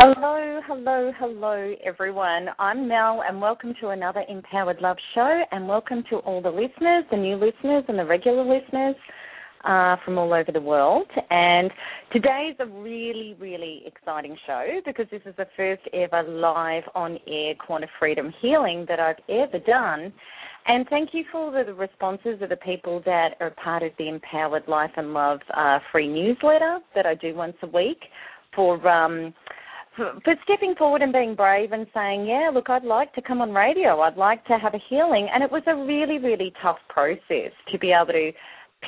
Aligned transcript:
Hello, 0.00 0.60
hello, 0.64 1.10
hello, 1.18 1.74
everyone. 1.84 2.50
I'm 2.60 2.86
Mel, 2.86 3.24
and 3.28 3.40
welcome 3.40 3.74
to 3.80 3.88
another 3.88 4.22
Empowered 4.28 4.80
Love 4.80 4.96
show. 5.12 5.42
And 5.50 5.66
welcome 5.66 6.04
to 6.08 6.18
all 6.18 6.40
the 6.40 6.50
listeners, 6.50 7.02
the 7.10 7.16
new 7.16 7.34
listeners, 7.34 7.82
and 7.88 7.98
the 7.98 8.04
regular 8.04 8.44
listeners 8.44 8.94
uh, 9.64 9.96
from 10.04 10.16
all 10.16 10.32
over 10.32 10.52
the 10.52 10.60
world. 10.60 11.08
And 11.30 11.72
today's 12.12 12.54
a 12.60 12.66
really, 12.66 13.36
really 13.40 13.82
exciting 13.86 14.36
show 14.46 14.68
because 14.86 15.06
this 15.10 15.22
is 15.26 15.34
the 15.36 15.48
first 15.56 15.82
ever 15.92 16.22
live 16.22 16.84
on 16.94 17.18
air 17.26 17.54
quanta 17.56 17.88
freedom 17.98 18.32
healing 18.40 18.86
that 18.88 19.00
I've 19.00 19.16
ever 19.28 19.58
done. 19.66 20.12
And 20.68 20.86
thank 20.90 21.08
you 21.12 21.24
for 21.32 21.50
the, 21.50 21.64
the 21.64 21.74
responses 21.74 22.40
of 22.40 22.50
the 22.50 22.56
people 22.58 23.02
that 23.04 23.30
are 23.40 23.50
part 23.50 23.82
of 23.82 23.90
the 23.98 24.08
Empowered 24.08 24.68
Life 24.68 24.92
and 24.96 25.12
Love 25.12 25.40
uh, 25.54 25.80
free 25.90 26.06
newsletter 26.06 26.78
that 26.94 27.04
I 27.04 27.16
do 27.16 27.34
once 27.34 27.56
a 27.64 27.66
week 27.66 27.98
for. 28.54 28.88
Um, 28.88 29.34
for, 29.98 30.34
stepping 30.44 30.74
forward 30.76 31.02
and 31.02 31.12
being 31.12 31.34
brave 31.34 31.72
and 31.72 31.86
saying, 31.92 32.26
yeah, 32.26 32.50
look, 32.54 32.70
I'd 32.70 32.84
like 32.84 33.12
to 33.14 33.22
come 33.22 33.42
on 33.42 33.52
radio. 33.52 34.00
I'd 34.00 34.16
like 34.16 34.44
to 34.46 34.56
have 34.58 34.74
a 34.74 34.80
healing. 34.88 35.28
And 35.32 35.42
it 35.42 35.50
was 35.50 35.62
a 35.66 35.74
really, 35.74 36.18
really 36.18 36.52
tough 36.62 36.78
process 36.88 37.52
to 37.70 37.78
be 37.78 37.92
able 37.92 38.12
to 38.12 38.30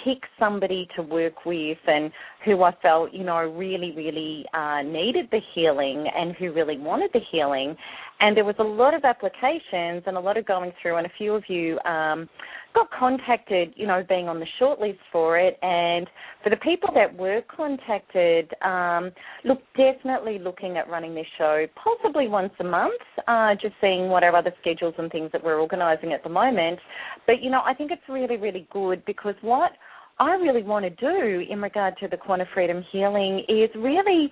pick 0.04 0.22
somebody 0.38 0.88
to 0.94 1.02
work 1.02 1.44
with 1.44 1.78
and 1.86 2.12
who 2.44 2.62
I 2.62 2.72
felt, 2.80 3.12
you 3.12 3.24
know, 3.24 3.38
really, 3.38 3.92
really 3.96 4.44
uh, 4.54 4.82
needed 4.82 5.28
the 5.32 5.40
healing 5.54 6.06
and 6.16 6.34
who 6.36 6.52
really 6.52 6.78
wanted 6.78 7.10
the 7.12 7.20
healing. 7.32 7.76
And 8.20 8.36
there 8.36 8.44
was 8.44 8.56
a 8.58 8.64
lot 8.64 8.92
of 8.92 9.04
applications 9.04 10.02
and 10.06 10.16
a 10.16 10.20
lot 10.20 10.36
of 10.36 10.46
going 10.46 10.72
through, 10.80 10.96
and 10.96 11.06
a 11.06 11.10
few 11.16 11.34
of 11.34 11.42
you 11.48 11.78
um, 11.80 12.28
got 12.74 12.88
contacted, 12.90 13.72
you 13.76 13.86
know, 13.86 14.04
being 14.06 14.28
on 14.28 14.38
the 14.38 14.46
shortlist 14.60 14.98
for 15.10 15.38
it. 15.38 15.58
And 15.62 16.06
for 16.44 16.50
the 16.50 16.56
people 16.56 16.90
that 16.94 17.16
were 17.16 17.40
contacted, 17.54 18.52
um, 18.62 19.10
look, 19.44 19.60
definitely 19.74 20.38
looking 20.38 20.76
at 20.76 20.88
running 20.88 21.14
this 21.14 21.26
show 21.38 21.66
possibly 21.82 22.28
once 22.28 22.52
a 22.60 22.64
month, 22.64 23.00
uh, 23.26 23.54
just 23.60 23.74
seeing 23.80 24.08
what 24.08 24.22
our 24.22 24.36
other 24.36 24.52
schedules 24.60 24.94
and 24.98 25.10
things 25.10 25.30
that 25.32 25.42
we're 25.42 25.60
organising 25.60 26.12
at 26.12 26.22
the 26.22 26.28
moment. 26.28 26.78
But, 27.26 27.42
you 27.42 27.50
know, 27.50 27.62
I 27.64 27.72
think 27.72 27.90
it's 27.90 28.02
really, 28.08 28.36
really 28.36 28.68
good 28.70 29.02
because 29.06 29.34
what 29.40 29.72
I 30.18 30.32
really 30.34 30.62
want 30.62 30.84
to 30.84 30.90
do 30.90 31.44
in 31.50 31.62
regard 31.62 31.96
to 32.00 32.08
the 32.08 32.18
quanta 32.18 32.44
freedom 32.52 32.84
healing 32.92 33.44
is 33.48 33.70
really 33.74 34.30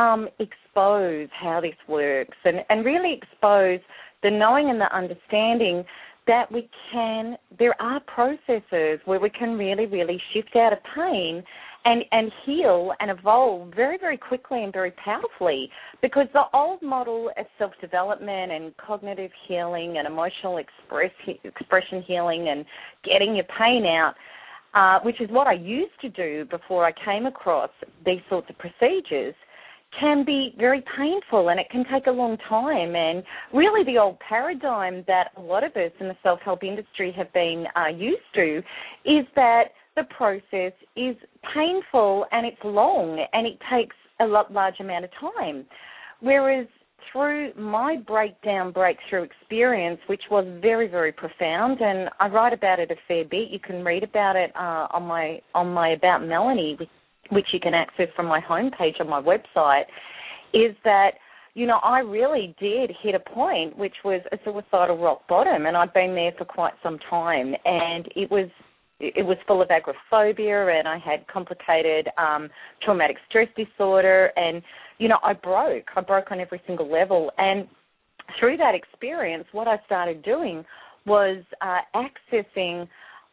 um, 0.00 0.28
expose 0.38 1.28
how 1.38 1.60
this 1.60 1.74
works 1.86 2.36
and, 2.44 2.60
and 2.70 2.84
really 2.84 3.20
expose 3.20 3.80
the 4.22 4.30
knowing 4.30 4.70
and 4.70 4.80
the 4.80 4.96
understanding 4.96 5.84
that 6.26 6.50
we 6.50 6.68
can, 6.92 7.36
there 7.58 7.80
are 7.82 8.00
processes 8.00 9.00
where 9.04 9.20
we 9.20 9.30
can 9.30 9.58
really, 9.58 9.86
really 9.86 10.20
shift 10.32 10.54
out 10.56 10.72
of 10.72 10.78
pain 10.94 11.42
and, 11.84 12.04
and 12.12 12.30
heal 12.44 12.92
and 13.00 13.10
evolve 13.10 13.72
very, 13.74 13.98
very 13.98 14.16
quickly 14.16 14.62
and 14.62 14.72
very 14.72 14.92
powerfully. 14.92 15.68
Because 16.02 16.26
the 16.32 16.44
old 16.54 16.80
model 16.82 17.30
of 17.38 17.46
self 17.58 17.72
development 17.80 18.52
and 18.52 18.76
cognitive 18.76 19.30
healing 19.48 19.96
and 19.98 20.06
emotional 20.06 20.58
express, 20.58 21.10
expression 21.44 22.02
healing 22.06 22.48
and 22.48 22.64
getting 23.04 23.34
your 23.34 23.46
pain 23.58 23.84
out, 23.86 24.14
uh, 24.74 25.02
which 25.04 25.20
is 25.20 25.28
what 25.30 25.46
I 25.46 25.54
used 25.54 25.98
to 26.02 26.10
do 26.10 26.44
before 26.50 26.86
I 26.86 26.92
came 27.04 27.26
across 27.26 27.70
these 28.04 28.20
sorts 28.28 28.48
of 28.50 28.56
procedures 28.58 29.34
can 29.98 30.24
be 30.24 30.54
very 30.58 30.82
painful 30.96 31.48
and 31.48 31.58
it 31.58 31.66
can 31.70 31.84
take 31.92 32.06
a 32.06 32.10
long 32.10 32.36
time. 32.48 32.94
And 32.94 33.22
really, 33.52 33.84
the 33.84 33.98
old 33.98 34.18
paradigm 34.20 35.04
that 35.06 35.28
a 35.36 35.40
lot 35.40 35.64
of 35.64 35.72
us 35.72 35.92
in 36.00 36.08
the 36.08 36.16
self 36.22 36.40
help 36.40 36.62
industry 36.62 37.12
have 37.16 37.32
been 37.32 37.64
uh, 37.76 37.88
used 37.88 38.22
to 38.34 38.58
is 39.04 39.26
that 39.36 39.64
the 39.96 40.04
process 40.16 40.72
is 40.96 41.16
painful 41.54 42.26
and 42.32 42.46
it's 42.46 42.60
long 42.64 43.24
and 43.32 43.46
it 43.46 43.58
takes 43.72 43.96
a 44.20 44.24
lot 44.24 44.52
large 44.52 44.78
amount 44.80 45.04
of 45.04 45.10
time. 45.20 45.64
Whereas 46.20 46.66
through 47.12 47.52
my 47.54 47.96
breakdown 47.96 48.72
breakthrough 48.72 49.22
experience, 49.22 49.98
which 50.06 50.22
was 50.30 50.46
very 50.60 50.86
very 50.86 51.12
profound, 51.12 51.80
and 51.80 52.08
I 52.20 52.28
write 52.28 52.52
about 52.52 52.78
it 52.78 52.90
a 52.90 52.96
fair 53.08 53.24
bit. 53.24 53.50
You 53.50 53.58
can 53.58 53.84
read 53.84 54.04
about 54.04 54.36
it 54.36 54.52
uh, 54.54 54.86
on 54.92 55.04
my 55.04 55.40
on 55.54 55.72
my 55.72 55.90
About 55.90 56.24
Melanie, 56.24 56.76
which 56.78 56.88
you 57.30 57.60
can 57.60 57.74
access 57.74 58.08
from 58.14 58.26
my 58.26 58.40
homepage 58.40 59.00
on 59.00 59.08
my 59.08 59.20
website, 59.20 59.84
is 60.52 60.74
that 60.84 61.12
you 61.54 61.66
know 61.66 61.78
I 61.82 62.00
really 62.00 62.54
did 62.60 62.90
hit 63.02 63.14
a 63.14 63.20
point 63.20 63.76
which 63.76 63.94
was 64.04 64.20
a 64.32 64.38
suicidal 64.44 64.98
rock 64.98 65.26
bottom, 65.28 65.66
and 65.66 65.76
I'd 65.76 65.92
been 65.92 66.14
there 66.14 66.32
for 66.36 66.44
quite 66.44 66.74
some 66.82 66.98
time, 67.10 67.54
and 67.64 68.06
it 68.16 68.30
was 68.30 68.48
it 69.00 69.24
was 69.24 69.38
full 69.46 69.62
of 69.62 69.70
agoraphobia 69.70 70.78
and 70.78 70.86
I 70.86 70.98
had 70.98 71.26
complicated 71.26 72.08
um, 72.18 72.50
traumatic 72.82 73.16
stress 73.28 73.48
disorder 73.56 74.30
and 74.36 74.62
you 74.98 75.08
know 75.08 75.18
I 75.22 75.32
broke. 75.32 75.86
I 75.96 76.02
broke 76.02 76.30
on 76.30 76.38
every 76.38 76.60
single 76.66 76.90
level 76.90 77.30
and 77.38 77.66
through 78.38 78.58
that 78.58 78.74
experience 78.74 79.44
what 79.52 79.66
I 79.66 79.76
started 79.86 80.22
doing 80.22 80.64
was 81.06 81.42
uh, 81.62 81.78
accessing 81.94 82.86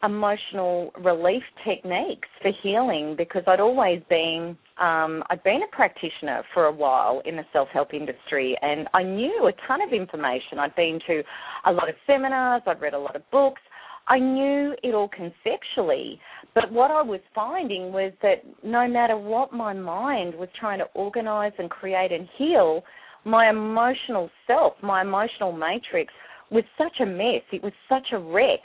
emotional 0.04 0.92
relief 1.04 1.42
techniques 1.66 2.28
for 2.42 2.52
healing 2.62 3.16
because 3.18 3.42
I'd 3.48 3.60
always 3.60 4.02
been 4.10 4.56
um, 4.80 5.24
I'd 5.32 5.44
been 5.44 5.62
a 5.64 5.76
practitioner 5.76 6.44
for 6.54 6.66
a 6.66 6.72
while 6.72 7.24
in 7.26 7.36
the 7.36 7.44
self 7.52 7.68
help 7.70 7.94
industry 7.96 8.56
and 8.62 8.88
I 8.94 9.02
knew 9.02 9.50
a 9.50 9.68
ton 9.68 9.82
of 9.82 9.94
information. 9.94 10.60
I'd 10.60 10.76
been 10.76 11.00
to 11.08 11.24
a 11.66 11.72
lot 11.72 11.90
of 11.90 11.96
seminars, 12.06 12.62
I'd 12.68 12.80
read 12.80 12.94
a 12.94 13.00
lot 13.00 13.16
of 13.16 13.24
books. 13.32 13.62
I 14.08 14.20
knew 14.20 14.74
it 14.84 14.94
all 14.94 15.10
conceptually, 15.10 16.20
but 16.56 16.72
what 16.72 16.92
I 16.92 17.02
was 17.02 17.20
finding 17.36 17.92
was 17.92 18.14
that 18.22 18.44
no 18.64 18.88
matter 18.88 19.18
what 19.18 19.52
my 19.52 19.74
mind 19.74 20.34
was 20.36 20.48
trying 20.58 20.80
to 20.80 20.86
organize 20.94 21.52
and 21.58 21.70
create 21.70 22.14
and 22.14 22.30
heal, 22.38 22.84
my 23.26 23.50
emotional 23.50 24.30
self, 24.46 24.74
my 24.82 25.02
emotional 25.02 25.52
matrix 25.52 26.14
was 26.52 26.64
such 26.78 27.02
a 27.02 27.06
mess. 27.06 27.42
It 27.52 27.62
was 27.62 27.74
such 27.90 28.14
a 28.14 28.20
wreck 28.20 28.62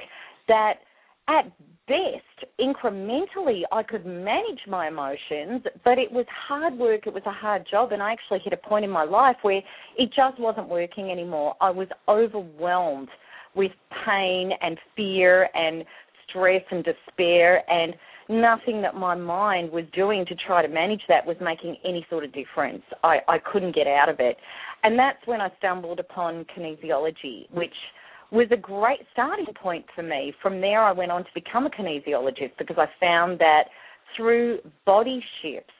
that 0.46 0.74
at 1.28 1.50
best, 1.88 2.50
incrementally, 2.60 3.62
I 3.70 3.82
could 3.82 4.06
manage 4.06 4.60
my 4.68 4.88
emotions, 4.88 5.62
but 5.84 5.98
it 5.98 6.10
was 6.10 6.26
hard 6.48 6.78
work. 6.78 7.06
It 7.06 7.12
was 7.12 7.22
a 7.26 7.32
hard 7.32 7.66
job, 7.70 7.92
and 7.92 8.02
I 8.02 8.12
actually 8.12 8.40
hit 8.44 8.52
a 8.52 8.68
point 8.68 8.84
in 8.84 8.90
my 8.90 9.04
life 9.04 9.36
where 9.42 9.62
it 9.98 10.12
just 10.14 10.38
wasn't 10.38 10.68
working 10.68 11.10
anymore. 11.10 11.54
I 11.60 11.70
was 11.70 11.88
overwhelmed 12.08 13.08
with 13.54 13.72
pain 14.06 14.52
and 14.60 14.78
fear 14.96 15.48
and 15.54 15.84
stress 16.28 16.62
and 16.70 16.84
despair, 16.84 17.62
and 17.70 17.94
nothing 18.28 18.80
that 18.82 18.94
my 18.94 19.14
mind 19.14 19.70
was 19.70 19.84
doing 19.92 20.24
to 20.26 20.34
try 20.46 20.62
to 20.62 20.68
manage 20.68 21.02
that 21.08 21.26
was 21.26 21.36
making 21.40 21.76
any 21.84 22.06
sort 22.08 22.24
of 22.24 22.32
difference. 22.32 22.82
I, 23.02 23.18
I 23.28 23.38
couldn't 23.38 23.74
get 23.74 23.86
out 23.86 24.08
of 24.08 24.20
it. 24.20 24.36
And 24.84 24.98
that's 24.98 25.18
when 25.26 25.40
I 25.40 25.50
stumbled 25.58 26.00
upon 26.00 26.46
kinesiology, 26.56 27.50
which– 27.50 27.74
was 28.32 28.48
a 28.50 28.56
great 28.56 29.00
starting 29.12 29.46
point 29.60 29.84
for 29.94 30.02
me. 30.02 30.32
From 30.42 30.60
there, 30.60 30.82
I 30.82 30.92
went 30.92 31.12
on 31.12 31.22
to 31.22 31.30
become 31.34 31.66
a 31.66 31.70
kinesiologist 31.70 32.52
because 32.58 32.76
I 32.78 32.86
found 32.98 33.38
that 33.40 33.64
through 34.16 34.58
body 34.86 35.22
shifts, 35.40 35.70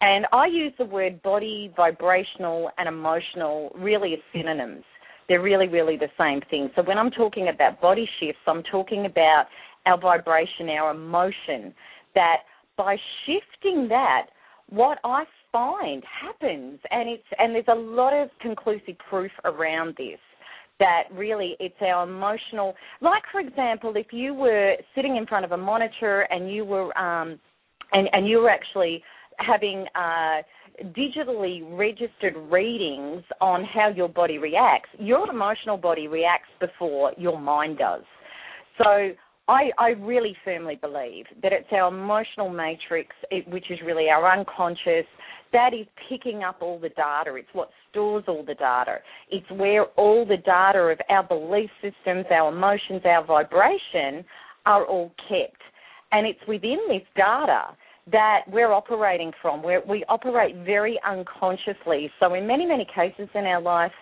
and 0.00 0.24
I 0.32 0.46
use 0.46 0.72
the 0.78 0.84
word 0.84 1.20
body, 1.22 1.72
vibrational, 1.76 2.70
and 2.78 2.88
emotional 2.88 3.72
really 3.76 4.14
as 4.14 4.20
synonyms. 4.32 4.84
They're 5.28 5.42
really, 5.42 5.66
really 5.66 5.96
the 5.96 6.08
same 6.16 6.40
thing. 6.48 6.70
So 6.76 6.82
when 6.82 6.98
I'm 6.98 7.10
talking 7.10 7.48
about 7.48 7.80
body 7.80 8.08
shifts, 8.20 8.40
I'm 8.46 8.62
talking 8.62 9.06
about 9.06 9.46
our 9.84 10.00
vibration, 10.00 10.68
our 10.70 10.92
emotion, 10.92 11.74
that 12.14 12.38
by 12.76 12.96
shifting 13.26 13.88
that, 13.88 14.28
what 14.70 14.98
I 15.02 15.24
find 15.50 16.02
happens, 16.04 16.78
and 16.90 17.08
it's 17.08 17.24
and 17.38 17.54
there's 17.54 17.64
a 17.68 17.74
lot 17.74 18.12
of 18.12 18.28
conclusive 18.40 18.96
proof 19.10 19.32
around 19.44 19.94
this 19.98 20.20
that 20.78 21.04
really 21.12 21.56
it's 21.60 21.74
our 21.80 22.04
emotional 22.04 22.74
like 23.00 23.22
for 23.32 23.40
example 23.40 23.92
if 23.96 24.06
you 24.12 24.34
were 24.34 24.74
sitting 24.94 25.16
in 25.16 25.26
front 25.26 25.44
of 25.44 25.52
a 25.52 25.56
monitor 25.56 26.22
and 26.30 26.52
you 26.52 26.64
were 26.64 26.96
um 26.98 27.38
and 27.92 28.08
and 28.12 28.28
you 28.28 28.38
were 28.38 28.50
actually 28.50 29.02
having 29.38 29.86
uh 29.94 30.42
digitally 30.96 31.60
registered 31.76 32.36
readings 32.50 33.22
on 33.40 33.64
how 33.64 33.88
your 33.88 34.08
body 34.08 34.38
reacts 34.38 34.88
your 34.98 35.28
emotional 35.28 35.76
body 35.76 36.06
reacts 36.06 36.50
before 36.60 37.12
your 37.16 37.38
mind 37.38 37.78
does. 37.78 38.02
So 38.78 39.10
I, 39.48 39.70
I 39.78 39.88
really 39.98 40.36
firmly 40.44 40.76
believe 40.76 41.24
that 41.42 41.52
it's 41.52 41.68
our 41.72 41.88
emotional 41.88 42.50
matrix, 42.50 43.16
which 43.46 43.70
is 43.70 43.78
really 43.84 44.08
our 44.10 44.30
unconscious, 44.30 45.06
that 45.52 45.72
is 45.72 45.86
picking 46.10 46.42
up 46.42 46.58
all 46.60 46.78
the 46.78 46.90
data. 46.90 47.34
It's 47.34 47.48
what 47.54 47.70
stores 47.90 48.24
all 48.28 48.44
the 48.44 48.54
data. 48.54 48.98
It's 49.30 49.50
where 49.50 49.86
all 49.96 50.26
the 50.26 50.36
data 50.36 50.78
of 50.80 50.98
our 51.08 51.22
belief 51.22 51.70
systems, 51.80 52.26
our 52.30 52.52
emotions, 52.52 53.00
our 53.06 53.24
vibration 53.24 54.24
are 54.66 54.84
all 54.84 55.10
kept. 55.28 55.62
And 56.12 56.26
it's 56.26 56.40
within 56.46 56.78
this 56.88 57.02
data 57.16 57.76
that 58.12 58.40
we're 58.48 58.72
operating 58.72 59.32
from. 59.40 59.62
Where 59.62 59.82
we 59.88 60.04
operate 60.10 60.56
very 60.66 61.00
unconsciously. 61.06 62.10
So 62.20 62.34
in 62.34 62.46
many, 62.46 62.66
many 62.66 62.86
cases 62.94 63.28
in 63.34 63.44
our 63.44 63.62
life, 63.62 63.92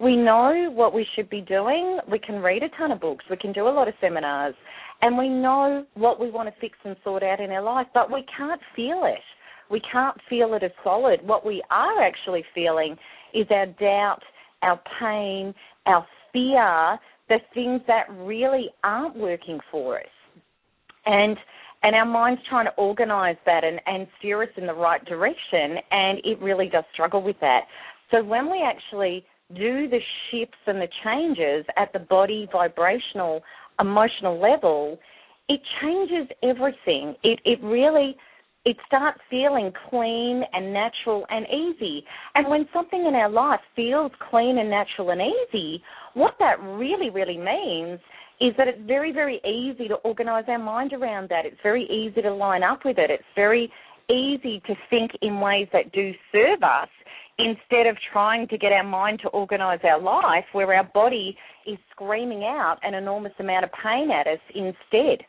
we 0.00 0.16
know 0.16 0.70
what 0.72 0.92
we 0.94 1.06
should 1.14 1.30
be 1.30 1.40
doing. 1.40 1.98
We 2.10 2.18
can 2.18 2.36
read 2.36 2.62
a 2.62 2.68
ton 2.76 2.92
of 2.92 3.00
books. 3.00 3.24
We 3.30 3.36
can 3.36 3.52
do 3.52 3.68
a 3.68 3.70
lot 3.70 3.88
of 3.88 3.94
seminars. 4.00 4.54
And 5.02 5.18
we 5.18 5.28
know 5.28 5.84
what 5.94 6.20
we 6.20 6.30
want 6.30 6.48
to 6.48 6.60
fix 6.60 6.78
and 6.84 6.96
sort 7.04 7.22
out 7.22 7.40
in 7.40 7.50
our 7.50 7.62
life, 7.62 7.86
but 7.94 8.10
we 8.10 8.24
can't 8.36 8.60
feel 8.74 9.02
it. 9.04 9.20
We 9.70 9.80
can't 9.92 10.16
feel 10.28 10.54
it 10.54 10.62
as 10.62 10.70
solid. 10.82 11.20
What 11.22 11.44
we 11.46 11.62
are 11.70 12.02
actually 12.02 12.44
feeling 12.54 12.96
is 13.32 13.46
our 13.50 13.66
doubt, 13.66 14.20
our 14.62 14.80
pain, 15.00 15.54
our 15.86 16.06
fear, 16.32 16.98
the 17.28 17.38
things 17.54 17.80
that 17.86 18.04
really 18.10 18.68
aren't 18.82 19.16
working 19.16 19.58
for 19.70 19.98
us. 19.98 20.06
And 21.06 21.36
and 21.82 21.94
our 21.94 22.06
mind's 22.06 22.40
trying 22.48 22.64
to 22.64 22.72
organize 22.78 23.36
that 23.44 23.62
and, 23.62 23.78
and 23.84 24.06
steer 24.18 24.42
us 24.42 24.48
in 24.56 24.66
the 24.66 24.72
right 24.72 25.04
direction 25.04 25.76
and 25.90 26.18
it 26.24 26.40
really 26.40 26.70
does 26.70 26.84
struggle 26.94 27.22
with 27.22 27.36
that. 27.42 27.64
So 28.10 28.24
when 28.24 28.50
we 28.50 28.64
actually 28.64 29.22
do 29.54 29.88
the 29.88 30.00
shifts 30.30 30.58
and 30.66 30.80
the 30.80 30.88
changes 31.04 31.66
at 31.76 31.92
the 31.92 31.98
body 31.98 32.48
vibrational 32.50 33.42
emotional 33.80 34.40
level, 34.40 34.98
it 35.48 35.60
changes 35.82 36.28
everything. 36.42 37.14
It 37.22 37.40
it 37.44 37.62
really 37.62 38.16
it 38.64 38.76
starts 38.86 39.20
feeling 39.28 39.70
clean 39.90 40.42
and 40.52 40.72
natural 40.72 41.26
and 41.28 41.46
easy. 41.46 42.02
And 42.34 42.48
when 42.48 42.66
something 42.72 43.04
in 43.06 43.14
our 43.14 43.28
life 43.28 43.60
feels 43.76 44.10
clean 44.30 44.58
and 44.58 44.70
natural 44.70 45.10
and 45.10 45.20
easy, 45.20 45.82
what 46.14 46.34
that 46.38 46.58
really, 46.60 47.10
really 47.10 47.36
means 47.36 48.00
is 48.40 48.54
that 48.56 48.66
it's 48.66 48.80
very, 48.86 49.12
very 49.12 49.40
easy 49.44 49.86
to 49.88 49.96
organize 49.96 50.44
our 50.48 50.58
mind 50.58 50.92
around 50.94 51.28
that. 51.28 51.44
It's 51.44 51.60
very 51.62 51.84
easy 51.84 52.22
to 52.22 52.34
line 52.34 52.62
up 52.62 52.80
with 52.84 52.98
it. 52.98 53.10
It's 53.10 53.22
very 53.36 53.70
easy 54.10 54.60
to 54.66 54.74
think 54.90 55.12
in 55.22 55.40
ways 55.40 55.68
that 55.72 55.92
do 55.92 56.12
serve 56.32 56.62
us 56.62 56.88
instead 57.38 57.86
of 57.86 57.96
trying 58.12 58.46
to 58.48 58.58
get 58.58 58.72
our 58.72 58.84
mind 58.84 59.20
to 59.22 59.28
organize 59.28 59.80
our 59.82 60.00
life 60.00 60.44
where 60.52 60.72
our 60.74 60.88
body 60.94 61.36
is 61.66 61.78
screaming 61.90 62.44
out 62.44 62.76
an 62.82 62.94
enormous 62.94 63.32
amount 63.40 63.64
of 63.64 63.70
pain 63.82 64.10
at 64.10 64.26
us 64.26 64.38
instead. 64.54 65.24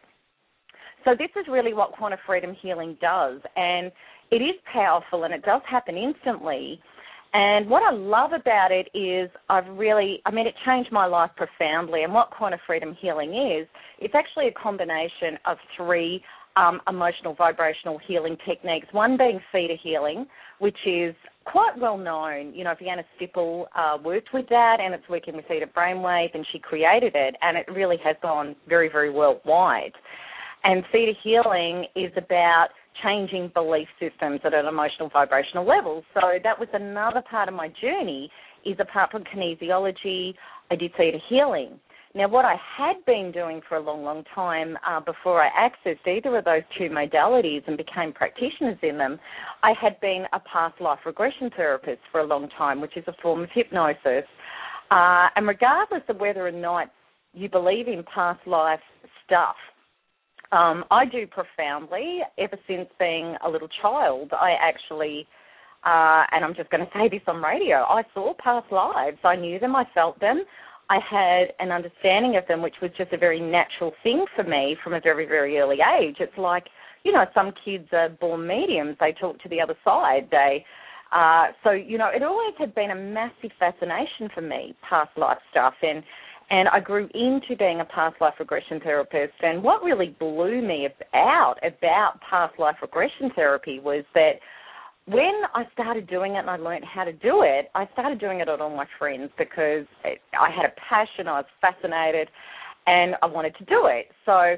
So 1.04 1.12
this 1.18 1.30
is 1.36 1.45
really 1.50 1.74
what 1.74 1.94
quanta 1.94 2.18
freedom 2.25 2.56
healing 2.62 2.98
does 3.01 3.42
and 3.56 3.92
it 4.31 4.38
is 4.38 4.56
powerful 4.72 5.24
and 5.24 5.33
it 5.33 5.44
does 5.44 5.62
happen 5.69 5.98
instantly. 5.98 6.80
And 7.33 7.69
what 7.69 7.83
I 7.83 7.92
love 7.92 8.31
about 8.33 8.71
it 8.71 8.88
is 8.98 9.30
I've 9.50 9.68
really, 9.78 10.21
I 10.25 10.31
mean, 10.31 10.48
it 10.48 10.56
changed 10.66 10.92
my 10.92 11.06
life 11.06 11.31
profoundly. 11.36 12.04
And 12.04 12.13
what 12.13 12.31
quanta 12.31 12.57
freedom 12.66 12.95
healing 13.00 13.31
is, 13.31 13.68
it's 14.00 14.16
actually 14.16 14.48
a 14.48 14.54
combination 14.54 15.38
of 15.45 15.57
three 15.75 16.24
um, 16.56 16.81
emotional 16.88 17.34
vibrational 17.34 18.00
healing 18.07 18.38
techniques. 18.48 18.88
One 18.92 19.18
being 19.18 19.40
theta 19.52 19.75
healing, 19.81 20.25
which 20.60 20.78
is 20.86 21.13
quite 21.46 21.78
well 21.78 21.98
known. 21.98 22.54
You 22.54 22.63
know, 22.63 22.74
Vianna 22.81 23.04
Stibal 23.19 23.66
uh, 23.75 23.98
worked 24.04 24.30
with 24.34 24.48
that, 24.50 24.78
and 24.80 24.94
it's 24.94 25.07
working 25.10 25.36
with 25.36 25.46
theta 25.48 25.68
brainwave, 25.68 26.34
and 26.34 26.46
she 26.52 26.60
created 26.60 27.13
it, 27.16 27.36
and 27.42 27.57
it 27.57 27.66
really 27.72 27.98
has 28.04 28.16
gone 28.22 28.56
very, 28.68 28.90
very 28.90 29.10
worldwide. 29.10 29.94
And 30.63 30.84
theta 30.92 31.13
healing 31.24 31.86
is 31.96 32.12
about 32.18 32.69
changing 33.04 33.52
belief 33.54 33.88
systems 34.00 34.40
at 34.44 34.54
an 34.54 34.66
emotional 34.66 35.10
vibrational 35.10 35.68
level. 35.68 36.04
So 36.13 36.22
that 36.44 36.60
was 36.60 36.69
another 36.74 37.22
part 37.30 37.50
of 37.50 37.54
my 37.54 37.69
journey. 37.81 38.30
Is 38.66 38.78
apart 38.80 39.12
from 39.12 39.24
kinesiology, 39.25 40.34
I 40.72 40.75
did 40.75 40.92
theta 40.98 41.19
healing. 41.30 41.80
Now, 42.15 42.29
what 42.29 42.45
I 42.45 42.56
had 42.77 43.03
been 43.06 43.33
doing 43.33 43.59
for 43.67 43.75
a 43.75 43.81
long, 43.81 44.06
long 44.06 44.23
time 44.33 44.77
uh, 44.89 45.01
before 45.01 45.44
I 45.44 45.50
accessed 45.50 46.07
either 46.07 46.38
of 46.38 46.45
those 46.45 46.62
two 46.77 46.85
modalities 46.85 47.67
and 47.67 47.75
became 47.75 48.13
practitioners 48.13 48.77
in 48.83 48.97
them, 48.97 49.19
I 49.63 49.73
had 49.79 50.00
been 50.00 50.23
a 50.31 50.39
past 50.39 50.79
life 50.79 51.00
regression 51.06 51.50
therapist 51.57 52.00
for 52.13 52.21
a 52.21 52.25
long 52.25 52.47
time, 52.57 52.79
which 52.79 52.95
is 52.95 53.03
a 53.07 53.13
form 53.21 53.44
of 53.44 53.50
hypnosis. 53.53 54.23
Uh, 54.89 55.27
and 55.35 55.45
regardless 55.45 56.03
of 56.07 56.17
whether 56.21 56.47
or 56.47 56.53
not 56.53 56.89
you 57.33 57.50
believe 57.50 57.89
in 57.89 58.01
past 58.13 58.39
life 58.47 58.79
stuff, 59.25 59.57
um, 60.53 60.85
I 60.91 61.03
do 61.03 61.27
profoundly. 61.27 62.19
Ever 62.38 62.57
since 62.65 62.88
being 62.97 63.35
a 63.45 63.50
little 63.50 63.68
child, 63.81 64.31
I 64.31 64.56
actually, 64.63 65.27
uh, 65.83 66.23
and 66.31 66.45
I'm 66.45 66.56
just 66.56 66.69
going 66.69 66.85
to 66.85 66.91
say 66.94 67.09
this 67.09 67.27
on 67.27 67.44
radio, 67.44 67.79
I 67.79 68.03
saw 68.13 68.33
past 68.41 68.71
lives. 68.71 69.18
I 69.25 69.35
knew 69.35 69.59
them, 69.59 69.75
I 69.75 69.83
felt 69.94 70.18
them. 70.21 70.45
I 70.89 70.99
had 70.99 71.53
an 71.59 71.71
understanding 71.71 72.37
of 72.37 72.47
them, 72.47 72.61
which 72.61 72.75
was 72.81 72.91
just 72.97 73.11
a 73.13 73.17
very 73.17 73.39
natural 73.39 73.93
thing 74.03 74.25
for 74.35 74.43
me 74.43 74.77
from 74.83 74.93
a 74.93 74.99
very, 74.99 75.25
very 75.25 75.57
early 75.57 75.77
age. 75.99 76.17
It's 76.19 76.37
like, 76.37 76.65
you 77.03 77.11
know, 77.11 77.25
some 77.33 77.53
kids 77.63 77.87
are 77.91 78.09
born 78.09 78.47
mediums, 78.47 78.97
they 78.99 79.13
talk 79.13 79.41
to 79.41 79.49
the 79.49 79.61
other 79.61 79.75
side, 79.83 80.27
they 80.31 80.65
uh, 81.11 81.47
so 81.63 81.71
you 81.71 81.97
know, 81.97 82.09
it 82.13 82.23
always 82.23 82.53
had 82.57 82.75
been 82.75 82.91
a 82.91 82.95
massive 82.95 83.51
fascination 83.59 84.27
for 84.33 84.41
me, 84.41 84.75
past 84.87 85.11
life 85.17 85.37
stuff, 85.51 85.73
and 85.81 86.03
and 86.49 86.67
I 86.67 86.79
grew 86.79 87.09
into 87.13 87.55
being 87.57 87.79
a 87.79 87.85
past 87.85 88.17
life 88.21 88.35
regression 88.39 88.79
therapist. 88.79 89.33
And 89.41 89.63
what 89.63 89.83
really 89.83 90.15
blew 90.19 90.61
me 90.61 90.87
out 91.13 91.55
about 91.63 92.19
past 92.29 92.59
life 92.59 92.75
regression 92.81 93.31
therapy 93.35 93.79
was 93.79 94.03
that 94.13 94.33
when 95.07 95.44
I 95.54 95.63
started 95.74 96.07
doing 96.07 96.36
it 96.36 96.40
and 96.40 96.50
I 96.50 96.57
learned 96.57 96.86
how 96.86 97.04
to 97.04 97.13
do 97.13 97.44
it, 97.44 97.69
I 97.75 97.88
started 97.94 98.19
doing 98.19 98.40
it 98.40 98.50
on 98.50 98.62
all 98.62 98.75
my 98.75 98.88
friends 98.98 99.31
because 99.38 99.86
I 100.04 100.50
had 100.50 100.66
a 100.66 100.74
passion, 100.90 101.28
I 101.28 101.42
was 101.42 101.46
fascinated, 101.62 102.28
and 102.88 103.16
I 103.22 103.28
wanted 103.28 103.56
to 103.57 103.66
do 103.66 103.86
it. 103.86 104.07
So 104.25 104.56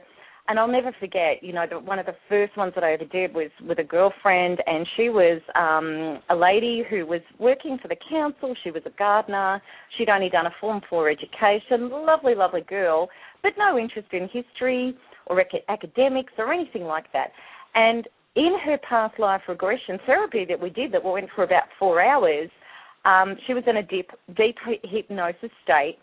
and 0.50 0.58
I'll 0.58 0.68
never 0.68 0.96
forget, 0.98 1.44
you 1.44 1.52
know, 1.52 1.66
the, 1.70 1.80
one 1.80 2.00
of 2.00 2.06
the 2.06 2.16
first 2.30 2.56
ones 2.56 2.72
that 2.76 2.84
I 2.84 2.94
ever 2.94 3.04
did 3.04 3.34
was 3.34 3.50
with 3.68 3.80
a 3.80 3.84
girlfriend, 3.84 4.60
and 4.66 4.88
she 4.96 5.10
was 5.10 5.42
um, 5.56 6.22
a 6.30 6.36
lady 6.36 6.84
who 6.90 7.06
was 7.06 7.20
working 7.38 7.78
for 7.82 7.90
the 7.90 7.98
council. 8.10 8.56
She 8.64 8.72
was 8.72 8.82
a 8.86 8.92
gardener. 8.98 9.62
She'd 9.98 10.08
only 10.08 10.30
done 10.30 10.46
a 10.46 10.52
Form 10.62 10.80
4 10.90 11.10
education. 11.10 11.90
Lovely, 11.90 12.34
lovely 12.34 12.62
girl, 12.62 13.10
but 13.44 13.54
no 13.58 13.78
interest 13.78 14.08
in 14.14 14.30
history 14.32 14.96
or 15.26 15.44
academics 15.68 16.32
or 16.38 16.54
anything 16.54 16.84
like 16.84 17.12
that. 17.12 17.32
And 17.76 18.08
in 18.38 18.56
her 18.64 18.78
past 18.88 19.20
life 19.20 19.42
regression 19.50 20.00
therapy 20.06 20.46
that 20.48 20.62
we 20.62 20.70
did, 20.70 20.94
that 20.94 21.04
went 21.04 21.28
for 21.36 21.44
about 21.44 21.64
four 21.78 22.02
hours, 22.02 22.50
um, 23.04 23.36
she 23.46 23.54
was 23.54 23.64
in 23.68 23.78
a 23.78 23.84
deep, 23.84 24.12
deep 24.36 24.56
hypnosis 24.84 25.52
state 25.64 25.98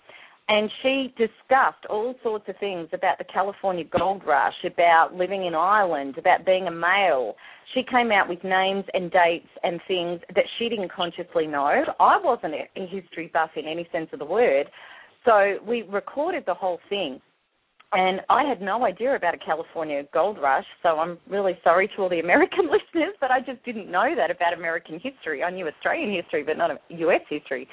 and 0.49 0.71
she 0.83 1.15
discussed 1.17 1.87
all 1.89 2.15
sorts 2.23 2.45
of 2.49 2.57
things 2.59 2.89
about 2.93 3.17
the 3.17 3.25
California 3.25 3.85
gold 3.99 4.23
rush, 4.27 4.55
about 4.67 5.15
living 5.15 5.47
in 5.47 5.55
Ireland, 5.55 6.19
about 6.19 6.45
being 6.45 6.67
a 6.67 6.71
male. 6.71 7.35
She 7.73 7.83
came 7.83 8.13
out 8.13 8.29
with 8.29 8.45
names 8.45 8.85
and 8.93 9.11
dates 9.11 9.49
and 9.63 9.81
things 9.89 10.21
that 10.35 10.45
she 10.59 10.69
didn't 10.69 10.93
consciously 10.93 11.47
know. 11.47 11.85
I 11.99 12.21
wasn't 12.23 12.55
a 12.55 12.87
history 12.87 13.31
buff 13.33 13.51
in 13.57 13.65
any 13.67 13.89
sense 13.91 14.09
of 14.13 14.19
the 14.19 14.27
word. 14.27 14.67
So 15.25 15.57
we 15.67 15.83
recorded 15.83 16.45
the 16.47 16.55
whole 16.55 16.79
thing. 16.91 17.23
And 17.97 18.21
I 18.29 18.43
had 18.43 18.61
no 18.61 18.85
idea 18.85 19.15
about 19.15 19.35
a 19.35 19.39
California 19.39 20.03
gold 20.13 20.39
rush, 20.43 20.65
so 20.83 20.99
I'm 20.99 21.17
really 21.29 21.57
sorry 21.63 21.89
to 21.95 22.03
all 22.03 22.09
the 22.09 22.19
American 22.19 22.65
listeners, 22.71 23.15
but 23.21 23.31
I 23.31 23.39
just 23.39 23.65
didn't 23.65 23.89
know 23.89 24.15
that 24.17 24.33
about 24.33 24.53
American 24.53 24.99
history. 24.99 25.45
I 25.45 25.51
knew 25.51 25.69
Australian 25.69 26.13
history, 26.13 26.43
but 26.43 26.59
not 26.59 26.73
US 26.89 27.21
history. 27.31 27.69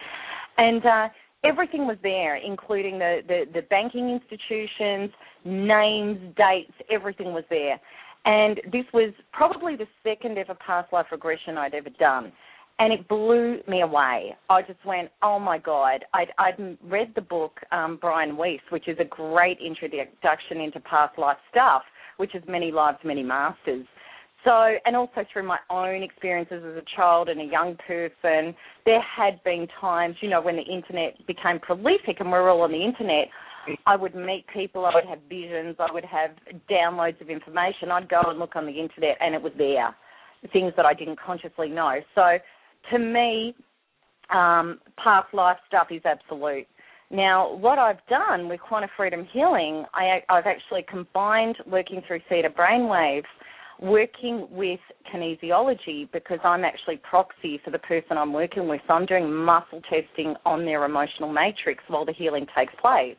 And 0.59 0.85
uh, 0.85 1.07
everything 1.43 1.87
was 1.87 1.97
there, 2.03 2.35
including 2.35 2.99
the, 2.99 3.21
the, 3.27 3.45
the 3.51 3.61
banking 3.63 4.09
institutions, 4.09 5.09
names, 5.43 6.19
dates, 6.37 6.73
everything 6.91 7.33
was 7.33 7.43
there. 7.49 7.81
And 8.23 8.61
this 8.71 8.85
was 8.93 9.13
probably 9.33 9.75
the 9.75 9.87
second 10.03 10.37
ever 10.37 10.53
past 10.53 10.93
life 10.93 11.07
regression 11.11 11.57
I'd 11.57 11.73
ever 11.73 11.89
done. 11.99 12.31
And 12.79 12.91
it 12.91 13.07
blew 13.07 13.59
me 13.67 13.81
away. 13.81 14.35
I 14.49 14.61
just 14.63 14.83
went, 14.85 15.09
oh 15.21 15.39
my 15.39 15.59
God. 15.59 16.03
I'd, 16.13 16.33
I'd 16.39 16.77
read 16.83 17.13
the 17.15 17.21
book, 17.21 17.59
um, 17.71 17.99
Brian 18.01 18.37
Weiss, 18.37 18.61
which 18.71 18.87
is 18.87 18.97
a 18.99 19.05
great 19.05 19.59
introduction 19.63 20.59
into 20.59 20.79
past 20.79 21.17
life 21.19 21.37
stuff, 21.51 21.83
which 22.17 22.33
is 22.33 22.43
Many 22.47 22.71
Lives, 22.71 22.97
Many 23.03 23.23
Masters. 23.23 23.85
So, 24.43 24.75
and 24.85 24.95
also 24.95 25.23
through 25.31 25.43
my 25.43 25.59
own 25.69 26.01
experiences 26.01 26.63
as 26.65 26.75
a 26.75 26.83
child 26.95 27.29
and 27.29 27.39
a 27.39 27.45
young 27.45 27.75
person, 27.85 28.55
there 28.85 29.01
had 29.01 29.43
been 29.43 29.67
times, 29.79 30.15
you 30.21 30.29
know, 30.29 30.41
when 30.41 30.55
the 30.55 30.63
internet 30.63 31.15
became 31.27 31.59
prolific 31.59 32.19
and 32.19 32.31
we're 32.31 32.49
all 32.49 32.61
on 32.61 32.71
the 32.71 32.83
internet, 32.83 33.27
I 33.85 33.95
would 33.95 34.15
meet 34.15 34.45
people, 34.51 34.85
I 34.85 34.91
would 34.95 35.05
have 35.05 35.19
visions, 35.29 35.75
I 35.77 35.91
would 35.91 36.05
have 36.05 36.31
downloads 36.69 37.21
of 37.21 37.29
information. 37.29 37.91
I'd 37.91 38.09
go 38.09 38.21
and 38.25 38.39
look 38.39 38.55
on 38.55 38.65
the 38.65 38.71
internet 38.71 39.17
and 39.19 39.35
it 39.35 39.41
was 39.41 39.53
there, 39.59 39.95
things 40.51 40.73
that 40.77 40.87
I 40.87 40.95
didn't 40.95 41.19
consciously 41.19 41.69
know. 41.69 41.99
So, 42.15 42.37
to 42.89 42.99
me, 42.99 43.55
um, 44.33 44.79
past 45.01 45.33
life 45.33 45.57
stuff 45.67 45.87
is 45.91 46.01
absolute. 46.05 46.67
Now, 47.09 47.53
what 47.55 47.77
I've 47.77 48.05
done 48.09 48.47
with 48.47 48.61
Quanta 48.61 48.87
Freedom 48.95 49.27
Healing, 49.33 49.85
I, 49.93 50.21
I've 50.29 50.45
actually 50.47 50.85
combined 50.89 51.57
working 51.67 52.01
through 52.07 52.21
theta 52.29 52.49
brainwaves 52.49 53.25
working 53.81 54.47
with 54.51 54.79
kinesiology 55.11 56.09
because 56.13 56.37
I'm 56.43 56.63
actually 56.63 56.97
proxy 56.97 57.59
for 57.65 57.71
the 57.71 57.79
person 57.79 58.17
I'm 58.17 58.31
working 58.31 58.67
with. 58.67 58.79
So 58.87 58.93
I'm 58.93 59.07
doing 59.07 59.33
muscle 59.33 59.81
testing 59.89 60.35
on 60.45 60.65
their 60.65 60.85
emotional 60.85 61.31
matrix 61.33 61.83
while 61.87 62.05
the 62.05 62.13
healing 62.13 62.45
takes 62.55 62.73
place, 62.79 63.17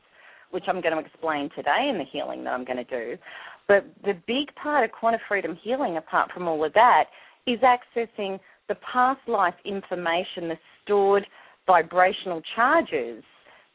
which 0.52 0.64
I'm 0.68 0.80
going 0.80 0.94
to 0.94 1.00
explain 1.00 1.50
today 1.56 1.88
in 1.90 1.98
the 1.98 2.04
healing 2.10 2.44
that 2.44 2.50
I'm 2.50 2.64
going 2.64 2.76
to 2.76 2.84
do. 2.84 3.18
But 3.66 3.86
the 4.04 4.14
big 4.26 4.54
part 4.54 4.84
of 4.84 4.92
quanta 4.92 5.18
freedom 5.28 5.58
healing, 5.62 5.96
apart 5.96 6.30
from 6.32 6.46
all 6.46 6.64
of 6.64 6.72
that, 6.74 7.04
is 7.46 7.58
accessing 7.60 8.38
the 8.68 8.76
past 8.92 9.20
life 9.26 9.54
information, 9.64 10.48
the 10.48 10.58
stored 10.82 11.26
vibrational 11.66 12.42
charges 12.56 13.22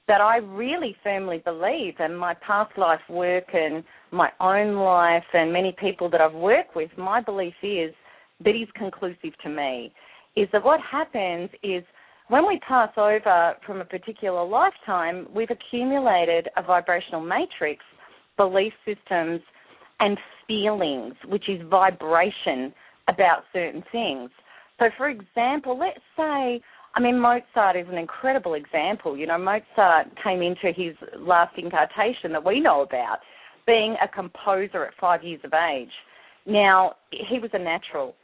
that 0.07 0.21
I 0.21 0.37
really 0.37 0.95
firmly 1.03 1.41
believe, 1.43 1.95
and 1.99 2.17
my 2.17 2.33
past 2.35 2.77
life 2.77 3.01
work 3.09 3.43
and 3.53 3.83
my 4.11 4.29
own 4.39 4.75
life 4.75 5.25
and 5.33 5.51
many 5.51 5.75
people 5.79 6.09
that 6.11 6.21
I've 6.21 6.33
worked 6.33 6.75
with, 6.75 6.89
my 6.97 7.21
belief 7.21 7.53
is 7.61 7.93
that 8.43 8.51
is 8.51 8.69
conclusive 8.75 9.37
to 9.43 9.49
me. 9.49 9.91
Is 10.35 10.47
that 10.53 10.63
what 10.63 10.79
happens 10.79 11.49
is 11.61 11.83
when 12.29 12.47
we 12.47 12.59
pass 12.65 12.89
over 12.97 13.55
from 13.65 13.81
a 13.81 13.85
particular 13.85 14.45
lifetime, 14.45 15.27
we've 15.33 15.49
accumulated 15.49 16.47
a 16.55 16.63
vibrational 16.63 17.21
matrix, 17.21 17.83
belief 18.37 18.73
systems, 18.85 19.41
and 19.99 20.17
feelings, 20.47 21.15
which 21.27 21.49
is 21.49 21.61
vibration 21.69 22.73
about 23.09 23.43
certain 23.51 23.83
things. 23.91 24.29
So, 24.79 24.85
for 24.97 25.09
example, 25.09 25.77
let's 25.77 25.99
say 26.15 26.61
I 26.97 26.99
mean, 26.99 27.19
Mozart 27.19 27.75
is 27.75 27.85
an 27.91 27.97
incredible 27.99 28.55
example. 28.55 29.15
You 29.15 29.27
know, 29.27 29.37
Mozart 29.37 30.07
came 30.23 30.41
into 30.41 30.71
his 30.75 30.95
last 31.15 31.55
incarnation 31.55 32.31
that 32.31 32.43
we 32.43 32.59
know 32.59 32.81
about 32.81 33.17
being 33.67 33.95
a 34.03 34.07
composer 34.07 34.83
at 34.83 34.93
five 34.99 35.23
years 35.23 35.41
of 35.43 35.53
age. 35.53 35.91
Now, 36.47 36.95
he 37.11 37.37
was 37.37 37.51
a 37.53 37.59
natural. 37.59 38.15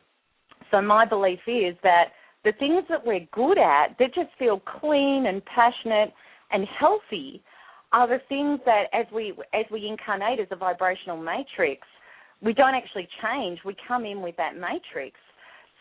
So, 0.72 0.81
my 0.81 1.05
belief 1.05 1.39
is 1.45 1.75
that 1.83 2.13
the 2.43 2.53
things 2.53 2.83
that 2.89 3.05
we're 3.05 3.27
good 3.31 3.60
at 3.60 3.95
that 4.00 4.15
just 4.15 4.29
feel 4.39 4.60
clean 4.60 5.25
and 5.27 5.43
passionate 5.45 6.12
and 6.51 6.65
healthy 6.79 7.43
are 7.91 8.07
the 8.07 8.22
things 8.27 8.60
that 8.65 8.86
as 8.91 9.05
we 9.13 9.33
as 9.53 9.65
we 9.72 9.88
incarnate 9.88 10.39
as 10.39 10.48
a 10.50 10.55
vibrational 10.55 11.17
matrix, 11.17 11.86
we 12.41 12.53
don't 12.53 12.74
actually 12.74 13.07
change. 13.22 13.60
We 13.63 13.75
come 13.88 14.03
in 14.05 14.24
with 14.24 14.36
that 14.38 14.55
matrix. 14.55 15.15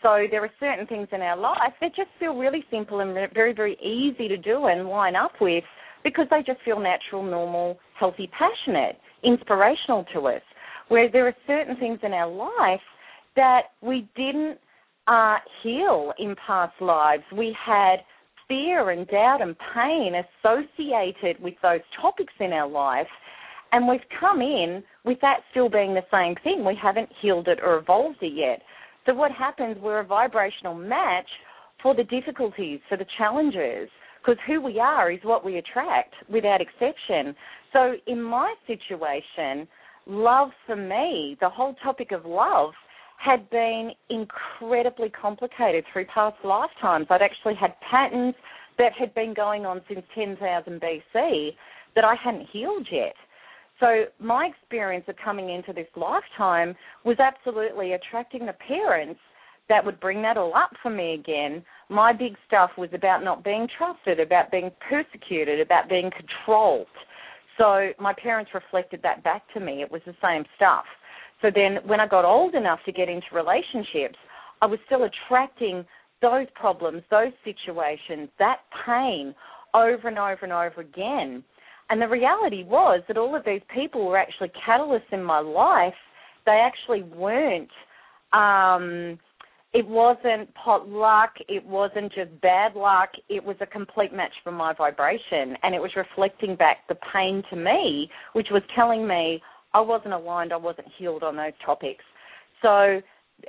So 0.03 0.27
there 0.29 0.43
are 0.43 0.51
certain 0.59 0.85
things 0.85 1.07
in 1.13 1.21
our 1.21 1.37
life 1.37 1.73
that 1.79 1.95
just 1.95 2.09
feel 2.19 2.35
really 2.35 2.65
simple 2.69 2.99
and 2.99 3.13
very, 3.33 3.53
very 3.53 3.77
easy 3.81 4.27
to 4.27 4.35
do 4.35 4.65
and 4.65 4.89
line 4.89 5.15
up 5.15 5.31
with 5.39 5.63
because 6.03 6.25
they 6.29 6.43
just 6.45 6.59
feel 6.65 6.79
natural, 6.79 7.23
normal, 7.23 7.79
healthy, 7.97 8.29
passionate, 8.37 8.99
inspirational 9.23 10.05
to 10.13 10.27
us. 10.27 10.41
Where 10.89 11.09
there 11.09 11.25
are 11.25 11.35
certain 11.47 11.77
things 11.77 11.99
in 12.03 12.11
our 12.11 12.29
life 12.29 12.81
that 13.37 13.61
we 13.81 14.09
didn't 14.17 14.57
uh, 15.07 15.37
heal 15.63 16.11
in 16.19 16.35
past 16.45 16.73
lives. 16.81 17.23
We 17.35 17.55
had 17.65 17.97
fear 18.49 18.89
and 18.89 19.07
doubt 19.07 19.41
and 19.41 19.55
pain 19.73 20.13
associated 20.15 21.41
with 21.41 21.53
those 21.63 21.79
topics 22.01 22.33
in 22.41 22.51
our 22.51 22.67
life. 22.67 23.07
And 23.71 23.87
we've 23.87 24.01
come 24.19 24.41
in 24.41 24.83
with 25.05 25.19
that 25.21 25.37
still 25.51 25.69
being 25.69 25.93
the 25.93 26.03
same 26.11 26.35
thing. 26.43 26.65
We 26.65 26.77
haven't 26.79 27.09
healed 27.21 27.47
it 27.47 27.59
or 27.63 27.77
evolved 27.77 28.17
it 28.21 28.33
yet. 28.35 28.61
So 29.05 29.13
what 29.13 29.31
happens, 29.31 29.77
we're 29.81 29.99
a 29.99 30.05
vibrational 30.05 30.75
match 30.75 31.27
for 31.81 31.93
the 31.93 32.03
difficulties, 32.03 32.79
for 32.87 32.97
the 32.97 33.05
challenges, 33.17 33.89
because 34.21 34.39
who 34.47 34.61
we 34.61 34.79
are 34.79 35.11
is 35.11 35.19
what 35.23 35.43
we 35.43 35.57
attract 35.57 36.13
without 36.29 36.61
exception. 36.61 37.35
So 37.73 37.95
in 38.07 38.21
my 38.21 38.53
situation, 38.65 39.67
love 40.05 40.49
for 40.65 40.77
me, 40.77 41.37
the 41.41 41.49
whole 41.49 41.75
topic 41.83 42.11
of 42.11 42.25
love, 42.25 42.71
had 43.17 43.49
been 43.49 43.91
incredibly 44.09 45.09
complicated 45.09 45.85
through 45.91 46.05
past 46.13 46.35
lifetimes. 46.43 47.07
I'd 47.09 47.21
actually 47.21 47.55
had 47.55 47.73
patterns 47.89 48.35
that 48.77 48.91
had 48.97 49.13
been 49.13 49.33
going 49.33 49.65
on 49.65 49.81
since 49.87 50.01
10,000 50.15 50.81
BC 50.81 51.49
that 51.95 52.03
I 52.03 52.15
hadn't 52.21 52.47
healed 52.51 52.87
yet. 52.91 53.15
So 53.79 54.05
my 54.19 54.47
experience 54.47 55.05
of 55.07 55.15
coming 55.23 55.49
into 55.49 55.73
this 55.73 55.87
lifetime 55.95 56.75
was 57.03 57.17
absolutely 57.19 57.93
attracting 57.93 58.45
the 58.45 58.53
parents 58.53 59.19
that 59.69 59.83
would 59.83 59.99
bring 59.99 60.21
that 60.21 60.37
all 60.37 60.53
up 60.55 60.71
for 60.81 60.89
me 60.89 61.13
again. 61.13 61.63
My 61.89 62.13
big 62.13 62.35
stuff 62.47 62.71
was 62.77 62.89
about 62.93 63.23
not 63.23 63.43
being 63.43 63.67
trusted, 63.77 64.19
about 64.19 64.51
being 64.51 64.71
persecuted, 64.89 65.59
about 65.59 65.89
being 65.89 66.11
controlled. 66.11 66.87
So 67.57 67.89
my 67.99 68.13
parents 68.13 68.51
reflected 68.53 69.01
that 69.03 69.23
back 69.23 69.43
to 69.53 69.59
me. 69.59 69.81
It 69.81 69.91
was 69.91 70.01
the 70.05 70.15
same 70.21 70.43
stuff. 70.55 70.85
So 71.41 71.49
then 71.53 71.77
when 71.85 71.99
I 71.99 72.07
got 72.07 72.25
old 72.25 72.55
enough 72.55 72.79
to 72.85 72.91
get 72.91 73.09
into 73.09 73.27
relationships, 73.33 74.17
I 74.61 74.65
was 74.65 74.79
still 74.85 75.03
attracting 75.03 75.85
those 76.21 76.47
problems, 76.55 77.03
those 77.11 77.33
situations, 77.43 78.29
that 78.39 78.59
pain 78.85 79.35
over 79.73 80.07
and 80.07 80.17
over 80.17 80.39
and 80.43 80.53
over 80.53 80.81
again. 80.81 81.43
And 81.89 82.01
the 82.01 82.07
reality 82.07 82.63
was 82.63 83.01
that 83.07 83.17
all 83.17 83.35
of 83.35 83.45
these 83.45 83.61
people 83.73 84.05
were 84.05 84.17
actually 84.17 84.51
catalysts 84.67 85.11
in 85.11 85.23
my 85.23 85.39
life. 85.39 85.93
They 86.45 86.63
actually 86.63 87.03
weren't. 87.03 87.69
Um, 88.31 89.19
it 89.73 89.87
wasn't 89.87 90.53
pot 90.53 90.87
luck. 90.87 91.33
It 91.47 91.65
wasn't 91.65 92.13
just 92.13 92.29
bad 92.41 92.75
luck. 92.75 93.09
It 93.27 93.43
was 93.43 93.55
a 93.59 93.65
complete 93.65 94.13
match 94.13 94.33
for 94.43 94.51
my 94.51 94.73
vibration, 94.73 95.57
and 95.63 95.73
it 95.73 95.81
was 95.81 95.91
reflecting 95.95 96.55
back 96.55 96.87
the 96.87 96.95
pain 97.11 97.43
to 97.49 97.55
me, 97.55 98.09
which 98.33 98.47
was 98.51 98.61
telling 98.75 99.07
me 99.07 99.41
I 99.73 99.81
wasn't 99.81 100.13
aligned. 100.13 100.53
I 100.53 100.57
wasn't 100.57 100.87
healed 100.97 101.23
on 101.23 101.35
those 101.35 101.53
topics. 101.65 102.03
So, 102.61 103.01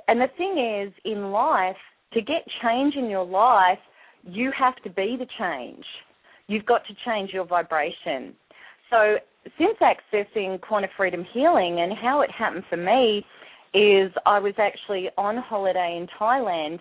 and 0.07 0.19
the 0.19 0.27
thing 0.37 0.83
is, 0.87 0.93
in 1.05 1.31
life, 1.31 1.77
to 2.13 2.21
get 2.21 2.43
change 2.63 2.95
in 2.95 3.09
your 3.09 3.25
life, 3.25 3.79
you 4.23 4.51
have 4.57 4.75
to 4.83 4.89
be 4.89 5.17
the 5.19 5.27
change 5.39 5.85
you've 6.47 6.65
got 6.65 6.81
to 6.87 6.93
change 7.05 7.31
your 7.33 7.45
vibration. 7.45 8.33
So, 8.89 9.17
since 9.57 9.77
accessing 9.81 10.59
quanta 10.61 10.87
freedom 10.97 11.25
healing 11.33 11.81
and 11.81 11.93
how 11.93 12.21
it 12.21 12.31
happened 12.31 12.63
for 12.69 12.77
me 12.77 13.23
is 13.73 14.11
I 14.25 14.39
was 14.39 14.53
actually 14.57 15.09
on 15.17 15.37
holiday 15.37 15.97
in 15.99 16.07
Thailand 16.19 16.79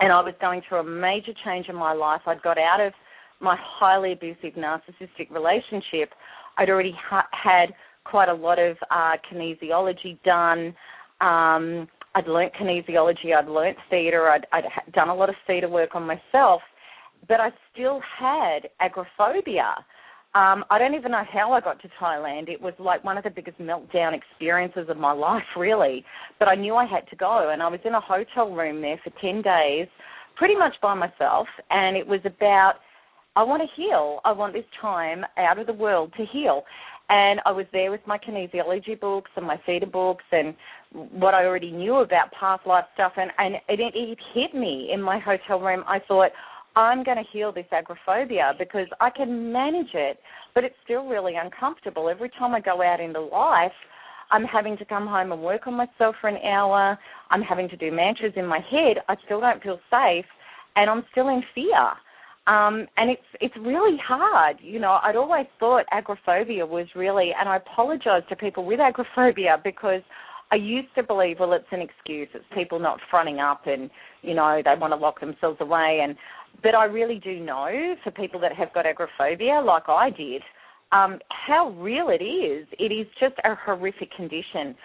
and 0.00 0.12
I 0.12 0.20
was 0.20 0.34
going 0.40 0.62
through 0.68 0.78
a 0.78 0.84
major 0.84 1.32
change 1.44 1.68
in 1.68 1.76
my 1.76 1.92
life. 1.92 2.22
I'd 2.26 2.42
got 2.42 2.58
out 2.58 2.80
of 2.80 2.92
my 3.40 3.56
highly 3.60 4.12
abusive 4.12 4.54
narcissistic 4.58 5.30
relationship. 5.30 6.10
I'd 6.58 6.70
already 6.70 6.94
ha- 6.98 7.28
had 7.30 7.74
quite 8.04 8.28
a 8.28 8.34
lot 8.34 8.58
of 8.58 8.76
uh, 8.90 9.12
kinesiology 9.30 10.18
done. 10.24 10.74
Um, 11.20 11.88
I'd 12.14 12.26
learnt 12.26 12.54
kinesiology, 12.54 13.36
I'd 13.36 13.48
learnt 13.48 13.76
theta, 13.90 14.16
I'd, 14.16 14.46
I'd 14.52 14.92
done 14.92 15.10
a 15.10 15.14
lot 15.14 15.28
of 15.28 15.34
theta 15.46 15.68
work 15.68 15.94
on 15.94 16.06
myself 16.06 16.62
but 17.28 17.40
I 17.40 17.50
still 17.72 18.00
had 18.18 18.68
agoraphobia. 18.80 19.74
Um, 20.34 20.64
I 20.70 20.78
don't 20.78 20.94
even 20.94 21.12
know 21.12 21.24
how 21.32 21.52
I 21.52 21.60
got 21.60 21.80
to 21.82 21.88
Thailand. 22.00 22.48
It 22.48 22.60
was 22.60 22.74
like 22.78 23.02
one 23.04 23.16
of 23.16 23.24
the 23.24 23.30
biggest 23.30 23.58
meltdown 23.58 24.12
experiences 24.14 24.86
of 24.88 24.96
my 24.96 25.12
life, 25.28 25.42
really. 25.56 26.04
But 26.38 26.48
I 26.48 26.54
knew 26.54 26.74
I 26.74 26.84
had 26.84 27.08
to 27.10 27.16
go, 27.16 27.50
and 27.50 27.62
I 27.62 27.68
was 27.68 27.80
in 27.84 27.94
a 27.94 28.00
hotel 28.00 28.50
room 28.50 28.82
there 28.82 29.00
for 29.02 29.10
10 29.20 29.42
days, 29.42 29.88
pretty 30.36 30.54
much 30.54 30.74
by 30.82 30.94
myself, 30.94 31.46
and 31.70 31.96
it 31.96 32.06
was 32.06 32.20
about 32.24 32.74
I 33.36 33.42
want 33.42 33.62
to 33.62 33.68
heal. 33.80 34.20
I 34.24 34.32
want 34.32 34.54
this 34.54 34.64
time 34.80 35.22
out 35.36 35.58
of 35.58 35.66
the 35.66 35.72
world 35.74 36.12
to 36.16 36.24
heal. 36.32 36.64
And 37.08 37.40
I 37.44 37.52
was 37.52 37.66
there 37.72 37.90
with 37.90 38.00
my 38.06 38.18
kinesiology 38.18 38.98
books 38.98 39.30
and 39.36 39.46
my 39.46 39.60
theta 39.66 39.86
books 39.86 40.24
and 40.32 40.54
what 41.12 41.34
I 41.34 41.44
already 41.44 41.70
knew 41.70 41.96
about 41.96 42.32
past 42.32 42.66
life 42.66 42.86
stuff. 42.94 43.12
And, 43.16 43.30
and 43.38 43.56
it, 43.68 43.94
it 43.94 44.18
hit 44.34 44.54
me 44.58 44.90
in 44.92 45.02
my 45.02 45.18
hotel 45.18 45.60
room. 45.60 45.84
I 45.86 46.00
thought, 46.08 46.30
I'm 46.76 47.02
going 47.02 47.16
to 47.16 47.24
heal 47.32 47.52
this 47.52 47.66
agoraphobia 47.72 48.52
because 48.58 48.86
I 49.00 49.08
can 49.08 49.50
manage 49.50 49.94
it, 49.94 50.18
but 50.54 50.62
it's 50.62 50.74
still 50.84 51.06
really 51.06 51.34
uncomfortable. 51.42 52.08
Every 52.08 52.30
time 52.38 52.54
I 52.54 52.60
go 52.60 52.82
out 52.82 53.00
into 53.00 53.20
life, 53.20 53.72
I'm 54.30 54.44
having 54.44 54.76
to 54.78 54.84
come 54.84 55.06
home 55.06 55.32
and 55.32 55.42
work 55.42 55.66
on 55.66 55.74
myself 55.74 56.16
for 56.20 56.28
an 56.28 56.36
hour. 56.44 56.98
I'm 57.30 57.42
having 57.42 57.68
to 57.70 57.76
do 57.76 57.90
mantras 57.90 58.34
in 58.36 58.46
my 58.46 58.58
head. 58.58 58.98
I 59.08 59.16
still 59.24 59.40
don't 59.40 59.62
feel 59.62 59.78
safe, 59.90 60.26
and 60.76 60.90
I'm 60.90 61.04
still 61.12 61.28
in 61.28 61.42
fear. 61.54 61.92
Um, 62.46 62.86
and 62.96 63.10
it's 63.10 63.22
it's 63.40 63.54
really 63.60 63.96
hard. 64.06 64.58
You 64.60 64.78
know, 64.78 64.98
I'd 65.02 65.16
always 65.16 65.46
thought 65.58 65.84
agoraphobia 65.90 66.64
was 66.64 66.86
really, 66.94 67.30
and 67.38 67.48
I 67.48 67.56
apologise 67.56 68.22
to 68.28 68.36
people 68.36 68.64
with 68.64 68.78
agoraphobia 68.78 69.60
because 69.64 70.02
I 70.52 70.56
used 70.56 70.88
to 70.94 71.02
believe, 71.02 71.40
well, 71.40 71.52
it's 71.52 71.64
an 71.72 71.80
excuse. 71.80 72.28
It's 72.34 72.44
people 72.54 72.78
not 72.78 73.00
fronting 73.10 73.40
up 73.40 73.66
and, 73.66 73.90
you 74.22 74.34
know, 74.34 74.62
they 74.64 74.74
want 74.78 74.92
to 74.92 74.96
lock 74.96 75.20
themselves 75.20 75.58
away. 75.60 76.00
And 76.02 76.16
But 76.62 76.74
I 76.74 76.84
really 76.84 77.18
do 77.18 77.40
know 77.40 77.94
for 78.04 78.10
people 78.12 78.40
that 78.40 78.52
have 78.54 78.72
got 78.72 78.86
agoraphobia, 78.86 79.60
like 79.60 79.88
I 79.88 80.10
did, 80.10 80.42
um, 80.92 81.18
how 81.46 81.70
real 81.78 82.08
it 82.10 82.22
is. 82.22 82.66
It 82.78 82.92
is 82.92 83.06
just 83.18 83.34
a 83.44 83.56
horrific 83.64 84.14
condition. 84.14 84.76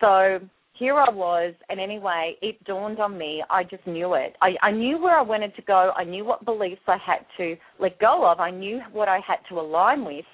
So 0.00 0.38
here 0.74 0.94
I 0.94 1.10
was, 1.10 1.54
and 1.68 1.80
anyway, 1.80 2.36
it 2.40 2.62
dawned 2.62 3.00
on 3.00 3.18
me. 3.18 3.42
I 3.50 3.64
just 3.64 3.84
knew 3.84 4.14
it. 4.14 4.36
I, 4.40 4.50
I 4.62 4.70
knew 4.70 4.96
where 5.02 5.18
I 5.18 5.22
wanted 5.22 5.56
to 5.56 5.62
go. 5.62 5.90
I 5.96 6.04
knew 6.04 6.24
what 6.24 6.44
beliefs 6.44 6.82
I 6.86 6.98
had 7.04 7.26
to 7.38 7.56
let 7.80 7.98
go 7.98 8.24
of. 8.30 8.38
I 8.38 8.52
knew 8.52 8.80
what 8.92 9.08
I 9.08 9.18
had 9.26 9.38
to 9.48 9.58
align 9.58 10.04
with, 10.04 10.24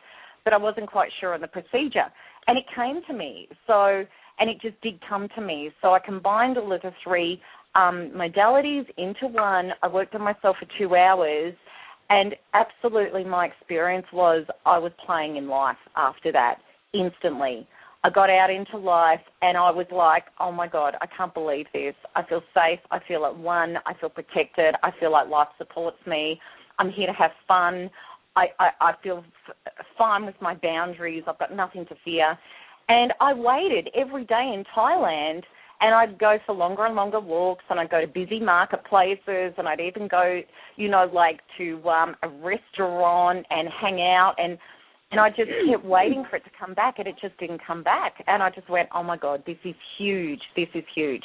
but 0.44 0.52
I 0.52 0.58
wasn't 0.58 0.90
quite 0.90 1.10
sure 1.18 1.32
on 1.32 1.40
the 1.40 1.48
procedure. 1.48 2.12
And 2.46 2.58
it 2.58 2.64
came 2.76 3.00
to 3.08 3.14
me. 3.14 3.48
So, 3.66 4.04
and 4.38 4.50
it 4.50 4.60
just 4.60 4.80
did 4.82 5.00
come 5.08 5.28
to 5.34 5.40
me. 5.40 5.70
So 5.82 5.92
I 5.94 5.98
combined 5.98 6.58
all 6.58 6.72
of 6.72 6.82
the 6.82 6.92
three 7.02 7.40
um, 7.74 8.12
modalities 8.14 8.86
into 8.96 9.26
one. 9.26 9.70
I 9.82 9.88
worked 9.88 10.14
on 10.14 10.22
myself 10.22 10.56
for 10.58 10.66
two 10.78 10.94
hours, 10.96 11.54
and 12.10 12.34
absolutely, 12.52 13.24
my 13.24 13.46
experience 13.46 14.06
was 14.12 14.44
I 14.66 14.78
was 14.78 14.92
playing 15.04 15.36
in 15.36 15.48
life 15.48 15.76
after 15.96 16.30
that 16.32 16.56
instantly. 16.92 17.66
I 18.04 18.10
got 18.10 18.28
out 18.28 18.50
into 18.50 18.76
life 18.76 19.20
and 19.40 19.56
I 19.56 19.70
was 19.70 19.86
like, 19.90 20.24
oh 20.38 20.52
my 20.52 20.68
God, 20.68 20.94
I 21.00 21.06
can't 21.06 21.32
believe 21.32 21.64
this. 21.72 21.94
I 22.14 22.22
feel 22.22 22.42
safe. 22.52 22.78
I 22.90 22.98
feel 23.08 23.24
at 23.24 23.34
one. 23.34 23.76
I 23.86 23.94
feel 23.98 24.10
protected. 24.10 24.74
I 24.82 24.90
feel 25.00 25.10
like 25.10 25.28
life 25.30 25.48
supports 25.56 25.96
me. 26.06 26.38
I'm 26.78 26.90
here 26.90 27.06
to 27.06 27.14
have 27.14 27.30
fun. 27.48 27.88
I, 28.36 28.46
I, 28.60 28.68
I 28.80 28.92
feel 29.02 29.24
f- 29.48 29.86
fine 29.96 30.26
with 30.26 30.34
my 30.42 30.54
boundaries. 30.54 31.24
I've 31.26 31.38
got 31.38 31.56
nothing 31.56 31.86
to 31.86 31.94
fear. 32.04 32.38
And 32.88 33.12
I 33.20 33.32
waited 33.32 33.88
every 33.94 34.24
day 34.24 34.52
in 34.54 34.64
Thailand 34.76 35.42
and 35.80 35.94
I'd 35.94 36.18
go 36.18 36.38
for 36.46 36.54
longer 36.54 36.86
and 36.86 36.94
longer 36.94 37.20
walks 37.20 37.64
and 37.70 37.80
I'd 37.80 37.90
go 37.90 38.00
to 38.00 38.06
busy 38.06 38.40
marketplaces 38.40 39.54
and 39.58 39.68
I'd 39.68 39.80
even 39.80 40.08
go, 40.08 40.40
you 40.76 40.88
know, 40.88 41.10
like 41.12 41.40
to 41.58 41.82
um 41.88 42.14
a 42.22 42.28
restaurant 42.28 43.46
and 43.50 43.68
hang 43.80 44.00
out 44.00 44.34
and 44.38 44.58
and 45.10 45.20
I 45.20 45.28
just 45.28 45.50
kept 45.70 45.84
waiting 45.84 46.24
for 46.28 46.36
it 46.36 46.44
to 46.44 46.50
come 46.58 46.74
back, 46.74 46.98
and 46.98 47.06
it 47.06 47.14
just 47.22 47.38
didn't 47.38 47.60
come 47.64 47.84
back. 47.84 48.14
And 48.26 48.42
I 48.42 48.50
just 48.50 48.68
went, 48.68 48.88
oh 48.92 49.04
my 49.04 49.16
God, 49.16 49.44
this 49.46 49.58
is 49.64 49.76
huge. 49.96 50.40
This 50.56 50.66
is 50.74 50.82
huge. 50.92 51.22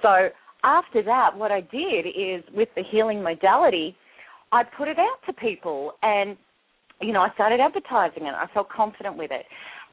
So 0.00 0.28
after 0.62 1.02
that, 1.02 1.36
what 1.36 1.50
I 1.50 1.60
did 1.60 2.06
is 2.06 2.44
with 2.54 2.68
the 2.76 2.84
healing 2.88 3.20
modality, 3.20 3.96
I 4.52 4.62
put 4.62 4.86
it 4.86 4.96
out 4.96 5.16
to 5.26 5.32
people, 5.32 5.94
and 6.02 6.36
you 7.00 7.12
know, 7.12 7.20
I 7.20 7.34
started 7.34 7.58
advertising 7.58 8.26
it. 8.26 8.34
I 8.34 8.46
felt 8.54 8.68
confident 8.68 9.16
with 9.16 9.32
it. 9.32 9.44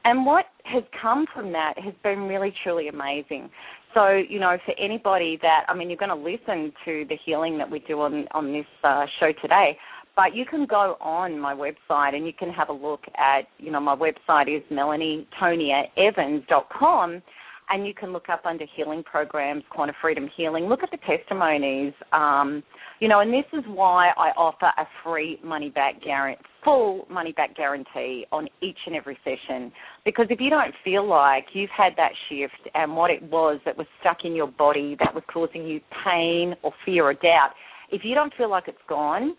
And 0.04 0.24
what 0.24 0.46
has 0.64 0.84
come 1.00 1.26
from 1.34 1.52
that 1.52 1.74
has 1.78 1.94
been 2.02 2.20
really, 2.20 2.54
truly 2.62 2.88
amazing. 2.88 3.50
So, 3.94 4.22
you 4.28 4.38
know, 4.38 4.56
for 4.64 4.74
anybody 4.78 5.38
that, 5.42 5.64
I 5.68 5.74
mean, 5.74 5.90
you're 5.90 5.98
going 5.98 6.10
to 6.10 6.14
listen 6.14 6.72
to 6.84 7.04
the 7.08 7.16
healing 7.24 7.58
that 7.58 7.68
we 7.70 7.80
do 7.80 8.00
on 8.00 8.26
on 8.32 8.52
this 8.52 8.66
uh, 8.84 9.06
show 9.18 9.32
today. 9.42 9.76
But 10.16 10.34
you 10.34 10.44
can 10.44 10.66
go 10.66 10.96
on 11.00 11.38
my 11.38 11.54
website 11.54 12.14
and 12.14 12.26
you 12.26 12.32
can 12.32 12.50
have 12.50 12.68
a 12.68 12.72
look 12.72 13.04
at, 13.16 13.42
you 13.58 13.70
know, 13.70 13.78
my 13.80 13.94
website 13.96 14.54
is 14.54 14.62
melanietoniaevans.com 14.70 17.22
and 17.70 17.86
you 17.86 17.94
can 17.94 18.12
look 18.12 18.28
up 18.28 18.44
under 18.44 18.66
healing 18.76 19.02
programs, 19.04 19.62
Quanta 19.70 19.92
Freedom 20.02 20.28
Healing. 20.36 20.64
Look 20.64 20.82
at 20.82 20.90
the 20.90 20.98
testimonies, 21.06 21.92
um, 22.12 22.62
you 22.98 23.08
know, 23.08 23.20
and 23.20 23.32
this 23.32 23.46
is 23.52 23.64
why 23.68 24.10
I 24.16 24.30
offer 24.36 24.66
a 24.66 24.86
free 25.04 25.38
money 25.42 25.70
back 25.70 26.02
guarantee, 26.02 26.42
full 26.64 27.06
money 27.08 27.32
back 27.32 27.56
guarantee 27.56 28.26
on 28.32 28.48
each 28.60 28.76
and 28.86 28.96
every 28.96 29.16
session. 29.24 29.72
Because 30.04 30.26
if 30.30 30.40
you 30.40 30.50
don't 30.50 30.74
feel 30.84 31.08
like 31.08 31.46
you've 31.52 31.70
had 31.70 31.92
that 31.96 32.10
shift 32.28 32.68
and 32.74 32.96
what 32.96 33.10
it 33.10 33.22
was 33.22 33.60
that 33.64 33.78
was 33.78 33.86
stuck 34.00 34.18
in 34.24 34.34
your 34.34 34.48
body 34.48 34.96
that 34.98 35.14
was 35.14 35.22
causing 35.32 35.64
you 35.64 35.80
pain 36.04 36.54
or 36.62 36.72
fear 36.84 37.04
or 37.04 37.14
doubt, 37.14 37.50
if 37.92 38.02
you 38.04 38.14
don't 38.14 38.34
feel 38.36 38.50
like 38.50 38.64
it's 38.66 38.78
gone, 38.88 39.36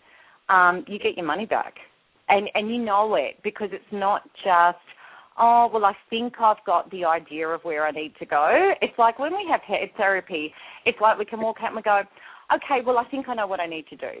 um, 0.48 0.84
you 0.88 0.98
get 0.98 1.16
your 1.16 1.26
money 1.26 1.46
back, 1.46 1.74
and 2.28 2.48
and 2.54 2.70
you 2.70 2.82
know 2.82 3.14
it 3.14 3.36
because 3.44 3.68
it's 3.72 3.84
not 3.92 4.22
just 4.44 4.78
oh 5.38 5.70
well 5.72 5.84
I 5.84 5.94
think 6.10 6.34
I've 6.40 6.64
got 6.66 6.90
the 6.90 7.04
idea 7.04 7.48
of 7.48 7.62
where 7.62 7.86
I 7.86 7.90
need 7.90 8.14
to 8.18 8.26
go. 8.26 8.72
It's 8.80 8.98
like 8.98 9.18
when 9.18 9.32
we 9.32 9.46
have 9.50 9.60
head 9.62 9.90
therapy, 9.96 10.52
it's 10.86 10.98
like 11.00 11.18
we 11.18 11.24
can 11.24 11.40
walk 11.40 11.56
out 11.62 11.68
and 11.68 11.76
we 11.76 11.82
go, 11.82 12.02
okay, 12.54 12.84
well 12.84 12.98
I 12.98 13.04
think 13.10 13.28
I 13.28 13.34
know 13.34 13.46
what 13.46 13.60
I 13.60 13.66
need 13.66 13.86
to 13.88 13.96
do. 13.96 14.12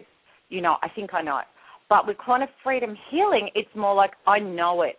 You 0.48 0.60
know, 0.60 0.76
I 0.82 0.88
think 0.88 1.14
I 1.14 1.22
know. 1.22 1.40
But 1.88 2.06
with 2.06 2.18
quanta 2.18 2.46
freedom 2.62 2.96
healing, 3.10 3.50
it's 3.54 3.68
more 3.74 3.94
like 3.94 4.12
I 4.26 4.38
know 4.38 4.82
it. 4.82 4.98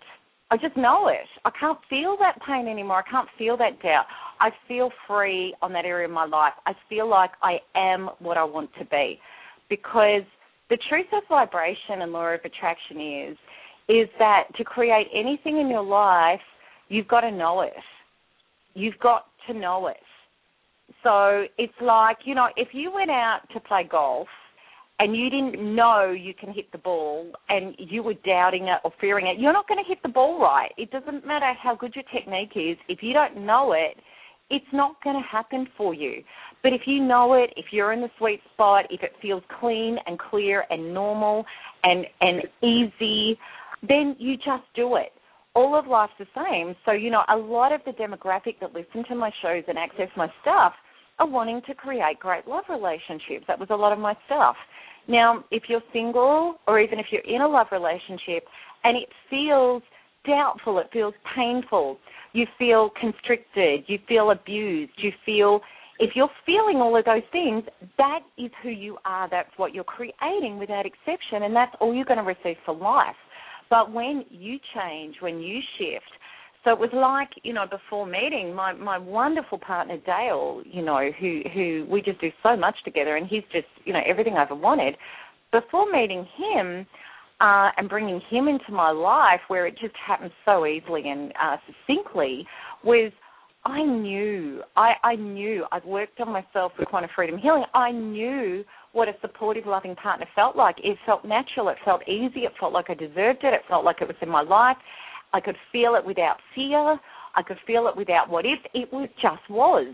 I 0.51 0.57
just 0.57 0.77
know 0.77 1.07
it. 1.07 1.27
I 1.45 1.49
can't 1.59 1.79
feel 1.89 2.15
that 2.19 2.38
pain 2.45 2.67
anymore. 2.67 3.03
I 3.07 3.09
can't 3.09 3.27
feel 3.39 3.57
that 3.57 3.81
doubt. 3.81 4.05
I 4.39 4.49
feel 4.67 4.91
free 5.07 5.55
on 5.63 5.73
that 5.73 5.85
area 5.85 6.05
of 6.05 6.13
my 6.13 6.25
life. 6.25 6.53
I 6.67 6.73
feel 6.89 7.09
like 7.09 7.31
I 7.41 7.57
am 7.75 8.09
what 8.19 8.38
I 8.38 8.43
want 8.43 8.69
to 8.77 8.85
be 8.85 9.19
because 9.69 10.21
the 10.69 10.77
truth 10.89 11.07
of 11.13 11.23
vibration 11.27 12.01
and 12.01 12.11
law 12.11 12.27
of 12.27 12.41
attraction 12.45 13.29
is 13.29 13.38
is 13.89 14.07
that 14.19 14.43
to 14.57 14.63
create 14.63 15.07
anything 15.13 15.59
in 15.59 15.67
your 15.69 15.83
life, 15.83 16.39
you've 16.89 17.07
got 17.07 17.21
to 17.21 17.31
know 17.31 17.61
it. 17.61 17.73
You've 18.73 18.99
got 19.01 19.25
to 19.47 19.53
know 19.53 19.87
it. 19.87 19.97
So 21.03 21.45
it's 21.57 21.73
like, 21.81 22.17
you 22.25 22.35
know, 22.35 22.47
if 22.55 22.69
you 22.71 22.91
went 22.93 23.11
out 23.11 23.41
to 23.53 23.59
play 23.59 23.87
golf 23.89 24.27
and 24.99 25.15
you 25.15 25.29
didn't 25.29 25.75
know 25.75 26.11
you 26.11 26.33
can 26.33 26.53
hit 26.53 26.71
the 26.71 26.77
ball 26.77 27.31
and 27.49 27.75
you 27.77 28.03
were 28.03 28.13
doubting 28.25 28.67
it 28.67 28.79
or 28.83 28.91
fearing 29.01 29.27
it, 29.27 29.39
you're 29.39 29.53
not 29.53 29.67
going 29.67 29.83
to 29.83 29.87
hit 29.87 29.99
the 30.03 30.09
ball 30.09 30.39
right. 30.39 30.71
It 30.77 30.91
doesn't 30.91 31.25
matter 31.25 31.51
how 31.61 31.75
good 31.75 31.93
your 31.95 32.05
technique 32.13 32.51
is. 32.55 32.77
If 32.87 32.99
you 33.01 33.13
don't 33.13 33.45
know 33.45 33.73
it, 33.73 33.97
it's 34.49 34.65
not 34.71 35.01
going 35.03 35.15
to 35.15 35.27
happen 35.27 35.67
for 35.75 35.93
you. 35.93 36.23
But 36.61 36.73
if 36.73 36.81
you 36.85 37.03
know 37.03 37.33
it, 37.33 37.51
if 37.57 37.65
you're 37.71 37.91
in 37.91 38.01
the 38.01 38.09
sweet 38.17 38.39
spot, 38.53 38.85
if 38.89 39.01
it 39.03 39.11
feels 39.21 39.43
clean 39.59 39.97
and 40.05 40.19
clear 40.19 40.65
and 40.69 40.93
normal 40.93 41.43
and 41.83 42.05
and 42.21 42.43
easy, 42.61 43.37
then 43.87 44.15
you 44.19 44.37
just 44.37 44.63
do 44.75 44.95
it. 44.95 45.11
All 45.55 45.77
of 45.77 45.85
life's 45.85 46.13
the 46.17 46.25
same. 46.35 46.75
So, 46.85 46.91
you 46.91 47.11
know, 47.11 47.23
a 47.29 47.35
lot 47.35 47.71
of 47.71 47.81
the 47.85 47.91
demographic 47.91 48.59
that 48.61 48.73
listen 48.73 49.03
to 49.09 49.15
my 49.15 49.31
shows 49.41 49.63
and 49.67 49.77
access 49.77 50.09
my 50.17 50.27
stuff 50.41 50.73
are 51.19 51.27
wanting 51.27 51.61
to 51.67 51.75
create 51.75 52.19
great 52.19 52.47
love 52.47 52.63
relationships. 52.69 53.45
That 53.47 53.59
was 53.59 53.69
a 53.69 53.75
lot 53.75 53.93
of 53.93 53.99
my 53.99 54.15
stuff. 54.25 54.55
Now, 55.07 55.43
if 55.51 55.63
you're 55.67 55.83
single 55.91 56.55
or 56.65 56.79
even 56.79 56.97
if 56.97 57.07
you're 57.11 57.21
in 57.21 57.41
a 57.41 57.47
love 57.47 57.67
relationship 57.71 58.45
and 58.83 58.97
it 58.97 59.09
feels 59.29 59.83
doubtful, 60.25 60.79
it 60.79 60.87
feels 60.91 61.13
painful, 61.35 61.97
you 62.31 62.47
feel 62.57 62.89
constricted, 62.99 63.83
you 63.87 63.99
feel 64.07 64.31
abused, 64.31 64.93
you 64.97 65.11
feel 65.25 65.61
if 65.99 66.15
you're 66.15 66.29
feeling 66.45 66.77
all 66.77 66.97
of 66.97 67.05
those 67.05 67.21
things, 67.31 67.63
that 67.97 68.21
is 68.37 68.49
who 68.63 68.69
you 68.69 68.97
are. 69.05 69.29
That's 69.29 69.51
what 69.57 69.75
you're 69.75 69.83
creating 69.83 70.57
without 70.57 70.85
exception, 70.87 71.43
and 71.43 71.55
that's 71.55 71.73
all 71.79 71.93
you're 71.93 72.05
going 72.05 72.17
to 72.17 72.23
receive 72.23 72.57
for 72.65 72.75
life. 72.75 73.15
But 73.69 73.91
when 73.91 74.26
you 74.30 74.58
change, 74.76 75.15
when 75.19 75.39
you 75.39 75.60
shift, 75.78 76.12
so 76.63 76.71
it 76.71 76.80
was 76.80 76.89
like, 76.93 77.30
you 77.43 77.54
know, 77.54 77.65
before 77.69 78.06
meeting 78.06 78.54
my 78.54 78.73
my 78.73 78.97
wonderful 78.97 79.58
partner 79.58 79.97
Dale, 80.06 80.62
you 80.65 80.82
know, 80.82 81.10
who 81.19 81.41
who 81.54 81.86
we 81.89 82.02
just 82.02 82.21
do 82.21 82.30
so 82.41 82.56
much 82.56 82.76
together, 82.86 83.15
and 83.17 83.28
he's 83.28 83.43
just, 83.52 83.67
you 83.86 83.93
know, 83.93 84.02
everything 84.06 84.36
I 84.36 84.43
ever 84.43 84.56
wanted. 84.56 84.95
Before 85.52 85.86
meeting 85.91 86.26
him, 86.38 86.88
uh, 87.39 87.69
and 87.78 87.89
bringing 87.89 88.21
him 88.30 88.47
into 88.47 88.71
my 88.71 88.91
life, 88.91 89.41
where 89.49 89.67
it 89.67 89.78
just 89.80 89.93
happened 90.08 90.32
so 90.45 90.65
easily 90.65 91.10
and 91.10 91.34
uh, 91.41 91.58
succinctly, 91.67 92.47
was 92.84 93.12
I 93.65 93.84
knew, 93.84 94.62
I, 94.76 94.93
I 95.04 95.15
knew, 95.15 95.65
I'd 95.71 95.86
worked 95.86 96.19
on 96.19 96.30
myself 96.30 96.73
with 96.78 96.88
quanta 96.89 97.08
freedom 97.15 97.38
healing. 97.38 97.63
I 97.73 97.91
knew 97.91 98.63
what 98.93 99.10
a 99.10 99.13
supportive, 99.21 99.65
loving 99.65 99.95
partner 99.95 100.27
felt 100.36 100.56
like. 100.56 100.77
It 100.84 100.97
felt 101.06 101.25
natural, 101.25 101.69
it 101.69 101.77
felt 101.84 102.08
easy, 102.08 102.41
it 102.41 102.53
felt 102.60 102.73
like 102.73 102.89
I 102.89 102.93
deserved 102.93 103.43
it, 103.43 103.53
it 103.53 103.62
felt 103.67 103.84
like 103.84 103.97
it 104.01 104.08
was 104.08 104.17
in 104.21 104.29
my 104.29 104.41
life. 104.41 104.77
I 105.34 105.41
could 105.41 105.58
feel 105.71 105.95
it 105.95 106.06
without 106.06 106.38
fear, 106.56 106.99
I 107.36 107.41
could 107.45 107.58
feel 107.65 107.88
it 107.88 107.97
without 107.97 108.29
what 108.29 108.45
if. 108.45 108.60
It 108.73 108.93
was 108.93 109.10
just 109.21 109.49
was. 109.49 109.93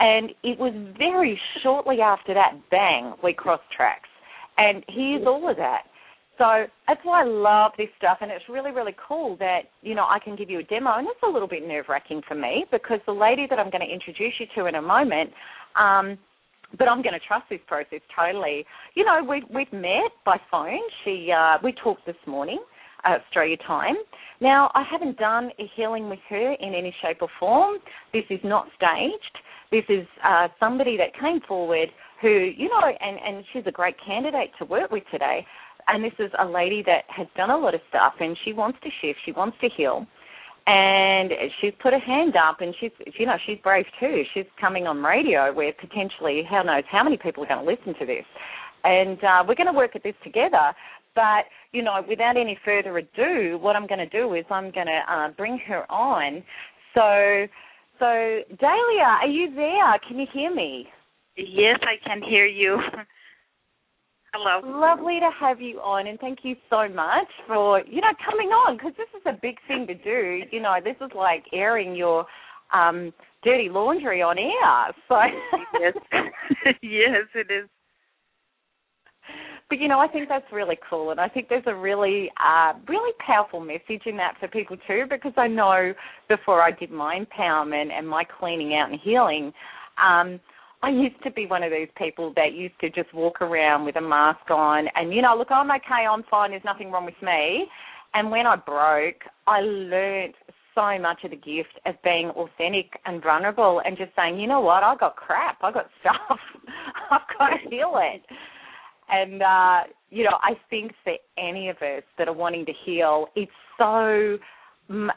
And 0.00 0.30
it 0.42 0.58
was 0.58 0.74
very 0.98 1.38
shortly 1.62 2.00
after 2.00 2.34
that, 2.34 2.58
bang, 2.70 3.14
we 3.22 3.32
crossed 3.32 3.62
tracks. 3.74 4.08
And 4.58 4.84
here's 4.88 5.26
all 5.26 5.48
of 5.48 5.56
that. 5.56 5.82
So 6.40 6.64
that's 6.88 7.00
why 7.04 7.20
I 7.20 7.26
love 7.26 7.72
this 7.76 7.88
stuff, 7.98 8.18
and 8.22 8.30
it's 8.30 8.44
really, 8.48 8.70
really 8.70 8.96
cool 9.06 9.36
that 9.40 9.68
you 9.82 9.94
know 9.94 10.06
I 10.08 10.18
can 10.24 10.36
give 10.36 10.48
you 10.48 10.60
a 10.60 10.62
demo, 10.62 10.92
and 10.96 11.06
it's 11.06 11.20
a 11.22 11.28
little 11.28 11.46
bit 11.46 11.68
nerve 11.68 11.84
wracking 11.86 12.22
for 12.26 12.34
me 12.34 12.64
because 12.72 12.98
the 13.04 13.12
lady 13.12 13.46
that 13.50 13.58
I'm 13.58 13.68
going 13.68 13.86
to 13.86 13.92
introduce 13.92 14.32
you 14.40 14.46
to 14.56 14.64
in 14.64 14.76
a 14.76 14.80
moment, 14.80 15.28
um, 15.78 16.16
but 16.78 16.88
I'm 16.88 17.02
going 17.02 17.14
to 17.14 17.26
trust 17.26 17.44
this 17.50 17.60
process 17.66 18.00
totally. 18.16 18.64
You 18.94 19.04
know, 19.04 19.20
we 19.26 19.42
we've 19.52 19.72
met 19.72 20.12
by 20.24 20.36
phone. 20.50 20.80
She 21.04 21.30
uh, 21.36 21.58
we 21.62 21.72
talked 21.72 22.06
this 22.06 22.16
morning, 22.26 22.60
Australia 23.04 23.56
time. 23.66 23.96
Now 24.40 24.70
I 24.74 24.84
haven't 24.90 25.18
done 25.18 25.50
a 25.58 25.70
healing 25.76 26.08
with 26.08 26.20
her 26.28 26.52
in 26.52 26.74
any 26.74 26.94
shape 27.02 27.18
or 27.20 27.28
form. 27.38 27.78
This 28.12 28.24
is 28.30 28.40
not 28.44 28.66
staged. 28.76 29.38
This 29.70 29.84
is 29.88 30.06
uh, 30.24 30.48
somebody 30.58 30.96
that 30.96 31.18
came 31.20 31.40
forward 31.46 31.88
who, 32.20 32.28
you 32.28 32.68
know, 32.68 32.82
and, 33.00 33.18
and 33.24 33.44
she's 33.52 33.62
a 33.66 33.70
great 33.70 33.94
candidate 34.04 34.50
to 34.58 34.64
work 34.64 34.90
with 34.90 35.04
today 35.10 35.46
and 35.88 36.04
this 36.04 36.12
is 36.18 36.30
a 36.38 36.44
lady 36.44 36.82
that 36.86 37.04
has 37.08 37.26
done 37.36 37.50
a 37.50 37.56
lot 37.56 37.74
of 37.74 37.80
stuff 37.88 38.14
and 38.20 38.36
she 38.44 38.52
wants 38.52 38.78
to 38.82 38.88
shift, 39.00 39.18
she 39.24 39.32
wants 39.32 39.56
to 39.60 39.68
heal. 39.76 40.06
And 40.70 41.32
she's 41.60 41.72
put 41.82 41.92
her 41.92 41.98
hand 41.98 42.36
up 42.36 42.60
and 42.60 42.72
she's 42.78 42.92
you 43.18 43.26
know 43.26 43.36
she's 43.44 43.58
brave 43.62 43.86
too. 43.98 44.22
She's 44.32 44.46
coming 44.60 44.86
on 44.86 45.02
radio 45.02 45.52
where 45.52 45.72
potentially 45.72 46.44
who 46.48 46.62
knows 46.62 46.84
how 46.90 47.02
many 47.02 47.16
people 47.16 47.42
are 47.42 47.48
going 47.48 47.64
to 47.64 47.70
listen 47.70 47.98
to 47.98 48.06
this. 48.06 48.24
And 48.84 49.18
uh, 49.18 49.42
we're 49.46 49.56
going 49.56 49.66
to 49.66 49.76
work 49.76 49.96
at 49.96 50.04
this 50.04 50.14
together. 50.22 50.72
But 51.16 51.46
you 51.72 51.82
know 51.82 52.00
without 52.08 52.36
any 52.36 52.56
further 52.64 52.96
ado 52.98 53.58
what 53.60 53.74
i'm 53.74 53.88
going 53.88 53.98
to 53.98 54.08
do 54.08 54.34
is 54.34 54.44
i'm 54.48 54.70
going 54.70 54.86
to 54.86 55.00
uh, 55.12 55.28
bring 55.36 55.58
her 55.66 55.90
on. 55.90 56.42
So 56.94 57.46
so 57.98 58.06
dahlia 58.60 59.10
are 59.22 59.26
you 59.26 59.52
there? 59.54 59.98
Can 60.06 60.20
you 60.20 60.26
hear 60.32 60.54
me? 60.54 60.86
Yes 61.36 61.80
i 61.82 61.96
can 62.06 62.22
hear 62.22 62.46
you 62.46 62.78
Hello. 64.32 64.60
Lovely 64.78 65.18
to 65.18 65.28
have 65.40 65.60
you 65.60 65.80
on, 65.80 66.06
and 66.06 66.18
thank 66.20 66.40
you 66.44 66.54
so 66.68 66.88
much 66.88 67.26
for 67.48 67.82
you 67.86 68.00
know 68.00 68.12
coming 68.24 68.48
on 68.48 68.76
because 68.76 68.92
this 68.96 69.08
is 69.16 69.22
a 69.26 69.36
big 69.42 69.56
thing 69.66 69.88
to 69.88 69.94
do. 69.94 70.42
You 70.52 70.60
know, 70.60 70.76
this 70.82 70.94
is 71.00 71.10
like 71.16 71.44
airing 71.52 71.96
your 71.96 72.24
um 72.72 73.12
dirty 73.42 73.68
laundry 73.68 74.22
on 74.22 74.38
air. 74.38 74.94
So 75.08 75.16
yes, 75.80 75.94
yes, 76.82 77.26
it 77.34 77.50
is. 77.50 77.68
But 79.68 79.80
you 79.80 79.88
know, 79.88 79.98
I 79.98 80.06
think 80.06 80.28
that's 80.28 80.52
really 80.52 80.78
cool, 80.88 81.10
and 81.10 81.20
I 81.20 81.28
think 81.28 81.48
there's 81.48 81.66
a 81.66 81.74
really, 81.74 82.30
uh, 82.44 82.74
really 82.88 83.12
powerful 83.24 83.60
message 83.60 84.02
in 84.06 84.16
that 84.16 84.34
for 84.38 84.46
people 84.48 84.76
too. 84.86 85.04
Because 85.08 85.32
I 85.36 85.48
know 85.48 85.92
before 86.28 86.62
I 86.62 86.70
did 86.70 86.92
my 86.92 87.18
empowerment 87.18 87.90
and 87.90 88.08
my 88.08 88.24
cleaning 88.38 88.74
out 88.74 88.90
and 88.90 89.00
healing, 89.02 89.52
um, 90.04 90.40
I 90.82 90.90
used 90.90 91.22
to 91.24 91.30
be 91.30 91.46
one 91.46 91.62
of 91.62 91.70
those 91.70 91.88
people 91.96 92.32
that 92.36 92.54
used 92.54 92.78
to 92.80 92.88
just 92.88 93.12
walk 93.12 93.42
around 93.42 93.84
with 93.84 93.96
a 93.96 94.00
mask 94.00 94.50
on 94.50 94.86
and, 94.94 95.12
you 95.12 95.20
know, 95.20 95.34
look, 95.36 95.50
I'm 95.50 95.70
okay, 95.70 96.06
I'm 96.10 96.24
fine, 96.30 96.50
there's 96.50 96.64
nothing 96.64 96.90
wrong 96.90 97.04
with 97.04 97.20
me. 97.22 97.66
And 98.14 98.30
when 98.30 98.46
I 98.46 98.56
broke, 98.56 99.22
I 99.46 99.60
learned 99.60 100.34
so 100.74 100.98
much 100.98 101.18
of 101.24 101.32
the 101.32 101.36
gift 101.36 101.78
of 101.84 101.96
being 102.02 102.30
authentic 102.30 102.98
and 103.04 103.22
vulnerable 103.22 103.82
and 103.84 103.96
just 103.98 104.12
saying, 104.16 104.40
you 104.40 104.46
know 104.46 104.60
what, 104.60 104.82
I 104.82 104.96
got 104.96 105.16
crap, 105.16 105.58
I 105.62 105.70
got 105.70 105.90
stuff, 106.00 106.38
I've 107.10 107.38
got 107.38 107.48
to 107.50 107.56
heal 107.68 107.92
it. 107.96 108.22
And, 109.10 109.42
uh, 109.42 109.92
you 110.08 110.24
know, 110.24 110.38
I 110.40 110.52
think 110.70 110.92
for 111.04 111.12
any 111.36 111.68
of 111.68 111.76
us 111.76 112.04
that 112.16 112.26
are 112.26 112.32
wanting 112.32 112.64
to 112.64 112.72
heal, 112.86 113.26
it's 113.36 113.52
so 113.76 114.38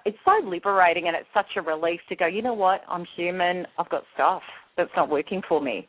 it's 0.05 0.17
so 0.23 0.47
liberating 0.47 1.07
and 1.07 1.15
it's 1.15 1.27
such 1.33 1.57
a 1.57 1.61
relief 1.61 1.99
to 2.07 2.15
go, 2.15 2.27
you 2.27 2.43
know 2.43 2.53
what, 2.53 2.81
I'm 2.87 3.05
human, 3.15 3.65
I've 3.79 3.89
got 3.89 4.03
stuff 4.13 4.43
that's 4.77 4.91
not 4.95 5.09
working 5.09 5.41
for 5.47 5.61
me. 5.61 5.87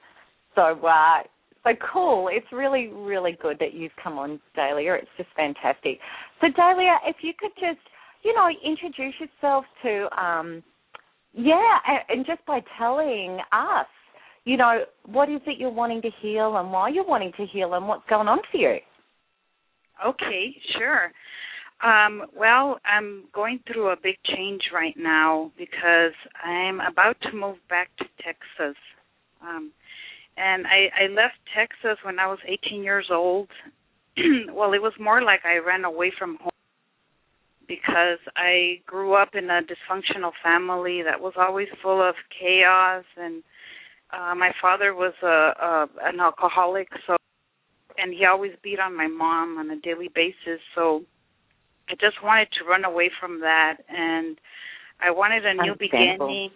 So 0.55 0.63
uh, 0.87 1.23
so 1.65 1.71
cool. 1.93 2.29
It's 2.31 2.47
really 2.53 2.89
really 2.89 3.37
good 3.41 3.59
that 3.61 3.75
you've 3.75 3.93
come 4.03 4.19
on, 4.19 4.41
Dahlia. 4.55 4.95
It's 4.95 5.09
just 5.17 5.31
fantastic. 5.37 5.99
So 6.41 6.49
Dahlia, 6.57 6.99
if 7.07 7.17
you 7.23 7.33
could 7.39 7.53
just 7.55 7.81
you 8.23 8.35
know 8.35 8.49
introduce 8.65 9.15
yourself 9.21 9.65
to 9.83 10.23
um, 10.23 10.63
yeah, 11.35 11.79
and, 11.87 11.99
and 12.09 12.27
just 12.27 12.45
by 12.47 12.61
telling 12.79 13.39
us, 13.53 13.87
you 14.45 14.57
know, 14.57 14.85
what 15.07 15.29
is 15.29 15.41
it 15.47 15.59
you're 15.59 15.71
wanting 15.71 16.01
to 16.03 16.11
heal 16.23 16.57
and 16.57 16.71
why 16.71 16.89
you're 16.89 17.07
wanting 17.07 17.33
to 17.37 17.47
heal 17.47 17.75
and 17.75 17.89
what's 17.89 18.09
going 18.09 18.29
on 18.29 18.39
for 18.51 18.59
you. 18.59 18.79
Okay, 20.07 20.55
sure. 20.79 21.11
Um, 21.85 22.23
well, 22.35 22.79
I'm 22.87 23.25
going 23.35 23.61
through 23.67 23.91
a 23.91 23.97
big 24.03 24.17
change 24.35 24.63
right 24.73 24.95
now 24.97 25.53
because 25.59 26.15
I'm 26.43 26.81
about 26.81 27.17
to 27.23 27.37
move 27.37 27.59
back 27.69 27.91
to 27.99 28.07
Texas. 28.25 28.79
Um, 29.43 29.71
and 30.39 30.67
I, 30.67 31.05
I 31.05 31.07
left 31.09 31.35
Texas 31.55 31.99
when 32.03 32.19
I 32.19 32.27
was 32.27 32.39
18 32.49 32.83
years 32.83 33.09
old. 33.13 33.49
well, 34.53 34.73
it 34.73 34.81
was 34.81 34.95
more 34.99 35.23
like 35.23 35.41
I 35.45 35.59
ran 35.59 35.85
away 35.85 36.11
from 36.19 36.39
home 36.41 36.51
because 37.69 38.19
I 38.35 38.81
grew 38.87 39.15
up 39.15 39.35
in 39.35 39.51
a 39.51 39.61
dysfunctional 39.61 40.33
family 40.43 41.03
that 41.03 41.21
was 41.21 41.35
always 41.37 41.69
full 41.83 42.07
of 42.07 42.15
chaos 42.39 43.05
and 43.17 43.43
uh 44.13 44.35
my 44.35 44.51
father 44.61 44.95
was 44.95 45.15
a, 45.23 45.27
a 45.27 45.87
an 46.03 46.21
alcoholic 46.21 46.89
so 47.07 47.17
and 47.97 48.13
he 48.13 48.27
always 48.27 48.53
beat 48.63 48.79
on 48.79 48.95
my 48.95 49.09
mom 49.09 49.57
on 49.57 49.71
a 49.71 49.81
daily 49.81 50.11
basis 50.15 50.61
so 50.75 51.05
I 51.89 51.95
just 51.95 52.23
wanted 52.23 52.49
to 52.59 52.65
run 52.65 52.85
away 52.85 53.11
from 53.21 53.41
that 53.41 53.77
and 53.89 54.39
I 55.01 55.11
wanted 55.11 55.45
a 55.45 55.55
new 55.55 55.75
beginning. 55.79 56.51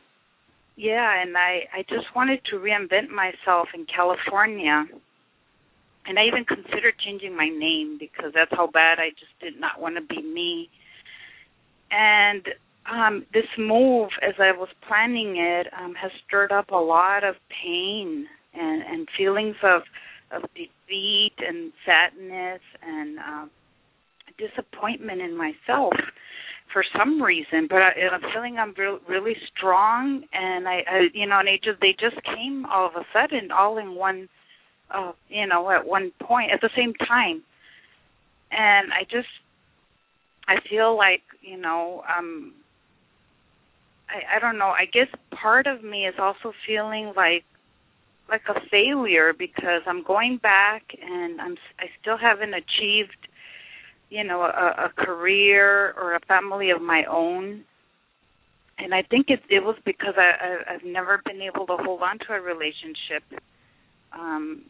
Yeah, 0.76 1.20
and 1.20 1.36
I 1.36 1.68
I 1.74 1.82
just 1.88 2.06
wanted 2.14 2.40
to 2.50 2.56
reinvent 2.56 3.10
myself 3.10 3.68
in 3.74 3.84
California. 3.84 4.86
And 6.06 6.18
I 6.18 6.24
even 6.24 6.44
considered 6.44 6.94
changing 7.04 7.36
my 7.36 7.48
name 7.48 7.98
because 7.98 8.32
that's 8.34 8.52
how 8.52 8.68
bad 8.68 8.98
I 8.98 9.10
just 9.10 9.38
did 9.40 9.60
not 9.60 9.80
want 9.80 9.96
to 9.96 10.02
be 10.02 10.22
me. 10.22 10.70
And 11.90 12.46
um 12.90 13.26
this 13.34 13.48
move 13.58 14.10
as 14.22 14.34
I 14.38 14.52
was 14.52 14.68
planning 14.86 15.36
it 15.36 15.66
um 15.78 15.94
has 15.94 16.10
stirred 16.26 16.52
up 16.52 16.70
a 16.70 16.76
lot 16.76 17.24
of 17.24 17.34
pain 17.62 18.26
and 18.54 18.82
and 18.82 19.08
feelings 19.16 19.56
of 19.62 19.82
of 20.30 20.42
defeat 20.54 21.34
and 21.38 21.72
sadness 21.84 22.62
and 22.82 23.18
um 23.18 23.50
disappointment 24.38 25.20
in 25.20 25.37
myself 25.37 25.92
for 26.72 26.85
some 26.96 27.22
reason, 27.22 27.66
but 27.68 27.79
I, 27.79 27.92
I'm 28.12 28.20
feeling 28.33 28.59
I'm 28.59 28.74
re- 28.77 28.98
really 29.09 29.35
strong, 29.57 30.22
and 30.33 30.68
I, 30.68 30.83
I, 30.87 31.01
you 31.14 31.27
know, 31.27 31.38
and 31.38 31.48
they 31.48 31.61
just 31.62 31.81
they 31.81 31.94
just 31.98 32.22
came 32.24 32.66
all 32.66 32.87
of 32.87 32.92
a 32.94 33.05
sudden, 33.12 33.51
all 33.51 33.79
in 33.79 33.94
one, 33.94 34.29
uh, 34.94 35.12
you 35.29 35.46
know, 35.46 35.70
at 35.70 35.87
one 35.87 36.12
point 36.22 36.51
at 36.53 36.61
the 36.61 36.70
same 36.77 36.92
time, 36.94 37.42
and 38.51 38.92
I 38.92 39.05
just, 39.05 39.29
I 40.46 40.57
feel 40.68 40.96
like 40.96 41.22
you 41.40 41.57
know, 41.57 42.03
um, 42.07 42.53
I, 44.09 44.37
I 44.37 44.38
don't 44.38 44.59
know. 44.59 44.68
I 44.68 44.85
guess 44.92 45.09
part 45.40 45.66
of 45.66 45.83
me 45.83 46.07
is 46.07 46.14
also 46.18 46.53
feeling 46.66 47.12
like 47.16 47.44
like 48.29 48.42
a 48.48 48.61
failure 48.70 49.33
because 49.37 49.83
I'm 49.87 50.03
going 50.05 50.38
back 50.42 50.83
and 51.03 51.40
I'm 51.40 51.57
I 51.79 51.87
still 52.01 52.18
haven't 52.18 52.53
achieved 52.53 53.16
you 54.11 54.25
know 54.25 54.42
a, 54.42 54.87
a 54.87 55.05
career 55.05 55.94
or 56.01 56.14
a 56.14 56.21
family 56.21 56.71
of 56.71 56.81
my 56.81 57.05
own. 57.11 57.64
And 58.79 58.94
i 58.94 59.03
think 59.03 59.27
it 59.29 59.40
it 59.51 59.62
was 59.64 59.77
because 59.85 60.14
i, 60.16 60.31
I 60.40 60.75
i've 60.75 60.85
never 60.85 61.21
been 61.25 61.42
able 61.42 61.66
to 61.66 61.77
hold 61.79 62.03
on 62.03 62.18
to 62.21 62.35
a 62.35 62.40
relationship. 62.40 63.25
Um 64.12 64.62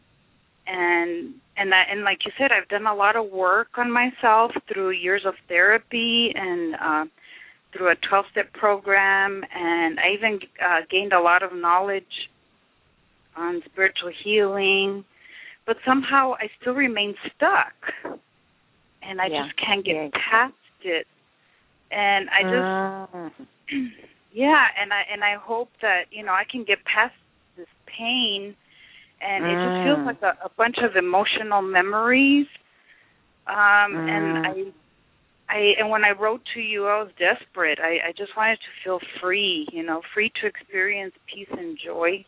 and 0.67 1.33
and 1.57 1.71
that 1.71 1.87
and 1.91 2.03
like 2.03 2.19
you 2.25 2.31
said 2.37 2.51
i've 2.51 2.67
done 2.69 2.85
a 2.85 2.93
lot 2.93 3.15
of 3.15 3.31
work 3.31 3.69
on 3.77 3.91
myself 3.91 4.51
through 4.71 4.91
years 4.91 5.23
of 5.25 5.33
therapy 5.47 6.31
and 6.35 6.75
uh 6.75 7.05
through 7.71 7.91
a 7.91 7.95
12 8.09 8.25
step 8.31 8.53
program. 8.53 9.43
And 9.55 9.99
i 9.99 10.13
even 10.13 10.39
uh 10.59 10.81
gained 10.89 11.13
a 11.13 11.21
lot 11.21 11.43
of 11.43 11.53
knowledge 11.53 12.29
on 13.37 13.61
spiritual 13.71 14.11
healing. 14.23 15.05
But 15.65 15.77
somehow 15.85 16.33
i 16.33 16.49
still 16.59 16.73
remain 16.73 17.15
stuck 17.35 18.19
and 19.01 19.21
I 19.21 19.27
yeah. 19.27 19.43
just 19.43 19.55
can't 19.57 19.85
get 19.85 19.95
yeah. 19.95 20.09
past 20.29 20.53
it. 20.83 21.07
And 21.91 22.29
I 22.29 22.41
just 22.43 23.45
uh. 23.45 23.75
yeah, 24.33 24.65
and 24.79 24.93
I 24.93 25.01
and 25.11 25.23
I 25.23 25.35
hope 25.41 25.69
that, 25.81 26.03
you 26.11 26.23
know, 26.23 26.33
I 26.33 26.43
can 26.49 26.63
get 26.63 26.77
past 26.85 27.15
this 27.57 27.67
pain 27.85 28.55
and 29.21 29.45
it 29.45 29.55
just 29.55 29.85
feels 29.85 29.99
mm. 29.99 30.05
like 30.05 30.21
a, 30.21 30.45
a 30.45 30.49
bunch 30.57 30.77
of 30.83 30.95
emotional 30.95 31.61
memories. 31.61 32.47
Um 33.47 33.95
and 33.95 34.45
I 34.45 34.53
I 35.49 35.73
and 35.79 35.89
when 35.89 36.03
I 36.03 36.11
wrote 36.11 36.41
to 36.53 36.59
you 36.59 36.85
I 36.85 37.01
was 37.01 37.11
desperate. 37.17 37.79
I, 37.81 38.09
I 38.09 38.11
just 38.15 38.37
wanted 38.37 38.57
to 38.57 38.71
feel 38.83 38.99
free, 39.19 39.67
you 39.73 39.83
know, 39.83 40.01
free 40.13 40.31
to 40.41 40.47
experience 40.47 41.13
peace 41.33 41.49
and 41.51 41.77
joy. 41.83 42.25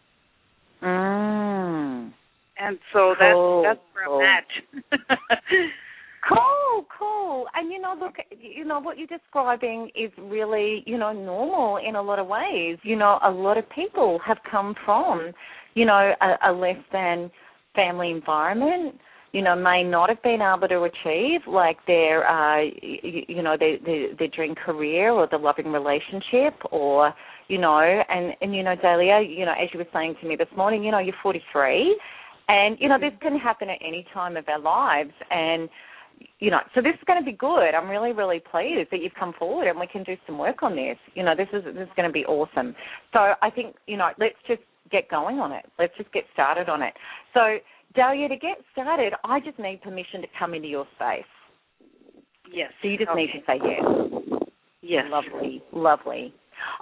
Mm. 0.82 2.14
And 2.58 2.80
so 2.94 3.16
cool. 3.20 3.64
that's 3.64 3.80
that's 3.80 3.86
where. 3.94 4.22
I'm 4.22 4.44
at. 4.92 5.00
Cool, 6.28 6.86
cool. 7.00 7.46
And 7.56 7.72
you 7.72 7.80
know, 7.82 7.96
look, 8.00 8.16
you 8.40 8.64
know 8.64 8.80
what 8.80 8.98
you're 8.98 9.08
describing 9.08 9.90
is 9.96 10.12
really, 10.20 10.84
you 10.86 10.98
know, 10.98 11.12
normal 11.12 11.78
in 11.78 11.96
a 11.96 12.02
lot 12.02 12.20
of 12.20 12.28
ways. 12.28 12.78
You 12.84 12.96
know, 12.96 13.20
a 13.24 13.32
lot 13.32 13.58
of 13.58 13.68
people 13.70 14.20
have 14.26 14.38
come 14.50 14.76
from, 14.86 15.32
you 15.74 15.86
know, 15.86 16.14
a, 16.22 16.52
a 16.52 16.52
less 16.52 16.78
than 16.94 17.32
family 17.76 18.12
environment. 18.12 18.96
You 19.32 19.42
know, 19.42 19.56
may 19.56 19.82
not 19.84 20.10
have 20.10 20.22
been 20.22 20.42
able 20.42 20.68
to 20.68 20.84
achieve 20.84 21.42
like 21.48 21.78
their, 21.88 22.28
uh, 22.28 22.64
you, 22.82 23.24
you 23.28 23.42
know, 23.42 23.56
their, 23.58 23.78
their 23.84 24.16
their 24.16 24.28
dream 24.28 24.54
career 24.56 25.12
or 25.12 25.28
the 25.32 25.38
loving 25.38 25.72
relationship, 25.72 26.54
or 26.72 27.14
you 27.48 27.58
know, 27.58 27.80
and 27.80 28.36
and 28.42 28.54
you 28.54 28.62
know, 28.62 28.76
Dahlia, 28.76 29.22
you 29.22 29.46
know, 29.46 29.54
as 29.54 29.70
you 29.74 29.80
were 29.80 29.88
saying 29.94 30.16
to 30.22 30.28
me 30.28 30.36
this 30.36 30.50
morning, 30.56 30.84
you 30.84 30.92
know, 30.92 31.00
you're 31.00 31.16
43, 31.24 31.98
and 32.50 32.78
you 32.80 32.90
know, 32.90 33.00
this 33.00 33.14
can 33.22 33.40
happen 33.40 33.70
at 33.70 33.80
any 33.82 34.06
time 34.14 34.36
of 34.36 34.48
our 34.50 34.60
lives, 34.60 35.14
and 35.32 35.70
you 36.40 36.52
know, 36.52 36.60
so 36.74 36.82
this 36.82 36.94
is 36.94 37.04
going 37.06 37.20
to 37.20 37.26
be 37.26 37.36
good. 37.36 37.76
I'm 37.76 37.90
really, 37.90 38.12
really 38.12 38.40
pleased 38.40 38.90
that 38.92 39.02
you've 39.02 39.14
come 39.20 39.34
forward 39.38 39.68
and 39.68 39.80
we 39.80 39.88
can 39.88 40.04
do 40.04 40.16
some 40.26 40.38
work 40.38 40.64
on 40.64 40.76
this. 40.76 40.98
You 41.14 41.24
know, 41.24 41.36
this 41.36 41.48
is 41.54 41.64
this 41.64 41.84
is 41.84 41.94
going 41.96 42.08
to 42.08 42.14
be 42.14 42.26
awesome. 42.26 42.76
So 43.14 43.34
I 43.42 43.50
think 43.50 43.76
you 43.88 43.98
know, 43.98 44.10
let's 44.20 44.36
just 44.48 44.62
get 44.92 45.10
going 45.10 45.40
on 45.40 45.52
it. 45.52 45.66
Let's 45.80 45.94
just 45.98 46.12
get 46.12 46.24
started 46.34 46.70
on 46.70 46.82
it. 46.82 46.94
So 47.34 47.58
Dahlia, 47.96 48.30
to 48.30 48.36
get 48.36 48.58
started, 48.72 49.14
I 49.24 49.40
just 49.40 49.60
need 49.60 49.82
permission 49.82 50.22
to 50.22 50.28
come 50.38 50.54
into 50.54 50.68
your 50.68 50.86
space. 50.96 51.24
Yes. 52.52 52.72
So 52.82 52.88
you 52.88 52.98
just 52.98 53.10
okay. 53.10 53.22
need 53.22 53.32
to 53.34 53.40
say 53.48 53.60
yes. 53.64 54.42
Yes. 54.82 55.06
Lovely, 55.10 55.62
lovely. 55.72 56.34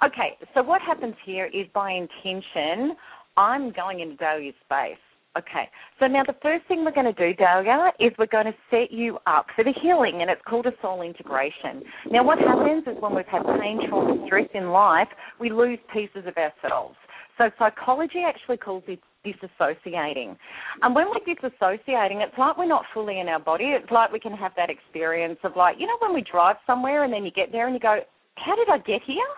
Okay, 0.04 0.36
so 0.54 0.62
what 0.62 0.82
happens 0.82 1.14
here 1.24 1.46
is 1.46 1.66
by 1.74 1.92
intention, 1.92 2.96
I'm 3.36 3.72
going 3.72 4.00
into 4.00 4.16
Dahlia's 4.16 4.54
space. 4.64 4.98
Okay, 5.38 5.68
so 6.00 6.08
now 6.08 6.24
the 6.26 6.34
first 6.42 6.66
thing 6.66 6.84
we're 6.84 6.90
going 6.90 7.06
to 7.06 7.12
do, 7.12 7.32
Dahlia, 7.34 7.92
is 8.00 8.10
we're 8.18 8.26
going 8.26 8.46
to 8.46 8.54
set 8.68 8.90
you 8.90 9.16
up 9.28 9.46
for 9.54 9.62
the 9.62 9.72
healing, 9.80 10.22
and 10.22 10.30
it's 10.30 10.42
called 10.44 10.66
a 10.66 10.72
soul 10.82 11.02
integration. 11.02 11.84
Now, 12.10 12.24
what 12.24 12.40
happens 12.40 12.82
is 12.88 13.00
when 13.00 13.14
we've 13.14 13.26
had 13.26 13.42
pain, 13.60 13.78
trauma, 13.88 14.26
stress 14.26 14.48
in 14.54 14.70
life, 14.70 15.06
we 15.38 15.50
lose 15.50 15.78
pieces 15.92 16.26
of 16.26 16.34
ourselves. 16.36 16.96
So 17.38 17.48
psychology 17.60 18.24
actually 18.26 18.56
calls 18.56 18.82
it 18.88 18.98
disassociating. 19.24 20.36
And 20.82 20.94
when 20.96 21.06
we're 21.08 21.34
disassociating, 21.34 22.26
it's 22.26 22.36
like 22.36 22.58
we're 22.58 22.66
not 22.66 22.82
fully 22.92 23.20
in 23.20 23.28
our 23.28 23.38
body. 23.38 23.66
It's 23.66 23.90
like 23.90 24.10
we 24.12 24.18
can 24.18 24.32
have 24.32 24.52
that 24.56 24.68
experience 24.68 25.38
of 25.44 25.52
like, 25.56 25.76
you 25.78 25.86
know, 25.86 25.96
when 26.00 26.12
we 26.12 26.24
drive 26.28 26.56
somewhere 26.66 27.04
and 27.04 27.12
then 27.12 27.24
you 27.24 27.30
get 27.30 27.52
there 27.52 27.66
and 27.66 27.74
you 27.74 27.80
go, 27.80 28.00
how 28.36 28.56
did 28.56 28.68
I 28.68 28.78
get 28.78 29.02
here? 29.06 29.30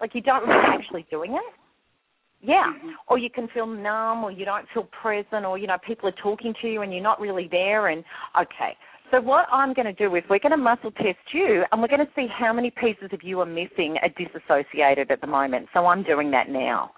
Like 0.00 0.14
you 0.14 0.20
don't 0.20 0.42
remember 0.42 0.66
actually 0.72 1.06
doing 1.10 1.32
it. 1.34 1.54
Yeah. 2.44 2.72
Mm-hmm. 2.76 2.88
Or 3.08 3.18
you 3.18 3.30
can 3.30 3.48
feel 3.48 3.66
numb 3.66 4.22
or 4.22 4.30
you 4.30 4.44
don't 4.44 4.66
feel 4.74 4.88
present 5.00 5.44
or, 5.46 5.58
you 5.58 5.66
know, 5.66 5.78
people 5.86 6.08
are 6.08 6.22
talking 6.22 6.54
to 6.60 6.68
you 6.68 6.82
and 6.82 6.92
you're 6.92 7.02
not 7.02 7.20
really 7.20 7.48
there 7.50 7.88
and 7.88 8.04
okay. 8.40 8.76
So 9.10 9.20
what 9.20 9.46
I'm 9.50 9.74
going 9.74 9.86
to 9.86 9.92
do 9.92 10.14
is 10.16 10.22
we're 10.28 10.40
going 10.40 10.52
to 10.52 10.56
muscle 10.56 10.90
test 10.90 11.18
you 11.32 11.64
and 11.70 11.80
we're 11.80 11.88
going 11.88 12.04
to 12.04 12.12
see 12.16 12.26
how 12.26 12.52
many 12.52 12.70
pieces 12.70 13.10
of 13.12 13.22
you 13.22 13.40
are 13.40 13.46
missing 13.46 13.96
are 14.02 14.08
disassociated 14.08 15.10
at 15.10 15.20
the 15.20 15.26
moment. 15.26 15.68
So 15.72 15.86
I'm 15.86 16.02
doing 16.02 16.30
that 16.32 16.48
now. 16.48 16.92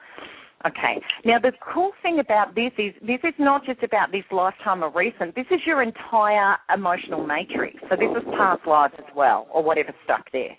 Okay. 0.67 1.01
Now 1.25 1.39
the 1.39 1.53
cool 1.73 1.93
thing 2.03 2.19
about 2.19 2.55
this 2.55 2.73
is 2.79 2.95
this 3.03 3.21
is 3.23 3.35
not 3.39 3.65
just 3.65 3.83
about 3.83 4.11
this 4.11 4.25
lifetime 4.33 4.83
or 4.83 4.91
recent. 4.91 5.35
This 5.35 5.47
is 5.51 5.61
your 5.67 5.83
entire 5.83 6.57
emotional 6.75 7.25
matrix. 7.25 7.77
So 7.91 7.97
this 7.97 8.11
is 8.17 8.25
past 8.37 8.67
lives 8.67 8.95
as 8.99 9.05
well, 9.15 9.47
or 9.53 9.63
whatever's 9.63 9.95
stuck 10.05 10.33
there. 10.33 10.57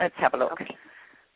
Let's 0.00 0.14
have 0.18 0.34
a 0.34 0.36
look. 0.38 0.52
Okay. 0.52 0.74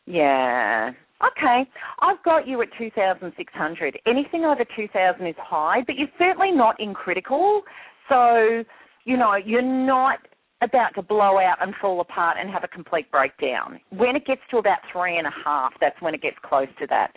Yeah. 0.05 0.91
Okay. 1.25 1.69
I've 1.99 2.21
got 2.23 2.47
you 2.47 2.61
at 2.61 2.69
2,600. 2.77 3.99
Anything 4.07 4.45
over 4.45 4.65
2,000 4.75 5.27
is 5.27 5.35
high, 5.37 5.83
but 5.85 5.95
you're 5.95 6.07
certainly 6.17 6.51
not 6.51 6.79
in 6.79 6.93
critical. 6.93 7.61
So, 8.09 8.63
you 9.05 9.17
know, 9.17 9.35
you're 9.35 9.61
not 9.61 10.19
about 10.61 10.93
to 10.95 11.01
blow 11.01 11.39
out 11.39 11.57
and 11.61 11.73
fall 11.81 12.01
apart 12.01 12.37
and 12.39 12.49
have 12.49 12.63
a 12.63 12.67
complete 12.67 13.09
breakdown. 13.11 13.79
When 13.89 14.15
it 14.15 14.25
gets 14.25 14.41
to 14.51 14.57
about 14.57 14.77
three 14.91 15.17
and 15.17 15.27
a 15.27 15.31
half, 15.43 15.73
that's 15.81 15.99
when 16.01 16.13
it 16.13 16.21
gets 16.21 16.37
close 16.43 16.67
to 16.79 16.87
that. 16.87 17.11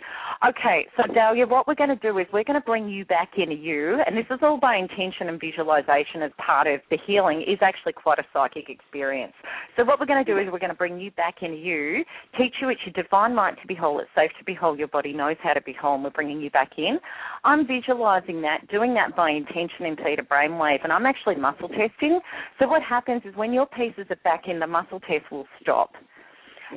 Okay, 0.47 0.87
so 0.97 1.13
Dahlia, 1.13 1.45
what 1.45 1.67
we're 1.67 1.75
going 1.75 1.89
to 1.89 1.95
do 1.95 2.17
is 2.17 2.25
we're 2.33 2.43
going 2.43 2.59
to 2.59 2.65
bring 2.65 2.89
you 2.89 3.05
back 3.05 3.31
into 3.37 3.55
you, 3.55 4.01
and 4.05 4.17
this 4.17 4.25
is 4.31 4.39
all 4.41 4.59
by 4.59 4.75
intention 4.75 5.29
and 5.29 5.39
visualization 5.39 6.23
as 6.23 6.31
part 6.43 6.67
of 6.67 6.81
the 6.89 6.97
healing, 7.05 7.41
is 7.41 7.59
actually 7.61 7.93
quite 7.93 8.19
a 8.19 8.23
psychic 8.33 8.69
experience. 8.69 9.33
So 9.77 9.83
what 9.83 9.99
we're 9.99 10.05
going 10.05 10.23
to 10.23 10.31
do 10.31 10.39
is 10.39 10.47
we're 10.51 10.59
going 10.59 10.71
to 10.71 10.75
bring 10.75 10.99
you 10.99 11.11
back 11.11 11.35
into 11.41 11.57
you, 11.57 12.03
teach 12.37 12.55
you 12.61 12.69
it's 12.69 12.81
your 12.85 12.93
divine 13.03 13.33
right 13.33 13.55
to 13.61 13.67
be 13.67 13.75
whole, 13.75 13.99
it's 13.99 14.09
safe 14.15 14.31
to 14.39 14.45
be 14.45 14.53
whole, 14.53 14.77
your 14.77 14.87
body 14.87 15.13
knows 15.13 15.37
how 15.43 15.53
to 15.53 15.61
be 15.61 15.73
whole, 15.73 15.95
and 15.95 16.03
we're 16.03 16.09
bringing 16.09 16.41
you 16.41 16.49
back 16.49 16.71
in. 16.77 16.99
I'm 17.43 17.67
visualizing 17.67 18.41
that, 18.41 18.67
doing 18.69 18.93
that 18.95 19.15
by 19.15 19.29
intention 19.29 19.85
in 19.85 19.95
theta 19.95 20.23
brainwave, 20.23 20.83
and 20.83 20.91
I'm 20.91 21.05
actually 21.05 21.35
muscle 21.35 21.69
testing. 21.69 22.19
So 22.59 22.67
what 22.67 22.81
happens 22.81 23.21
is 23.25 23.34
when 23.35 23.53
your 23.53 23.65
pieces 23.67 24.05
are 24.09 24.19
back 24.23 24.43
in, 24.47 24.59
the 24.59 24.67
muscle 24.67 24.99
test 25.01 25.31
will 25.31 25.45
stop. 25.61 25.91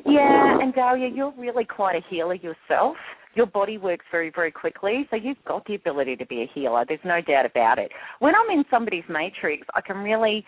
Yeah, 0.07 0.59
and 0.61 0.75
Dahlia, 0.75 1.09
you're 1.09 1.33
really 1.39 1.65
quite 1.65 1.97
a 1.97 2.01
healer 2.11 2.35
yourself. 2.35 2.97
Your 3.35 3.47
body 3.47 3.79
works 3.79 4.05
very, 4.11 4.31
very 4.35 4.51
quickly, 4.51 5.07
so 5.11 5.17
you've 5.17 5.43
got 5.47 5.65
the 5.67 5.75
ability 5.75 6.17
to 6.17 6.27
be 6.27 6.43
a 6.43 6.51
healer. 6.55 6.85
There's 6.87 7.01
no 7.05 7.21
doubt 7.21 7.47
about 7.47 7.79
it. 7.79 7.91
When 8.19 8.35
I'm 8.35 8.51
in 8.57 8.65
somebody's 8.71 9.05
matrix, 9.09 9.67
I 9.75 9.81
can 9.81 9.99
really 9.99 10.45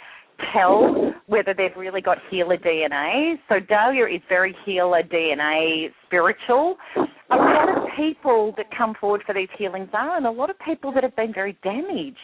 tell 0.53 1.13
whether 1.27 1.55
they've 1.55 1.77
really 1.77 2.01
got 2.01 2.19
healer 2.31 2.57
DNA. 2.57 3.35
So 3.49 3.61
Dahlia 3.61 4.07
is 4.07 4.23
very 4.29 4.55
healer 4.65 5.03
DNA 5.03 5.89
spiritual. 6.07 6.77
A 6.97 7.37
lot 7.37 7.69
of 7.69 7.85
people 7.97 8.55
that 8.57 8.67
come 8.77 8.95
forward 9.01 9.23
for 9.27 9.35
these 9.35 9.49
healings 9.57 9.89
are, 9.93 10.17
and 10.17 10.27
a 10.27 10.31
lot 10.31 10.51
of 10.51 10.57
people 10.61 10.93
that 10.93 11.03
have 11.03 11.15
been 11.17 11.33
very 11.33 11.57
damaged 11.63 12.19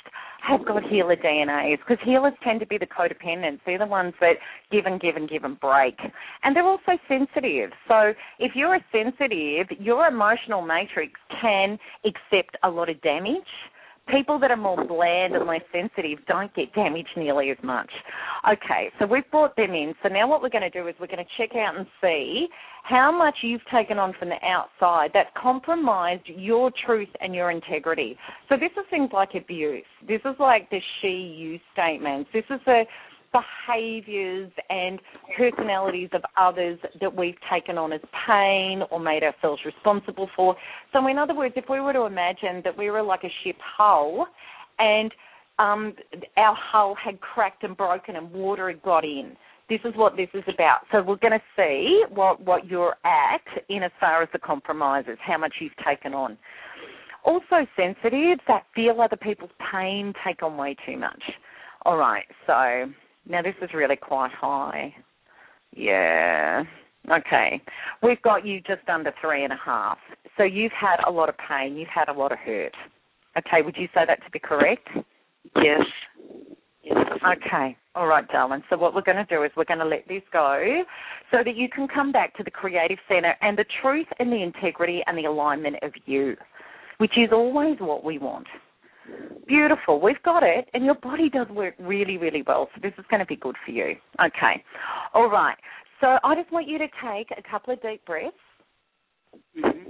have 0.46 0.64
got 0.66 0.82
healer 0.84 1.16
DNAs 1.16 1.78
because 1.78 2.02
healers 2.04 2.32
tend 2.42 2.60
to 2.60 2.66
be 2.66 2.78
the 2.78 2.86
codependents. 2.86 3.60
They're 3.66 3.78
the 3.78 3.86
ones 3.86 4.14
that 4.20 4.34
give 4.70 4.86
and 4.86 5.00
give 5.00 5.16
and 5.16 5.28
give 5.28 5.44
and 5.44 5.58
break. 5.58 5.98
And 6.42 6.54
they're 6.54 6.66
also 6.66 6.92
sensitive. 7.08 7.70
So 7.88 8.12
if 8.38 8.52
you're 8.54 8.76
a 8.76 8.84
sensitive, 8.92 9.66
your 9.78 10.06
emotional 10.06 10.62
matrix 10.62 11.12
can 11.40 11.78
accept 12.04 12.56
a 12.62 12.70
lot 12.70 12.88
of 12.88 13.00
damage 13.02 13.42
people 14.08 14.38
that 14.38 14.50
are 14.50 14.56
more 14.56 14.84
bland 14.84 15.34
and 15.34 15.46
less 15.46 15.62
sensitive 15.72 16.18
don't 16.26 16.54
get 16.54 16.72
damaged 16.74 17.10
nearly 17.16 17.50
as 17.50 17.56
much. 17.62 17.90
Okay, 18.50 18.90
so 18.98 19.06
we've 19.06 19.28
brought 19.30 19.56
them 19.56 19.70
in. 19.70 19.94
So 20.02 20.08
now 20.08 20.28
what 20.28 20.42
we're 20.42 20.50
going 20.50 20.70
to 20.70 20.70
do 20.70 20.86
is 20.88 20.94
we're 21.00 21.06
going 21.06 21.24
to 21.24 21.30
check 21.36 21.56
out 21.56 21.76
and 21.76 21.86
see 22.00 22.46
how 22.84 23.10
much 23.10 23.34
you've 23.42 23.64
taken 23.72 23.98
on 23.98 24.14
from 24.18 24.28
the 24.28 24.38
outside 24.46 25.10
that 25.14 25.34
compromised 25.34 26.22
your 26.26 26.70
truth 26.84 27.08
and 27.20 27.34
your 27.34 27.50
integrity. 27.50 28.16
So 28.48 28.56
this 28.56 28.70
is 28.76 28.84
things 28.90 29.10
like 29.12 29.30
abuse. 29.34 29.84
This 30.06 30.20
is 30.24 30.36
like 30.38 30.70
the 30.70 30.78
she 31.00 31.08
you 31.36 31.58
statements. 31.72 32.30
This 32.32 32.44
is 32.48 32.60
the 32.64 32.84
behaviors 33.32 34.50
and 34.70 35.00
personalities 35.36 36.08
of 36.12 36.22
others 36.36 36.78
that 37.00 37.14
we've 37.14 37.36
taken 37.52 37.78
on 37.78 37.92
as 37.92 38.00
pain 38.26 38.82
or 38.90 39.00
made 39.00 39.22
ourselves 39.22 39.60
responsible 39.64 40.28
for. 40.34 40.56
So, 40.92 41.06
in 41.06 41.18
other 41.18 41.34
words, 41.34 41.54
if 41.56 41.64
we 41.68 41.80
were 41.80 41.92
to 41.92 42.02
imagine 42.02 42.62
that 42.64 42.76
we 42.76 42.90
were 42.90 43.02
like 43.02 43.24
a 43.24 43.32
ship 43.44 43.56
hull 43.60 44.26
and 44.78 45.12
um, 45.58 45.94
our 46.36 46.56
hull 46.56 46.94
had 47.02 47.20
cracked 47.20 47.64
and 47.64 47.76
broken 47.76 48.16
and 48.16 48.30
water 48.30 48.68
had 48.68 48.82
got 48.82 49.04
in. 49.04 49.36
This 49.68 49.80
is 49.84 49.94
what 49.96 50.16
this 50.16 50.28
is 50.32 50.44
about. 50.52 50.80
So 50.92 51.02
we're 51.02 51.16
going 51.16 51.32
to 51.32 51.42
see 51.56 52.04
what, 52.10 52.40
what 52.40 52.66
you're 52.66 52.96
at 53.04 53.42
in 53.68 53.82
as 53.82 53.90
far 53.98 54.22
as 54.22 54.28
the 54.32 54.38
compromises, 54.38 55.18
how 55.20 55.38
much 55.38 55.54
you've 55.60 55.72
taken 55.84 56.14
on. 56.14 56.38
Also 57.24 57.66
sensitive 57.76 58.38
that 58.46 58.64
feel 58.74 59.00
other 59.00 59.16
people's 59.16 59.50
pain 59.72 60.12
take 60.24 60.42
on 60.44 60.56
way 60.56 60.76
too 60.86 60.96
much. 60.96 61.22
All 61.84 61.96
right, 61.96 62.26
so 62.46 62.92
now 63.28 63.42
this 63.42 63.54
is 63.62 63.70
really 63.74 63.96
quite 63.96 64.32
high. 64.32 64.94
Yeah. 65.74 66.64
Okay. 67.10 67.60
We've 68.02 68.20
got 68.22 68.44
you 68.44 68.60
just 68.60 68.88
under 68.88 69.12
three 69.20 69.44
and 69.44 69.52
a 69.52 69.58
half. 69.64 69.98
So 70.36 70.42
you've 70.42 70.72
had 70.72 70.96
a 71.06 71.10
lot 71.10 71.28
of 71.28 71.34
pain. 71.48 71.76
You've 71.76 71.88
had 71.88 72.08
a 72.08 72.12
lot 72.12 72.32
of 72.32 72.38
hurt. 72.38 72.74
Okay. 73.38 73.62
Would 73.62 73.76
you 73.76 73.88
say 73.94 74.02
that 74.06 74.24
to 74.24 74.30
be 74.30 74.38
correct? 74.38 74.88
Yes. 75.56 75.82
Yes. 76.82 76.96
Okay. 77.24 77.76
All 77.94 78.06
right, 78.06 78.26
darling. 78.28 78.62
So 78.68 78.76
what 78.76 78.94
we're 78.94 79.02
going 79.02 79.16
to 79.16 79.24
do 79.24 79.42
is 79.42 79.50
we're 79.56 79.64
going 79.64 79.80
to 79.80 79.86
let 79.86 80.06
this 80.06 80.22
go 80.32 80.82
so 81.30 81.38
that 81.44 81.56
you 81.56 81.68
can 81.68 81.88
come 81.88 82.12
back 82.12 82.36
to 82.36 82.44
the 82.44 82.50
creative 82.50 82.98
center 83.08 83.34
and 83.40 83.56
the 83.56 83.64
truth 83.80 84.06
and 84.18 84.30
the 84.30 84.42
integrity 84.42 85.02
and 85.06 85.16
the 85.16 85.24
alignment 85.24 85.76
of 85.82 85.92
you, 86.04 86.36
which 86.98 87.16
is 87.16 87.30
always 87.32 87.78
what 87.80 88.04
we 88.04 88.18
want. 88.18 88.46
Beautiful. 89.46 90.00
We've 90.00 90.22
got 90.24 90.42
it, 90.42 90.68
and 90.74 90.84
your 90.84 90.96
body 90.96 91.28
does 91.28 91.48
work 91.48 91.74
really, 91.78 92.16
really 92.16 92.42
well. 92.46 92.68
So 92.74 92.80
this 92.82 92.92
is 92.98 93.04
going 93.10 93.20
to 93.20 93.26
be 93.26 93.36
good 93.36 93.54
for 93.64 93.70
you. 93.70 93.94
Okay. 94.20 94.64
All 95.14 95.30
right. 95.30 95.56
So 96.00 96.18
I 96.24 96.34
just 96.34 96.52
want 96.52 96.66
you 96.68 96.78
to 96.78 96.88
take 97.02 97.30
a 97.36 97.42
couple 97.48 97.72
of 97.72 97.80
deep 97.80 98.04
breaths. 98.04 98.36
Mm-hmm. 99.56 99.88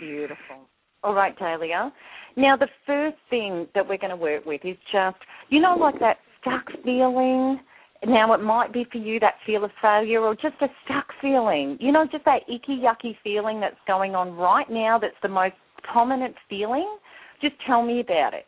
Beautiful. 0.00 0.68
All 1.04 1.14
right, 1.14 1.38
Dahlia. 1.38 1.92
Now, 2.36 2.56
the 2.56 2.68
first 2.86 3.16
thing 3.30 3.66
that 3.74 3.88
we're 3.88 3.98
going 3.98 4.10
to 4.10 4.16
work 4.16 4.44
with 4.44 4.60
is 4.64 4.76
just, 4.90 5.16
you 5.48 5.60
know, 5.60 5.76
like 5.76 5.98
that 6.00 6.18
stuck 6.40 6.64
feeling. 6.84 7.60
Now, 8.06 8.32
it 8.34 8.42
might 8.42 8.72
be 8.72 8.84
for 8.90 8.98
you 8.98 9.20
that 9.20 9.34
feel 9.46 9.64
of 9.64 9.70
failure 9.80 10.20
or 10.20 10.34
just 10.34 10.56
a 10.60 10.66
stuck 10.84 11.06
feeling. 11.20 11.76
You 11.80 11.92
know, 11.92 12.04
just 12.10 12.24
that 12.24 12.42
icky, 12.48 12.82
yucky 12.82 13.16
feeling 13.22 13.60
that's 13.60 13.76
going 13.86 14.14
on 14.14 14.34
right 14.34 14.68
now 14.68 14.98
that's 14.98 15.14
the 15.22 15.28
most 15.28 15.54
prominent 15.84 16.34
feeling. 16.48 16.98
Just 17.40 17.54
tell 17.66 17.82
me 17.84 18.00
about 18.00 18.34
it. 18.34 18.46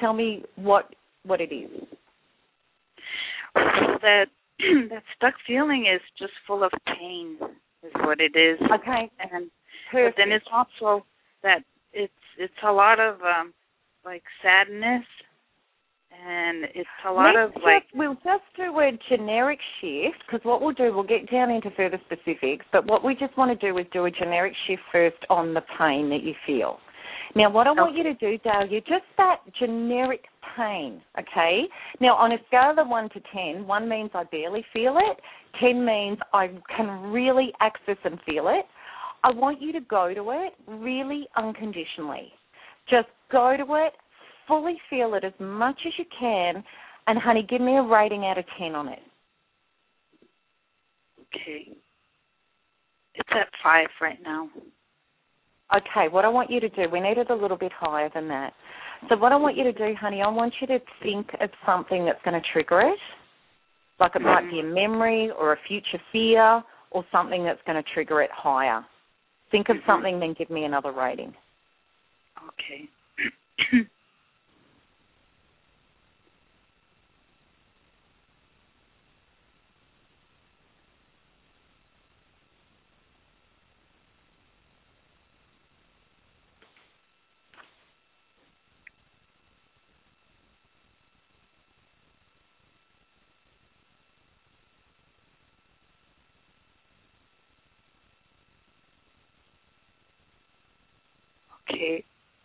Tell 0.00 0.12
me 0.12 0.44
what 0.56 0.94
what 1.24 1.40
it 1.40 1.52
is. 1.52 1.70
That 3.54 4.26
that 4.90 5.02
stuck 5.16 5.34
feeling 5.46 5.86
is 5.92 6.00
just 6.18 6.32
full 6.46 6.62
of 6.62 6.70
pain, 6.86 7.36
is 7.82 7.92
what 8.00 8.20
it 8.20 8.36
is. 8.36 8.58
Okay. 8.62 9.10
And 9.32 9.50
Perfect. 9.90 10.16
but 10.16 10.22
then 10.22 10.32
it's 10.32 10.46
also 10.52 11.04
that 11.42 11.62
it's 11.92 12.12
it's 12.38 12.52
a 12.66 12.72
lot 12.72 13.00
of 13.00 13.16
um 13.22 13.52
like 14.04 14.22
sadness 14.42 15.04
and 16.26 16.64
it's 16.74 16.88
a 17.08 17.12
lot 17.12 17.34
Let's 17.34 17.56
of 17.56 17.62
like 17.62 17.84
we'll 17.94 18.14
just 18.14 18.44
do 18.56 18.78
a 18.78 18.90
generic 19.08 19.58
shift 19.80 20.22
because 20.26 20.44
what 20.44 20.60
we'll 20.60 20.72
do, 20.72 20.92
we'll 20.94 21.02
get 21.02 21.30
down 21.30 21.50
into 21.50 21.70
further 21.76 22.00
specifics. 22.06 22.64
But 22.72 22.86
what 22.86 23.04
we 23.04 23.14
just 23.14 23.36
want 23.36 23.58
to 23.58 23.66
do 23.66 23.78
is 23.78 23.86
do 23.92 24.04
a 24.06 24.10
generic 24.10 24.52
shift 24.66 24.82
first 24.92 25.18
on 25.28 25.54
the 25.54 25.62
pain 25.78 26.10
that 26.10 26.22
you 26.22 26.34
feel. 26.46 26.78
Now, 27.36 27.48
what 27.48 27.68
I 27.68 27.70
want 27.70 27.96
you 27.96 28.02
to 28.02 28.14
do, 28.14 28.38
Dahlia, 28.38 28.80
just 28.80 29.04
that 29.16 29.38
generic 29.56 30.24
pain, 30.56 31.00
okay? 31.18 31.62
Now, 32.00 32.16
on 32.16 32.32
a 32.32 32.38
scale 32.48 32.74
of 32.76 32.88
1 32.88 33.08
to 33.10 33.20
10, 33.32 33.66
1 33.66 33.88
means 33.88 34.10
I 34.14 34.24
barely 34.24 34.64
feel 34.72 34.96
it, 34.98 35.20
10 35.60 35.84
means 35.84 36.18
I 36.32 36.50
can 36.76 37.12
really 37.12 37.52
access 37.60 37.98
and 38.04 38.18
feel 38.26 38.48
it. 38.48 38.64
I 39.22 39.30
want 39.30 39.62
you 39.62 39.72
to 39.72 39.80
go 39.80 40.12
to 40.12 40.30
it 40.30 40.54
really 40.66 41.28
unconditionally. 41.36 42.32
Just 42.88 43.08
go 43.30 43.56
to 43.56 43.62
it, 43.74 43.92
fully 44.46 44.76
feel 44.88 45.14
it 45.14 45.24
as 45.24 45.32
much 45.38 45.78
as 45.86 45.92
you 45.98 46.04
can, 46.18 46.62
And 47.06 47.18
honey, 47.18 47.44
give 47.48 47.60
me 47.60 47.76
a 47.76 47.82
rating 47.82 48.24
out 48.26 48.38
of 48.38 48.44
10 48.58 48.74
on 48.74 48.88
it. 48.88 49.00
Okay. 51.20 51.72
It's 53.14 53.28
at 53.32 53.48
5 53.62 53.86
right 54.00 54.18
now. 54.22 54.48
Okay, 55.74 56.08
what 56.10 56.24
I 56.24 56.28
want 56.28 56.50
you 56.50 56.60
to 56.60 56.68
do, 56.68 56.82
we 56.92 57.00
need 57.00 57.18
it 57.18 57.30
a 57.30 57.34
little 57.34 57.56
bit 57.56 57.72
higher 57.72 58.10
than 58.12 58.28
that. 58.28 58.52
So 59.08 59.16
what 59.16 59.32
I 59.32 59.36
want 59.36 59.56
you 59.56 59.64
to 59.64 59.72
do, 59.72 59.94
honey, 59.98 60.20
I 60.20 60.28
want 60.28 60.52
you 60.60 60.66
to 60.68 60.78
think 61.02 61.28
of 61.40 61.50
something 61.64 62.04
that's 62.04 62.22
going 62.24 62.40
to 62.40 62.46
trigger 62.52 62.80
it. 62.80 62.98
Like 63.98 64.12
it 64.14 64.22
might 64.22 64.50
be 64.50 64.60
a 64.60 64.64
memory 64.64 65.30
or 65.38 65.52
a 65.52 65.56
future 65.68 66.02
fear 66.12 66.62
or 66.90 67.04
something 67.12 67.44
that's 67.44 67.60
going 67.66 67.82
to 67.82 67.88
trigger 67.94 68.22
it 68.22 68.30
higher. 68.32 68.84
Think 69.50 69.68
of 69.68 69.76
mm-hmm. 69.76 69.90
something, 69.90 70.20
then 70.20 70.34
give 70.36 70.50
me 70.50 70.64
another 70.64 70.92
rating. 70.92 71.34
Okay. 72.48 72.88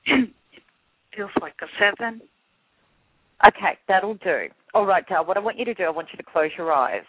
Feels 1.15 1.31
like 1.41 1.55
a 1.61 1.67
seven. 1.79 2.21
Okay, 3.45 3.77
that'll 3.87 4.15
do. 4.15 4.47
All 4.73 4.85
right, 4.85 5.07
Dale, 5.07 5.25
what 5.25 5.37
I 5.37 5.39
want 5.39 5.57
you 5.57 5.65
to 5.65 5.73
do, 5.73 5.83
I 5.83 5.89
want 5.89 6.07
you 6.11 6.17
to 6.17 6.23
close 6.23 6.51
your 6.57 6.71
eyes. 6.71 7.03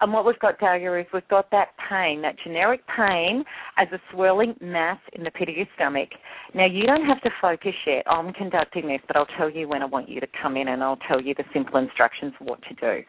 And 0.00 0.12
what 0.12 0.24
we've 0.24 0.38
got, 0.38 0.58
Dahlia, 0.58 0.94
is 0.94 1.06
we've 1.12 1.26
got 1.28 1.50
that 1.50 1.68
pain, 1.90 2.22
that 2.22 2.36
generic 2.42 2.80
pain 2.96 3.44
as 3.76 3.86
a 3.92 3.98
swirling 4.10 4.54
mass 4.60 4.98
in 5.12 5.24
the 5.24 5.30
pit 5.30 5.48
of 5.50 5.56
your 5.56 5.66
stomach. 5.74 6.08
Now, 6.54 6.66
you 6.66 6.86
don't 6.86 7.04
have 7.04 7.20
to 7.22 7.30
focus 7.40 7.74
yet. 7.86 8.04
I'm 8.06 8.32
conducting 8.32 8.88
this, 8.88 9.00
but 9.06 9.16
I'll 9.16 9.26
tell 9.38 9.50
you 9.50 9.68
when 9.68 9.82
I 9.82 9.84
want 9.84 10.08
you 10.08 10.20
to 10.20 10.26
come 10.42 10.56
in 10.56 10.68
and 10.68 10.82
I'll 10.82 10.98
tell 11.08 11.20
you 11.20 11.34
the 11.34 11.44
simple 11.52 11.78
instructions 11.78 12.32
of 12.40 12.46
what 12.46 12.60
to 12.62 12.74
do. 12.74 13.02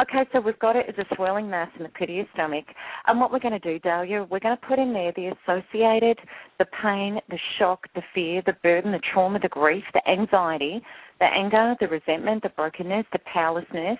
Okay, 0.00 0.28
so 0.32 0.40
we've 0.40 0.58
got 0.60 0.76
it 0.76 0.86
as 0.88 0.94
a 0.98 1.14
swirling 1.16 1.50
mass 1.50 1.68
in 1.78 1.82
the 1.82 1.88
pit 1.90 2.10
of 2.10 2.14
your 2.14 2.26
stomach. 2.34 2.64
And 3.06 3.20
what 3.20 3.32
we're 3.32 3.40
going 3.40 3.58
to 3.58 3.72
do, 3.72 3.78
Dahlia, 3.80 4.26
we're 4.30 4.40
going 4.40 4.56
to 4.56 4.66
put 4.66 4.78
in 4.78 4.92
there 4.92 5.12
the 5.16 5.32
associated, 5.42 6.18
the 6.58 6.66
pain, 6.82 7.18
the 7.28 7.38
shock, 7.58 7.86
the 7.94 8.02
fear, 8.14 8.42
the 8.46 8.54
burden, 8.62 8.92
the 8.92 9.00
trauma, 9.12 9.40
the 9.40 9.48
grief, 9.48 9.84
the 9.94 10.08
anxiety 10.08 10.80
the 11.18 11.26
anger, 11.26 11.74
the 11.80 11.88
resentment, 11.88 12.42
the 12.42 12.50
brokenness, 12.50 13.06
the 13.12 13.18
powerlessness, 13.32 13.98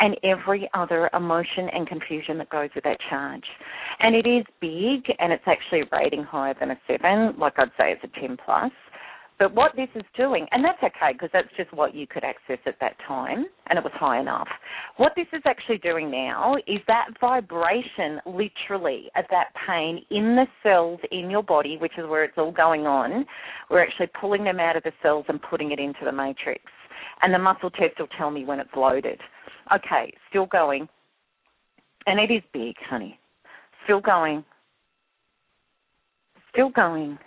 and 0.00 0.16
every 0.24 0.68
other 0.74 1.08
emotion 1.14 1.68
and 1.72 1.86
confusion 1.86 2.38
that 2.38 2.50
goes 2.50 2.70
with 2.74 2.84
that 2.84 2.98
charge. 3.08 3.44
And 4.00 4.14
it 4.14 4.26
is 4.26 4.44
big, 4.60 5.14
and 5.18 5.32
it's 5.32 5.44
actually 5.46 5.84
rating 5.92 6.22
higher 6.22 6.54
than 6.58 6.70
a 6.72 6.78
7, 6.86 7.38
like 7.38 7.54
I'd 7.58 7.68
say 7.78 7.92
it's 7.92 8.04
a 8.04 8.20
10 8.20 8.36
plus. 8.44 8.72
But 9.38 9.54
what 9.54 9.72
this 9.76 9.88
is 9.94 10.02
doing, 10.16 10.46
and 10.50 10.64
that's 10.64 10.82
okay 10.82 11.12
because 11.12 11.28
that's 11.32 11.48
just 11.58 11.72
what 11.74 11.94
you 11.94 12.06
could 12.06 12.24
access 12.24 12.58
at 12.64 12.76
that 12.80 12.96
time, 13.06 13.44
and 13.68 13.78
it 13.78 13.84
was 13.84 13.92
high 13.94 14.18
enough. 14.18 14.48
What 14.96 15.12
this 15.14 15.26
is 15.34 15.42
actually 15.44 15.76
doing 15.78 16.10
now 16.10 16.56
is 16.66 16.80
that 16.86 17.08
vibration, 17.20 18.20
literally, 18.24 19.10
of 19.14 19.26
that 19.30 19.48
pain 19.66 20.00
in 20.10 20.36
the 20.36 20.46
cells 20.62 21.00
in 21.12 21.30
your 21.30 21.42
body, 21.42 21.76
which 21.76 21.92
is 21.98 22.06
where 22.08 22.24
it's 22.24 22.38
all 22.38 22.50
going 22.50 22.86
on. 22.86 23.26
We're 23.70 23.82
actually 23.82 24.08
pulling 24.18 24.44
them 24.44 24.58
out 24.58 24.76
of 24.76 24.84
the 24.84 24.92
cells 25.02 25.26
and 25.28 25.40
putting 25.42 25.70
it 25.70 25.78
into 25.78 26.00
the 26.04 26.12
matrix. 26.12 26.62
And 27.20 27.32
the 27.32 27.38
muscle 27.38 27.70
test 27.70 27.98
will 27.98 28.08
tell 28.18 28.30
me 28.30 28.46
when 28.46 28.58
it's 28.58 28.70
loaded. 28.74 29.20
Okay, 29.74 30.14
still 30.30 30.46
going. 30.46 30.88
And 32.06 32.18
it 32.18 32.32
is 32.32 32.42
big, 32.54 32.76
honey. 32.88 33.18
Still 33.84 34.00
going. 34.00 34.44
Still 36.52 36.70
going 36.70 37.18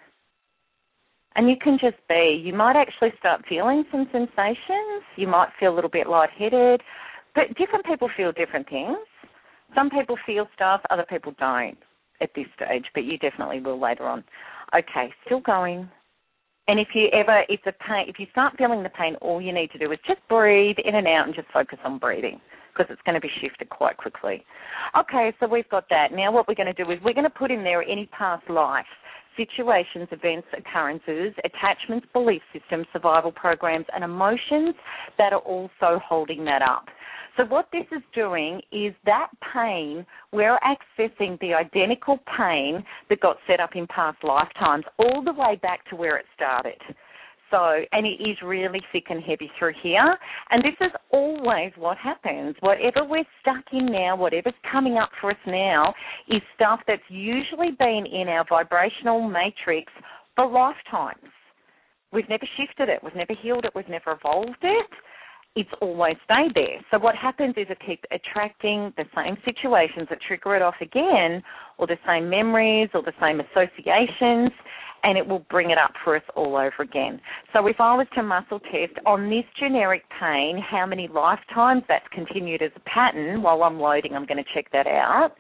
and 1.36 1.50
you 1.50 1.56
can 1.62 1.78
just 1.80 1.98
be. 2.08 2.42
You 2.44 2.54
might 2.54 2.76
actually 2.76 3.12
start 3.20 3.44
feeling 3.48 3.84
some 3.92 4.08
sensations. 4.12 5.04
You 5.16 5.28
might 5.28 5.50
feel 5.60 5.74
a 5.74 5.76
little 5.76 5.90
bit 5.90 6.08
lightheaded, 6.08 6.82
but 7.36 7.48
different 7.58 7.86
people 7.86 8.10
feel 8.16 8.32
different 8.32 8.68
things. 8.70 8.98
Some 9.76 9.90
people 9.90 10.18
feel 10.26 10.48
stuff, 10.56 10.82
other 10.90 11.06
people 11.08 11.34
don't 11.40 11.78
at 12.22 12.32
this 12.36 12.48
stage, 12.56 12.86
but 12.94 13.04
you 13.04 13.18
definitely 13.18 13.62
will 13.62 13.80
later 13.80 14.08
on. 14.08 14.24
Okay, 14.76 15.14
still 15.26 15.40
going. 15.40 15.90
And 16.68 16.80
if 16.80 16.90
you 16.94 17.08
ever, 17.14 17.44
if 17.50 17.62
the 17.66 17.74
pain, 17.88 18.06
if 18.08 18.20
you 18.20 18.28
start 18.32 18.56
feeling 18.58 18.84
the 18.84 18.90
pain, 18.90 19.16
all 19.22 19.42
you 19.42 19.54
need 19.54 19.72
to 19.72 19.80
do 19.80 19.92
is 19.92 20.00
just 20.08 20.20
breathe 20.30 20.78
in 20.84 20.96
and 20.96 21.08
out 21.08 21.26
and 21.26 21.36
just 21.36 21.48
focus 21.52 21.80
on 21.84 21.98
breathing 21.98 22.40
because 22.72 22.92
it's 22.92 23.02
going 23.06 23.16
to 23.16 23.22
be 23.22 23.32
shifted 23.42 23.70
quite 23.70 23.98
quickly. 23.98 24.46
Okay, 24.98 25.34
so 25.40 25.48
we've 25.48 25.68
got 25.70 25.86
that. 25.90 26.12
Now 26.12 26.32
what 26.32 26.48
we're 26.48 26.56
going 26.56 26.74
to 26.74 26.84
do 26.84 26.90
is 26.92 27.00
we're 27.04 27.14
going 27.14 27.24
to 27.24 27.30
put 27.30 27.52
in 27.52 27.64
there 27.64 27.82
any 27.82 28.08
past 28.18 28.48
life 28.50 28.86
situations, 29.40 30.08
events, 30.12 30.48
occurrences, 30.58 31.34
attachments, 31.46 32.06
belief 32.12 32.42
systems, 32.52 32.86
survival 32.92 33.32
programs, 33.32 33.86
and 33.94 34.04
emotions 34.04 34.76
that 35.18 35.32
are 35.32 35.40
also 35.40 36.00
holding 36.06 36.44
that 36.46 36.62
up. 36.62 36.86
So, 37.38 37.46
what 37.46 37.70
this 37.72 37.86
is 37.92 38.02
doing 38.14 38.60
is 38.72 38.94
that 39.06 39.30
pain, 39.54 40.06
we're 40.34 40.60
accessing 40.60 41.40
the 41.40 41.54
identical 41.54 42.20
pain 42.38 42.84
that 43.10 43.22
got 43.22 43.38
set 43.48 43.62
up 43.62 43.76
in 43.76 43.88
past 43.88 44.18
lifetimes 44.24 44.84
all 44.98 45.24
the 45.24 45.32
way 45.32 45.58
back 45.62 45.88
to 45.90 45.96
where 45.96 46.18
it 46.18 46.26
started. 46.36 46.82
So, 47.52 47.80
and 47.92 48.06
it 48.06 48.22
is 48.22 48.38
really 48.44 48.82
thick 48.92 49.06
and 49.10 49.24
heavy 49.24 49.50
through 49.58 49.74
here. 49.82 50.18
And 50.52 50.64
this 50.64 50.76
is 50.82 50.92
always 51.12 51.72
what 51.78 51.98
happens. 51.98 52.56
Whatever 52.60 53.06
we're 53.08 53.24
stuck 53.42 53.64
in 53.74 53.88
now, 53.88 54.16
whatever's 54.16 54.54
coming 54.72 54.98
up 54.98 55.10
for 55.20 55.32
us 55.32 55.38
now, 55.48 55.94
is 56.28 56.42
stuff 56.56 56.80
that's 56.88 57.02
usually 57.10 57.72
been 57.72 58.06
in 58.12 58.28
our 58.28 58.46
vibrational 58.48 59.28
matrix 59.28 59.92
for 60.36 60.48
lifetimes. 60.48 61.34
We've 62.12 62.30
never 62.30 62.48
shifted 62.58 62.90
it, 62.90 63.04
we've 63.04 63.16
never 63.16 63.34
healed 63.40 63.66
it, 63.66 63.72
we've 63.76 63.90
never 63.90 64.12
evolved 64.14 64.64
it. 64.64 64.88
It's 65.56 65.70
always 65.82 66.16
stayed 66.26 66.54
there. 66.54 66.80
So 66.92 67.00
what 67.00 67.16
happens 67.16 67.56
is 67.58 67.68
it 67.70 67.80
keeps 67.86 68.04
attracting 68.12 68.94
the 68.98 69.06
same 69.16 69.36
situations 69.44 70.08
that 70.10 70.20
trigger 70.28 70.56
it 70.56 70.62
off 70.62 70.76
again, 70.80 71.44
or 71.78 71.88
the 71.88 71.98
same 72.08 72.30
memories, 72.30 72.90
or 72.94 73.02
the 73.02 73.14
same 73.20 73.42
associations, 73.42 74.52
and 75.04 75.18
it 75.18 75.28
will 75.28 75.46
bring 75.50 75.72
it 75.72 75.78
up 75.78 75.92
for 76.04 76.16
us 76.16 76.24
all 76.36 76.56
over 76.56 76.82
again. 76.82 77.20
So 77.54 77.66
if 77.68 77.78
I 77.80 77.96
was 77.96 78.08
to 78.16 78.24
muscle 78.24 78.60
test 78.60 78.94
on 79.06 79.30
this 79.30 79.46
generic 79.60 80.04
pain, 80.20 80.58
how 80.60 80.86
many 80.86 81.08
lifetimes 81.08 81.84
that's 81.88 82.06
continued 82.12 82.62
as 82.62 82.72
a 82.76 82.80
pattern, 82.82 83.42
while 83.42 83.64
I'm 83.64 83.80
loading, 83.80 84.14
I'm 84.16 84.26
going 84.26 84.44
to 84.44 84.50
check 84.54 84.72
that 84.72 84.88
out. 84.88 85.32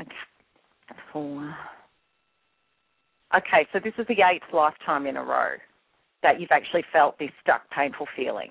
Okay, 0.00 0.10
four. 1.12 1.54
Okay, 3.36 3.66
so 3.72 3.78
this 3.82 3.92
is 3.98 4.06
the 4.08 4.22
eighth 4.22 4.52
lifetime 4.52 5.06
in 5.06 5.16
a 5.16 5.22
row 5.22 5.52
that 6.22 6.40
you've 6.40 6.50
actually 6.50 6.84
felt 6.92 7.18
this 7.18 7.30
stuck, 7.42 7.62
painful 7.70 8.06
feeling. 8.16 8.50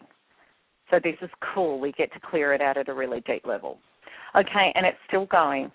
So 0.90 1.00
this 1.04 1.16
is 1.22 1.30
cool. 1.54 1.80
We 1.80 1.92
get 1.92 2.12
to 2.14 2.20
clear 2.20 2.54
it 2.54 2.62
out 2.62 2.78
at 2.78 2.90
a 2.90 2.94
really 2.94 3.22
deep 3.22 3.46
level. 3.46 3.78
Okay, 4.36 4.72
and 4.76 4.86
it's 4.86 4.98
still 5.08 5.26
going. 5.26 5.72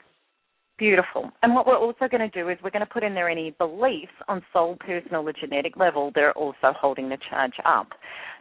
Beautiful. 0.76 1.30
And 1.42 1.54
what 1.54 1.68
we're 1.68 1.78
also 1.78 2.08
going 2.10 2.28
to 2.28 2.28
do 2.28 2.48
is 2.48 2.58
we're 2.62 2.70
going 2.70 2.80
to 2.80 2.92
put 2.92 3.04
in 3.04 3.14
there 3.14 3.28
any 3.28 3.52
beliefs 3.58 4.12
on 4.26 4.42
soul, 4.52 4.76
personal, 4.80 5.22
or 5.28 5.32
genetic 5.32 5.76
level 5.76 6.10
that 6.16 6.20
are 6.22 6.32
also 6.32 6.72
holding 6.76 7.08
the 7.08 7.18
charge 7.30 7.54
up. 7.64 7.88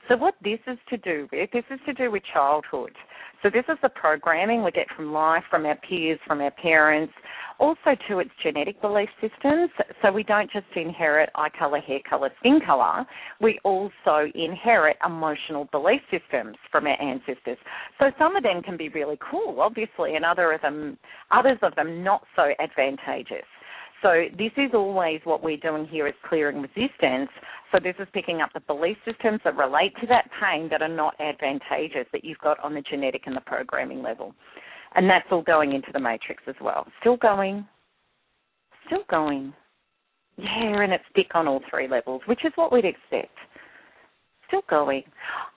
So 0.09 0.17
what 0.17 0.33
this 0.43 0.59
is 0.65 0.79
to 0.89 0.97
do 0.97 1.27
with, 1.31 1.51
this 1.51 1.63
is 1.69 1.79
to 1.85 1.93
do 1.93 2.09
with 2.09 2.23
childhood. 2.33 2.93
So 3.43 3.49
this 3.49 3.65
is 3.67 3.77
the 3.81 3.89
programming 3.89 4.63
we 4.63 4.71
get 4.71 4.87
from 4.95 5.11
life, 5.11 5.43
from 5.49 5.65
our 5.65 5.75
peers, 5.75 6.17
from 6.25 6.39
our 6.39 6.51
parents, 6.51 7.11
also 7.59 7.95
to 8.07 8.19
its 8.19 8.31
genetic 8.41 8.81
belief 8.81 9.09
systems. 9.19 9.69
So 10.01 10.13
we 10.13 10.23
don't 10.23 10.49
just 10.49 10.65
inherit 10.77 11.29
eye 11.35 11.49
color, 11.59 11.79
hair 11.79 11.99
color, 12.09 12.29
skin 12.39 12.61
color. 12.65 13.05
We 13.41 13.59
also 13.65 14.31
inherit 14.33 14.95
emotional 15.05 15.65
belief 15.73 15.99
systems 16.09 16.55
from 16.71 16.87
our 16.87 16.99
ancestors. 17.01 17.57
So 17.99 18.11
some 18.17 18.37
of 18.37 18.43
them 18.43 18.61
can 18.63 18.77
be 18.77 18.87
really 18.87 19.19
cool, 19.29 19.59
obviously, 19.59 20.15
and 20.15 20.23
other 20.23 20.53
of 20.53 20.61
them, 20.61 20.97
others 21.31 21.57
of 21.63 21.75
them 21.75 22.01
not 22.01 22.23
so 22.37 22.53
advantageous. 22.59 23.45
So 24.03 24.25
this 24.37 24.51
is 24.57 24.71
always 24.73 25.21
what 25.23 25.41
we're 25.41 25.57
doing 25.57 25.87
here 25.87 26.07
is 26.07 26.13
clearing 26.27 26.61
resistance. 26.61 27.29
So 27.71 27.79
this 27.81 27.95
is 27.99 28.07
picking 28.13 28.41
up 28.41 28.49
the 28.53 28.59
belief 28.59 28.97
systems 29.05 29.39
that 29.45 29.55
relate 29.55 29.93
to 30.01 30.07
that 30.07 30.29
pain 30.39 30.67
that 30.69 30.81
are 30.81 30.93
not 30.93 31.15
advantageous 31.19 32.05
that 32.11 32.23
you've 32.23 32.37
got 32.39 32.59
on 32.63 32.75
the 32.75 32.81
genetic 32.81 33.23
and 33.25 33.35
the 33.35 33.41
programming 33.41 34.03
level. 34.03 34.35
And 34.95 35.09
that's 35.09 35.25
all 35.31 35.41
going 35.41 35.73
into 35.73 35.87
the 35.91 35.99
matrix 35.99 36.43
as 36.47 36.55
well. 36.61 36.85
Still 36.99 37.17
going. 37.17 37.65
Still 38.87 39.03
going. 39.09 39.53
Yeah, 40.37 40.83
and 40.83 40.91
it's 40.91 41.03
thick 41.15 41.31
on 41.33 41.47
all 41.47 41.61
three 41.69 41.87
levels, 41.87 42.21
which 42.27 42.43
is 42.43 42.51
what 42.55 42.71
we'd 42.71 42.85
expect. 42.85 43.37
Still 44.47 44.63
going. 44.69 45.03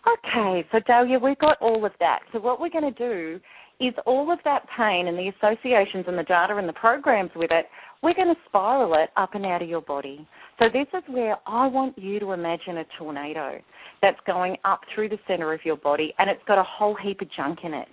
Okay, 0.06 0.66
so 0.70 0.78
Dahlia, 0.86 1.18
we've 1.18 1.38
got 1.38 1.60
all 1.60 1.84
of 1.84 1.92
that. 2.00 2.20
So 2.32 2.40
what 2.40 2.60
we're 2.60 2.70
going 2.70 2.94
to 2.94 2.98
do 2.98 3.40
is 3.80 3.92
all 4.06 4.32
of 4.32 4.38
that 4.44 4.62
pain 4.76 5.08
and 5.08 5.18
the 5.18 5.30
associations 5.36 6.04
and 6.08 6.16
the 6.16 6.22
data 6.22 6.56
and 6.56 6.68
the 6.68 6.72
programs 6.72 7.30
with 7.36 7.50
it, 7.50 7.66
we're 8.02 8.14
going 8.14 8.28
to 8.28 8.40
spiral 8.46 8.94
it 8.94 9.10
up 9.16 9.34
and 9.34 9.44
out 9.46 9.62
of 9.62 9.68
your 9.68 9.80
body. 9.80 10.26
So 10.58 10.66
this 10.72 10.86
is 10.94 11.02
where 11.08 11.36
I 11.46 11.66
want 11.66 11.98
you 11.98 12.18
to 12.20 12.32
imagine 12.32 12.78
a 12.78 12.84
tornado 12.98 13.58
that's 14.02 14.18
going 14.26 14.56
up 14.64 14.80
through 14.94 15.08
the 15.08 15.18
center 15.26 15.52
of 15.52 15.60
your 15.64 15.76
body 15.76 16.14
and 16.18 16.30
it's 16.30 16.42
got 16.46 16.58
a 16.58 16.64
whole 16.64 16.96
heap 17.02 17.20
of 17.20 17.28
junk 17.36 17.60
in 17.64 17.74
it. 17.74 17.88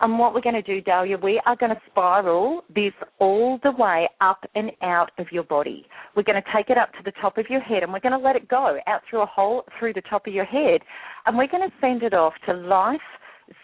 And 0.00 0.18
what 0.18 0.32
we're 0.32 0.42
going 0.42 0.54
to 0.54 0.62
do, 0.62 0.80
Dahlia, 0.80 1.18
we 1.18 1.40
are 1.44 1.56
going 1.56 1.70
to 1.74 1.80
spiral 1.90 2.62
this 2.72 2.92
all 3.18 3.58
the 3.64 3.72
way 3.72 4.08
up 4.20 4.44
and 4.54 4.70
out 4.80 5.10
of 5.18 5.26
your 5.32 5.42
body. 5.42 5.86
We're 6.14 6.22
going 6.22 6.40
to 6.40 6.52
take 6.54 6.70
it 6.70 6.78
up 6.78 6.92
to 6.92 6.98
the 7.04 7.12
top 7.20 7.36
of 7.36 7.46
your 7.50 7.60
head 7.60 7.82
and 7.82 7.92
we're 7.92 8.00
going 8.00 8.12
to 8.12 8.18
let 8.18 8.36
it 8.36 8.48
go 8.48 8.78
out 8.86 9.00
through 9.10 9.22
a 9.22 9.26
hole 9.26 9.64
through 9.78 9.94
the 9.94 10.02
top 10.02 10.26
of 10.26 10.32
your 10.32 10.44
head. 10.44 10.82
And 11.26 11.36
we're 11.36 11.48
going 11.48 11.68
to 11.68 11.74
send 11.80 12.04
it 12.04 12.14
off 12.14 12.34
to 12.46 12.54
life, 12.54 13.00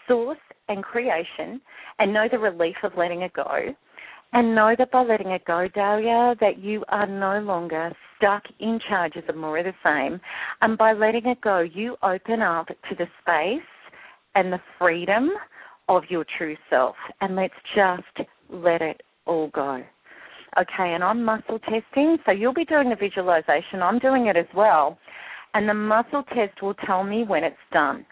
source, 0.07 0.37
and 0.67 0.83
creation 0.83 1.61
and 1.99 2.13
know 2.13 2.27
the 2.29 2.39
relief 2.39 2.75
of 2.83 2.91
letting 2.97 3.21
it 3.21 3.33
go. 3.33 3.73
And 4.35 4.53
know 4.53 4.75
that 4.77 4.91
by 4.91 5.01
letting 5.01 5.29
it 5.29 5.45
go, 5.45 5.69
Dahlia, 5.73 6.35
that 6.41 6.61
you 6.61 6.83
are 6.89 7.07
no 7.07 7.39
longer 7.39 7.93
stuck 8.17 8.43
in 8.59 8.81
charges 8.89 9.23
of 9.29 9.37
more 9.37 9.57
of 9.59 9.63
the 9.63 9.73
same. 9.81 10.19
And 10.61 10.77
by 10.77 10.91
letting 10.91 11.25
it 11.25 11.39
go, 11.39 11.61
you 11.61 11.95
open 12.03 12.41
up 12.41 12.67
to 12.67 12.95
the 12.97 13.05
space 13.21 13.65
and 14.35 14.51
the 14.51 14.59
freedom 14.77 15.29
of 15.87 16.03
your 16.09 16.25
true 16.37 16.57
self. 16.69 16.97
And 17.21 17.37
let's 17.37 17.53
just 17.73 18.27
let 18.49 18.81
it 18.81 19.03
all 19.25 19.47
go. 19.53 19.81
Okay, 20.57 20.93
and 20.93 21.01
I'm 21.01 21.23
muscle 21.23 21.59
testing, 21.59 22.17
so 22.25 22.33
you'll 22.33 22.53
be 22.53 22.65
doing 22.65 22.89
the 22.89 22.97
visualization. 22.97 23.81
I'm 23.81 23.99
doing 23.99 24.27
it 24.27 24.35
as 24.35 24.47
well. 24.53 24.97
And 25.53 25.69
the 25.69 25.73
muscle 25.73 26.23
test 26.33 26.61
will 26.61 26.75
tell 26.85 27.05
me 27.05 27.23
when 27.23 27.45
it's 27.45 27.55
done 27.71 28.05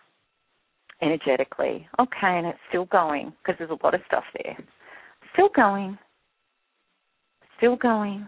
energetically. 1.02 1.86
Okay, 2.00 2.38
and 2.38 2.48
it's 2.48 2.60
still 2.70 2.86
going 2.86 3.34
because 3.44 3.60
there's 3.60 3.72
a 3.72 3.86
lot 3.86 3.94
of 3.94 4.00
stuff 4.08 4.24
there. 4.42 4.58
Still 5.34 5.50
going. 5.54 5.98
Still 7.64 7.78
going. 7.78 8.28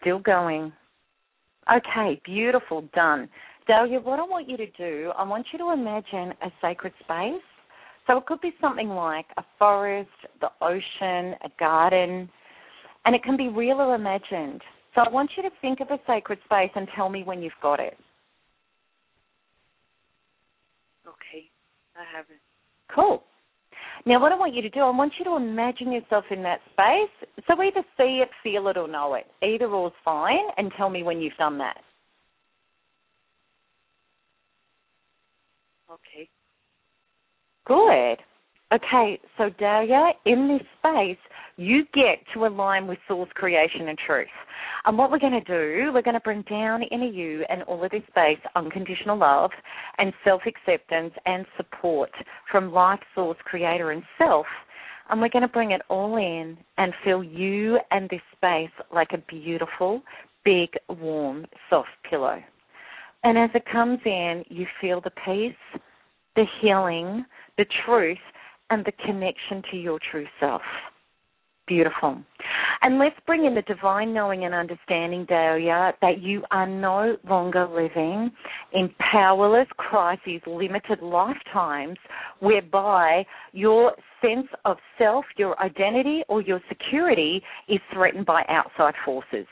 Still 0.00 0.20
going. 0.20 0.72
Okay, 1.74 2.20
beautiful, 2.24 2.88
done. 2.94 3.28
Dahlia, 3.66 3.98
what 3.98 4.20
I 4.20 4.22
want 4.22 4.48
you 4.48 4.56
to 4.56 4.70
do, 4.78 5.10
I 5.18 5.24
want 5.24 5.44
you 5.52 5.58
to 5.58 5.72
imagine 5.72 6.32
a 6.40 6.52
sacred 6.62 6.92
space. 7.02 7.42
So 8.06 8.18
it 8.18 8.26
could 8.26 8.40
be 8.40 8.52
something 8.60 8.90
like 8.90 9.26
a 9.38 9.44
forest, 9.58 10.08
the 10.40 10.50
ocean, 10.60 11.34
a 11.42 11.50
garden, 11.58 12.30
and 13.06 13.12
it 13.16 13.24
can 13.24 13.36
be 13.36 13.48
real 13.48 13.80
or 13.80 13.96
imagined. 13.96 14.62
So 14.94 15.00
I 15.00 15.08
want 15.08 15.32
you 15.36 15.42
to 15.42 15.50
think 15.60 15.80
of 15.80 15.90
a 15.90 15.98
sacred 16.06 16.38
space 16.44 16.70
and 16.76 16.86
tell 16.94 17.08
me 17.08 17.24
when 17.24 17.42
you've 17.42 17.52
got 17.60 17.80
it. 17.80 17.98
Okay, 21.04 21.50
I 21.96 22.16
have 22.16 22.26
it. 22.30 22.38
Cool. 22.94 23.24
Now, 24.06 24.20
what 24.20 24.32
I 24.32 24.36
want 24.36 24.54
you 24.54 24.62
to 24.62 24.70
do, 24.70 24.80
I 24.80 24.90
want 24.90 25.12
you 25.18 25.24
to 25.26 25.36
imagine 25.36 25.92
yourself 25.92 26.24
in 26.30 26.42
that 26.44 26.60
space. 26.72 27.28
So 27.48 27.62
either 27.62 27.82
see 27.98 28.22
it, 28.22 28.30
feel 28.42 28.68
it, 28.68 28.76
or 28.78 28.88
know 28.88 29.14
it. 29.14 29.26
Either 29.44 29.66
or 29.66 29.88
is 29.88 29.94
fine, 30.04 30.44
and 30.56 30.72
tell 30.76 30.90
me 30.90 31.02
when 31.02 31.20
you've 31.20 31.36
done 31.38 31.58
that. 31.58 31.78
Okay. 35.90 36.28
Good. 37.66 38.18
Okay, 38.72 39.20
so 39.36 39.50
Dahlia, 39.58 40.12
in 40.24 40.48
this 40.48 40.66
space, 40.78 41.18
you 41.56 41.84
get 41.92 42.18
to 42.32 42.46
align 42.46 42.86
with 42.86 42.98
source 43.06 43.28
creation 43.34 43.88
and 43.88 43.98
truth. 44.06 44.26
And 44.84 44.98
what 44.98 45.10
we're 45.10 45.18
going 45.18 45.32
to 45.32 45.40
do, 45.40 45.92
we're 45.92 46.02
going 46.02 46.14
to 46.14 46.20
bring 46.20 46.42
down 46.48 46.82
into 46.90 47.06
you 47.06 47.44
and 47.48 47.62
all 47.64 47.84
of 47.84 47.90
this 47.90 48.02
space 48.08 48.38
unconditional 48.56 49.18
love 49.18 49.50
and 49.98 50.12
self 50.24 50.42
acceptance 50.46 51.12
and 51.26 51.46
support 51.56 52.10
from 52.50 52.72
life, 52.72 53.00
source, 53.14 53.38
creator, 53.44 53.90
and 53.92 54.02
self. 54.18 54.46
And 55.10 55.20
we're 55.20 55.28
going 55.28 55.42
to 55.42 55.48
bring 55.48 55.72
it 55.72 55.82
all 55.90 56.16
in 56.16 56.56
and 56.78 56.92
fill 57.04 57.22
you 57.22 57.78
and 57.90 58.08
this 58.08 58.22
space 58.34 58.72
like 58.92 59.08
a 59.12 59.18
beautiful, 59.18 60.02
big, 60.44 60.70
warm, 60.88 61.44
soft 61.68 61.90
pillow. 62.08 62.42
And 63.22 63.38
as 63.38 63.50
it 63.54 63.64
comes 63.70 64.00
in, 64.04 64.44
you 64.48 64.66
feel 64.80 65.00
the 65.00 65.12
peace, 65.24 65.80
the 66.36 66.44
healing, 66.60 67.24
the 67.56 67.66
truth, 67.84 68.18
and 68.70 68.84
the 68.84 68.92
connection 69.04 69.62
to 69.70 69.76
your 69.76 69.98
true 70.10 70.26
self. 70.40 70.62
Beautiful. 71.66 72.18
And 72.82 72.98
let's 72.98 73.16
bring 73.26 73.46
in 73.46 73.54
the 73.54 73.62
divine 73.62 74.12
knowing 74.12 74.44
and 74.44 74.54
understanding, 74.54 75.24
Dahlia, 75.26 75.94
that 76.02 76.20
you 76.20 76.42
are 76.50 76.66
no 76.66 77.16
longer 77.26 77.66
living 77.66 78.30
in 78.74 78.90
powerless 78.98 79.68
crises, 79.78 80.42
limited 80.46 81.00
lifetimes, 81.00 81.96
whereby 82.40 83.24
your 83.52 83.92
sense 84.20 84.48
of 84.66 84.76
self, 84.98 85.24
your 85.38 85.58
identity, 85.58 86.22
or 86.28 86.42
your 86.42 86.60
security 86.68 87.42
is 87.66 87.80
threatened 87.94 88.26
by 88.26 88.44
outside 88.50 88.94
forces. 89.02 89.46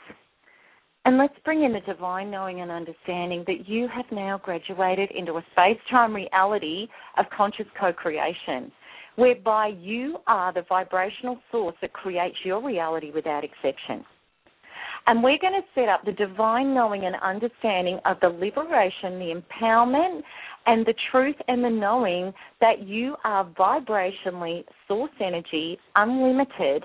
And 1.05 1.17
let's 1.17 1.33
bring 1.43 1.63
in 1.63 1.73
the 1.73 1.81
divine 1.81 2.29
knowing 2.29 2.61
and 2.61 2.69
understanding 2.69 3.43
that 3.47 3.67
you 3.67 3.87
have 3.93 4.05
now 4.11 4.39
graduated 4.41 5.09
into 5.11 5.33
a 5.33 5.45
space 5.51 5.81
time 5.89 6.13
reality 6.13 6.87
of 7.17 7.25
conscious 7.35 7.65
co 7.79 7.91
creation 7.91 8.71
whereby 9.15 9.67
you 9.79 10.17
are 10.27 10.53
the 10.53 10.63
vibrational 10.67 11.37
source 11.51 11.75
that 11.81 11.93
creates 11.93 12.37
your 12.43 12.65
reality 12.65 13.11
without 13.13 13.43
exception. 13.43 14.05
And 15.05 15.21
we're 15.21 15.37
going 15.39 15.53
to 15.53 15.67
set 15.75 15.89
up 15.89 16.05
the 16.05 16.13
divine 16.13 16.73
knowing 16.73 17.05
and 17.05 17.15
understanding 17.21 17.99
of 18.05 18.17
the 18.21 18.29
liberation, 18.29 19.19
the 19.19 19.33
empowerment, 19.35 20.21
and 20.65 20.85
the 20.85 20.93
truth 21.11 21.35
and 21.49 21.63
the 21.63 21.69
knowing 21.69 22.33
that 22.61 22.87
you 22.87 23.17
are 23.25 23.45
vibrationally 23.59 24.63
source 24.87 25.11
energy, 25.19 25.77
unlimited, 25.95 26.83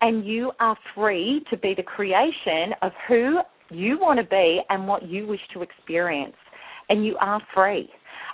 and 0.00 0.24
you 0.24 0.52
are 0.60 0.76
free 0.94 1.44
to 1.50 1.56
be 1.56 1.74
the 1.76 1.82
creation 1.82 2.72
of 2.82 2.92
who 3.08 3.40
you 3.70 3.98
want 3.98 4.20
to 4.20 4.26
be 4.26 4.60
and 4.70 4.86
what 4.86 5.08
you 5.08 5.26
wish 5.26 5.40
to 5.52 5.62
experience. 5.62 6.36
And 6.88 7.04
you 7.04 7.16
are 7.20 7.42
free. 7.52 7.90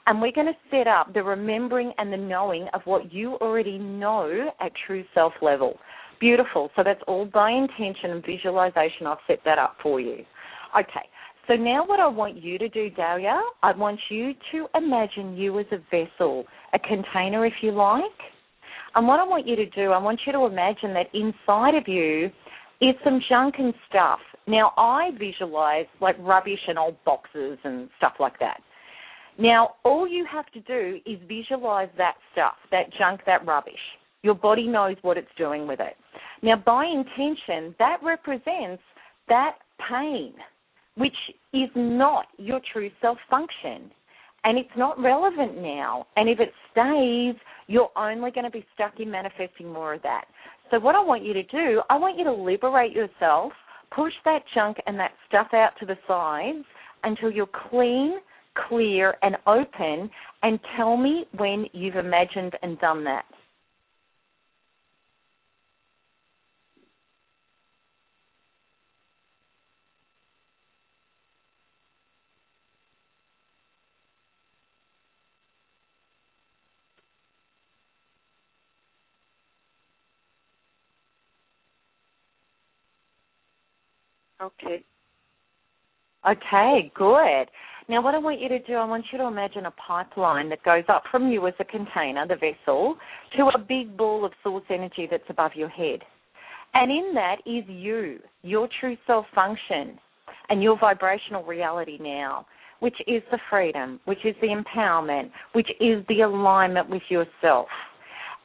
And 0.07 0.21
we're 0.21 0.33
going 0.33 0.49
to 0.49 0.53
set 0.71 0.89
up 0.89 1.15
the 1.15 1.23
remembering 1.23 1.93
and 1.99 2.13
the 2.13 2.17
knowing 2.17 2.67
of 2.75 2.81
what 2.85 3.13
you 3.13 3.35
already 3.35 3.79
know 3.79 4.51
at 4.61 4.73
true 4.87 5.05
self 5.15 5.33
level. 5.41 5.79
Beautiful. 6.21 6.71
So 6.77 6.83
that's 6.85 7.01
all 7.07 7.25
by 7.27 7.51
intention 7.51 8.11
and 8.11 8.25
visualization. 8.25 9.07
I've 9.07 9.19
set 9.27 9.39
that 9.45 9.59
up 9.59 9.77
for 9.83 10.01
you. 10.01 10.25
Okay. 10.79 11.07
So 11.49 11.55
now 11.55 11.85
what 11.85 11.99
I 11.99 12.07
want 12.07 12.43
you 12.43 12.59
to 12.59 12.69
do, 12.69 12.89
Dahlia, 12.91 13.41
I 13.63 13.73
want 13.73 13.99
you 14.09 14.33
to 14.53 14.67
imagine 14.77 15.37
you 15.37 15.59
as 15.59 15.67
a 15.73 15.79
vessel, 15.91 16.45
a 16.73 16.79
container 16.79 17.45
if 17.45 17.55
you 17.63 17.73
like. 17.73 18.03
And 18.95 19.09
what 19.09 19.19
I 19.19 19.25
want 19.25 19.47
you 19.47 19.57
to 19.57 19.67
do, 19.67 19.91
I 19.91 19.99
want 19.99 20.21
you 20.27 20.33
to 20.33 20.45
imagine 20.45 20.95
that 20.95 21.07
inside 21.13 21.75
of 21.75 21.89
you 21.89 22.31
is 22.81 22.95
some 23.03 23.21
junk 23.29 23.57
and 23.59 23.75
stuff. 23.89 24.21
Now 24.47 24.73
I 24.77 25.11
visualize 25.19 25.87
like 26.01 26.17
rubbish 26.21 26.61
and 26.69 26.79
old 26.79 26.97
boxes 27.05 27.59
and 27.65 27.89
stuff 27.99 28.15
like 28.21 28.39
that. 28.41 28.61
Now, 29.39 29.75
all 29.85 30.07
you 30.07 30.27
have 30.31 30.47
to 30.53 30.61
do 30.61 30.99
is 31.07 31.19
visualize 31.27 31.89
that 31.97 32.15
stuff, 32.33 32.55
that 32.71 32.93
junk, 32.99 33.21
that 33.27 33.47
rubbish. 33.47 33.75
Your 34.23 34.35
body 34.35 34.69
knows 34.69 34.97
what 35.03 35.17
it's 35.17 35.29
doing 35.37 35.67
with 35.67 35.81
it. 35.81 35.97
Now, 36.43 36.57
by 36.57 36.85
intention, 36.85 37.75
that 37.79 37.99
represents 38.03 38.83
that 39.29 39.57
pain, 39.89 40.35
which 40.97 41.17
is 41.53 41.71
not 41.75 42.27
your 42.39 42.61
true 42.73 42.91
self 43.01 43.19
function. 43.31 43.91
And 44.45 44.59
it's 44.59 44.77
not 44.77 45.01
relevant 45.01 45.57
now. 45.59 46.07
And 46.17 46.29
if 46.29 46.41
it 46.41 46.53
stays, 46.73 47.41
you're 47.69 47.91
only 47.97 48.33
going 48.33 48.45
to 48.45 48.51
be 48.51 48.67
stuck 48.75 48.99
in 48.99 49.09
manifesting 49.11 49.73
more 49.73 49.95
of 49.95 50.03
that. 50.03 50.25
So, 50.71 50.81
what 50.81 50.97
I 50.97 51.01
want 51.01 51.25
you 51.25 51.33
to 51.33 51.45
do, 51.45 51.81
I 51.91 51.97
want 51.97 52.19
you 52.19 52.25
to 52.25 52.33
liberate 52.33 52.93
yourself, 52.93 53.53
push 53.95 54.13
that 54.25 54.43
junk 54.55 54.79
and 54.87 54.99
that 54.99 55.13
stuff 55.29 55.49
out 55.53 55.71
to 55.81 55.87
the 55.87 55.97
sides 56.09 56.65
until 57.05 57.31
you're 57.31 57.49
clean 57.71 58.19
clear, 58.69 59.17
and 59.23 59.37
open, 59.47 60.11
and 60.43 60.61
tell 60.77 60.97
me 60.97 61.27
when 61.39 61.67
you've 61.73 61.97
imagined 61.97 62.55
and 62.63 62.79
done 62.81 63.05
that. 63.05 63.27
Okay. 84.43 84.85
Okay, 86.29 86.93
good. 86.95 87.47
Now, 87.93 88.01
what 88.01 88.15
I 88.15 88.19
want 88.21 88.41
you 88.41 88.49
to 88.49 88.59
do, 88.61 88.73
I 88.73 88.87
want 88.87 89.05
you 89.13 89.19
to 89.19 89.27
imagine 89.27 89.67
a 89.67 89.71
pipeline 89.73 90.49
that 90.49 90.63
goes 90.63 90.85
up 90.89 91.03
from 91.11 91.31
you 91.31 91.47
as 91.47 91.53
a 91.61 91.65
container, 91.65 92.27
the 92.27 92.37
vessel, 92.37 92.97
to 93.37 93.51
a 93.55 93.59
big 93.59 93.99
ball 93.99 94.25
of 94.25 94.33
source 94.43 94.65
energy 94.71 95.07
that's 95.11 95.29
above 95.29 95.51
your 95.55 95.69
head. 95.69 95.99
And 96.73 96.91
in 96.91 97.13
that 97.13 97.41
is 97.45 97.65
you, 97.69 98.19
your 98.41 98.67
true 98.81 98.97
self 99.07 99.27
function, 99.35 99.99
and 100.49 100.63
your 100.63 100.79
vibrational 100.81 101.45
reality 101.45 101.99
now, 102.01 102.47
which 102.81 102.97
is 103.07 103.23
the 103.31 103.39
freedom, 103.51 104.01
which 104.07 104.25
is 104.25 104.35
the 104.41 104.47
empowerment, 104.47 105.31
which 105.53 105.69
is 105.79 106.03
the 106.09 106.23
alignment 106.23 106.89
with 106.89 107.03
yourself. 107.11 107.69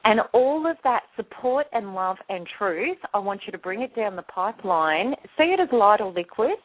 And 0.03 0.19
all 0.33 0.69
of 0.69 0.75
that 0.83 1.03
support 1.15 1.67
and 1.71 1.95
love 1.95 2.17
and 2.27 2.45
truth, 2.57 2.97
I 3.13 3.19
want 3.19 3.43
you 3.45 3.53
to 3.53 3.57
bring 3.57 3.81
it 3.81 3.95
down 3.95 4.17
the 4.17 4.23
pipeline, 4.23 5.15
see 5.37 5.53
it 5.53 5.61
as 5.61 5.69
light 5.71 6.01
or 6.01 6.11
liquid, 6.11 6.57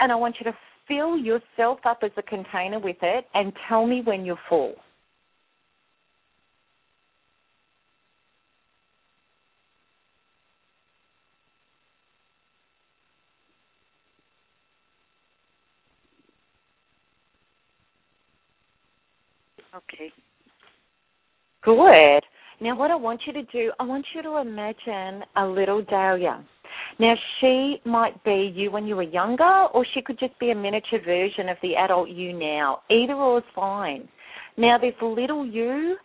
and 0.00 0.10
I 0.10 0.16
want 0.16 0.34
you 0.40 0.50
to 0.50 0.56
fill 0.88 1.18
yourself 1.18 1.80
up 1.86 2.00
as 2.02 2.12
a 2.16 2.22
container 2.22 2.78
with 2.80 2.96
it 3.02 3.26
and 3.34 3.52
tell 3.68 3.86
me 3.86 4.02
when 4.04 4.24
you're 4.24 4.38
full. 4.48 4.74
Okay. 19.74 20.12
Good. 21.64 22.22
Now, 22.60 22.76
what 22.76 22.90
I 22.92 22.96
want 22.96 23.22
you 23.26 23.34
to 23.34 23.44
do, 23.44 23.72
I 23.80 23.84
want 23.84 24.06
you 24.14 24.22
to 24.22 24.38
imagine 24.38 25.24
a 25.36 25.46
little 25.46 25.82
Dahlia. 25.82 26.44
Now, 26.98 27.14
she 27.40 27.80
might 27.84 28.22
be 28.24 28.52
you 28.54 28.70
when 28.70 28.86
you 28.86 28.96
were 28.96 29.02
younger, 29.02 29.66
or 29.74 29.84
she 29.94 30.02
could 30.02 30.18
just 30.18 30.38
be 30.38 30.50
a 30.50 30.54
miniature 30.54 31.00
version 31.04 31.48
of 31.48 31.56
the 31.62 31.74
adult 31.74 32.08
you 32.08 32.32
now. 32.32 32.82
Either 32.90 33.14
or 33.14 33.38
is 33.38 33.44
fine. 33.54 34.08
Now, 34.56 34.78
this 34.78 34.94
little 35.02 35.44
you, 35.44 35.96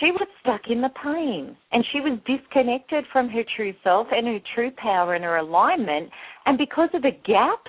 she 0.00 0.10
was 0.10 0.26
stuck 0.40 0.62
in 0.68 0.82
the 0.82 0.90
pain, 1.02 1.56
and 1.72 1.84
she 1.92 2.00
was 2.00 2.18
disconnected 2.26 3.04
from 3.12 3.28
her 3.30 3.42
true 3.56 3.72
self 3.82 4.06
and 4.10 4.26
her 4.26 4.38
true 4.54 4.70
power 4.76 5.14
and 5.14 5.24
her 5.24 5.36
alignment. 5.36 6.10
And 6.46 6.58
because 6.58 6.90
of 6.92 7.02
the 7.02 7.12
gap, 7.24 7.60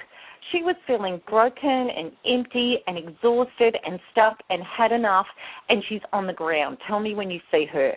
she 0.52 0.62
was 0.62 0.76
feeling 0.86 1.22
broken 1.30 1.90
and 1.96 2.12
empty 2.26 2.78
and 2.88 2.98
exhausted 2.98 3.78
and 3.86 4.00
stuck 4.12 4.38
and 4.50 4.62
had 4.64 4.92
enough, 4.92 5.28
and 5.70 5.84
she's 5.88 6.02
on 6.14 6.28
the 6.28 6.34
ground. 6.34 6.78
Tell 6.88 7.00
me 7.00 7.16
when 7.16 7.32
you 7.32 7.40
see 7.52 7.66
her. 7.72 7.94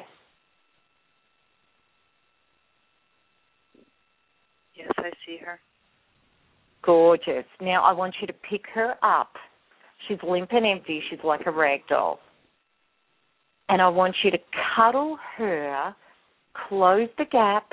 Yes, 4.78 4.90
I 4.98 5.10
see 5.26 5.38
her. 5.44 5.58
Gorgeous. 6.82 7.44
Now 7.60 7.82
I 7.84 7.92
want 7.92 8.14
you 8.20 8.26
to 8.28 8.32
pick 8.32 8.62
her 8.74 8.94
up. 9.02 9.32
She's 10.06 10.18
limp 10.22 10.50
and 10.52 10.64
empty. 10.64 11.02
She's 11.10 11.18
like 11.24 11.46
a 11.46 11.50
rag 11.50 11.80
doll. 11.88 12.20
And 13.68 13.82
I 13.82 13.88
want 13.88 14.14
you 14.22 14.30
to 14.30 14.38
cuddle 14.76 15.18
her, 15.36 15.94
close 16.68 17.08
the 17.18 17.24
gap, 17.30 17.72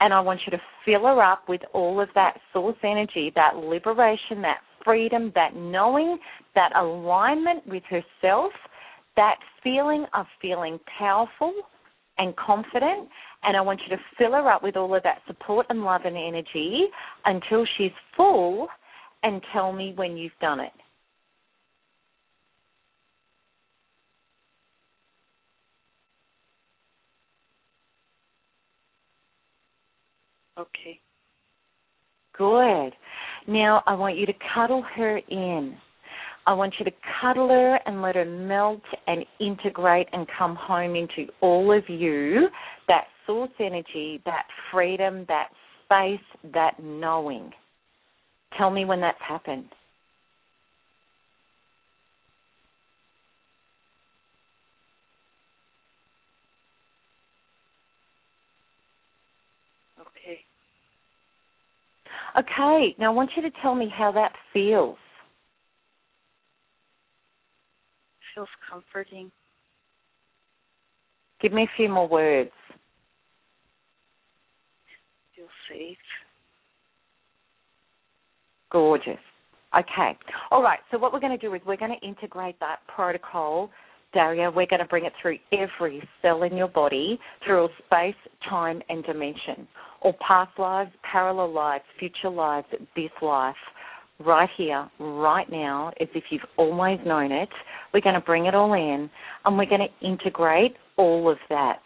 and 0.00 0.12
I 0.12 0.20
want 0.20 0.40
you 0.46 0.50
to 0.50 0.62
fill 0.84 1.02
her 1.02 1.22
up 1.22 1.48
with 1.48 1.60
all 1.72 2.00
of 2.00 2.08
that 2.14 2.38
source 2.52 2.76
energy, 2.82 3.32
that 3.36 3.56
liberation, 3.56 4.42
that 4.42 4.58
freedom, 4.84 5.30
that 5.34 5.54
knowing, 5.54 6.18
that 6.54 6.76
alignment 6.76 7.66
with 7.66 7.82
herself, 7.88 8.52
that 9.16 9.36
feeling 9.62 10.06
of 10.14 10.26
feeling 10.42 10.78
powerful 10.98 11.52
and 12.20 12.36
confident. 12.36 13.08
And 13.42 13.56
I 13.56 13.60
want 13.62 13.80
you 13.88 13.96
to 13.96 14.02
fill 14.18 14.32
her 14.32 14.48
up 14.50 14.62
with 14.62 14.76
all 14.76 14.94
of 14.94 15.02
that 15.02 15.22
support 15.26 15.66
and 15.70 15.82
love 15.82 16.02
and 16.04 16.16
energy 16.16 16.84
until 17.24 17.66
she's 17.76 17.90
full 18.16 18.68
and 19.22 19.42
tell 19.52 19.72
me 19.72 19.94
when 19.96 20.16
you've 20.16 20.32
done 20.40 20.60
it. 20.60 20.72
Okay. 30.58 31.00
Good. 32.36 32.92
Now 33.46 33.82
I 33.86 33.94
want 33.94 34.16
you 34.16 34.26
to 34.26 34.32
cuddle 34.54 34.82
her 34.94 35.18
in. 35.28 35.76
I 36.46 36.54
want 36.54 36.74
you 36.78 36.84
to 36.84 36.90
cuddle 37.20 37.48
her 37.48 37.78
and 37.86 38.02
let 38.02 38.16
her 38.16 38.24
melt 38.24 38.82
and 39.06 39.24
integrate 39.40 40.08
and 40.12 40.26
come 40.38 40.56
home 40.56 40.96
into 40.96 41.30
all 41.40 41.72
of 41.76 41.84
you 41.88 42.48
that 42.88 43.04
source 43.26 43.50
energy, 43.60 44.20
that 44.24 44.46
freedom, 44.72 45.24
that 45.28 45.48
space, 45.84 46.52
that 46.52 46.82
knowing. 46.82 47.50
Tell 48.56 48.70
me 48.70 48.84
when 48.84 49.00
that's 49.00 49.18
happened. 49.26 49.68
Okay. 60.00 60.40
Okay, 62.38 62.96
now 62.98 63.12
I 63.12 63.14
want 63.14 63.30
you 63.36 63.42
to 63.42 63.50
tell 63.62 63.74
me 63.74 63.92
how 63.94 64.10
that 64.12 64.32
feels. 64.52 64.96
Feels 68.34 68.48
comforting. 68.70 69.30
Give 71.40 71.52
me 71.52 71.62
a 71.62 71.76
few 71.76 71.88
more 71.88 72.08
words. 72.08 72.50
Feel 75.34 75.46
safe. 75.68 75.96
Gorgeous. 78.70 79.18
Okay. 79.76 80.18
All 80.50 80.62
right. 80.62 80.80
So 80.90 80.98
what 80.98 81.12
we're 81.12 81.20
going 81.20 81.36
to 81.36 81.46
do 81.46 81.54
is 81.54 81.60
we're 81.66 81.76
going 81.76 81.96
to 81.98 82.06
integrate 82.06 82.58
that 82.60 82.78
protocol, 82.94 83.70
Dahlia. 84.12 84.50
We're 84.50 84.66
going 84.66 84.80
to 84.80 84.88
bring 84.88 85.06
it 85.06 85.12
through 85.20 85.38
every 85.52 86.02
cell 86.22 86.42
in 86.42 86.56
your 86.56 86.68
body, 86.68 87.18
through 87.44 87.62
all 87.62 87.70
space, 87.86 88.14
time, 88.48 88.82
and 88.88 89.04
dimension. 89.04 89.66
All 90.02 90.14
past 90.26 90.58
lives, 90.58 90.90
parallel 91.10 91.52
lives, 91.52 91.84
future 91.98 92.30
lives, 92.30 92.66
this 92.96 93.10
life, 93.22 93.56
right 94.24 94.48
here, 94.56 94.88
right 94.98 95.50
now, 95.50 95.92
as 96.00 96.08
if 96.14 96.24
you've 96.30 96.42
always 96.56 96.98
known 97.04 97.32
it. 97.32 97.48
We're 97.92 98.00
going 98.00 98.14
to 98.14 98.20
bring 98.20 98.46
it 98.46 98.54
all 98.54 98.72
in, 98.74 99.10
and 99.44 99.58
we're 99.58 99.66
going 99.66 99.80
to 99.88 100.06
integrate 100.06 100.76
all 100.96 101.30
of 101.30 101.38
that. 101.48 101.82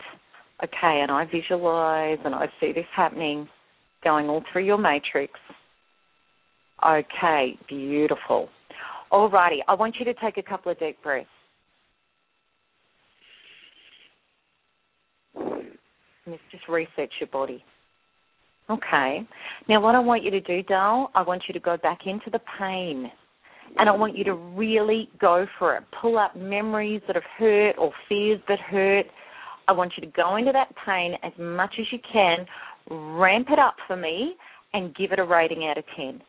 Okay. 0.62 1.00
And 1.02 1.10
I 1.10 1.24
visualize, 1.24 2.18
and 2.24 2.34
I 2.34 2.46
see 2.60 2.72
this 2.72 2.86
happening, 2.94 3.48
going 4.02 4.28
all 4.28 4.42
through 4.52 4.64
your 4.64 4.78
matrix. 4.78 5.32
Okay, 6.86 7.58
beautiful. 7.68 8.48
Alrighty, 9.10 9.58
I 9.68 9.74
want 9.74 9.96
you 9.98 10.04
to 10.06 10.14
take 10.14 10.36
a 10.36 10.42
couple 10.42 10.72
of 10.72 10.78
deep 10.78 11.02
breaths. 11.02 11.28
And 15.36 16.38
just 16.50 16.66
resets 16.66 17.08
your 17.20 17.28
body. 17.32 17.64
Okay. 18.70 19.26
Now, 19.68 19.80
what 19.80 19.94
I 19.94 19.98
want 19.98 20.22
you 20.22 20.30
to 20.30 20.40
do, 20.40 20.62
Dal, 20.62 21.10
I 21.14 21.22
want 21.22 21.42
you 21.48 21.54
to 21.54 21.60
go 21.60 21.76
back 21.76 22.00
into 22.06 22.30
the 22.30 22.40
pain. 22.58 23.10
And 23.76 23.88
I 23.88 23.92
want 23.92 24.16
you 24.16 24.24
to 24.24 24.34
really 24.34 25.08
go 25.20 25.46
for 25.58 25.76
it. 25.76 25.84
Pull 26.00 26.18
up 26.18 26.36
memories 26.36 27.02
that 27.06 27.16
have 27.16 27.24
hurt 27.38 27.74
or 27.78 27.92
fears 28.08 28.40
that 28.48 28.60
hurt. 28.60 29.06
I 29.68 29.72
want 29.72 29.92
you 29.96 30.06
to 30.06 30.12
go 30.14 30.36
into 30.36 30.52
that 30.52 30.68
pain 30.86 31.14
as 31.22 31.32
much 31.38 31.74
as 31.80 31.86
you 31.90 31.98
can, 32.10 32.46
ramp 32.90 33.48
it 33.50 33.58
up 33.58 33.74
for 33.86 33.96
me, 33.96 34.34
and 34.72 34.94
give 34.94 35.12
it 35.12 35.18
a 35.18 35.24
rating 35.24 35.66
out 35.68 35.78
of 35.78 35.84
10. 35.96 36.20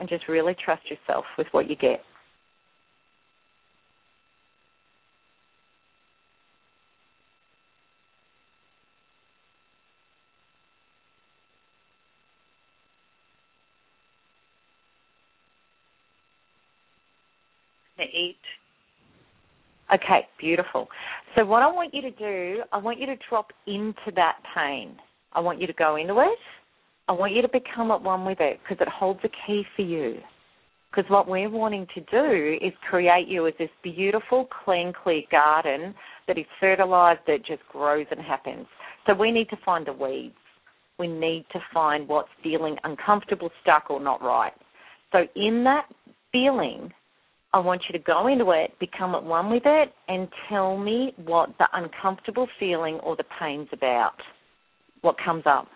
and 0.00 0.08
just 0.08 0.26
really 0.28 0.56
trust 0.64 0.82
yourself 0.90 1.24
with 1.38 1.46
what 1.52 1.68
you 1.68 1.76
get. 1.76 2.00
The 17.98 18.04
eight. 18.04 18.36
Okay, 19.92 20.26
beautiful. 20.38 20.88
So, 21.36 21.44
what 21.44 21.62
I 21.62 21.66
want 21.66 21.92
you 21.92 22.02
to 22.02 22.10
do, 22.12 22.62
I 22.72 22.78
want 22.78 23.00
you 23.00 23.06
to 23.06 23.16
drop 23.28 23.52
into 23.66 24.12
that 24.14 24.36
pain. 24.54 24.96
I 25.32 25.40
want 25.40 25.60
you 25.60 25.66
to 25.66 25.72
go 25.72 25.96
into 25.96 26.20
it. 26.20 26.38
I 27.08 27.12
want 27.12 27.34
you 27.34 27.42
to 27.42 27.48
become 27.48 27.90
at 27.90 28.00
one 28.02 28.24
with 28.24 28.38
it 28.40 28.60
because 28.62 28.80
it 28.80 28.88
holds 28.88 29.20
a 29.24 29.28
key 29.46 29.64
for 29.74 29.82
you. 29.82 30.18
Because 30.90 31.08
what 31.10 31.28
we're 31.28 31.50
wanting 31.50 31.86
to 31.94 32.00
do 32.02 32.58
is 32.64 32.72
create 32.88 33.28
you 33.28 33.46
as 33.46 33.54
this 33.58 33.70
beautiful, 33.82 34.48
clean, 34.64 34.92
clear 34.92 35.22
garden 35.30 35.94
that 36.26 36.38
is 36.38 36.46
fertilized, 36.58 37.20
that 37.26 37.44
just 37.46 37.62
grows 37.70 38.06
and 38.10 38.20
happens. 38.20 38.66
So 39.06 39.14
we 39.14 39.30
need 39.30 39.48
to 39.50 39.56
find 39.64 39.86
the 39.86 39.92
weeds. 39.92 40.34
We 40.98 41.08
need 41.08 41.46
to 41.52 41.60
find 41.72 42.06
what's 42.06 42.28
feeling 42.42 42.76
uncomfortable, 42.84 43.50
stuck, 43.62 43.90
or 43.90 44.00
not 44.00 44.22
right. 44.22 44.52
So 45.12 45.26
in 45.34 45.64
that 45.64 45.86
feeling, 46.30 46.92
I 47.52 47.58
want 47.58 47.82
you 47.88 47.98
to 47.98 48.04
go 48.04 48.28
into 48.28 48.50
it, 48.52 48.78
become 48.78 49.14
at 49.14 49.24
one 49.24 49.50
with 49.50 49.64
it, 49.66 49.92
and 50.08 50.28
tell 50.48 50.78
me 50.78 51.12
what 51.24 51.50
the 51.58 51.66
uncomfortable 51.72 52.46
feeling 52.60 52.94
or 53.02 53.16
the 53.16 53.24
pain's 53.40 53.68
about. 53.72 54.14
What 55.02 55.16
comes 55.24 55.42
up? 55.46 55.66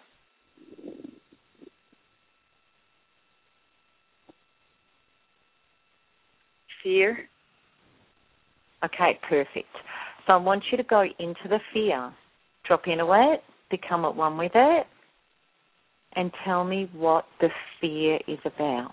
Fear. 6.82 7.18
Okay, 8.84 9.18
perfect. 9.28 9.66
So 10.26 10.34
I 10.34 10.36
want 10.36 10.62
you 10.70 10.76
to 10.76 10.84
go 10.84 11.02
into 11.18 11.48
the 11.48 11.58
fear, 11.72 12.12
drop 12.66 12.86
into 12.86 13.10
it, 13.12 13.42
become 13.70 14.04
at 14.04 14.14
one 14.14 14.36
with 14.38 14.52
it, 14.54 14.86
and 16.14 16.30
tell 16.44 16.64
me 16.64 16.88
what 16.94 17.24
the 17.40 17.48
fear 17.80 18.18
is 18.28 18.38
about. 18.44 18.92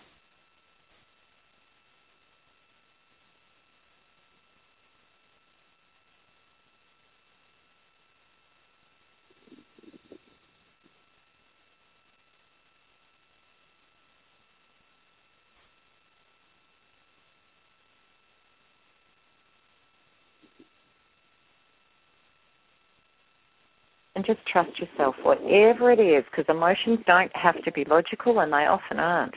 And 24.22 24.26
just 24.26 24.48
trust 24.48 24.72
yourself, 24.80 25.16
whatever 25.24 25.92
it 25.92 26.00
is, 26.00 26.24
because 26.30 26.46
emotions 26.48 27.00
don't 27.08 27.32
have 27.36 27.62
to 27.64 27.72
be 27.72 27.86
logical 27.86 28.40
and 28.40 28.52
they 28.52 28.68
often 28.68 29.00
aren't. 29.00 29.34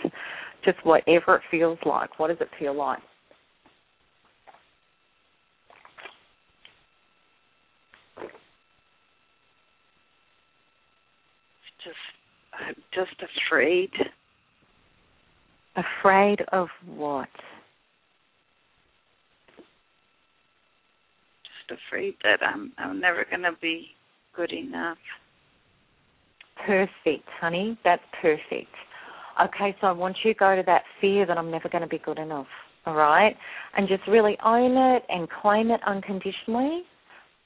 Just 0.64 0.78
whatever 0.84 1.36
it 1.36 1.42
feels 1.50 1.78
like. 1.84 2.18
What 2.18 2.28
does 2.28 2.36
it 2.40 2.48
feel 2.58 2.76
like? 2.76 2.98
Just, 11.82 11.96
I'm 12.52 12.74
just 12.94 13.22
afraid. 13.48 13.90
Afraid 15.76 16.40
of 16.52 16.68
what? 16.86 17.28
Just 21.68 21.80
afraid 21.88 22.14
that 22.22 22.38
I'm 22.46 22.72
I'm 22.78 23.00
never 23.00 23.26
gonna 23.30 23.50
be 23.60 23.88
good 24.36 24.52
enough. 24.52 24.98
Perfect, 26.66 27.28
honey. 27.40 27.78
That's 27.84 28.02
perfect. 28.20 28.74
Okay, 29.42 29.74
so 29.80 29.88
I 29.88 29.92
want 29.92 30.16
you 30.24 30.32
to 30.32 30.38
go 30.38 30.54
to 30.54 30.62
that 30.66 30.82
fear 31.00 31.26
that 31.26 31.36
I'm 31.36 31.50
never 31.50 31.68
going 31.68 31.82
to 31.82 31.88
be 31.88 31.98
good 31.98 32.18
enough. 32.18 32.46
All 32.86 32.94
right? 32.94 33.34
And 33.76 33.88
just 33.88 34.02
really 34.06 34.36
own 34.44 34.76
it 34.76 35.02
and 35.08 35.28
claim 35.42 35.70
it 35.70 35.80
unconditionally. 35.86 36.82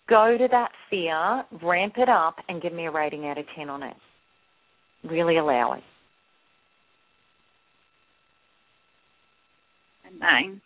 Go 0.09 0.37
to 0.39 0.49
that 0.51 0.71
fear, 0.91 1.45
ramp 1.63 1.95
it 1.97 2.09
up, 2.09 2.37
and 2.49 2.63
give 2.63 2.73
me 2.73 2.87
a 2.87 2.91
rating 2.91 3.27
out 3.27 3.39
of 3.39 3.45
10 3.57 3.69
on 3.69 3.83
it. 3.83 3.97
Really 5.05 5.39
allow 5.39 5.75
it. 5.75 5.83
A 10.07 10.19
nine. 10.19 10.61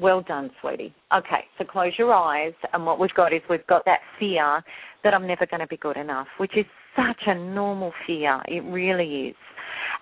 Well 0.00 0.22
done, 0.22 0.50
sweetie. 0.60 0.94
Okay, 1.12 1.44
so 1.58 1.64
close 1.64 1.92
your 1.98 2.14
eyes, 2.14 2.52
and 2.72 2.86
what 2.86 3.00
we've 3.00 3.12
got 3.14 3.32
is 3.32 3.42
we've 3.50 3.66
got 3.66 3.84
that 3.84 4.00
fear 4.18 4.62
that 5.02 5.12
I'm 5.12 5.26
never 5.26 5.44
going 5.46 5.60
to 5.60 5.66
be 5.66 5.76
good 5.76 5.96
enough, 5.96 6.28
which 6.38 6.56
is 6.56 6.66
such 6.94 7.22
a 7.26 7.34
normal 7.34 7.92
fear. 8.06 8.40
It 8.46 8.62
really 8.64 9.28
is. 9.28 9.36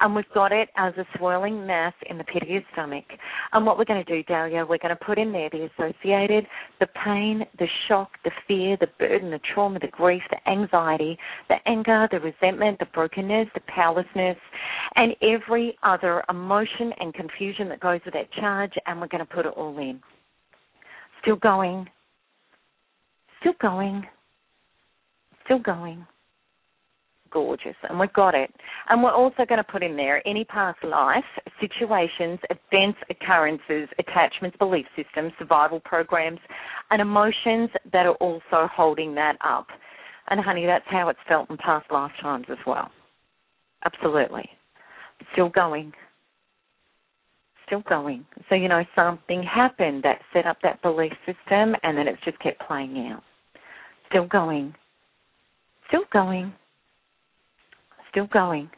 And 0.01 0.15
we've 0.15 0.25
got 0.35 0.53
it 0.53 0.69
as 0.77 0.95
a 0.97 1.05
swirling 1.17 1.67
mass 1.67 1.95
in 2.09 2.19
the 2.19 2.25
pit 2.25 2.43
of 2.43 2.49
your 2.49 2.63
stomach. 2.73 3.05
And 3.53 3.65
what 3.65 3.79
we're 3.79 3.85
going 3.85 4.05
to 4.05 4.13
do, 4.13 4.23
Dahlia, 4.25 4.67
we're 4.69 4.79
going 4.79 4.97
to 4.97 5.05
put 5.05 5.19
in 5.19 5.33
there 5.33 5.49
the 5.51 5.69
associated, 5.73 6.47
the 6.81 6.87
pain, 7.05 7.45
the 7.59 7.67
shock, 7.89 8.11
the 8.25 8.31
fear, 8.47 8.77
the 8.81 8.89
burden, 8.99 9.31
the 9.31 9.41
trauma, 9.55 9.79
the 9.79 9.89
grief, 9.89 10.23
the 10.31 10.51
anxiety, 10.51 11.19
the 11.49 11.57
anger, 11.67 12.09
the 12.11 12.21
resentment, 12.21 12.79
the 12.79 12.87
brokenness, 12.87 13.49
the 13.55 13.61
powerlessness, 13.67 14.37
and 14.97 15.15
every 15.23 15.77
other 15.83 16.23
emotion 16.29 16.93
and 17.01 17.15
confusion 17.15 17.69
that 17.69 17.81
goes 17.81 18.01
with 18.05 18.15
that 18.15 18.31
charge. 18.33 18.73
And 18.87 19.01
we're 19.01 19.09
going 19.09 19.27
to 19.27 19.35
put 19.35 19.47
it 19.47 19.53
all 19.57 19.77
in. 19.79 20.01
Still 21.23 21.37
going. 21.37 21.87
Still 23.41 23.55
going. 23.61 24.05
Still 25.45 25.61
going 25.61 26.07
gorgeous, 27.37 27.77
and 27.87 28.01
we've 28.01 28.13
got 28.15 28.35
it. 28.35 28.51
And 28.89 29.03
we're 29.03 29.13
also 29.13 29.45
going 29.47 29.59
to 29.59 29.71
put 29.71 29.83
in 29.83 29.95
there 29.95 30.27
any 30.27 30.43
past 30.47 30.83
life, 30.83 31.23
situations, 31.61 32.39
events, 32.49 32.99
occurrences, 33.11 33.91
attachments, 33.99 34.57
belief 34.57 34.87
systems, 34.97 35.33
survival 35.39 35.79
programs, 35.81 36.39
and 36.91 37.03
emotions 37.03 37.69
that 37.93 38.07
are 38.07 38.15
also 38.23 38.67
holding 38.75 39.15
that 39.17 39.37
up. 39.45 39.67
And 40.31 40.41
honey, 40.41 40.65
that's 40.65 40.87
how 40.89 41.11
it's 41.11 41.19
felt 41.29 41.51
in 41.51 41.59
past 41.59 41.85
lifetimes 41.91 42.47
as 42.51 42.57
well. 42.67 42.91
Absolutely. 43.85 44.49
Still 45.35 45.51
going. 45.51 45.93
Still 47.67 47.83
going. 47.87 48.25
So, 48.49 48.55
you 48.55 48.69
know, 48.69 48.83
something 48.95 49.43
happened 49.43 50.05
that 50.05 50.21
set 50.33 50.47
up 50.47 50.57
that 50.63 50.81
belief 50.81 51.13
system 51.27 51.77
and 51.83 51.99
then 51.99 52.09
it's 52.09 52.25
just 52.25 52.39
kept 52.39 52.67
playing 52.67 53.11
out. 53.13 53.23
Still 54.09 54.27
going. 54.27 54.75
Still 55.89 56.05
going 56.11 56.55
still 58.17 58.27
going. 58.29 58.71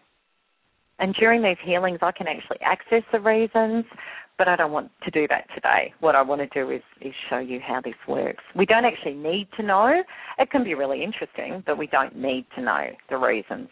And 0.98 1.14
during 1.14 1.42
these 1.42 1.56
healings, 1.64 2.00
I 2.02 2.10
can 2.10 2.26
actually 2.26 2.58
access 2.60 3.04
the 3.12 3.20
reasons, 3.20 3.84
but 4.36 4.48
I 4.48 4.56
don't 4.56 4.72
want 4.72 4.90
to 5.04 5.10
do 5.12 5.28
that 5.28 5.46
today. 5.54 5.94
What 6.00 6.16
I 6.16 6.22
want 6.22 6.40
to 6.40 6.48
do 6.48 6.72
is, 6.72 6.82
is 7.00 7.12
show 7.30 7.38
you 7.38 7.60
how 7.64 7.80
this 7.80 7.94
works. 8.08 8.42
We 8.56 8.66
don't 8.66 8.84
actually 8.84 9.14
need 9.14 9.46
to 9.56 9.62
know. 9.62 10.02
It 10.38 10.50
can 10.50 10.64
be 10.64 10.74
really 10.74 11.04
interesting, 11.04 11.62
but 11.64 11.78
we 11.78 11.86
don't 11.86 12.16
need 12.16 12.46
to 12.56 12.62
know 12.62 12.86
the 13.10 13.16
reasons. 13.16 13.68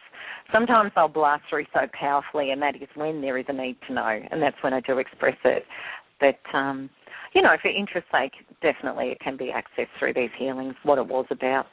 Sometimes 0.53 0.93
I'll 0.95 1.09
blast 1.09 1.43
through 1.51 1.65
so 1.75 1.81
powerfully, 1.99 2.53
and 2.53 2.63
that 2.63 2.77
is 2.77 2.89
when 2.95 3.21
there 3.21 3.37
is 3.37 3.47
a 3.49 3.53
need 3.53 3.77
to 3.89 3.95
know, 3.95 4.21
and 4.31 4.41
that's 4.41 4.57
when 4.61 4.73
I 4.73 4.81
do 4.81 4.99
express 4.99 5.37
it. 5.45 5.65
But, 6.21 6.39
um, 6.57 6.89
you 7.35 7.43
know, 7.43 7.57
for 7.61 7.69
interest's 7.69 8.11
sake, 8.13 8.33
definitely 8.63 9.07
it 9.07 9.19
can 9.19 9.37
be 9.37 9.53
accessed 9.53 9.89
through 9.99 10.15
these 10.15 10.31
healings, 10.39 10.77
what 10.85 10.99
it 10.99 11.07
was 11.09 11.27
about. 11.31 11.67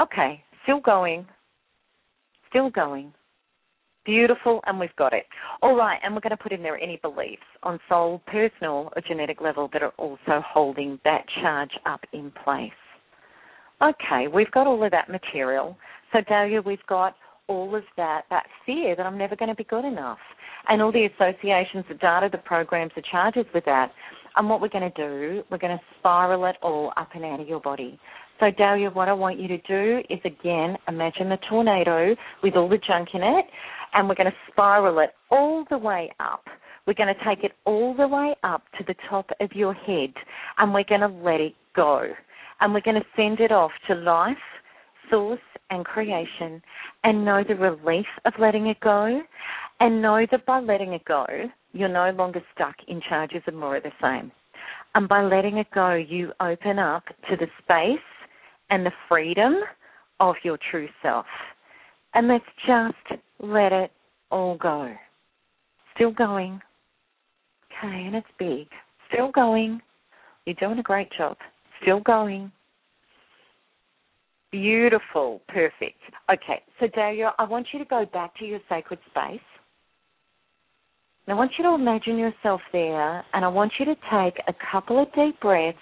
Okay, 0.00 0.42
still 0.62 0.80
going. 0.80 1.26
Still 2.48 2.70
going. 2.70 3.12
Beautiful, 4.04 4.60
and 4.66 4.78
we've 4.78 4.94
got 4.96 5.14
it. 5.14 5.24
All 5.62 5.74
right, 5.74 5.98
and 6.02 6.14
we're 6.14 6.20
going 6.20 6.36
to 6.36 6.42
put 6.42 6.52
in 6.52 6.62
there 6.62 6.78
any 6.78 6.98
beliefs 7.00 7.42
on 7.62 7.78
soul, 7.88 8.20
personal, 8.26 8.90
or 8.94 9.02
genetic 9.06 9.40
level 9.40 9.70
that 9.72 9.82
are 9.82 9.94
also 9.96 10.42
holding 10.46 10.98
that 11.04 11.24
charge 11.40 11.70
up 11.86 12.00
in 12.12 12.30
place. 12.44 12.70
Okay, 13.82 14.28
we've 14.32 14.50
got 14.50 14.66
all 14.66 14.84
of 14.84 14.90
that 14.90 15.08
material. 15.08 15.76
So, 16.12 16.20
Dahlia, 16.28 16.60
we've 16.60 16.84
got 16.86 17.16
all 17.48 17.74
of 17.74 17.82
that, 17.96 18.22
that 18.30 18.44
fear 18.64 18.94
that 18.94 19.04
I'm 19.06 19.18
never 19.18 19.36
going 19.36 19.48
to 19.48 19.54
be 19.54 19.64
good 19.64 19.84
enough, 19.84 20.18
and 20.68 20.82
all 20.82 20.92
the 20.92 21.06
associations, 21.06 21.84
the 21.88 21.94
data, 21.94 22.28
the 22.30 22.38
programs, 22.38 22.92
the 22.94 23.02
charges 23.10 23.46
with 23.54 23.64
that. 23.64 23.90
And 24.36 24.48
what 24.48 24.60
we're 24.60 24.68
going 24.68 24.90
to 24.90 24.96
do, 24.96 25.42
we're 25.50 25.58
going 25.58 25.76
to 25.76 25.84
spiral 25.98 26.44
it 26.46 26.56
all 26.62 26.92
up 26.96 27.10
and 27.14 27.24
out 27.24 27.40
of 27.40 27.48
your 27.48 27.60
body. 27.60 27.98
So, 28.40 28.46
Dahlia, 28.50 28.90
what 28.90 29.08
I 29.08 29.12
want 29.12 29.38
you 29.38 29.46
to 29.46 29.58
do 29.58 30.00
is 30.10 30.18
again 30.24 30.76
imagine 30.88 31.28
the 31.28 31.38
tornado 31.48 32.16
with 32.42 32.56
all 32.56 32.68
the 32.68 32.78
junk 32.84 33.10
in 33.14 33.22
it, 33.22 33.44
and 33.94 34.08
we're 34.08 34.14
going 34.14 34.30
to 34.30 34.52
spiral 34.52 34.98
it 34.98 35.10
all 35.30 35.64
the 35.70 35.78
way 35.78 36.12
up. 36.20 36.44
We're 36.86 36.94
going 36.94 37.14
to 37.14 37.24
take 37.24 37.44
it 37.44 37.52
all 37.64 37.94
the 37.94 38.06
way 38.06 38.34
up 38.42 38.62
to 38.78 38.84
the 38.86 38.94
top 39.08 39.30
of 39.40 39.52
your 39.52 39.72
head, 39.72 40.12
and 40.58 40.74
we're 40.74 40.84
going 40.84 41.00
to 41.00 41.08
let 41.08 41.40
it 41.40 41.54
go. 41.74 42.04
And 42.60 42.74
we're 42.74 42.82
going 42.82 43.00
to 43.00 43.06
send 43.16 43.40
it 43.40 43.52
off 43.52 43.70
to 43.88 43.94
life, 43.94 44.36
source, 45.10 45.40
and 45.70 45.84
creation, 45.84 46.62
and 47.04 47.24
know 47.24 47.42
the 47.46 47.54
relief 47.54 48.06
of 48.26 48.34
letting 48.38 48.66
it 48.66 48.78
go, 48.80 49.20
and 49.80 50.02
know 50.02 50.26
that 50.30 50.44
by 50.44 50.60
letting 50.60 50.92
it 50.92 51.04
go, 51.04 51.26
you're 51.72 51.88
no 51.88 52.10
longer 52.10 52.42
stuck 52.54 52.76
in 52.86 53.00
charges 53.08 53.42
of 53.46 53.54
more 53.54 53.76
of 53.76 53.82
the 53.82 53.90
same. 54.00 54.30
And 54.94 55.08
by 55.08 55.24
letting 55.24 55.58
it 55.58 55.66
go, 55.74 55.94
you 55.94 56.32
open 56.40 56.78
up 56.78 57.04
to 57.28 57.36
the 57.36 57.46
space 57.62 57.98
and 58.70 58.86
the 58.86 58.92
freedom 59.08 59.56
of 60.20 60.36
your 60.44 60.58
true 60.70 60.88
self. 61.02 61.26
And 62.14 62.28
let's 62.28 62.44
just 62.66 63.20
let 63.46 63.72
it 63.72 63.90
all 64.30 64.56
go. 64.56 64.92
Still 65.94 66.12
going. 66.12 66.60
Okay, 67.66 68.04
and 68.06 68.14
it's 68.14 68.26
big. 68.38 68.66
Still 69.12 69.30
going. 69.30 69.80
You're 70.46 70.56
doing 70.56 70.78
a 70.78 70.82
great 70.82 71.08
job. 71.16 71.36
Still 71.82 72.00
going. 72.00 72.50
Beautiful. 74.50 75.40
Perfect. 75.48 75.98
Okay, 76.30 76.62
so 76.78 76.86
Dahlia, 76.94 77.32
I 77.38 77.44
want 77.44 77.68
you 77.72 77.78
to 77.78 77.84
go 77.84 78.06
back 78.12 78.36
to 78.38 78.44
your 78.44 78.60
sacred 78.68 78.98
space. 79.10 79.40
And 81.26 81.34
I 81.34 81.34
want 81.34 81.52
you 81.58 81.64
to 81.64 81.74
imagine 81.74 82.18
yourself 82.18 82.60
there, 82.72 83.24
and 83.32 83.44
I 83.44 83.48
want 83.48 83.72
you 83.78 83.86
to 83.86 83.94
take 83.94 84.42
a 84.46 84.54
couple 84.70 85.02
of 85.02 85.12
deep 85.14 85.40
breaths 85.40 85.78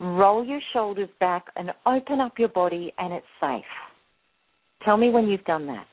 roll 0.00 0.44
your 0.44 0.60
shoulders 0.72 1.10
back 1.20 1.44
and 1.56 1.70
open 1.86 2.20
up 2.20 2.38
your 2.38 2.48
body, 2.48 2.92
and 2.98 3.12
it's 3.12 3.26
safe. 3.40 3.62
Tell 4.84 4.96
me 4.96 5.10
when 5.10 5.28
you've 5.28 5.44
done 5.44 5.66
that. 5.66 5.86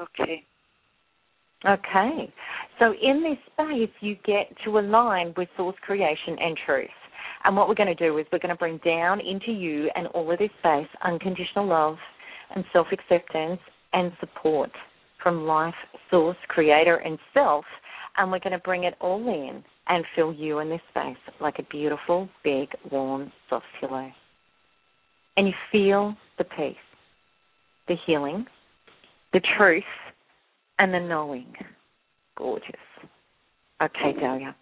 Okay. 0.00 0.44
Okay. 1.64 2.32
So 2.78 2.92
in 3.02 3.22
this 3.22 3.38
space, 3.52 3.94
you 4.00 4.16
get 4.24 4.54
to 4.64 4.78
align 4.78 5.32
with 5.36 5.48
source 5.56 5.76
creation 5.82 6.36
and 6.38 6.56
truth. 6.66 6.88
And 7.44 7.56
what 7.56 7.68
we're 7.68 7.74
going 7.74 7.94
to 7.94 8.08
do 8.08 8.18
is 8.18 8.26
we're 8.32 8.38
going 8.38 8.50
to 8.50 8.56
bring 8.56 8.78
down 8.84 9.20
into 9.20 9.52
you 9.52 9.90
and 9.94 10.06
all 10.08 10.30
of 10.30 10.38
this 10.38 10.50
space 10.58 10.88
unconditional 11.04 11.66
love 11.66 11.96
and 12.54 12.64
self 12.72 12.88
acceptance 12.92 13.60
and 13.92 14.12
support 14.20 14.70
from 15.22 15.46
life, 15.46 15.74
source, 16.10 16.36
creator, 16.48 16.96
and 16.96 17.18
self. 17.32 17.64
and 18.18 18.30
we're 18.30 18.40
going 18.40 18.52
to 18.52 18.58
bring 18.58 18.84
it 18.84 18.94
all 19.00 19.20
in 19.28 19.62
and 19.88 20.04
fill 20.14 20.32
you 20.32 20.58
in 20.58 20.68
this 20.68 20.80
space 20.90 21.16
like 21.40 21.58
a 21.58 21.62
beautiful, 21.64 22.28
big, 22.44 22.68
warm, 22.90 23.32
soft 23.48 23.66
pillow. 23.80 24.10
And 25.36 25.46
you 25.46 25.52
feel 25.70 26.14
the 26.38 26.44
peace, 26.44 26.76
the 27.88 27.96
healing, 28.06 28.46
the 29.32 29.40
truth, 29.56 29.84
and 30.78 30.92
the 30.92 31.00
knowing. 31.00 31.52
Gorgeous. 32.36 32.70
Okay, 33.82 34.12
Dahlia. 34.18 34.54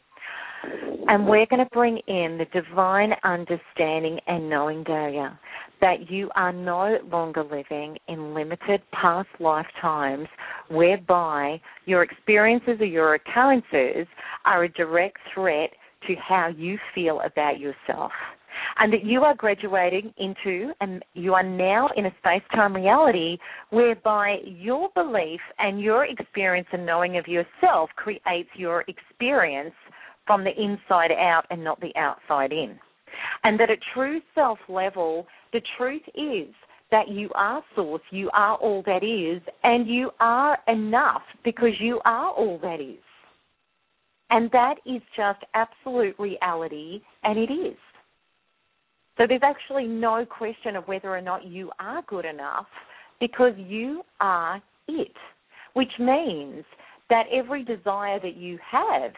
And 1.08 1.26
we're 1.26 1.46
going 1.46 1.62
to 1.62 1.70
bring 1.72 1.98
in 2.08 2.38
the 2.38 2.46
divine 2.58 3.12
understanding 3.22 4.18
and 4.26 4.48
knowing, 4.48 4.82
Dahlia, 4.84 5.38
that 5.80 6.10
you 6.10 6.30
are 6.34 6.52
no 6.52 6.96
longer 7.12 7.44
living 7.44 7.98
in 8.08 8.34
limited 8.34 8.80
past 8.92 9.28
lifetimes 9.40 10.26
whereby 10.70 11.60
your 11.84 12.02
experiences 12.02 12.80
or 12.80 12.86
your 12.86 13.14
occurrences 13.14 14.06
are 14.46 14.64
a 14.64 14.68
direct 14.70 15.18
threat 15.34 15.70
to 16.06 16.14
how 16.16 16.48
you 16.56 16.78
feel 16.94 17.20
about 17.20 17.58
yourself. 17.58 18.12
And 18.78 18.92
that 18.92 19.04
you 19.04 19.22
are 19.22 19.34
graduating 19.34 20.12
into, 20.16 20.72
and 20.80 21.04
you 21.14 21.34
are 21.34 21.42
now 21.42 21.88
in 21.96 22.06
a 22.06 22.14
space 22.18 22.42
time 22.52 22.74
reality 22.74 23.38
whereby 23.70 24.38
your 24.44 24.88
belief 24.94 25.40
and 25.58 25.80
your 25.80 26.06
experience 26.06 26.68
and 26.72 26.84
knowing 26.86 27.16
of 27.16 27.26
yourself 27.26 27.90
creates 27.96 28.50
your 28.56 28.84
experience 28.88 29.74
from 30.26 30.44
the 30.44 30.50
inside 30.50 31.12
out 31.12 31.44
and 31.50 31.62
not 31.62 31.80
the 31.80 31.94
outside 31.96 32.52
in. 32.52 32.78
And 33.44 33.58
that 33.60 33.70
at 33.70 33.78
true 33.92 34.20
self 34.34 34.58
level, 34.68 35.26
the 35.52 35.60
truth 35.76 36.02
is 36.14 36.52
that 36.90 37.08
you 37.08 37.30
are 37.34 37.62
source, 37.74 38.02
you 38.10 38.30
are 38.32 38.56
all 38.56 38.82
that 38.86 39.02
is, 39.02 39.42
and 39.62 39.88
you 39.88 40.10
are 40.20 40.58
enough 40.68 41.22
because 41.44 41.72
you 41.80 42.00
are 42.04 42.30
all 42.30 42.58
that 42.62 42.80
is. 42.80 42.98
And 44.30 44.50
that 44.52 44.76
is 44.86 45.02
just 45.16 45.40
absolute 45.54 46.16
reality, 46.18 47.02
and 47.22 47.38
it 47.38 47.52
is. 47.52 47.76
So 49.16 49.26
there's 49.28 49.42
actually 49.42 49.86
no 49.86 50.26
question 50.26 50.76
of 50.76 50.84
whether 50.84 51.08
or 51.08 51.20
not 51.20 51.44
you 51.44 51.70
are 51.78 52.02
good 52.08 52.24
enough 52.24 52.66
because 53.20 53.52
you 53.56 54.02
are 54.20 54.60
it, 54.88 55.16
which 55.74 55.92
means 55.98 56.64
that 57.10 57.24
every 57.32 57.64
desire 57.64 58.18
that 58.20 58.36
you 58.36 58.58
have 58.70 59.12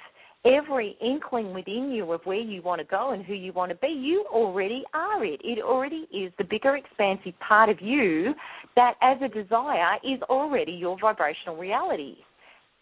every 0.47 0.97
inkling 1.01 1.53
within 1.53 1.91
you 1.91 2.13
of 2.13 2.21
where 2.25 2.41
you 2.41 2.63
want 2.63 2.81
to 2.81 2.87
go 2.87 3.11
and 3.11 3.25
who 3.25 3.35
you 3.35 3.53
want 3.53 3.71
to 3.71 3.77
be, 3.77 3.89
you 3.89 4.25
already 4.31 4.85
are 4.95 5.25
it. 5.25 5.41
It 5.43 5.63
already 5.63 6.07
is 6.13 6.33
the 6.39 6.45
bigger, 6.45 6.77
expansive 6.77 7.39
part 7.41 7.69
of 7.69 7.81
you 7.81 8.35
that, 8.77 8.95
as 9.03 9.19
a 9.23 9.29
desire, 9.29 9.97
is 10.05 10.21
already 10.23 10.73
your 10.73 10.97
vibrational 11.01 11.57
reality. 11.57 12.17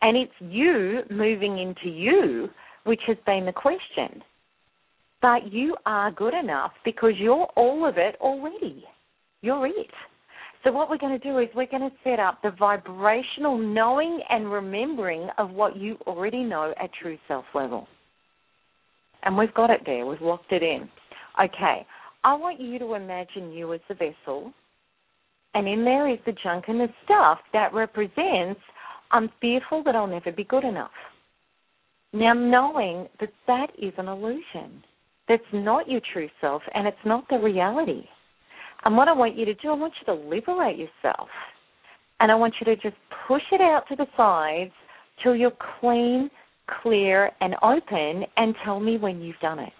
And 0.02 0.16
it's 0.16 0.32
you 0.40 1.00
moving 1.10 1.58
into 1.58 1.88
you, 1.88 2.48
which 2.84 3.00
has 3.06 3.16
been 3.24 3.46
the 3.46 3.52
question. 3.52 4.22
But 5.24 5.54
you 5.54 5.74
are 5.86 6.10
good 6.10 6.34
enough 6.34 6.72
because 6.84 7.12
you're 7.18 7.48
all 7.56 7.88
of 7.88 7.96
it 7.96 8.14
already. 8.20 8.84
You're 9.40 9.66
it. 9.66 9.86
So, 10.62 10.70
what 10.70 10.90
we're 10.90 10.98
going 10.98 11.18
to 11.18 11.26
do 11.26 11.38
is 11.38 11.48
we're 11.54 11.64
going 11.64 11.88
to 11.88 11.96
set 12.04 12.20
up 12.20 12.40
the 12.42 12.50
vibrational 12.50 13.56
knowing 13.56 14.20
and 14.28 14.52
remembering 14.52 15.30
of 15.38 15.48
what 15.48 15.78
you 15.78 15.96
already 16.06 16.42
know 16.42 16.74
at 16.78 16.90
true 17.00 17.16
self 17.26 17.46
level. 17.54 17.88
And 19.22 19.34
we've 19.38 19.54
got 19.54 19.70
it 19.70 19.80
there, 19.86 20.04
we've 20.04 20.20
locked 20.20 20.52
it 20.52 20.62
in. 20.62 20.90
Okay, 21.42 21.86
I 22.22 22.34
want 22.34 22.60
you 22.60 22.78
to 22.80 22.92
imagine 22.92 23.50
you 23.50 23.72
as 23.72 23.80
the 23.88 23.94
vessel, 23.94 24.52
and 25.54 25.66
in 25.66 25.86
there 25.86 26.06
is 26.06 26.18
the 26.26 26.34
junk 26.42 26.66
and 26.68 26.78
the 26.78 26.88
stuff 27.06 27.38
that 27.54 27.72
represents 27.72 28.60
I'm 29.10 29.30
fearful 29.40 29.82
that 29.84 29.96
I'll 29.96 30.06
never 30.06 30.32
be 30.32 30.44
good 30.44 30.64
enough. 30.64 30.90
Now, 32.12 32.34
knowing 32.34 33.08
that 33.20 33.30
that 33.46 33.68
is 33.78 33.94
an 33.96 34.08
illusion, 34.08 34.84
that's 35.28 35.42
not 35.52 35.88
your 35.88 36.00
true 36.12 36.28
self, 36.40 36.62
and 36.74 36.86
it's 36.86 36.96
not 37.04 37.24
the 37.28 37.38
reality. 37.38 38.04
And 38.84 38.96
what 38.96 39.08
I 39.08 39.12
want 39.12 39.36
you 39.36 39.44
to 39.46 39.54
do, 39.54 39.70
I 39.70 39.74
want 39.74 39.94
you 40.00 40.14
to 40.14 40.28
liberate 40.28 40.78
yourself. 40.78 41.28
And 42.20 42.30
I 42.30 42.34
want 42.34 42.54
you 42.60 42.66
to 42.66 42.76
just 42.76 42.96
push 43.26 43.42
it 43.50 43.60
out 43.60 43.84
to 43.88 43.96
the 43.96 44.06
sides 44.16 44.72
till 45.22 45.34
you're 45.34 45.52
clean, 45.80 46.30
clear, 46.82 47.30
and 47.40 47.54
open, 47.62 48.24
and 48.36 48.54
tell 48.64 48.80
me 48.80 48.98
when 48.98 49.20
you've 49.20 49.38
done 49.40 49.58
it. 49.58 49.72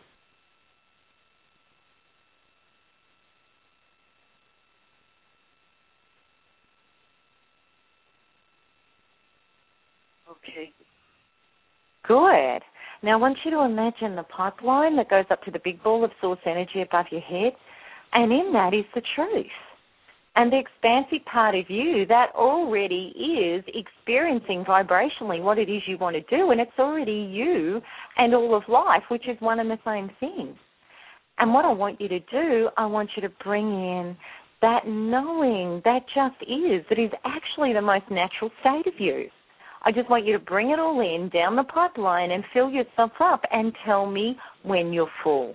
Okay. 10.31 10.71
Good. 12.07 12.63
Now 13.05 13.13
I 13.13 13.17
want 13.17 13.37
you 13.45 13.51
to 13.51 13.61
imagine 13.61 14.17
the 14.17 14.23
pipeline 14.23 14.97
that 14.97 15.11
goes 15.11 15.27
up 15.31 15.43
to 15.43 15.51
the 15.51 15.61
big 15.63 15.83
ball 15.83 16.05
of 16.05 16.11
source 16.23 16.39
energy 16.47 16.81
above 16.81 17.05
your 17.11 17.21
head 17.21 17.53
and 18.15 18.33
in 18.33 18.51
that 18.55 18.73
is 18.73 18.87
the 18.95 19.03
truth. 19.15 19.47
And 20.37 20.51
the 20.51 20.59
expansive 20.59 21.23
part 21.31 21.55
of 21.55 21.69
you 21.69 22.07
that 22.07 22.31
already 22.35 23.13
is 23.15 23.63
experiencing 23.75 24.65
vibrationally 24.65 25.43
what 25.43 25.59
it 25.59 25.69
is 25.69 25.83
you 25.87 25.99
want 25.99 26.17
to 26.17 26.23
do, 26.35 26.51
and 26.51 26.59
it's 26.61 26.79
already 26.79 27.29
you 27.31 27.83
and 28.17 28.35
all 28.35 28.57
of 28.57 28.63
life, 28.69 29.03
which 29.11 29.29
is 29.29 29.37
one 29.41 29.61
and 29.61 29.71
the 29.71 29.79
same 29.85 30.11
thing. 30.19 30.57
And 31.39 31.53
what 31.53 31.67
I 31.67 31.73
want 31.73 32.01
you 32.01 32.09
to 32.09 32.21
do, 32.21 32.71
I 32.79 32.87
want 32.87 33.11
you 33.17 33.23
to 33.23 33.33
bring 33.45 33.67
in 33.67 34.17
that 34.63 34.89
knowing 34.89 35.83
that 35.85 36.01
just 36.15 36.41
is, 36.51 36.83
that 36.89 36.99
is 36.99 37.11
actually 37.27 37.75
the 37.75 37.83
most 37.83 38.11
natural 38.11 38.51
state 38.61 38.87
of 38.87 38.99
you. 38.99 39.27
I 39.87 39.93
just 39.93 40.09
want 40.09 40.25
you 40.27 40.33
to 40.33 40.39
bring 40.39 40.71
it 40.71 40.79
all 40.79 41.01
in 41.01 41.29
down 41.29 41.57
the 41.57 41.63
pipeline 41.65 42.31
and 42.31 42.43
fill 42.55 42.71
yourself 42.71 43.13
up 43.21 43.43
and 43.53 43.73
tell 43.85 44.07
me 44.07 44.37
when 44.63 44.93
you're 44.93 45.11
full. 45.23 45.55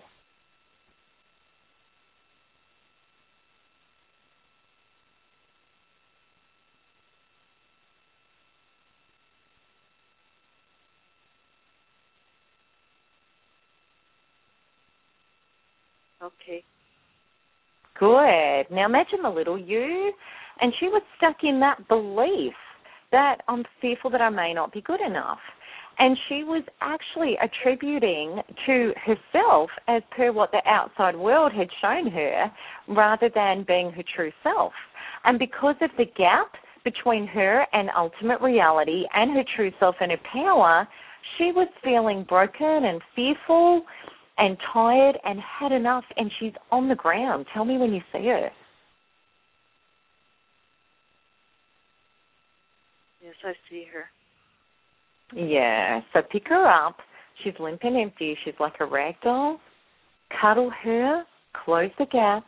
Okay. 16.21 16.63
Good. 17.99 18.75
Now 18.75 18.85
imagine 18.85 19.23
the 19.23 19.29
little 19.29 19.57
you, 19.57 20.13
and 20.61 20.71
she 20.79 20.87
was 20.87 21.01
stuck 21.17 21.37
in 21.43 21.59
that 21.61 21.87
belief 21.87 22.53
that 23.11 23.41
I'm 23.47 23.63
fearful 23.81 24.09
that 24.11 24.21
I 24.21 24.29
may 24.29 24.53
not 24.53 24.71
be 24.71 24.81
good 24.81 25.01
enough. 25.01 25.39
And 25.97 26.17
she 26.29 26.43
was 26.43 26.63
actually 26.79 27.37
attributing 27.43 28.41
to 28.65 28.93
herself 29.05 29.69
as 29.87 30.01
per 30.15 30.31
what 30.31 30.51
the 30.51 30.61
outside 30.65 31.15
world 31.15 31.51
had 31.51 31.67
shown 31.81 32.09
her 32.09 32.51
rather 32.87 33.29
than 33.33 33.65
being 33.67 33.91
her 33.91 34.03
true 34.15 34.31
self. 34.41 34.71
And 35.25 35.37
because 35.37 35.75
of 35.81 35.89
the 35.97 36.05
gap 36.05 36.53
between 36.85 37.27
her 37.27 37.65
and 37.73 37.89
ultimate 37.97 38.39
reality 38.39 39.03
and 39.13 39.35
her 39.35 39.43
true 39.55 39.71
self 39.77 39.95
and 39.99 40.11
her 40.11 40.19
power, 40.31 40.87
she 41.37 41.51
was 41.51 41.67
feeling 41.83 42.25
broken 42.27 42.85
and 42.85 43.01
fearful 43.13 43.83
and 44.37 44.57
tired 44.71 45.17
and 45.25 45.39
had 45.41 45.73
enough, 45.73 46.05
and 46.15 46.31
she's 46.39 46.53
on 46.71 46.87
the 46.87 46.95
ground. 46.95 47.45
Tell 47.53 47.65
me 47.65 47.77
when 47.77 47.93
you 47.93 48.01
see 48.13 48.25
her. 48.27 48.49
Yes, 53.43 53.55
I. 55.33 55.35
Yeah, 55.35 56.01
so 56.13 56.21
pick 56.31 56.47
her 56.47 56.67
up. 56.67 56.97
She's 57.43 57.53
limp 57.59 57.81
and 57.83 57.97
empty. 57.97 58.35
She's 58.43 58.55
like 58.59 58.73
a 58.79 58.85
rag 58.85 59.15
doll. 59.23 59.59
Cuddle 60.41 60.71
her, 60.83 61.23
close 61.65 61.91
the 61.99 62.05
gap, 62.05 62.45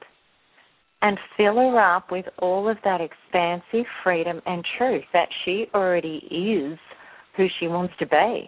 and 1.02 1.18
fill 1.38 1.56
her 1.56 1.80
up 1.80 2.12
with 2.12 2.26
all 2.40 2.70
of 2.70 2.78
that 2.84 3.02
expansive 3.02 3.86
freedom 4.04 4.42
and 4.46 4.66
truth 4.78 5.04
that 5.14 5.30
she 5.44 5.66
already 5.74 6.18
is 6.32 6.80
who 7.38 7.48
she 7.60 7.68
wants 7.68 7.94
to 8.00 8.08
be. 8.08 8.46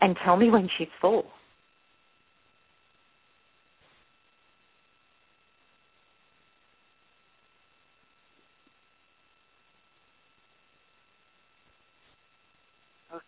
And 0.00 0.16
tell 0.24 0.36
me 0.36 0.50
when 0.50 0.68
she's 0.76 0.88
full. 1.00 1.26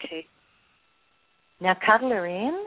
Okay. 0.04 0.26
Now 1.60 1.76
cuddle 1.84 2.10
her 2.10 2.26
in 2.26 2.66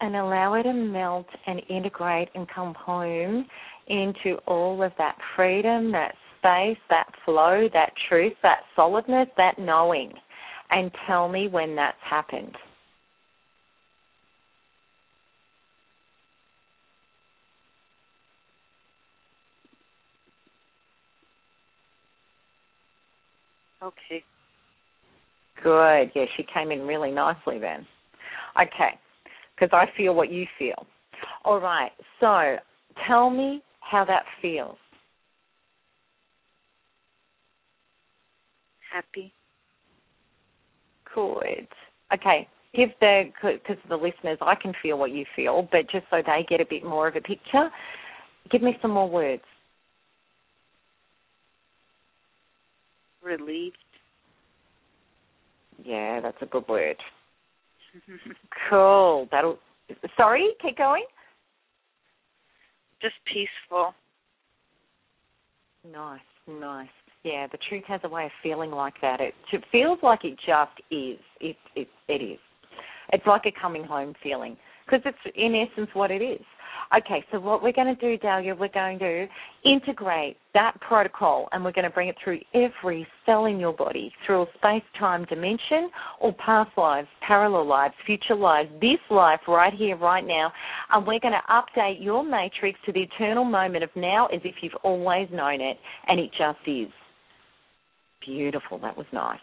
and 0.00 0.16
allow 0.16 0.54
her 0.54 0.62
to 0.62 0.72
melt 0.72 1.26
and 1.46 1.60
integrate 1.68 2.28
and 2.34 2.48
come 2.48 2.74
home 2.74 3.46
into 3.88 4.36
all 4.46 4.82
of 4.82 4.92
that 4.98 5.16
freedom, 5.36 5.92
that 5.92 6.14
space, 6.38 6.78
that 6.90 7.06
flow, 7.24 7.68
that 7.72 7.92
truth, 8.08 8.34
that 8.42 8.60
solidness, 8.76 9.28
that 9.36 9.58
knowing. 9.58 10.12
And 10.70 10.90
tell 11.06 11.28
me 11.28 11.48
when 11.48 11.76
that's 11.76 11.96
happened. 12.02 12.56
Okay. 23.82 24.24
Good. 25.64 26.12
Yeah, 26.14 26.26
she 26.36 26.44
came 26.54 26.70
in 26.70 26.82
really 26.82 27.10
nicely 27.10 27.58
then. 27.58 27.86
Okay, 28.60 28.98
because 29.56 29.70
I 29.72 29.86
feel 29.96 30.14
what 30.14 30.30
you 30.30 30.46
feel. 30.58 30.86
All 31.44 31.58
right, 31.58 31.90
so 32.20 32.56
tell 33.08 33.30
me 33.30 33.62
how 33.80 34.04
that 34.04 34.24
feels. 34.42 34.76
Happy. 38.92 39.32
Good. 41.14 41.66
Okay, 42.12 42.46
give 42.76 42.90
the 43.00 43.30
because 43.42 43.78
the 43.88 43.96
listeners, 43.96 44.38
I 44.42 44.54
can 44.54 44.74
feel 44.82 44.98
what 44.98 45.12
you 45.12 45.24
feel, 45.34 45.66
but 45.72 45.90
just 45.90 46.04
so 46.10 46.18
they 46.24 46.46
get 46.48 46.60
a 46.60 46.66
bit 46.68 46.84
more 46.84 47.08
of 47.08 47.16
a 47.16 47.22
picture, 47.22 47.70
give 48.52 48.62
me 48.62 48.76
some 48.82 48.92
more 48.92 49.08
words. 49.08 49.42
Relieved. 53.24 53.78
Yeah, 55.84 56.20
that's 56.20 56.40
a 56.40 56.46
good 56.46 56.66
word. 56.68 56.96
cool. 58.70 59.28
That'll. 59.30 59.58
Sorry, 60.16 60.50
keep 60.62 60.78
going. 60.78 61.04
Just 63.02 63.14
peaceful. 63.26 63.94
Nice, 65.92 66.20
nice. 66.48 66.88
Yeah, 67.22 67.46
the 67.50 67.58
truth 67.68 67.84
has 67.86 68.00
a 68.04 68.08
way 68.08 68.24
of 68.24 68.30
feeling 68.42 68.70
like 68.70 68.94
that. 69.02 69.20
It, 69.20 69.34
it 69.52 69.62
feels 69.70 69.98
like 70.02 70.24
it 70.24 70.36
just 70.46 70.72
is. 70.90 71.18
It 71.40 71.56
it 71.76 71.88
it 72.08 72.22
is. 72.22 72.38
It's 73.12 73.26
like 73.26 73.42
a 73.46 73.52
coming 73.60 73.84
home 73.84 74.14
feeling 74.22 74.56
because 74.86 75.00
it's 75.04 75.36
in 75.36 75.54
essence 75.54 75.90
what 75.92 76.10
it 76.10 76.22
is. 76.22 76.44
Okay, 76.96 77.24
so 77.32 77.40
what 77.40 77.62
we're 77.62 77.72
going 77.72 77.94
to 77.94 78.00
do, 78.00 78.16
Dahlia, 78.18 78.54
we're 78.54 78.68
going 78.68 78.98
to 78.98 79.26
integrate 79.64 80.36
that 80.52 80.74
protocol 80.80 81.48
and 81.52 81.64
we're 81.64 81.72
going 81.72 81.84
to 81.84 81.90
bring 81.90 82.08
it 82.08 82.16
through 82.22 82.40
every 82.54 83.06
cell 83.26 83.46
in 83.46 83.58
your 83.58 83.72
body 83.72 84.12
through 84.24 84.42
a 84.42 84.46
space 84.56 84.82
time 84.98 85.24
dimension 85.26 85.90
or 86.20 86.34
past 86.34 86.70
lives, 86.76 87.08
parallel 87.26 87.66
lives, 87.66 87.94
future 88.06 88.36
lives, 88.36 88.68
this 88.80 88.98
life 89.10 89.40
right 89.48 89.72
here, 89.72 89.96
right 89.96 90.26
now. 90.26 90.52
And 90.92 91.06
we're 91.06 91.20
going 91.20 91.34
to 91.34 91.52
update 91.52 92.02
your 92.02 92.24
matrix 92.24 92.78
to 92.86 92.92
the 92.92 93.00
eternal 93.00 93.44
moment 93.44 93.84
of 93.84 93.90
now 93.96 94.26
as 94.26 94.40
if 94.44 94.56
you've 94.60 94.72
always 94.82 95.28
known 95.32 95.60
it 95.60 95.78
and 96.06 96.20
it 96.20 96.30
just 96.30 96.58
is. 96.66 96.92
Beautiful. 98.24 98.78
That 98.78 98.96
was 98.96 99.06
nice 99.12 99.38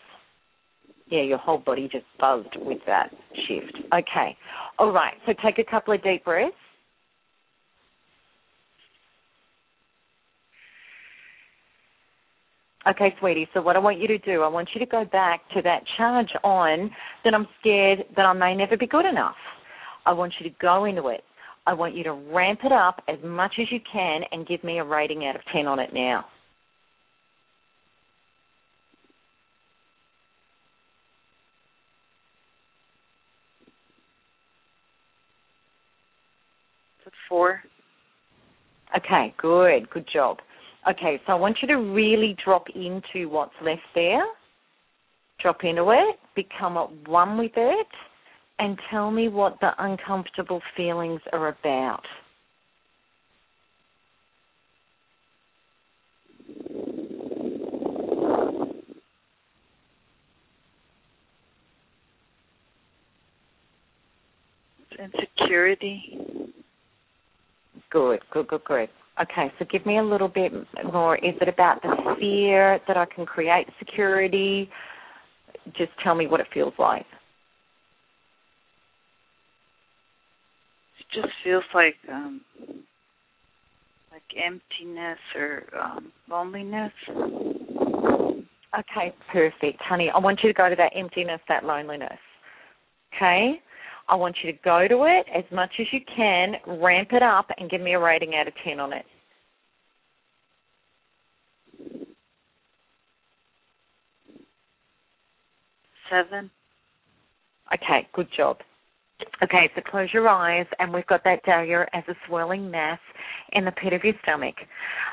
yeah, 1.11 1.23
your 1.23 1.37
whole 1.37 1.57
body 1.57 1.89
just 1.91 2.05
buzzed 2.19 2.55
with 2.55 2.79
that 2.87 3.09
shift. 3.45 3.77
Okay. 3.93 4.35
All 4.79 4.91
right. 4.91 5.13
So 5.25 5.33
take 5.45 5.59
a 5.59 5.69
couple 5.69 5.93
of 5.93 6.01
deep 6.01 6.23
breaths. 6.23 6.55
Okay, 12.87 13.13
sweetie. 13.19 13.47
So 13.53 13.61
what 13.61 13.75
I 13.75 13.79
want 13.79 13.99
you 13.99 14.07
to 14.07 14.17
do, 14.19 14.41
I 14.41 14.47
want 14.47 14.69
you 14.73 14.79
to 14.79 14.85
go 14.87 15.05
back 15.05 15.41
to 15.55 15.61
that 15.63 15.83
charge 15.97 16.29
on 16.43 16.89
that 17.23 17.33
I'm 17.33 17.47
scared 17.59 17.99
that 18.15 18.25
I 18.25 18.33
may 18.33 18.55
never 18.55 18.77
be 18.77 18.87
good 18.87 19.05
enough. 19.05 19.35
I 20.05 20.13
want 20.13 20.33
you 20.39 20.49
to 20.49 20.55
go 20.59 20.85
into 20.85 21.09
it. 21.09 21.23
I 21.67 21.73
want 21.73 21.95
you 21.95 22.03
to 22.05 22.13
ramp 22.13 22.61
it 22.63 22.71
up 22.71 23.03
as 23.07 23.17
much 23.23 23.53
as 23.61 23.67
you 23.71 23.79
can 23.91 24.21
and 24.31 24.47
give 24.47 24.63
me 24.63 24.79
a 24.79 24.83
rating 24.83 25.25
out 25.27 25.35
of 25.35 25.41
10 25.53 25.67
on 25.67 25.79
it 25.79 25.93
now. 25.93 26.25
Four. 37.29 37.61
Okay, 38.97 39.33
good. 39.41 39.89
Good 39.89 40.05
job. 40.11 40.37
Okay, 40.89 41.21
so 41.27 41.33
I 41.33 41.35
want 41.35 41.57
you 41.61 41.67
to 41.67 41.75
really 41.75 42.35
drop 42.43 42.65
into 42.73 43.29
what's 43.29 43.53
left 43.63 43.81
there. 43.93 44.25
Drop 45.39 45.63
into 45.63 45.91
it, 45.91 46.17
become 46.35 46.75
at 46.77 46.89
one 47.07 47.37
with 47.37 47.51
it, 47.55 47.87
and 48.57 48.77
tell 48.89 49.11
me 49.11 49.27
what 49.27 49.59
the 49.59 49.71
uncomfortable 49.77 50.61
feelings 50.75 51.21
are 51.33 51.49
about. 51.49 52.01
Insecurity. 64.99 66.53
Good, 67.91 68.19
good, 68.31 68.47
good, 68.47 68.63
good. 68.63 68.89
Okay, 69.21 69.51
so 69.59 69.65
give 69.71 69.85
me 69.85 69.99
a 69.99 70.03
little 70.03 70.27
bit 70.27 70.51
more. 70.91 71.15
Is 71.17 71.35
it 71.41 71.47
about 71.47 71.81
the 71.81 72.15
fear 72.19 72.79
that 72.87 72.97
I 72.97 73.05
can 73.05 73.25
create 73.25 73.67
security? 73.77 74.69
Just 75.77 75.91
tell 76.03 76.15
me 76.15 76.27
what 76.27 76.39
it 76.39 76.47
feels 76.53 76.73
like. 76.79 77.05
It 80.99 81.21
just 81.21 81.33
feels 81.43 81.63
like 81.75 81.95
um 82.11 82.41
like 84.11 84.23
emptiness 84.43 85.19
or 85.35 85.63
um 85.79 86.11
loneliness. 86.29 86.91
Okay, 88.79 89.13
perfect, 89.31 89.81
honey. 89.81 90.09
I 90.13 90.17
want 90.17 90.39
you 90.41 90.49
to 90.49 90.53
go 90.53 90.69
to 90.69 90.75
that 90.77 90.93
emptiness, 90.95 91.41
that 91.49 91.65
loneliness. 91.65 92.17
Okay? 93.15 93.61
I 94.07 94.15
want 94.15 94.35
you 94.43 94.51
to 94.51 94.57
go 94.63 94.87
to 94.87 95.03
it 95.05 95.25
as 95.33 95.45
much 95.51 95.71
as 95.79 95.87
you 95.91 95.99
can, 96.15 96.55
ramp 96.81 97.09
it 97.13 97.23
up, 97.23 97.47
and 97.57 97.69
give 97.69 97.81
me 97.81 97.93
a 97.93 97.99
rating 97.99 98.35
out 98.35 98.47
of 98.47 98.53
10 98.65 98.79
on 98.79 98.93
it. 98.93 99.05
Seven. 106.09 106.51
Okay, 107.73 108.07
good 108.13 108.27
job. 108.35 108.57
Okay, 109.43 109.69
so 109.75 109.81
close 109.81 110.09
your 110.13 110.27
eyes, 110.27 110.65
and 110.79 110.93
we've 110.93 111.05
got 111.07 111.23
that 111.23 111.43
Dahlia 111.43 111.87
as 111.93 112.03
a 112.07 112.13
swirling 112.27 112.69
mass 112.69 112.99
in 113.53 113.65
the 113.65 113.71
pit 113.71 113.93
of 113.93 114.03
your 114.03 114.13
stomach. 114.21 114.55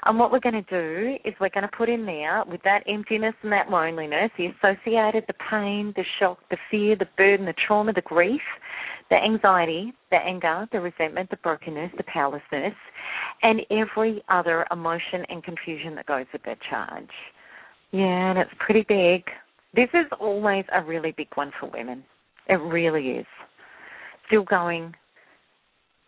And 0.04 0.18
what 0.18 0.30
we're 0.30 0.40
going 0.40 0.62
to 0.62 0.70
do 0.70 1.16
is 1.24 1.34
we're 1.40 1.48
going 1.48 1.68
to 1.68 1.76
put 1.76 1.88
in 1.88 2.04
there, 2.04 2.44
with 2.46 2.62
that 2.64 2.82
emptiness 2.86 3.34
and 3.42 3.50
that 3.52 3.70
loneliness, 3.70 4.30
the 4.36 4.46
associated, 4.46 5.24
the 5.26 5.34
pain, 5.50 5.92
the 5.96 6.04
shock, 6.18 6.38
the 6.50 6.59
fear, 6.70 6.96
the 6.96 7.09
burden, 7.16 7.46
the 7.46 7.54
trauma, 7.66 7.92
the 7.92 8.02
grief, 8.02 8.40
the 9.11 9.16
anxiety, 9.16 9.92
the 10.11 10.16
anger, 10.16 10.66
the 10.72 10.80
resentment, 10.80 11.30
the 11.30 11.36
brokenness, 11.38 11.90
the 11.96 12.04
powerlessness, 12.04 12.74
and 13.42 13.61
every 13.70 14.22
other 14.28 14.66
emotion 14.70 15.24
and 15.30 15.42
confusion 15.42 15.94
that 15.94 16.06
goes 16.06 16.26
with 16.32 16.42
that 16.44 16.59
charge. 16.68 17.09
Yeah, 17.92 18.30
and 18.30 18.38
it's 18.38 18.50
pretty 18.59 18.84
big. 18.86 19.24
This 19.74 19.88
is 19.94 20.06
always 20.20 20.64
a 20.74 20.82
really 20.84 21.12
big 21.16 21.28
one 21.34 21.52
for 21.59 21.70
women. 21.70 22.04
It 22.48 22.61
really 22.61 23.09
is. 23.09 23.26
Still 24.28 24.44
going, 24.44 24.94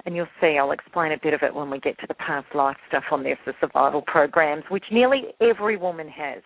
and 0.06 0.14
you'll 0.14 0.26
see 0.40 0.56
I'll 0.58 0.72
explain 0.72 1.12
a 1.12 1.18
bit 1.22 1.34
of 1.34 1.40
it 1.42 1.54
when 1.54 1.70
we 1.70 1.80
get 1.80 1.98
to 2.00 2.06
the 2.06 2.14
past 2.14 2.46
life 2.54 2.76
stuff 2.88 3.04
on 3.10 3.22
this, 3.22 3.38
the 3.44 3.52
survival 3.60 4.02
programs, 4.02 4.64
which 4.70 4.84
nearly 4.92 5.22
every 5.40 5.76
woman 5.76 6.08
has. 6.08 6.42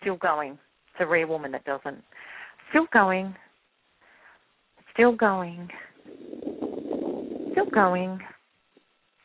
Still 0.00 0.16
going. 0.16 0.52
It's 0.52 1.00
a 1.00 1.06
rare 1.06 1.26
woman 1.26 1.52
that 1.52 1.64
doesn't. 1.64 2.02
Still 2.70 2.86
going. 2.92 3.34
Still 4.92 5.12
going. 5.12 5.68
Still 7.52 7.70
going. 7.72 8.20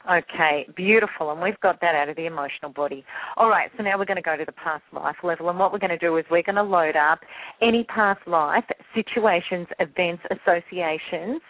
Okay, 0.09 0.67
beautiful. 0.75 1.31
And 1.31 1.41
we've 1.41 1.59
got 1.59 1.79
that 1.81 1.93
out 1.93 2.09
of 2.09 2.15
the 2.15 2.25
emotional 2.25 2.71
body. 2.71 3.05
All 3.37 3.49
right, 3.49 3.69
so 3.77 3.83
now 3.83 3.97
we're 3.97 4.05
going 4.05 4.15
to 4.15 4.21
go 4.23 4.35
to 4.35 4.45
the 4.45 4.51
past 4.51 4.83
life 4.93 5.17
level. 5.23 5.49
And 5.49 5.59
what 5.59 5.71
we're 5.71 5.79
going 5.79 5.91
to 5.91 5.97
do 5.97 6.17
is 6.17 6.25
we're 6.31 6.41
going 6.43 6.55
to 6.55 6.63
load 6.63 6.95
up 6.95 7.19
any 7.61 7.83
past 7.83 8.19
life 8.27 8.63
situations, 8.95 9.67
events, 9.79 10.23
associations, 10.31 11.41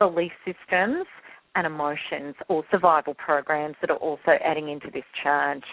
belief 0.00 0.32
systems, 0.44 1.06
and 1.54 1.66
emotions 1.66 2.34
or 2.48 2.64
survival 2.70 3.14
programs 3.14 3.76
that 3.80 3.90
are 3.90 3.96
also 3.96 4.32
adding 4.44 4.68
into 4.68 4.88
this 4.92 5.04
charge. 5.22 5.64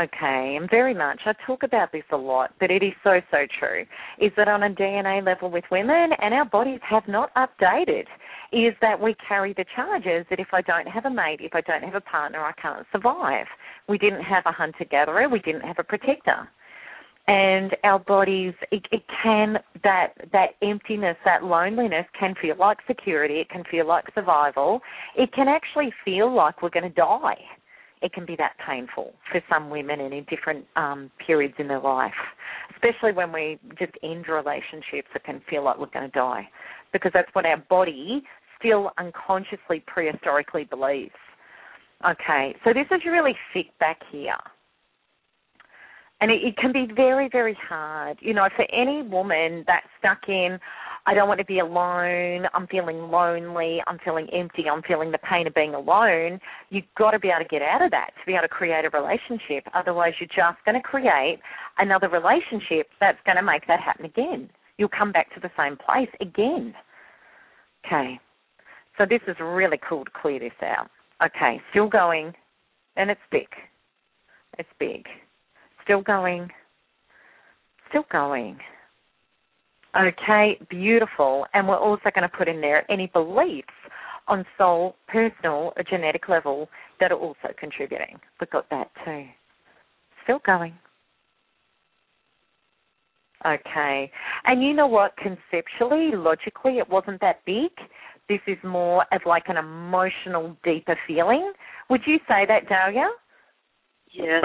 Okay, 0.00 0.56
and 0.58 0.70
very 0.70 0.94
much. 0.94 1.20
I 1.26 1.32
talk 1.44 1.64
about 1.64 1.90
this 1.90 2.04
a 2.12 2.16
lot, 2.16 2.54
but 2.60 2.70
it 2.70 2.80
is 2.80 2.92
so, 3.02 3.20
so 3.32 3.38
true. 3.58 3.84
Is 4.20 4.30
that 4.36 4.46
on 4.46 4.62
a 4.62 4.70
DNA 4.70 5.24
level 5.24 5.50
with 5.50 5.64
women, 5.70 6.10
and 6.22 6.32
our 6.32 6.44
bodies 6.44 6.78
have 6.88 7.08
not 7.08 7.34
updated, 7.34 8.04
is 8.52 8.72
that 8.82 9.00
we 9.00 9.16
carry 9.26 9.52
the 9.52 9.64
charges 9.74 10.26
that 10.30 10.38
if 10.38 10.48
I 10.52 10.62
don't 10.62 10.86
have 10.86 11.06
a 11.06 11.10
mate, 11.10 11.40
if 11.40 11.56
I 11.56 11.60
don't 11.62 11.82
have 11.82 11.96
a 11.96 12.00
partner, 12.00 12.38
I 12.38 12.52
can't 12.52 12.86
survive. 12.92 13.46
We 13.88 13.98
didn't 13.98 14.22
have 14.22 14.44
a 14.46 14.52
hunter 14.52 14.84
gatherer, 14.88 15.28
we 15.28 15.40
didn't 15.40 15.62
have 15.62 15.80
a 15.80 15.84
protector 15.84 16.48
and 17.30 17.76
our 17.84 18.00
bodies 18.00 18.54
it, 18.72 18.82
it, 18.90 19.02
can 19.22 19.58
that 19.84 20.14
that 20.32 20.50
emptiness 20.62 21.16
that 21.24 21.44
loneliness 21.44 22.04
can 22.18 22.34
feel 22.42 22.56
like 22.58 22.78
security 22.88 23.34
it 23.34 23.48
can 23.48 23.62
feel 23.70 23.86
like 23.86 24.04
survival. 24.16 24.80
It 25.16 25.32
can 25.32 25.46
actually 25.46 25.92
feel 26.04 26.34
like 26.34 26.60
we're 26.60 26.70
going 26.70 26.88
to 26.88 26.94
die. 26.94 27.38
It 28.02 28.12
can 28.12 28.26
be 28.26 28.34
that 28.36 28.54
painful 28.66 29.12
for 29.30 29.40
some 29.48 29.70
women 29.70 30.00
and 30.00 30.12
in 30.12 30.24
different 30.24 30.64
um, 30.74 31.10
periods 31.24 31.54
in 31.58 31.68
their 31.68 31.80
life 31.80 32.12
especially 32.74 33.12
when 33.12 33.30
we 33.30 33.60
just 33.78 33.92
end 34.02 34.26
relationships 34.26 35.08
it 35.14 35.22
can 35.22 35.40
feel 35.48 35.64
like 35.64 35.78
we're 35.78 35.86
going 35.86 36.10
to 36.10 36.18
die 36.18 36.48
because 36.92 37.12
that's 37.14 37.32
what 37.34 37.46
our 37.46 37.58
body 37.68 38.22
still 38.58 38.90
unconsciously 38.98 39.84
prehistorically 39.86 40.68
believes. 40.68 41.14
Okay 42.10 42.56
so 42.64 42.72
this 42.72 42.86
is 42.90 43.02
really 43.06 43.36
thick 43.54 43.66
back 43.78 44.00
here 44.10 44.34
And 46.20 46.30
it, 46.30 46.42
it 46.42 46.56
can 46.56 46.72
be 46.72 46.86
very, 46.94 47.28
very 47.30 47.56
hard. 47.68 48.18
You 48.20 48.34
know, 48.34 48.48
for 48.54 48.66
any 48.72 49.02
woman 49.02 49.64
that's 49.66 49.86
stuck 49.98 50.28
in, 50.28 50.58
I 51.06 51.14
don't 51.14 51.28
want 51.28 51.40
to 51.40 51.46
be 51.46 51.60
alone, 51.60 52.46
I'm 52.52 52.66
feeling 52.66 53.10
lonely, 53.10 53.82
I'm 53.86 53.98
feeling 54.04 54.28
empty, 54.34 54.64
I'm 54.70 54.82
feeling 54.82 55.10
the 55.10 55.18
pain 55.18 55.46
of 55.46 55.54
being 55.54 55.74
alone, 55.74 56.38
you've 56.68 56.84
got 56.96 57.12
to 57.12 57.18
be 57.18 57.28
able 57.28 57.42
to 57.44 57.48
get 57.48 57.62
out 57.62 57.82
of 57.82 57.90
that 57.92 58.10
to 58.20 58.26
be 58.26 58.32
able 58.32 58.42
to 58.42 58.48
create 58.48 58.84
a 58.84 58.90
relationship. 58.90 59.64
Otherwise, 59.72 60.12
you're 60.20 60.28
just 60.28 60.62
going 60.66 60.74
to 60.74 60.82
create 60.82 61.38
another 61.78 62.08
relationship 62.08 62.88
that's 63.00 63.18
going 63.24 63.36
to 63.36 63.42
make 63.42 63.66
that 63.66 63.80
happen 63.80 64.04
again. 64.04 64.50
You'll 64.76 64.90
come 64.90 65.10
back 65.10 65.32
to 65.34 65.40
the 65.40 65.50
same 65.56 65.76
place 65.76 66.10
again. 66.20 66.74
Okay. 67.86 68.20
So 68.98 69.06
this 69.08 69.22
is 69.26 69.36
really 69.40 69.80
cool 69.88 70.04
to 70.04 70.10
clear 70.20 70.38
this 70.38 70.52
out. 70.62 70.90
Okay, 71.24 71.60
still 71.70 71.88
going, 71.88 72.34
and 72.96 73.10
it's 73.10 73.20
big. 73.30 73.48
It's 74.58 74.68
big. 74.78 75.06
Still 75.84 76.02
going. 76.02 76.48
Still 77.88 78.04
going. 78.10 78.58
Okay, 80.00 80.58
beautiful. 80.68 81.46
And 81.52 81.66
we're 81.66 81.76
also 81.76 82.10
going 82.14 82.28
to 82.28 82.36
put 82.36 82.48
in 82.48 82.60
there 82.60 82.90
any 82.90 83.08
beliefs 83.08 83.68
on 84.28 84.44
soul, 84.56 84.94
personal, 85.08 85.72
or 85.76 85.82
genetic 85.88 86.28
level 86.28 86.68
that 87.00 87.10
are 87.10 87.18
also 87.18 87.48
contributing. 87.58 88.18
We've 88.40 88.50
got 88.50 88.70
that 88.70 88.90
too. 89.04 89.24
Still 90.24 90.40
going. 90.46 90.74
Okay. 93.44 94.10
And 94.44 94.62
you 94.62 94.74
know 94.74 94.86
what? 94.86 95.16
Conceptually, 95.16 96.10
logically, 96.14 96.78
it 96.78 96.88
wasn't 96.88 97.20
that 97.22 97.40
big. 97.46 97.70
This 98.28 98.40
is 98.46 98.58
more 98.62 99.04
of 99.12 99.22
like 99.26 99.44
an 99.48 99.56
emotional, 99.56 100.56
deeper 100.62 100.96
feeling. 101.06 101.52
Would 101.88 102.02
you 102.06 102.18
say 102.28 102.44
that, 102.46 102.68
Dahlia? 102.68 103.08
Yes. 104.12 104.44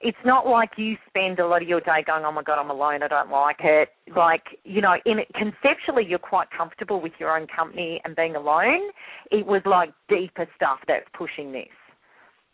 It's 0.00 0.18
not 0.24 0.46
like 0.46 0.70
you 0.76 0.96
spend 1.08 1.40
a 1.40 1.46
lot 1.46 1.62
of 1.62 1.68
your 1.68 1.80
day 1.80 2.04
going, 2.06 2.24
"Oh 2.24 2.32
my 2.32 2.42
God, 2.42 2.58
I'm 2.58 2.70
alone. 2.70 3.02
I 3.02 3.08
don't 3.08 3.30
like 3.30 3.58
it." 3.60 3.90
Like 4.14 4.44
you 4.64 4.80
know, 4.80 4.96
in 5.06 5.18
it, 5.18 5.28
conceptually, 5.34 6.04
you're 6.06 6.18
quite 6.18 6.48
comfortable 6.56 7.00
with 7.00 7.12
your 7.18 7.36
own 7.36 7.46
company 7.48 8.00
and 8.04 8.14
being 8.14 8.36
alone. 8.36 8.90
It 9.30 9.44
was 9.44 9.62
like 9.64 9.92
deeper 10.08 10.46
stuff 10.56 10.78
that's 10.86 11.06
pushing 11.16 11.52
this. 11.52 11.66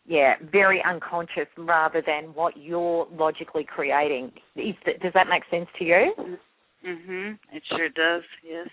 Yeah, 0.06 0.34
very 0.52 0.82
unconscious 0.84 1.48
rather 1.56 2.02
than 2.06 2.34
what 2.34 2.56
you're 2.56 3.06
logically 3.10 3.64
creating. 3.64 4.32
Is 4.56 4.74
that, 4.84 5.00
does 5.00 5.12
that 5.14 5.28
make 5.28 5.42
sense 5.50 5.68
to 5.78 5.84
you? 5.84 6.38
Mhm. 6.84 7.38
It 7.52 7.62
sure 7.66 7.88
does. 7.88 8.22
Yes. 8.42 8.68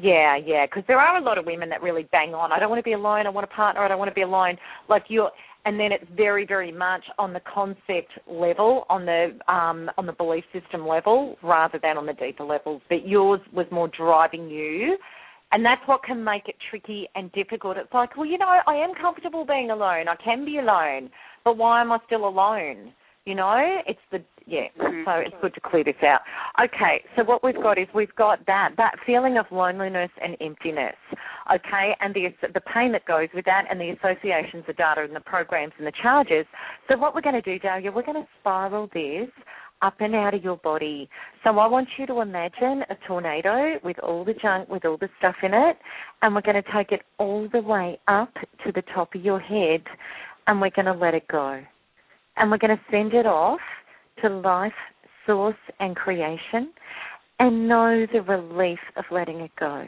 Yeah, 0.00 0.36
yeah, 0.36 0.64
because 0.64 0.84
there 0.86 1.00
are 1.00 1.16
a 1.18 1.20
lot 1.20 1.36
of 1.36 1.44
women 1.44 1.68
that 1.68 1.82
really 1.82 2.04
bang 2.12 2.34
on. 2.34 2.50
I 2.50 2.58
don't 2.58 2.70
want 2.70 2.78
to 2.78 2.84
be 2.84 2.94
alone. 2.94 3.26
I 3.26 3.30
want 3.30 3.44
a 3.44 3.54
partner. 3.54 3.82
I 3.84 3.88
don't 3.88 3.98
want 3.98 4.10
to 4.10 4.14
be 4.14 4.22
alone. 4.22 4.56
Like 4.88 5.04
you're, 5.08 5.30
and 5.64 5.78
then 5.78 5.92
it's 5.92 6.04
very, 6.16 6.44
very 6.44 6.72
much 6.72 7.04
on 7.18 7.32
the 7.32 7.40
concept 7.40 8.12
level, 8.26 8.84
on 8.88 9.06
the 9.06 9.38
um, 9.52 9.90
on 9.96 10.06
the 10.06 10.12
belief 10.12 10.44
system 10.52 10.86
level, 10.86 11.36
rather 11.42 11.78
than 11.80 11.96
on 11.96 12.06
the 12.06 12.12
deeper 12.14 12.44
levels. 12.44 12.82
But 12.88 13.06
yours 13.06 13.40
was 13.52 13.66
more 13.70 13.88
driving 13.88 14.50
you, 14.50 14.96
and 15.52 15.64
that's 15.64 15.82
what 15.86 16.02
can 16.02 16.24
make 16.24 16.48
it 16.48 16.56
tricky 16.70 17.08
and 17.14 17.30
difficult. 17.32 17.76
It's 17.76 17.92
like, 17.94 18.16
well, 18.16 18.26
you 18.26 18.38
know, 18.38 18.48
I 18.66 18.74
am 18.74 18.92
comfortable 19.00 19.44
being 19.44 19.70
alone. 19.70 20.08
I 20.08 20.16
can 20.16 20.44
be 20.44 20.58
alone, 20.58 21.10
but 21.44 21.56
why 21.56 21.80
am 21.80 21.92
I 21.92 21.98
still 22.06 22.26
alone? 22.26 22.92
You 23.24 23.36
know, 23.36 23.80
it's 23.86 24.00
the 24.10 24.20
yeah. 24.46 24.66
Mm-hmm. 24.80 25.02
So 25.04 25.12
it's 25.12 25.36
good 25.40 25.54
to 25.54 25.60
clear 25.60 25.84
this 25.84 25.94
out. 26.02 26.20
Okay, 26.60 27.04
so 27.14 27.22
what 27.22 27.44
we've 27.44 27.54
got 27.54 27.78
is 27.78 27.86
we've 27.94 28.14
got 28.16 28.44
that 28.46 28.70
that 28.78 28.94
feeling 29.06 29.38
of 29.38 29.46
loneliness 29.52 30.10
and 30.20 30.36
emptiness. 30.40 30.96
Okay, 31.54 31.94
and 32.00 32.12
the 32.12 32.30
the 32.52 32.60
pain 32.60 32.90
that 32.92 33.04
goes 33.06 33.28
with 33.32 33.44
that, 33.44 33.66
and 33.70 33.80
the 33.80 33.90
associations, 33.90 34.64
the 34.66 34.72
data, 34.72 35.02
and 35.04 35.14
the 35.14 35.20
programs 35.20 35.72
and 35.78 35.86
the 35.86 35.92
charges. 36.02 36.46
So 36.88 36.98
what 36.98 37.14
we're 37.14 37.20
going 37.20 37.40
to 37.40 37.42
do, 37.42 37.60
Dahlia, 37.60 37.92
we're 37.92 38.02
going 38.02 38.20
to 38.20 38.28
spiral 38.40 38.88
this 38.92 39.28
up 39.82 39.94
and 40.00 40.16
out 40.16 40.34
of 40.34 40.42
your 40.42 40.56
body. 40.56 41.08
So 41.44 41.50
I 41.58 41.66
want 41.68 41.88
you 41.98 42.06
to 42.06 42.20
imagine 42.20 42.82
a 42.90 42.96
tornado 43.06 43.78
with 43.84 43.98
all 44.00 44.24
the 44.24 44.34
junk, 44.34 44.68
with 44.68 44.84
all 44.84 44.96
the 44.96 45.08
stuff 45.18 45.36
in 45.44 45.54
it, 45.54 45.76
and 46.22 46.34
we're 46.34 46.42
going 46.42 46.60
to 46.60 46.72
take 46.74 46.90
it 46.90 47.02
all 47.18 47.48
the 47.52 47.60
way 47.60 48.00
up 48.08 48.34
to 48.64 48.72
the 48.72 48.82
top 48.94 49.14
of 49.14 49.24
your 49.24 49.40
head, 49.40 49.82
and 50.48 50.60
we're 50.60 50.70
going 50.70 50.86
to 50.86 50.92
let 50.92 51.14
it 51.14 51.28
go 51.28 51.62
and 52.36 52.50
we're 52.50 52.58
going 52.58 52.76
to 52.76 52.82
send 52.90 53.14
it 53.14 53.26
off 53.26 53.60
to 54.22 54.28
life, 54.28 54.72
source, 55.26 55.56
and 55.80 55.96
creation, 55.96 56.72
and 57.38 57.68
know 57.68 58.06
the 58.12 58.22
relief 58.22 58.78
of 58.96 59.04
letting 59.10 59.40
it 59.40 59.50
go. 59.58 59.86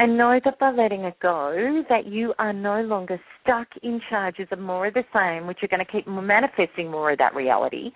And 0.00 0.16
know 0.16 0.38
that 0.44 0.60
by 0.60 0.70
letting 0.70 1.02
it 1.02 1.16
go, 1.20 1.82
that 1.88 2.06
you 2.06 2.32
are 2.38 2.52
no 2.52 2.82
longer 2.82 3.20
stuck 3.42 3.66
in 3.82 4.00
charges 4.08 4.46
of 4.52 4.60
more 4.60 4.86
of 4.86 4.94
the 4.94 5.02
same, 5.12 5.48
which 5.48 5.58
are 5.64 5.66
going 5.66 5.84
to 5.84 5.90
keep 5.90 6.06
manifesting 6.06 6.88
more 6.88 7.10
of 7.10 7.18
that 7.18 7.34
reality. 7.34 7.90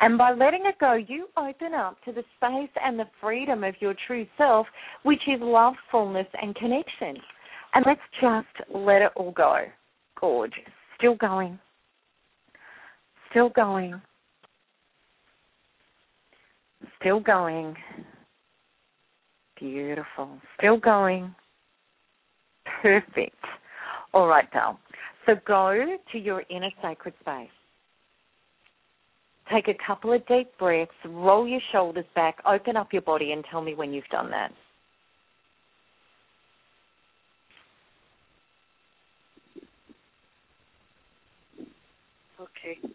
And 0.00 0.18
by 0.18 0.32
letting 0.32 0.64
it 0.66 0.74
go, 0.80 0.94
you 0.94 1.28
open 1.36 1.72
up 1.72 1.96
to 2.06 2.12
the 2.12 2.24
space 2.36 2.76
and 2.82 2.98
the 2.98 3.04
freedom 3.20 3.62
of 3.62 3.74
your 3.78 3.94
true 4.08 4.26
self, 4.36 4.66
which 5.04 5.22
is 5.28 5.40
love, 5.40 5.74
fullness, 5.92 6.26
and 6.42 6.56
connection. 6.56 7.22
And 7.74 7.84
let's 7.86 8.00
just 8.20 8.68
let 8.74 9.02
it 9.02 9.12
all 9.14 9.30
go. 9.30 9.58
Gorgeous. 10.20 10.58
Still 10.98 11.14
going 11.14 11.60
still 13.34 13.48
going. 13.48 14.00
Still 17.00 17.18
going. 17.18 17.74
Beautiful. 19.58 20.38
Still 20.58 20.78
going. 20.78 21.34
Perfect. 22.80 23.34
All 24.12 24.28
right, 24.28 24.50
Dal. 24.52 24.78
So 25.26 25.32
go 25.46 25.96
to 26.12 26.18
your 26.18 26.44
inner 26.48 26.70
sacred 26.80 27.14
space. 27.20 27.48
Take 29.52 29.66
a 29.68 29.74
couple 29.84 30.12
of 30.12 30.26
deep 30.26 30.48
breaths, 30.58 30.92
roll 31.04 31.46
your 31.46 31.60
shoulders 31.72 32.06
back, 32.14 32.36
open 32.46 32.76
up 32.76 32.92
your 32.92 33.02
body, 33.02 33.32
and 33.32 33.44
tell 33.50 33.60
me 33.60 33.74
when 33.74 33.92
you've 33.92 34.04
done 34.10 34.30
that. 34.30 34.52
Okay. 42.40 42.94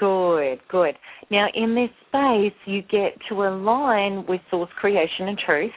Good, 0.00 0.60
good. 0.70 0.94
Now, 1.30 1.46
in 1.54 1.74
this 1.74 1.90
space, 2.08 2.58
you 2.64 2.80
get 2.80 3.18
to 3.28 3.42
align 3.42 4.24
with 4.26 4.40
source 4.50 4.70
creation 4.80 5.28
and 5.28 5.38
truth. 5.38 5.70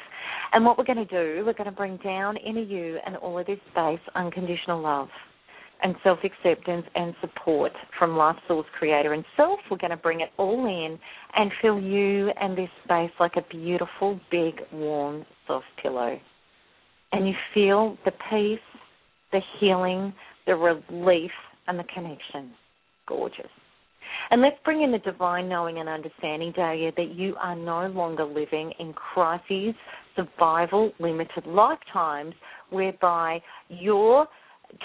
And 0.54 0.64
what 0.64 0.78
we're 0.78 0.86
going 0.86 1.06
to 1.06 1.06
do, 1.06 1.44
we're 1.46 1.54
going 1.54 1.70
to 1.70 1.76
bring 1.76 1.98
down 1.98 2.38
into 2.38 2.62
you 2.62 3.00
and 3.06 3.18
all 3.18 3.38
of 3.38 3.46
this 3.46 3.60
space 3.72 4.00
unconditional 4.16 4.82
love 4.82 5.10
and 5.82 5.94
self 6.04 6.20
acceptance 6.24 6.86
and 6.96 7.14
support 7.20 7.74
from 8.00 8.16
life 8.16 8.38
source 8.48 8.66
creator 8.80 9.12
and 9.12 9.26
self. 9.36 9.60
We're 9.70 9.78
going 9.78 9.92
to 9.92 9.98
bring 9.98 10.22
it 10.22 10.30
all 10.38 10.66
in 10.68 10.98
and 11.36 11.52
fill 11.62 11.82
you 11.82 12.30
and 12.40 12.58
this 12.58 12.70
space 12.86 13.12
like 13.20 13.34
a 13.36 13.44
beautiful, 13.52 14.22
big, 14.32 14.62
warm, 14.72 15.26
soft 15.48 15.66
pillow. 15.82 16.18
And 17.12 17.28
you 17.28 17.34
feel 17.54 17.98
the 18.06 18.12
peace, 18.30 18.60
the 19.34 19.42
healing, 19.60 20.14
the 20.48 20.56
relief, 20.56 21.32
and 21.68 21.78
the 21.78 21.84
connection. 21.94 22.52
Gorgeous. 23.06 23.50
And 24.30 24.42
let's 24.42 24.58
bring 24.64 24.82
in 24.82 24.92
the 24.92 25.00
divine 25.00 25.50
knowing 25.50 25.80
and 25.80 25.90
understanding, 25.90 26.54
Dahlia, 26.56 26.92
that 26.98 27.16
you 27.16 27.36
are 27.42 27.56
no 27.56 27.88
longer 27.88 28.26
living 28.26 28.72
in 28.80 28.94
crises, 28.94 29.76
survival, 30.16 30.92
limited 31.00 31.46
lifetimes 31.46 32.34
whereby 32.70 33.42
your 33.70 34.28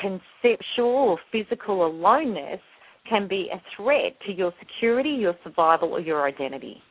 conceptual 0.01 0.87
or 0.87 1.19
physical 1.33 1.87
aloneness 1.87 2.61
can 3.09 3.27
be 3.27 3.49
a 3.53 3.61
threat 3.77 4.17
to 4.27 4.33
your 4.33 4.53
security, 4.59 5.11
your 5.11 5.35
survival, 5.43 5.93
or 5.93 6.01
your 6.01 6.27
identity. 6.27 6.83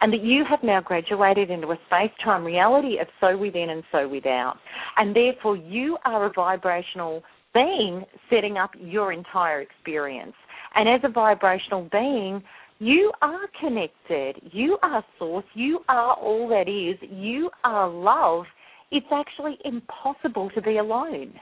And 0.00 0.12
that 0.12 0.24
you 0.24 0.44
have 0.48 0.60
now 0.62 0.80
graduated 0.80 1.50
into 1.50 1.68
a 1.68 1.78
space 1.86 2.10
time 2.24 2.44
reality 2.44 2.98
of 2.98 3.06
so 3.20 3.36
within 3.36 3.70
and 3.70 3.82
so 3.92 4.08
without. 4.08 4.56
And 4.96 5.14
therefore, 5.14 5.56
you 5.56 5.98
are 6.04 6.26
a 6.26 6.32
vibrational 6.32 7.22
being 7.54 8.04
setting 8.30 8.56
up 8.56 8.70
your 8.78 9.12
entire 9.12 9.60
experience. 9.60 10.34
And 10.74 10.88
as 10.88 11.00
a 11.04 11.08
vibrational 11.08 11.88
being, 11.90 12.42
you 12.78 13.12
are 13.22 13.48
connected. 13.60 14.36
You 14.52 14.78
are 14.82 15.04
source. 15.18 15.44
You 15.54 15.80
are 15.88 16.14
all 16.14 16.48
that 16.48 16.68
is. 16.68 16.96
You 17.10 17.50
are 17.64 17.88
love. 17.88 18.44
It's 18.90 19.06
actually 19.12 19.58
impossible 19.64 20.50
to 20.54 20.62
be 20.62 20.78
alone 20.78 21.34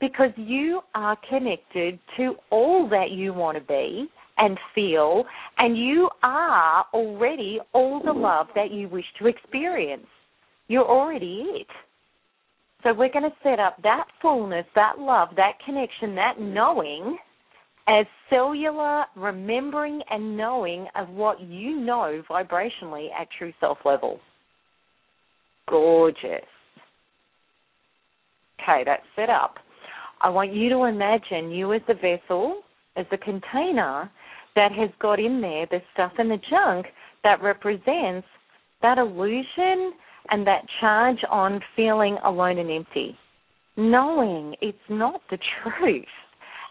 because 0.00 0.30
you 0.36 0.80
are 0.94 1.16
connected 1.28 1.98
to 2.16 2.34
all 2.50 2.88
that 2.88 3.10
you 3.10 3.32
want 3.32 3.58
to 3.58 3.64
be 3.64 4.08
and 4.36 4.56
feel, 4.74 5.24
and 5.58 5.76
you 5.76 6.08
are 6.22 6.84
already 6.94 7.58
all 7.72 8.00
the 8.04 8.12
love 8.12 8.46
that 8.54 8.70
you 8.70 8.88
wish 8.88 9.04
to 9.18 9.26
experience. 9.26 10.06
You're 10.68 10.88
already 10.88 11.44
it. 11.54 11.66
So 12.84 12.94
we're 12.94 13.12
going 13.12 13.28
to 13.28 13.36
set 13.42 13.58
up 13.58 13.82
that 13.82 14.04
fullness, 14.22 14.64
that 14.76 15.00
love, 15.00 15.30
that 15.36 15.54
connection, 15.64 16.14
that 16.14 16.38
knowing 16.38 17.18
as 17.88 18.06
cellular 18.28 19.06
remembering 19.16 20.02
and 20.10 20.36
knowing 20.36 20.86
of 20.94 21.08
what 21.08 21.40
you 21.40 21.74
know 21.80 22.22
vibrationally 22.30 23.08
at 23.18 23.28
true 23.38 23.52
self 23.60 23.78
level. 23.84 24.20
Gorgeous. 25.68 26.44
Okay, 28.60 28.82
that's 28.84 29.02
set 29.16 29.30
up. 29.30 29.54
I 30.20 30.28
want 30.28 30.52
you 30.52 30.68
to 30.70 30.84
imagine 30.84 31.50
you 31.50 31.72
as 31.72 31.80
the 31.88 31.94
vessel 31.94 32.60
as 32.96 33.06
a 33.12 33.16
container 33.16 34.10
that 34.54 34.72
has 34.72 34.90
got 35.00 35.18
in 35.18 35.40
there 35.40 35.66
the 35.70 35.80
stuff 35.94 36.12
and 36.18 36.30
the 36.30 36.38
junk 36.50 36.86
that 37.24 37.42
represents 37.42 38.26
that 38.82 38.98
illusion 38.98 39.92
and 40.30 40.46
that 40.46 40.62
charge 40.80 41.18
on 41.30 41.60
feeling 41.74 42.18
alone 42.24 42.58
and 42.58 42.70
empty. 42.70 43.16
Knowing 43.76 44.54
it's 44.60 44.76
not 44.90 45.22
the 45.30 45.38
truth 45.62 46.04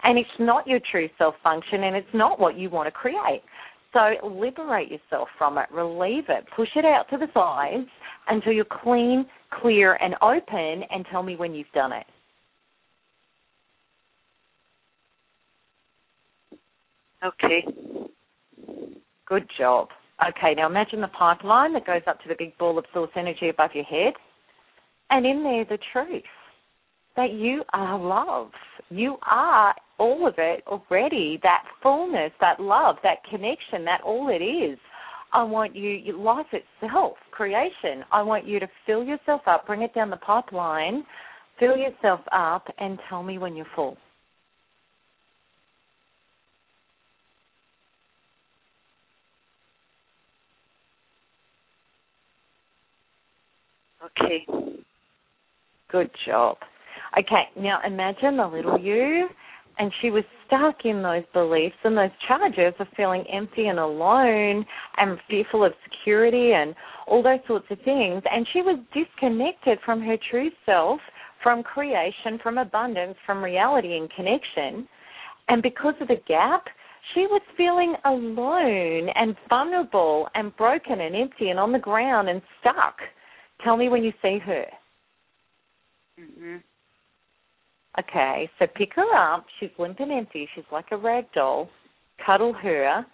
and 0.08 0.18
it's 0.18 0.30
not 0.40 0.66
your 0.66 0.80
true 0.90 1.10
self 1.18 1.36
function 1.44 1.84
and 1.84 1.96
it's 1.96 2.08
not 2.14 2.40
what 2.40 2.58
you 2.58 2.70
want 2.70 2.88
to 2.88 2.92
create. 2.92 3.44
So 3.92 4.28
liberate 4.28 4.90
yourself 4.90 5.28
from 5.38 5.58
it, 5.58 5.66
relieve 5.72 6.26
it, 6.30 6.46
push 6.56 6.70
it 6.76 6.86
out 6.86 7.06
to 7.12 7.18
the 7.18 7.28
sides 7.34 7.90
until 8.30 8.54
you're 8.54 8.66
clean, 8.66 9.26
clear, 9.62 9.96
and 10.02 10.16
open, 10.22 10.84
and 10.90 11.06
tell 11.12 11.24
me 11.24 11.36
when 11.36 11.54
you've 11.54 11.68
done 11.74 11.92
it. 11.92 12.06
Okay. 17.26 17.66
Good 19.26 19.48
job. 19.58 19.90
Okay, 20.26 20.54
now 20.56 20.68
imagine 20.68 21.02
the 21.02 21.08
pipeline 21.08 21.74
that 21.74 21.86
goes 21.86 22.02
up 22.08 22.22
to 22.22 22.30
the 22.30 22.36
big 22.38 22.58
ball 22.58 22.78
of 22.78 22.86
source 22.94 23.12
energy 23.18 23.50
above 23.50 23.72
your 23.74 23.84
head. 23.84 24.14
And 25.10 25.26
in 25.26 25.44
there, 25.44 25.66
the 25.66 25.80
truth 25.92 26.24
that 27.18 27.34
you 27.34 27.64
are 27.74 28.00
love. 28.00 28.52
You 28.90 29.18
are 29.24 29.76
all 30.00 30.28
of 30.28 30.36
it 30.38 30.64
already, 30.68 31.40
that 31.44 31.64
fullness, 31.84 32.32
that 32.40 32.62
love, 32.62 32.96
that 33.04 33.18
connection, 33.30 33.84
that 33.84 34.02
all 34.06 34.30
it 34.30 34.42
is. 34.42 34.78
I 35.34 35.44
want 35.44 35.76
you, 35.76 36.18
life 36.18 36.46
itself, 36.54 37.18
creation. 37.32 38.06
I 38.14 38.22
want 38.22 38.48
you 38.48 38.62
to 38.62 38.68
fill 38.86 39.04
yourself 39.04 39.42
up, 39.46 39.68
bring 39.68 39.82
it 39.82 39.94
down 39.94 40.10
the 40.10 40.18
pipeline, 40.18 41.04
fill 41.60 41.76
yourself 41.76 42.22
up, 42.32 42.66
and 42.78 42.98
tell 43.10 43.24
me 43.24 43.38
when 43.38 43.56
you're 43.56 43.66
full. 43.76 43.98
Okay. 54.22 54.46
Good 55.92 56.10
job. 56.26 56.58
Okay, 57.18 57.50
now 57.58 57.80
imagine 57.86 58.38
the 58.38 58.48
little 58.48 58.80
you, 58.80 59.28
and 59.80 59.92
she 60.02 60.12
was 60.12 60.24
stuck 60.46 60.86
in 60.86 61.02
those 61.02 61.24
beliefs 61.34 61.76
and 61.84 61.98
those 61.98 62.12
charges 62.28 62.74
of 62.80 62.88
feeling 62.96 63.24
empty 63.32 63.68
and 63.68 63.80
alone 63.80 64.66
and 64.98 65.18
fearful 65.30 65.64
of 65.64 65.74
security 65.84 66.54
and 66.54 66.76
all 67.08 67.24
those 67.24 67.40
sorts 67.48 67.66
of 67.72 67.78
things. 67.84 68.22
And 68.32 68.48
she 68.54 68.62
was 68.62 68.80
disconnected 68.94 69.80
from 69.86 70.02
her 70.02 70.18
true 70.30 70.52
self, 70.66 71.00
from 71.42 71.64
creation, 71.64 72.40
from 72.42 72.58
abundance, 72.58 73.16
from 73.26 73.44
reality 73.44 73.98
and 73.98 74.10
connection. 74.12 74.88
And 75.48 75.64
because 75.64 75.96
of 76.02 76.10
the 76.10 76.22
gap, 76.28 76.66
she 77.14 77.22
was 77.22 77.42
feeling 77.56 77.96
alone 78.06 79.10
and 79.16 79.36
vulnerable 79.50 80.28
and 80.36 80.56
broken 80.58 81.02
and 81.02 81.16
empty 81.16 81.50
and 81.50 81.60
on 81.60 81.72
the 81.72 81.80
ground 81.80 82.30
and 82.30 82.42
stuck. 82.60 82.98
Tell 83.64 83.78
me 83.78 83.90
when 83.90 84.04
you 84.04 84.12
see 84.22 84.40
her. 84.40 84.66
Mhm. 86.20 86.62
Okay, 88.00 88.50
so 88.60 88.68
pick 88.76 88.94
her 88.96 89.16
up. 89.16 89.46
She's 89.60 89.70
limp 89.80 90.00
and 90.00 90.12
empty. 90.12 90.48
She's 90.54 90.64
like 90.72 90.86
a 90.92 90.98
rag 90.98 91.26
doll. 91.34 91.70
Cuddle 92.24 92.54
her, 92.54 93.06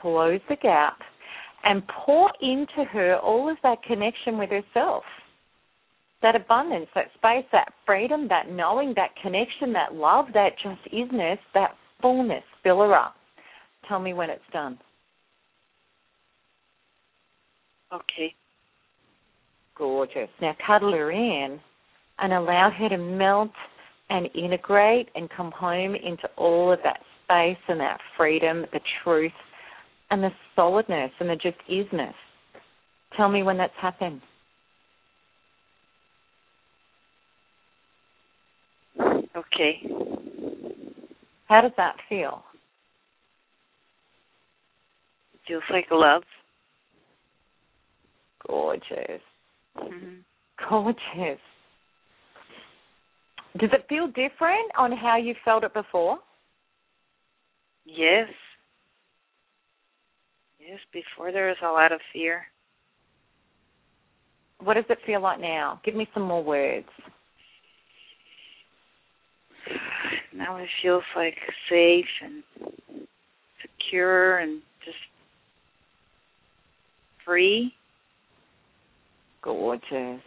close 0.00 0.40
the 0.48 0.56
gap, 0.56 0.98
and 1.64 1.82
pour 2.04 2.30
into 2.40 2.84
her 2.90 3.16
all 3.16 3.50
of 3.50 3.58
that 3.62 3.82
connection 3.82 4.38
with 4.38 4.50
herself. 4.50 5.02
That 6.22 6.36
abundance, 6.36 6.88
that 6.94 7.06
space, 7.14 7.46
that 7.52 7.72
freedom, 7.86 8.28
that 8.28 8.50
knowing, 8.50 8.94
that 8.96 9.10
connection, 9.22 9.72
that 9.72 9.94
love, 9.94 10.26
that 10.34 10.50
just 10.62 10.80
isness, 10.94 11.38
that 11.54 11.70
fullness. 12.00 12.44
Fill 12.62 12.80
her 12.80 12.94
up. 12.94 13.14
Tell 13.88 14.00
me 14.00 14.12
when 14.12 14.30
it's 14.30 14.42
done. 14.52 14.78
Okay. 17.92 18.34
Gorgeous. 19.76 20.28
Now 20.40 20.54
cuddle 20.66 20.92
her 20.92 21.10
in 21.10 21.58
and 22.18 22.32
allow 22.32 22.70
her 22.70 22.88
to 22.90 22.98
melt 22.98 23.50
and 24.10 24.28
integrate 24.34 25.08
and 25.14 25.30
come 25.30 25.52
home 25.52 25.94
into 25.94 26.28
all 26.36 26.72
of 26.72 26.80
that 26.84 27.00
space 27.24 27.62
and 27.68 27.80
that 27.80 27.98
freedom, 28.16 28.66
the 28.72 28.80
truth, 29.02 29.32
and 30.10 30.22
the 30.22 30.30
solidness 30.56 31.12
and 31.20 31.30
the 31.30 31.36
just 31.36 31.56
isness. 31.70 32.14
Tell 33.16 33.28
me 33.28 33.42
when 33.42 33.56
that's 33.56 33.72
happened. 33.80 34.20
Okay. 39.36 39.82
How 41.48 41.60
does 41.60 41.72
that 41.76 41.96
feel? 42.08 42.42
Feels 45.46 45.62
like 45.70 45.86
love. 45.90 46.22
Gorgeous. 48.46 49.22
Mhm. 49.76 50.24
Gorgeous. 50.68 51.40
Does 53.58 53.70
it 53.72 53.86
feel 53.88 54.06
different 54.06 54.70
on 54.78 54.92
how 54.92 55.16
you 55.16 55.34
felt 55.44 55.64
it 55.64 55.74
before? 55.74 56.18
Yes. 57.84 58.28
Yes, 60.60 60.78
before 60.92 61.32
there 61.32 61.48
was 61.48 61.56
a 61.62 61.66
lot 61.66 61.90
of 61.90 62.00
fear. 62.12 62.42
What 64.62 64.74
does 64.74 64.84
it 64.88 64.98
feel 65.06 65.22
like 65.22 65.40
now? 65.40 65.80
Give 65.84 65.94
me 65.94 66.06
some 66.14 66.22
more 66.22 66.44
words. 66.44 66.86
Now 70.34 70.56
it 70.56 70.68
feels 70.82 71.02
like 71.16 71.34
safe 71.68 72.04
and 72.22 72.42
secure 73.62 74.38
and 74.38 74.62
just 74.84 74.96
free. 77.24 77.72
Gorgeous. 79.42 80.20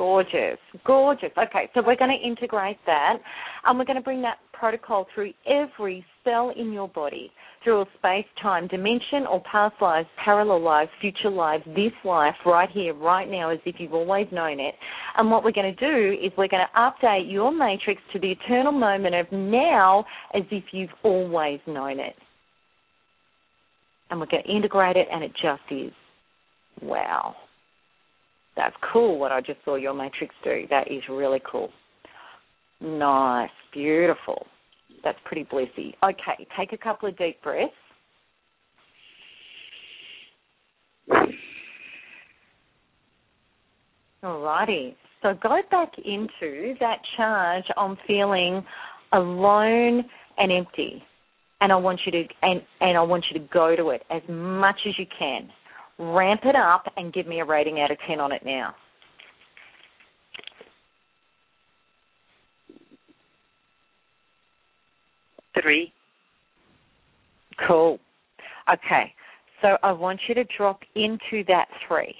Gorgeous. 0.00 0.56
Gorgeous. 0.86 1.30
Okay, 1.36 1.68
so 1.74 1.82
we're 1.86 1.94
going 1.94 2.18
to 2.18 2.26
integrate 2.26 2.78
that 2.86 3.18
and 3.66 3.78
we're 3.78 3.84
going 3.84 3.98
to 3.98 4.02
bring 4.02 4.22
that 4.22 4.38
protocol 4.54 5.06
through 5.14 5.34
every 5.46 6.02
cell 6.24 6.54
in 6.56 6.72
your 6.72 6.88
body, 6.88 7.30
through 7.62 7.82
a 7.82 7.84
space 7.98 8.24
time 8.40 8.66
dimension 8.66 9.26
or 9.30 9.42
past 9.42 9.74
lives, 9.82 10.08
parallel 10.24 10.62
lives, 10.62 10.90
future 11.02 11.28
lives, 11.28 11.62
this 11.76 11.92
life 12.02 12.34
right 12.46 12.70
here, 12.70 12.94
right 12.94 13.30
now, 13.30 13.50
as 13.50 13.58
if 13.66 13.74
you've 13.78 13.92
always 13.92 14.26
known 14.32 14.58
it. 14.58 14.74
And 15.18 15.30
what 15.30 15.44
we're 15.44 15.52
going 15.52 15.76
to 15.76 15.78
do 15.78 16.12
is 16.12 16.32
we're 16.38 16.48
going 16.48 16.64
to 16.64 16.80
update 16.80 17.30
your 17.30 17.52
matrix 17.52 18.00
to 18.14 18.18
the 18.18 18.30
eternal 18.30 18.72
moment 18.72 19.14
of 19.14 19.26
now 19.30 20.06
as 20.32 20.44
if 20.50 20.64
you've 20.72 20.88
always 21.02 21.60
known 21.66 22.00
it. 22.00 22.14
And 24.08 24.18
we're 24.18 24.28
going 24.30 24.44
to 24.44 24.50
integrate 24.50 24.96
it 24.96 25.08
and 25.12 25.22
it 25.22 25.32
just 25.32 25.60
is. 25.70 25.92
Wow. 26.80 27.36
That's 28.60 28.76
cool 28.92 29.18
what 29.18 29.32
I 29.32 29.40
just 29.40 29.58
saw 29.64 29.76
your 29.76 29.94
matrix 29.94 30.34
do. 30.44 30.66
That 30.68 30.90
is 30.92 31.02
really 31.08 31.40
cool. 31.50 31.70
Nice. 32.78 33.48
Beautiful. 33.72 34.46
That's 35.02 35.16
pretty 35.24 35.48
blissy. 35.50 35.94
Okay, 36.04 36.46
take 36.58 36.74
a 36.74 36.76
couple 36.76 37.08
of 37.08 37.16
deep 37.16 37.42
breaths. 37.42 37.72
Alrighty. 44.22 44.94
So 45.22 45.32
go 45.42 45.60
back 45.70 45.92
into 45.96 46.74
that 46.80 46.98
charge 47.16 47.64
on 47.78 47.96
feeling 48.06 48.62
alone 49.14 50.04
and 50.36 50.52
empty. 50.52 51.02
And 51.62 51.72
I 51.72 51.76
want 51.76 52.00
you 52.04 52.12
to 52.12 52.24
and, 52.42 52.60
and 52.82 52.98
I 52.98 53.02
want 53.02 53.24
you 53.32 53.40
to 53.40 53.46
go 53.50 53.74
to 53.74 53.88
it 53.88 54.02
as 54.10 54.20
much 54.28 54.76
as 54.86 54.92
you 54.98 55.06
can 55.18 55.48
ramp 56.00 56.40
it 56.44 56.56
up 56.56 56.84
and 56.96 57.12
give 57.12 57.26
me 57.26 57.40
a 57.40 57.44
rating 57.44 57.80
out 57.80 57.90
of 57.90 57.98
10 58.08 58.18
on 58.20 58.32
it 58.32 58.42
now. 58.44 58.74
Three. 65.60 65.92
Cool. 67.68 67.98
Okay. 68.72 69.12
So 69.60 69.76
I 69.82 69.92
want 69.92 70.20
you 70.28 70.34
to 70.36 70.44
drop 70.56 70.80
into 70.94 71.44
that 71.48 71.66
three. 71.86 72.14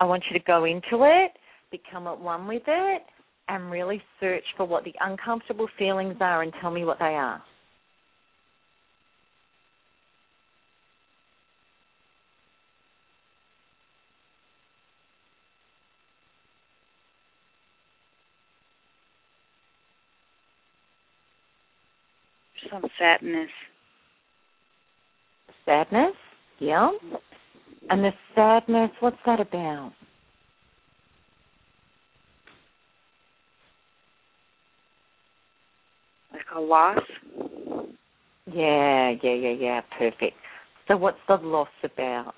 I 0.00 0.04
want 0.04 0.22
you 0.30 0.38
to 0.38 0.44
go 0.44 0.64
into 0.64 1.04
it, 1.04 1.32
become 1.72 2.06
at 2.06 2.20
one 2.20 2.46
with 2.46 2.62
it, 2.66 3.02
and 3.48 3.70
really 3.70 4.00
search 4.20 4.44
for 4.56 4.64
what 4.64 4.84
the 4.84 4.94
uncomfortable 5.00 5.68
feelings 5.78 6.16
are 6.20 6.42
and 6.42 6.52
tell 6.60 6.70
me 6.70 6.84
what 6.84 6.98
they 7.00 7.06
are. 7.06 7.42
Some 22.80 22.90
sadness. 22.98 23.50
Sadness? 25.64 26.14
Yeah. 26.60 26.90
And 27.90 28.04
the 28.04 28.12
sadness, 28.34 28.90
what's 29.00 29.16
that 29.26 29.40
about? 29.40 29.92
Like 36.32 36.42
a 36.54 36.60
loss. 36.60 36.98
Yeah, 38.46 39.14
yeah, 39.22 39.34
yeah, 39.34 39.54
yeah. 39.58 39.80
Perfect. 39.98 40.36
So, 40.86 40.96
what's 40.96 41.18
the 41.26 41.36
loss 41.36 41.68
about? 41.82 42.34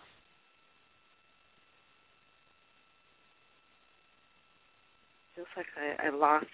Feels 5.34 5.48
like 5.56 5.66
I, 5.76 6.06
I 6.08 6.10
lost 6.10 6.46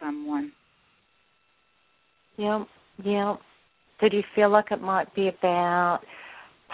someone. 0.00 0.52
Yeah, 2.38 2.64
yeah. 3.04 3.36
So, 4.00 4.08
do 4.08 4.16
you 4.16 4.22
feel 4.34 4.48
like 4.48 4.66
it 4.70 4.80
might 4.80 5.12
be 5.14 5.28
about 5.28 6.00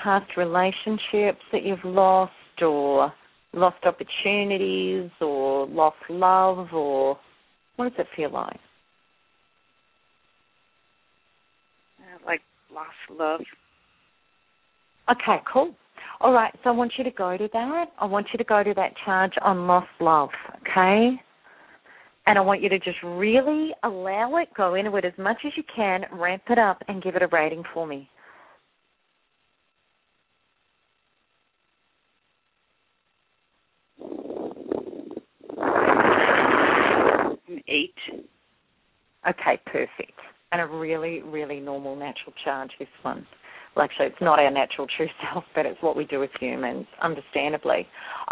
past 0.00 0.30
relationships 0.36 1.40
that 1.52 1.64
you've 1.64 1.84
lost, 1.84 2.32
or 2.60 3.12
lost 3.54 3.78
opportunities, 3.84 5.10
or 5.20 5.66
lost 5.66 5.96
love, 6.10 6.68
or 6.72 7.18
what 7.76 7.96
does 7.96 8.06
it 8.06 8.06
feel 8.14 8.30
like? 8.30 8.60
Uh, 11.98 12.26
like 12.26 12.42
lost 12.72 13.18
love. 13.18 13.40
Okay, 15.10 15.42
cool. 15.50 15.74
All 16.20 16.32
right, 16.32 16.52
so 16.62 16.70
I 16.70 16.72
want 16.72 16.92
you 16.98 17.04
to 17.04 17.10
go 17.10 17.36
to 17.36 17.48
that. 17.52 17.86
I 17.98 18.04
want 18.04 18.26
you 18.32 18.38
to 18.38 18.44
go 18.44 18.62
to 18.62 18.74
that 18.74 18.92
charge 19.04 19.32
on 19.42 19.66
lost 19.66 19.88
love, 20.00 20.30
okay? 20.60 21.20
And 22.26 22.38
I 22.38 22.40
want 22.40 22.62
you 22.62 22.70
to 22.70 22.78
just 22.78 22.96
really 23.04 23.72
allow 23.82 24.36
it, 24.36 24.48
go 24.56 24.74
into 24.74 24.96
it 24.96 25.04
as 25.04 25.12
much 25.18 25.36
as 25.44 25.52
you 25.56 25.62
can, 25.74 26.06
ramp 26.12 26.42
it 26.48 26.58
up, 26.58 26.82
and 26.88 27.02
give 27.02 27.16
it 27.16 27.22
a 27.22 27.28
rating 27.28 27.62
for 27.74 27.86
me. 27.86 28.08
An 37.48 37.62
eight. 37.68 37.94
Okay, 39.28 39.60
perfect. 39.66 40.18
And 40.52 40.62
a 40.62 40.66
really, 40.66 41.20
really 41.22 41.60
normal 41.60 41.94
natural 41.94 42.32
charge, 42.44 42.70
this 42.78 42.88
one. 43.02 43.26
Well, 43.74 43.84
actually, 43.84 44.06
it's 44.06 44.20
not 44.20 44.38
our 44.38 44.50
natural 44.50 44.86
true 44.96 45.08
self, 45.32 45.44
but 45.54 45.66
it's 45.66 45.80
what 45.82 45.96
we 45.96 46.04
do 46.04 46.22
as 46.22 46.30
humans, 46.40 46.86
understandably. 47.02 47.86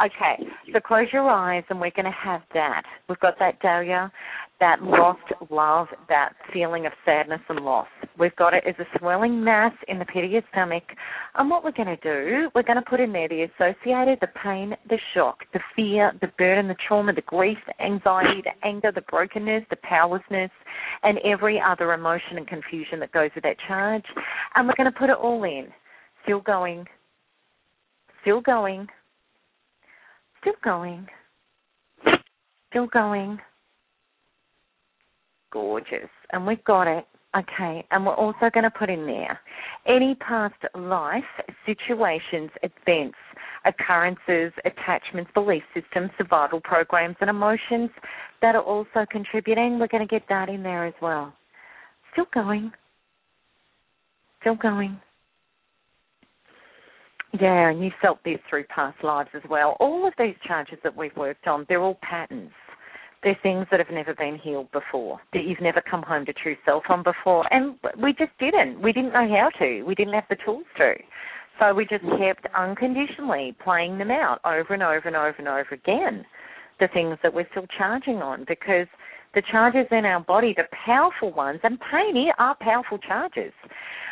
Okay, 0.05 0.45
so 0.73 0.81
close 0.81 1.09
your 1.13 1.29
eyes 1.29 1.65
and 1.69 1.81
we're 1.81 1.91
going 1.91 2.07
to 2.07 2.11
have 2.11 2.43
that. 2.55 2.83
We've 3.09 3.21
got 3.21 3.39
that, 3.39 3.61
Dahlia, 3.61 4.13
that 4.61 4.83
lost 4.83 5.21
love, 5.51 5.89
that 6.09 6.35
feeling 6.53 6.87
of 6.87 6.93
sadness 7.05 7.41
and 7.49 7.61
loss. 7.61 7.89
We've 8.19 8.35
got 8.37 8.53
it 8.55 8.65
as 8.67 8.75
a 8.79 8.99
swelling 8.99 9.43
mass 9.43 9.73
in 9.89 9.99
the 9.99 10.05
pit 10.05 10.25
of 10.25 10.31
your 10.31 10.43
stomach. 10.53 10.85
And 11.35 11.49
what 11.49 11.65
we're 11.65 11.73
going 11.73 11.97
to 11.97 11.97
do, 11.97 12.51
we're 12.55 12.63
going 12.63 12.83
to 12.83 12.89
put 12.89 13.01
in 13.01 13.13
there 13.13 13.29
the 13.29 13.43
associated, 13.45 14.19
the 14.21 14.29
pain, 14.43 14.75
the 14.89 14.99
shock, 15.15 15.45
the 15.53 15.61
fear, 15.75 16.13
the 16.21 16.29
burden, 16.39 16.69
the 16.69 16.77
trauma, 16.87 17.13
the 17.13 17.23
grief, 17.23 17.59
the 17.67 17.85
anxiety, 17.85 18.43
the 18.45 18.67
anger, 18.67 18.93
the 18.95 19.01
brokenness, 19.03 19.65
the 19.71 19.77
powerlessness, 19.83 20.51
and 21.03 21.19
every 21.25 21.61
other 21.61 21.93
emotion 21.93 22.37
and 22.37 22.47
confusion 22.47 23.01
that 23.01 23.13
goes 23.13 23.31
with 23.35 23.45
that 23.45 23.57
charge. 23.67 24.05
And 24.55 24.69
we're 24.69 24.77
going 24.77 24.93
to 24.93 24.99
put 24.99 25.11
it 25.11 25.17
all 25.17 25.45
in. 25.45 25.69
Still 26.25 26.41
going. 26.41 26.87
Still 28.21 28.41
going. 28.41 28.87
Still 30.41 30.55
going. 30.63 31.07
Still 32.71 32.87
going. 32.87 33.39
Gorgeous. 35.51 36.11
And 36.33 36.47
we've 36.47 36.63
got 36.65 36.87
it. 36.87 37.07
Okay. 37.37 37.85
And 37.91 38.05
we're 38.05 38.15
also 38.15 38.51
going 38.53 38.65
to 38.65 38.71
put 38.71 38.91
in 38.91 39.07
there 39.07 39.41
any 39.87 40.15
past 40.17 40.55
life 40.75 41.25
situations, 41.65 42.51
events, 42.63 43.17
occurrences, 43.65 44.53
attachments, 44.65 45.31
belief 45.35 45.63
systems, 45.75 46.11
survival 46.19 46.61
programs, 46.61 47.17
and 47.21 47.31
emotions 47.31 47.91
that 48.43 48.55
are 48.55 48.63
also 48.63 49.07
contributing. 49.11 49.79
We're 49.79 49.89
going 49.89 50.07
to 50.07 50.11
get 50.11 50.25
that 50.29 50.49
in 50.49 50.63
there 50.63 50.87
as 50.87 50.95
well. 51.01 51.33
Still 52.13 52.27
going. 52.35 52.73
Still 54.41 54.57
going. 54.57 55.01
Yeah, 57.41 57.71
and 57.71 57.83
you 57.83 57.91
felt 58.03 58.19
this 58.25 58.39
through 58.51 58.65
past 58.65 59.03
lives 59.03 59.31
as 59.35 59.43
well. 59.49 59.77
All 59.81 60.07
of 60.07 60.13
these 60.19 60.35
charges 60.47 60.79
that 60.85 60.95
we've 60.95 61.17
worked 61.17 61.47
on, 61.47 61.65
they're 61.69 61.81
all 61.81 61.99
patterns. 62.03 62.51
They're 63.23 63.39
things 63.43 63.67
that 63.71 63.79
have 63.79 63.91
never 63.91 64.15
been 64.15 64.37
healed 64.37 64.73
before, 64.73 65.21
that 65.33 65.45
you've 65.45 65.61
never 65.61 65.81
come 65.81 66.03
home 66.03 66.27
to 66.27 66.33
true 66.33 66.57
self 66.65 66.85
on 66.89 67.03
before. 67.05 67.47
And 67.53 67.77
we 68.03 68.13
just 68.13 68.33
didn't. 68.41 68.83
We 68.83 68.93
didn't 68.93 69.13
know 69.13 69.29
how 69.29 69.51
to. 69.61 69.83
We 69.85 69.95
didn't 69.95 70.15
have 70.15 70.25
the 70.29 70.37
tools 70.45 70.65
to. 70.79 70.95
So 71.61 71.73
we 71.73 71.85
just 71.85 72.05
kept 72.19 72.47
unconditionally 72.57 73.55
playing 73.63 73.99
them 73.99 74.11
out 74.11 74.41
over 74.45 74.75
and 74.75 74.83
over 74.83 75.07
and 75.07 75.15
over 75.15 75.37
and 75.39 75.47
over 75.47 75.69
again, 75.71 76.25
the 76.81 76.89
things 76.93 77.19
that 77.23 77.33
we're 77.33 77.47
still 77.53 77.67
charging 77.79 78.17
on, 78.17 78.45
because 78.49 78.89
the 79.35 79.43
charges 79.51 79.87
in 79.91 80.05
our 80.05 80.21
body, 80.21 80.55
the 80.57 80.65
powerful 80.85 81.33
ones, 81.33 81.61
and 81.63 81.79
pain 81.91 82.31
are 82.39 82.57
powerful 82.61 82.99
charges. 82.99 83.53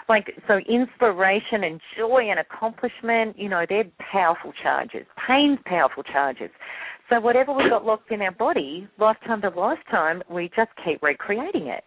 Like, 0.08 0.34
so 0.48 0.58
inspiration 0.68 1.64
and 1.64 1.80
joy 1.96 2.28
and 2.30 2.40
accomplishment, 2.40 3.38
you 3.38 3.48
know, 3.48 3.64
they're 3.68 3.84
powerful 4.12 4.52
charges. 4.62 5.06
Pain's 5.26 5.58
powerful 5.66 6.02
charges. 6.02 6.50
So 7.10 7.18
whatever 7.20 7.52
we've 7.52 7.70
got 7.70 7.84
locked 7.84 8.12
in 8.12 8.22
our 8.22 8.30
body, 8.30 8.88
lifetime 8.98 9.42
to 9.42 9.48
lifetime, 9.48 10.22
we 10.30 10.48
just 10.56 10.70
keep 10.84 11.02
recreating 11.02 11.66
it. 11.66 11.82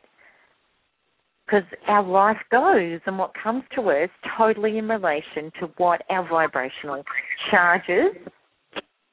Because 1.45 1.63
our 1.87 2.03
life 2.03 2.37
goes 2.51 2.99
and 3.05 3.17
what 3.17 3.31
comes 3.41 3.63
to 3.75 3.81
us 3.89 4.09
totally 4.37 4.77
in 4.77 4.87
relation 4.87 5.51
to 5.59 5.67
what 5.77 6.01
our 6.09 6.27
vibrational 6.27 7.03
charges 7.49 8.15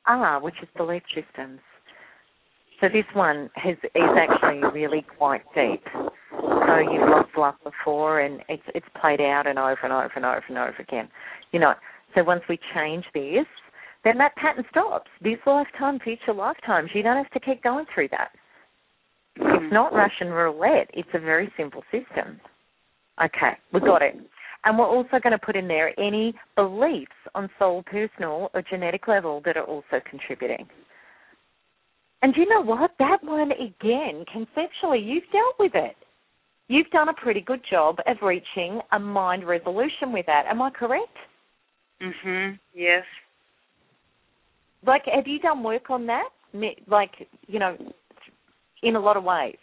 are, 0.07 0.41
which 0.41 0.55
is 0.63 0.69
belief 0.77 1.03
systems. 1.15 1.61
So 2.81 2.89
this 2.89 3.05
one 3.15 3.51
has, 3.55 3.77
is 3.95 4.03
actually 4.17 4.63
really 4.73 5.05
quite 5.19 5.43
deep. 5.55 5.83
So 5.93 6.79
you've 6.79 7.09
lost 7.09 7.31
love 7.37 7.55
before, 7.63 8.21
and 8.21 8.41
it's 8.49 8.63
it's 8.75 8.87
played 9.01 9.21
out 9.21 9.47
and 9.47 9.59
over 9.59 9.81
and 9.83 9.93
over 9.93 10.13
and 10.17 10.25
over 10.25 10.45
and 10.49 10.59
over 10.59 10.77
again. 10.79 11.09
You 11.53 11.61
know. 11.61 11.75
So 12.15 12.25
once 12.25 12.43
we 12.49 12.59
change 12.75 13.05
this, 13.13 13.47
then 14.05 14.19
that 14.19 14.35
pattern 14.37 14.65
stops. 14.71 15.11
This 15.21 15.39
lifetime, 15.47 15.99
future 16.01 16.33
lifetimes, 16.33 16.91
you 16.95 17.03
don't 17.03 17.17
have 17.17 17.31
to 17.33 17.41
keep 17.41 17.63
going 17.63 17.87
through 17.95 18.09
that. 18.09 18.31
It's 19.37 19.73
not 19.73 19.93
Russian 19.93 20.29
roulette. 20.29 20.91
It's 20.93 21.09
a 21.15 21.19
very 21.19 21.53
simple 21.57 21.83
system. 21.91 22.41
Okay, 23.23 23.53
we 23.73 23.81
got 23.81 24.03
it. 24.03 24.17
And 24.65 24.79
we're 24.79 24.87
also 24.87 25.19
going 25.23 25.33
to 25.33 25.39
put 25.39 25.57
in 25.57 25.69
there 25.69 25.99
any 25.99 26.35
beliefs 26.57 27.13
on 27.35 27.49
soul, 27.59 27.83
personal, 27.85 28.51
or 28.53 28.63
genetic 28.69 29.09
level 29.09 29.41
that 29.45 29.57
are 29.57 29.65
also 29.65 30.01
contributing. 30.09 30.67
And 32.23 32.35
you 32.37 32.47
know 32.47 32.61
what? 32.61 32.91
That 32.99 33.19
one, 33.23 33.53
again, 33.53 34.25
conceptually, 34.31 34.99
you've 34.99 35.25
dealt 35.33 35.55
with 35.59 35.73
it. 35.75 35.97
You've 36.69 36.91
done 36.91 37.09
a 37.09 37.15
pretty 37.15 37.41
good 37.41 37.63
job 37.69 37.97
of 38.07 38.17
reaching 38.23 38.81
a 38.93 38.99
mind 38.99 39.47
resolution 39.47 40.13
with 40.13 40.27
that. 40.27 40.45
Am 40.47 40.61
I 40.61 40.71
correct? 40.71 41.17
Mhm. 42.01 42.59
Yes. 42.75 43.05
Like, 44.87 45.03
have 45.13 45.27
you 45.27 45.39
done 45.39 45.63
work 45.63 45.91
on 45.91 46.07
that? 46.07 46.29
Like, 46.89 47.29
you 47.47 47.59
know, 47.59 47.77
in 48.83 48.97
a 48.97 49.01
lot 49.01 49.17
of 49.17 49.25
ways. 49.25 49.57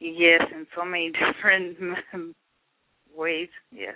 Yes, 0.00 0.42
in 0.54 0.66
so 0.76 0.84
many 0.84 1.10
different 1.34 1.76
ways. 3.16 3.48
Yes. 3.72 3.94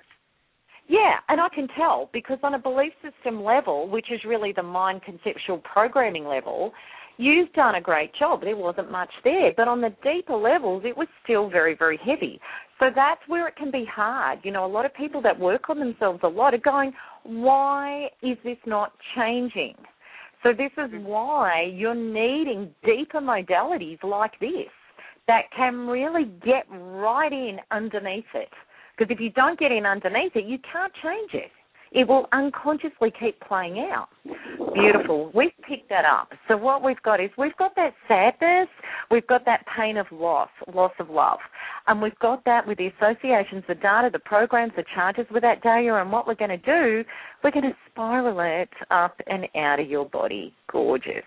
Yeah, 0.88 1.16
and 1.28 1.40
I 1.40 1.48
can 1.54 1.68
tell 1.76 2.10
because 2.12 2.38
on 2.42 2.54
a 2.54 2.58
belief 2.58 2.92
system 3.02 3.42
level, 3.42 3.88
which 3.88 4.10
is 4.10 4.20
really 4.26 4.52
the 4.52 4.62
mind 4.62 5.02
conceptual 5.02 5.58
programming 5.58 6.26
level, 6.26 6.72
you've 7.18 7.52
done 7.52 7.76
a 7.76 7.80
great 7.80 8.12
job. 8.14 8.40
There 8.40 8.56
wasn't 8.56 8.90
much 8.90 9.10
there. 9.22 9.52
But 9.56 9.68
on 9.68 9.80
the 9.80 9.94
deeper 10.02 10.36
levels, 10.36 10.82
it 10.84 10.96
was 10.96 11.08
still 11.22 11.48
very, 11.48 11.76
very 11.76 11.98
heavy. 11.98 12.40
So 12.82 12.90
that's 12.92 13.20
where 13.28 13.46
it 13.46 13.54
can 13.54 13.70
be 13.70 13.84
hard. 13.84 14.40
You 14.42 14.50
know, 14.50 14.66
a 14.66 14.66
lot 14.66 14.84
of 14.84 14.92
people 14.92 15.22
that 15.22 15.38
work 15.38 15.70
on 15.70 15.78
themselves 15.78 16.18
a 16.24 16.28
lot 16.28 16.52
are 16.52 16.58
going, 16.58 16.92
why 17.22 18.08
is 18.24 18.36
this 18.42 18.56
not 18.66 18.92
changing? 19.14 19.76
So 20.42 20.50
this 20.50 20.72
is 20.72 20.90
mm-hmm. 20.90 21.04
why 21.04 21.70
you're 21.72 21.94
needing 21.94 22.74
deeper 22.84 23.20
modalities 23.20 24.02
like 24.02 24.32
this 24.40 24.66
that 25.28 25.42
can 25.56 25.86
really 25.86 26.24
get 26.44 26.64
right 26.68 27.32
in 27.32 27.58
underneath 27.70 28.24
it. 28.34 28.48
Because 28.98 29.14
if 29.14 29.20
you 29.20 29.30
don't 29.30 29.60
get 29.60 29.70
in 29.70 29.86
underneath 29.86 30.34
it, 30.34 30.46
you 30.46 30.58
can't 30.72 30.92
change 31.04 31.34
it 31.34 31.52
it 31.94 32.08
will 32.08 32.26
unconsciously 32.32 33.12
keep 33.18 33.38
playing 33.40 33.78
out. 33.78 34.08
Beautiful. 34.74 35.30
We've 35.34 35.52
picked 35.68 35.88
that 35.90 36.04
up. 36.04 36.30
So 36.48 36.56
what 36.56 36.82
we've 36.82 37.00
got 37.02 37.20
is 37.20 37.30
we've 37.36 37.56
got 37.56 37.74
that 37.76 37.92
sadness, 38.08 38.68
we've 39.10 39.26
got 39.26 39.44
that 39.44 39.64
pain 39.76 39.96
of 39.96 40.06
loss, 40.10 40.48
loss 40.72 40.92
of 40.98 41.10
love. 41.10 41.38
And 41.86 42.00
we've 42.00 42.18
got 42.20 42.44
that 42.44 42.66
with 42.66 42.78
the 42.78 42.88
associations, 42.88 43.64
the 43.68 43.74
data, 43.74 44.08
the 44.12 44.20
programs, 44.20 44.72
the 44.76 44.84
charges 44.94 45.26
with 45.30 45.42
that 45.42 45.62
data. 45.62 45.96
And 45.96 46.10
what 46.10 46.26
we're 46.26 46.34
going 46.34 46.50
to 46.50 46.56
do, 46.56 47.04
we're 47.44 47.50
going 47.50 47.64
to 47.64 47.76
spiral 47.90 48.40
it 48.40 48.70
up 48.90 49.20
and 49.26 49.46
out 49.56 49.80
of 49.80 49.88
your 49.88 50.06
body. 50.06 50.54
Gorgeous. 50.70 51.24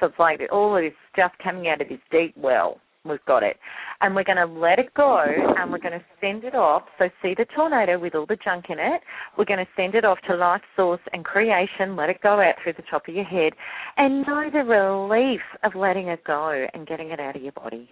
So 0.00 0.06
it's 0.06 0.18
like 0.18 0.40
all 0.50 0.76
of 0.76 0.82
this 0.82 0.92
stuff 1.12 1.32
coming 1.42 1.68
out 1.68 1.80
of 1.80 1.88
this 1.88 2.00
deep 2.10 2.34
well. 2.36 2.78
We've 3.04 3.24
got 3.26 3.42
it. 3.42 3.56
And 4.00 4.14
we're 4.14 4.24
going 4.24 4.36
to 4.36 4.46
let 4.46 4.78
it 4.78 4.94
go 4.94 5.24
and 5.24 5.72
we're 5.72 5.78
going 5.78 5.98
to 5.98 6.04
send 6.20 6.44
it 6.44 6.54
off. 6.54 6.82
So, 6.98 7.08
see 7.20 7.34
the 7.36 7.46
tornado 7.56 7.98
with 7.98 8.14
all 8.14 8.26
the 8.26 8.36
junk 8.36 8.66
in 8.68 8.78
it. 8.78 9.00
We're 9.36 9.44
going 9.44 9.58
to 9.58 9.68
send 9.76 9.94
it 9.94 10.04
off 10.04 10.18
to 10.28 10.36
life 10.36 10.62
source 10.76 11.00
and 11.12 11.24
creation. 11.24 11.96
Let 11.96 12.10
it 12.10 12.22
go 12.22 12.40
out 12.40 12.54
through 12.62 12.74
the 12.74 12.84
top 12.88 13.08
of 13.08 13.14
your 13.14 13.24
head. 13.24 13.54
And 13.96 14.24
know 14.26 14.50
the 14.52 14.60
relief 14.60 15.40
of 15.64 15.74
letting 15.74 16.08
it 16.08 16.22
go 16.24 16.66
and 16.72 16.86
getting 16.86 17.10
it 17.10 17.18
out 17.18 17.34
of 17.34 17.42
your 17.42 17.52
body. 17.52 17.90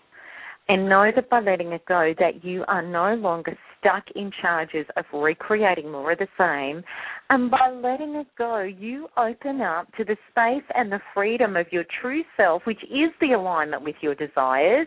And 0.69 0.89
know 0.89 1.11
that 1.15 1.29
by 1.29 1.41
letting 1.41 1.73
it 1.73 1.85
go, 1.87 2.15
that 2.21 2.45
you 2.45 2.65
are 2.69 2.83
no 2.83 3.15
longer 3.15 3.59
stuck 3.79 4.05
in 4.15 4.31
charges 4.41 4.87
of 4.97 5.05
recreating 5.13 5.91
more 5.91 6.13
of 6.13 6.19
the 6.19 6.29
same. 6.39 6.85
And 7.29 7.51
by 7.51 7.71
letting 7.71 8.15
it 8.15 8.29
go, 8.39 8.61
you 8.63 9.09
open 9.17 9.61
up 9.63 9.89
to 9.97 10.05
the 10.05 10.17
space 10.31 10.65
and 10.75 10.93
the 10.93 11.01
freedom 11.13 11.57
of 11.57 11.67
your 11.73 11.85
true 12.01 12.23
self, 12.37 12.63
which 12.67 12.83
is 12.85 13.11
the 13.21 13.33
alignment 13.33 13.83
with 13.83 13.97
your 14.01 14.15
desires, 14.15 14.87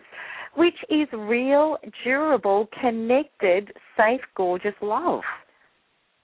which 0.56 0.76
is 0.88 1.08
real, 1.12 1.76
durable, 2.02 2.68
connected, 2.80 3.72
safe, 3.96 4.20
gorgeous 4.36 4.74
love. 4.80 5.22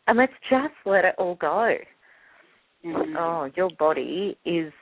And 0.07 0.17
let's 0.17 0.33
just 0.49 0.75
let 0.87 1.05
it 1.05 1.15
all 1.19 1.35
go. 1.35 1.77
Mm-hmm. 2.87 3.17
Oh, 3.17 3.51
your 3.57 3.71
body 3.79 4.39
is 4.47 4.73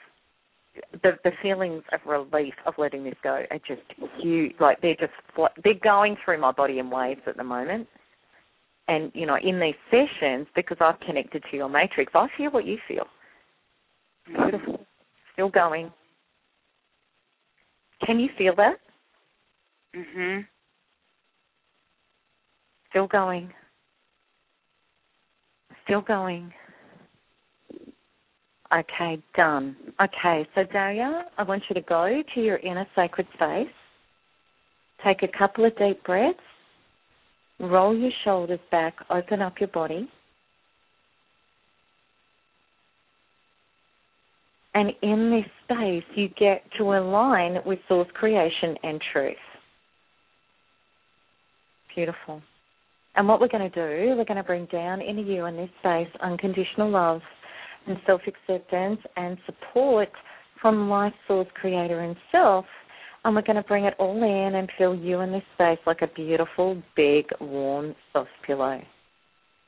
the 1.03 1.13
the 1.25 1.33
feelings 1.43 1.83
of 1.93 2.01
relief 2.07 2.55
of 2.67 2.75
letting 2.79 3.05
this 3.05 3.15
go 3.23 3.45
are 3.51 3.59
just 3.67 3.83
huge. 4.21 4.55
Like 4.61 4.81
they're 4.81 4.97
just 4.97 5.13
they're 5.63 5.75
going 5.83 6.17
through 6.25 6.41
my 6.41 6.53
body 6.53 6.79
in 6.79 6.91
waves 6.91 7.21
at 7.27 7.37
the 7.37 7.45
moment. 7.45 7.87
And 8.89 9.13
you 9.15 9.27
know, 9.27 9.37
in 9.43 9.61
these 9.61 9.75
sessions, 9.91 10.47
because 10.57 10.79
I've 10.81 10.99
connected 11.01 11.45
to 11.51 11.57
your 11.57 11.69
matrix, 11.69 12.13
I 12.15 12.29
feel 12.37 12.51
what 12.51 12.65
you 12.65 12.79
feel. 12.89 13.07
Beautiful. 14.27 14.87
Still 15.35 15.51
going. 15.51 15.93
Can 18.05 18.19
you 18.19 18.29
feel 18.39 18.55
that? 18.57 18.81
Mhm. 19.95 20.47
Still 22.91 23.07
going. 23.07 23.53
Still 25.85 26.01
going. 26.01 26.53
Okay, 28.73 29.23
done. 29.35 29.77
Okay, 30.01 30.47
so 30.55 30.63
Dahlia, 30.71 31.25
I 31.39 31.43
want 31.43 31.63
you 31.71 31.75
to 31.75 31.81
go 31.81 32.23
to 32.35 32.41
your 32.41 32.59
inner 32.59 32.87
sacred 32.95 33.27
space. 33.35 33.73
Take 35.05 35.23
a 35.23 35.39
couple 35.39 35.65
of 35.65 35.77
deep 35.79 36.05
breaths. 36.05 36.39
Roll 37.61 37.97
your 37.97 38.11
shoulders 38.25 38.61
back, 38.71 38.95
open 39.11 39.41
up 39.41 39.55
your 39.59 39.69
body. 39.69 40.09
And 44.75 44.93
in 45.03 45.31
this 45.31 45.51
space, 45.65 46.05
you 46.15 46.29
get 46.39 46.63
to 46.77 46.85
align 46.85 47.57
with 47.65 47.79
source 47.89 48.09
creation 48.15 48.77
and 48.83 49.03
truth. 49.13 49.37
Beautiful. 51.97 52.43
And 53.17 53.27
what 53.27 53.41
we're 53.41 53.49
going 53.49 53.69
to 53.69 53.75
do, 53.75 54.15
we're 54.17 54.25
going 54.25 54.37
to 54.37 54.45
bring 54.45 54.67
down 54.67 55.01
into 55.01 55.23
you 55.23 55.47
in 55.47 55.57
this 55.57 55.71
space 55.81 56.09
unconditional 56.21 56.91
love 56.91 57.23
and 57.89 57.99
self 58.07 58.21
acceptance 58.27 59.01
and 59.17 59.39
support 59.47 60.09
from 60.61 60.89
life 60.89 61.13
source 61.27 61.49
creator 61.55 62.01
and 62.01 62.17
self. 62.31 62.65
And 63.25 63.35
we're 63.35 63.43
going 63.43 63.57
to 63.57 63.63
bring 63.63 63.85
it 63.85 63.95
all 63.99 64.17
in 64.17 64.55
and 64.55 64.71
fill 64.79 64.95
you 64.95 65.21
in 65.21 65.33
this 65.33 65.43
space 65.55 65.79
like 65.87 66.03
a 66.03 66.07
beautiful, 66.07 66.81
big, 66.97 67.27
warm, 67.41 67.95
soft 68.13 68.31
pillow. 68.47 68.81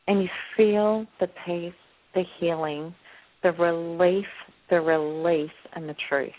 And 0.06 0.22
you 0.22 0.28
feel 0.56 1.06
the 1.18 1.28
peace, 1.44 1.72
the 2.14 2.22
healing, 2.38 2.94
the 3.42 3.52
relief, 3.52 4.26
the 4.70 4.80
release, 4.80 5.50
and 5.74 5.88
the 5.88 5.96
truth. 6.08 6.30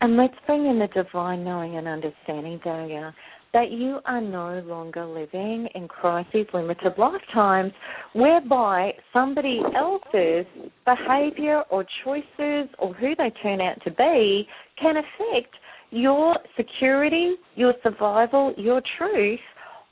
And 0.00 0.16
let's 0.16 0.34
bring 0.46 0.66
in 0.66 0.78
the 0.78 0.88
divine 0.88 1.44
knowing 1.44 1.76
and 1.76 1.88
understanding, 1.88 2.60
Dahlia, 2.62 3.14
that 3.54 3.70
you 3.70 4.00
are 4.04 4.20
no 4.20 4.62
longer 4.66 5.06
living 5.06 5.68
in 5.74 5.88
crises 5.88 6.46
limited 6.52 6.92
lifetimes 6.98 7.72
whereby 8.12 8.92
somebody 9.12 9.60
else's 9.74 10.44
behavior 10.84 11.62
or 11.70 11.86
choices 12.04 12.68
or 12.78 12.92
who 12.94 13.14
they 13.16 13.32
turn 13.42 13.60
out 13.60 13.82
to 13.84 13.90
be 13.92 14.46
can 14.78 14.96
affect 14.96 15.54
your 15.90 16.36
security, 16.56 17.36
your 17.54 17.72
survival, 17.84 18.52
your 18.58 18.82
truth, 18.98 19.40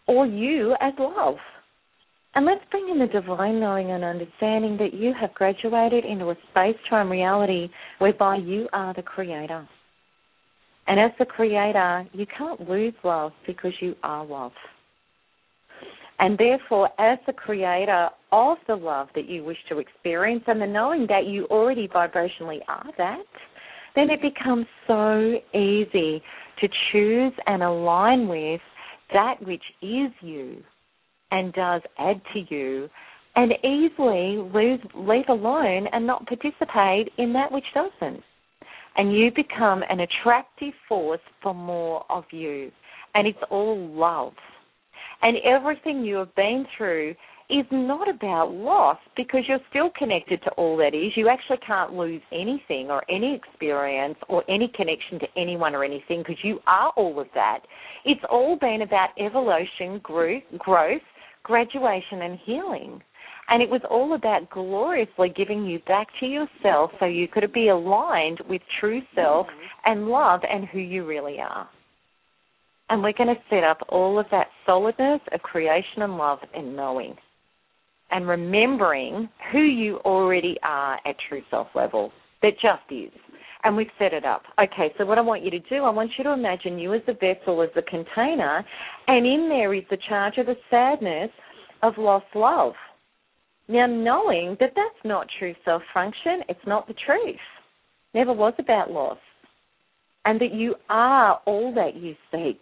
or 0.09 0.27
you 0.27 0.75
as 0.81 0.93
love. 0.99 1.37
And 2.35 2.45
let's 2.45 2.65
bring 2.71 2.89
in 2.89 2.99
the 2.99 3.07
divine 3.07 3.61
knowing 3.61 3.93
and 3.93 4.03
understanding 4.03 4.77
that 4.79 4.95
you 4.95 5.13
have 5.21 5.35
graduated 5.35 6.05
into 6.05 6.31
a 6.31 6.37
space 6.51 6.77
time 6.91 7.11
reality 7.11 7.69
whereby 7.99 8.37
you 8.37 8.69
are 8.73 8.93
the 8.95 9.03
creator. 9.03 9.69
And 10.87 10.99
as 10.99 11.13
the 11.19 11.25
creator, 11.25 12.05
you 12.13 12.27
can't 12.37 12.69
lose 12.69 12.95
love 13.05 13.33
because 13.47 13.73
you 13.81 13.95
are 14.03 14.25
love. 14.25 14.53
And 16.19 16.39
therefore, 16.39 16.89
as 17.01 17.19
the 17.27 17.33
creator 17.33 18.09
of 18.31 18.59
the 18.69 18.77
love 18.77 19.09
that 19.15 19.29
you 19.29 19.45
wish 19.45 19.57
to 19.69 19.79
experience 19.79 20.45
and 20.47 20.61
the 20.61 20.67
knowing 20.67 21.07
that 21.09 21.27
you 21.27 21.47
already 21.47 21.89
vibrationally 21.89 22.61
are 22.69 22.91
that, 22.99 23.25
then 23.95 24.09
it 24.11 24.23
becomes 24.23 24.67
so 24.87 25.35
easy 25.55 26.23
to 26.61 26.69
choose 26.93 27.33
and 27.47 27.63
align 27.63 28.29
with 28.29 28.61
that 29.13 29.35
which 29.43 29.63
is 29.83 30.11
you 30.21 30.63
and 31.31 31.53
does 31.53 31.83
add 31.99 32.21
to 32.33 32.41
you 32.55 32.89
and 33.35 33.53
easily 33.65 34.39
leave, 34.55 34.81
leave 34.95 35.29
alone 35.29 35.87
and 35.93 36.07
not 36.07 36.27
participate 36.27 37.11
in 37.19 37.33
that 37.33 37.51
which 37.51 37.65
doesn't 37.75 38.23
and 38.97 39.17
you 39.17 39.31
become 39.35 39.83
an 39.89 40.01
attractive 40.01 40.75
force 40.89 41.21
for 41.43 41.55
more 41.55 42.05
of 42.11 42.25
you. 42.31 42.71
And 43.15 43.27
it's 43.27 43.39
all 43.51 43.79
love. 43.89 44.33
And 45.23 45.37
everything 45.45 46.05
you 46.05 46.17
have 46.17 46.35
been 46.35 46.67
through 46.77 47.15
is 47.51 47.67
not 47.71 48.09
about 48.09 48.51
loss 48.53 48.99
because 49.17 49.43
you're 49.47 49.59
still 49.69 49.91
connected 49.99 50.43
to 50.43 50.51
all 50.53 50.77
that 50.79 50.95
is. 50.95 51.13
You 51.17 51.29
actually 51.29 51.59
can't 51.67 51.93
lose 51.93 52.23
anything 52.33 52.91
or 52.91 53.03
any 53.11 53.35
experience 53.35 54.17
or 54.29 54.43
any 54.49 54.73
connection 54.75 55.19
to 55.21 55.27
anyone 55.37 55.75
or 55.75 55.85
anything 55.85 56.21
because 56.21 56.43
you 56.43 56.61
are 56.67 56.93
all 56.97 57.21
of 57.21 57.27
that. 57.35 57.61
It's 58.05 58.23
all 58.31 58.57
been 58.59 58.83
about 58.83 59.11
evolution, 59.19 60.01
growth, 60.03 60.43
growth 60.59 61.03
graduation, 61.43 62.23
and 62.23 62.39
healing. 62.45 63.03
And 63.53 63.63
it 63.63 63.69
was 63.69 63.83
all 63.91 64.15
about 64.15 64.49
gloriously 64.49 65.29
giving 65.29 65.67
you 65.67 65.79
back 65.81 66.07
to 66.21 66.27
yourself 66.27 66.91
so 66.99 67.05
you 67.05 67.29
could 67.29 67.53
be 67.53 67.69
aligned 67.69 68.41
with 68.49 68.63
true 68.81 69.03
self 69.15 69.47
mm-hmm. 69.47 69.91
and 69.93 70.09
love 70.09 70.41
and 70.51 70.65
who 70.65 70.79
you 70.79 71.05
really 71.05 71.39
are. 71.39 71.69
And 72.89 73.03
we're 73.03 73.13
going 73.13 73.29
to 73.29 73.43
set 73.51 73.63
up 73.63 73.87
all 73.91 74.19
of 74.19 74.25
that 74.31 74.47
solidness 74.65 75.21
of 75.35 75.43
creation 75.43 76.01
and 76.01 76.17
love 76.17 76.39
and 76.55 76.75
knowing. 76.75 77.15
And 78.11 78.27
remembering 78.27 79.29
who 79.53 79.61
you 79.61 79.99
already 79.99 80.57
are 80.63 80.99
at 81.05 81.17
true 81.29 81.43
self 81.51 81.67
level. 81.75 82.11
That 82.41 82.55
just 82.55 82.91
is. 82.91 83.13
And 83.65 83.77
we've 83.77 83.87
set 83.99 84.15
it 84.15 84.25
up. 84.25 84.45
Okay, 84.59 84.95
so 84.97 85.05
what 85.05 85.19
I 85.19 85.21
want 85.21 85.45
you 85.45 85.51
to 85.51 85.61
do, 85.61 85.85
I 85.85 85.91
want 85.91 86.13
you 86.17 86.25
to 86.25 86.33
imagine 86.33 86.79
you 86.79 86.95
as 86.95 87.03
the 87.07 87.13
vessel, 87.13 87.61
as 87.61 87.69
the 87.75 87.83
container, 87.83 88.65
and 89.09 89.27
in 89.27 89.51
there 89.51 89.75
is 89.75 89.85
the 89.91 89.99
charge 90.09 90.39
of 90.39 90.47
the 90.47 90.57
sadness 90.71 91.31
of 91.83 91.99
lost 91.99 92.25
love. 92.35 92.73
Now, 93.69 93.87
knowing 93.87 94.57
that 94.61 94.73
that's 94.75 95.05
not 95.05 95.27
true 95.39 95.55
self 95.65 95.83
function, 95.95 96.43
it's 96.49 96.67
not 96.67 96.89
the 96.89 96.95
truth. 97.07 97.37
Never 98.15 98.33
was 98.33 98.55
about 98.59 98.91
loss. 98.91 99.19
And 100.25 100.41
that 100.41 100.53
you 100.53 100.75
are 100.89 101.41
all 101.47 101.73
that 101.75 101.97
you 101.97 102.15
seek. 102.31 102.61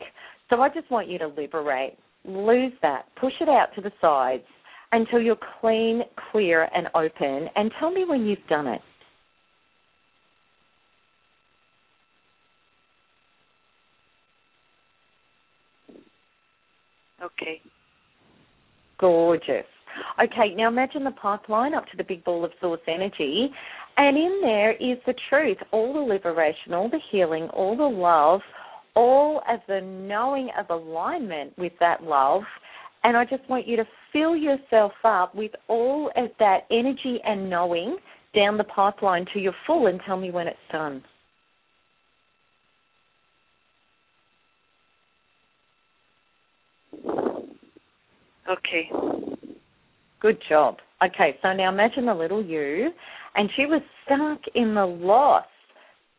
So 0.49 0.61
I 0.63 0.69
just 0.69 0.91
want 0.91 1.09
you 1.09 1.19
to 1.19 1.29
liberate, 1.29 1.99
lose 2.25 2.73
that, 2.83 3.07
push 3.21 3.33
it 3.41 3.49
out 3.49 3.69
to 3.77 3.81
the 3.81 3.93
sides 4.01 4.45
until 4.93 5.21
you're 5.21 5.37
clean, 5.61 6.03
clear, 6.33 6.69
and 6.75 6.89
open. 6.95 7.49
And 7.55 7.71
tell 7.79 7.91
me 7.91 8.05
when 8.07 8.27
you've 8.27 8.39
done 8.49 8.67
it. 8.67 8.81
Okay. 17.23 17.61
Gorgeous. 18.99 19.67
Okay, 20.23 20.55
now 20.55 20.69
imagine 20.69 21.05
the 21.05 21.11
pipeline 21.13 21.75
up 21.75 21.87
to 21.87 21.97
the 21.97 22.05
big 22.05 22.25
ball 22.25 22.45
of 22.45 22.53
source 22.61 22.81
energy, 22.87 23.51
and 23.97 24.17
in 24.17 24.41
there 24.43 24.73
is 24.73 24.99
the 25.07 25.15
truth, 25.29 25.59
all 25.73 25.93
the 25.93 26.01
liberation, 26.01 26.75
all 26.75 26.89
the 26.89 27.01
healing, 27.11 27.49
all 27.53 27.77
the 27.77 27.83
love, 27.83 28.41
all 28.95 29.43
of 29.49 29.61
the 29.69 29.81
knowing 29.81 30.51
of 30.59 30.71
alignment 30.71 31.57
with 31.59 31.73
that 31.81 32.03
love. 32.03 32.43
And 33.03 33.17
I 33.17 33.25
just 33.25 33.49
want 33.49 33.67
you 33.67 33.77
to 33.77 33.85
fill 34.13 34.37
yourself 34.37 34.93
up 35.05 35.35
with 35.35 35.53
all 35.69 36.11
of 36.17 36.31
that 36.39 36.61
energy 36.71 37.19
and 37.25 37.49
knowing 37.49 37.97
down 38.35 38.59
the 38.59 38.65
pipeline 38.65 39.27
to 39.33 39.41
your 39.41 39.55
full 39.67 39.87
and 39.87 40.01
tell 40.07 40.17
me 40.17 40.31
when 40.31 40.47
it's 40.47 40.59
done. 40.71 41.03
Okay. 48.51 48.91
Good 50.21 50.39
job. 50.49 50.77
Okay, 51.03 51.37
so 51.43 51.53
now 51.55 51.71
imagine 51.71 52.07
the 52.07 52.15
little 52.15 52.45
you, 52.45 52.91
and 53.35 53.49
she 53.57 53.65
was 53.65 53.81
stuck 54.05 54.41
in 54.55 54.75
the 54.75 54.85
loss, 54.85 55.47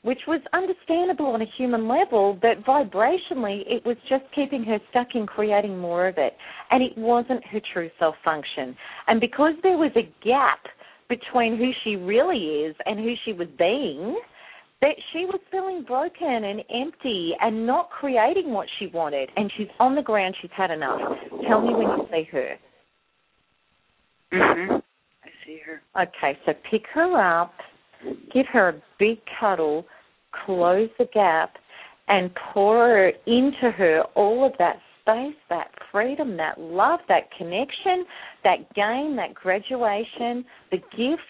which 0.01 0.21
was 0.27 0.41
understandable 0.53 1.27
on 1.27 1.41
a 1.43 1.45
human 1.55 1.87
level, 1.87 2.37
but 2.41 2.65
vibrationally 2.65 3.61
it 3.67 3.85
was 3.85 3.97
just 4.09 4.23
keeping 4.33 4.63
her 4.63 4.79
stuck 4.89 5.09
in 5.13 5.27
creating 5.27 5.77
more 5.77 6.07
of 6.07 6.15
it. 6.17 6.33
And 6.71 6.81
it 6.81 6.97
wasn't 6.97 7.45
her 7.45 7.59
true 7.73 7.91
self 7.99 8.15
function. 8.25 8.75
And 9.07 9.21
because 9.21 9.53
there 9.61 9.77
was 9.77 9.91
a 9.95 10.11
gap 10.25 10.61
between 11.07 11.57
who 11.57 11.69
she 11.83 11.95
really 11.95 12.65
is 12.65 12.75
and 12.85 12.99
who 12.99 13.13
she 13.23 13.33
was 13.33 13.49
being, 13.59 14.19
that 14.81 14.95
she 15.13 15.25
was 15.25 15.39
feeling 15.51 15.83
broken 15.85 16.43
and 16.45 16.63
empty 16.73 17.33
and 17.39 17.67
not 17.67 17.91
creating 17.91 18.51
what 18.51 18.67
she 18.79 18.87
wanted. 18.87 19.29
And 19.35 19.51
she's 19.55 19.67
on 19.79 19.93
the 19.93 20.01
ground. 20.01 20.35
She's 20.41 20.49
had 20.57 20.71
enough. 20.71 20.99
Tell 21.47 21.61
me 21.61 21.75
when 21.75 21.87
you 21.87 22.07
see 22.11 22.23
her. 22.31 22.55
Mhm. 24.31 24.83
I 25.23 25.29
see 25.45 25.57
her. 25.59 25.81
Okay, 25.99 26.37
so 26.45 26.53
pick 26.69 26.87
her 26.87 27.17
up, 27.19 27.53
give 28.33 28.47
her 28.47 28.69
a 28.69 28.81
big 28.97 29.19
cuddle, 29.39 29.85
close 30.31 30.89
the 30.97 31.05
gap, 31.13 31.57
and 32.07 32.33
pour 32.35 33.09
into 33.25 33.71
her 33.71 34.03
all 34.15 34.45
of 34.45 34.57
that 34.57 34.81
space, 35.01 35.35
that 35.49 35.71
freedom, 35.91 36.37
that 36.37 36.59
love, 36.59 36.99
that 37.07 37.31
connection, 37.37 38.05
that 38.43 38.73
gain, 38.73 39.15
that 39.17 39.33
graduation, 39.33 40.45
the 40.71 40.77
gift, 40.97 41.21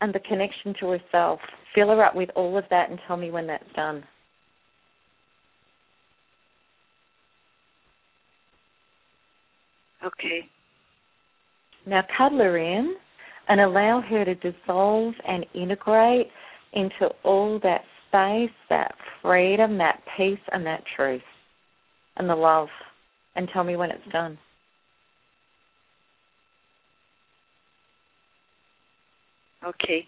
and 0.00 0.14
the 0.14 0.20
connection 0.20 0.74
to 0.80 0.90
herself. 0.90 1.40
Fill 1.74 1.88
her 1.88 2.04
up 2.04 2.14
with 2.14 2.30
all 2.34 2.58
of 2.58 2.64
that 2.70 2.90
and 2.90 2.98
tell 3.06 3.16
me 3.16 3.30
when 3.30 3.46
that's 3.46 3.72
done. 3.74 4.04
Okay. 10.04 10.48
Now 11.86 12.02
cuddle 12.16 12.38
her 12.38 12.58
in 12.58 12.94
and 13.48 13.60
allow 13.60 14.00
her 14.00 14.24
to 14.24 14.34
dissolve 14.36 15.14
and 15.26 15.44
integrate 15.54 16.28
into 16.72 17.08
all 17.24 17.58
that 17.62 17.82
space, 18.08 18.54
that 18.68 18.94
freedom, 19.20 19.78
that 19.78 20.00
peace, 20.16 20.38
and 20.52 20.64
that 20.66 20.82
truth, 20.96 21.22
and 22.16 22.28
the 22.28 22.34
love. 22.34 22.68
And 23.34 23.48
tell 23.52 23.64
me 23.64 23.76
when 23.76 23.90
it's 23.90 24.12
done. 24.12 24.38
Okay. 29.64 30.06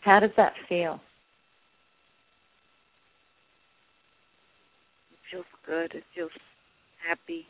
How 0.00 0.20
does 0.20 0.30
that 0.36 0.52
feel? 0.68 1.00
It 5.12 5.18
feels 5.30 5.46
good. 5.66 5.94
It 5.94 6.04
feels 6.14 6.30
happy. 7.08 7.46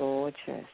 Gorgeous. 0.00 0.64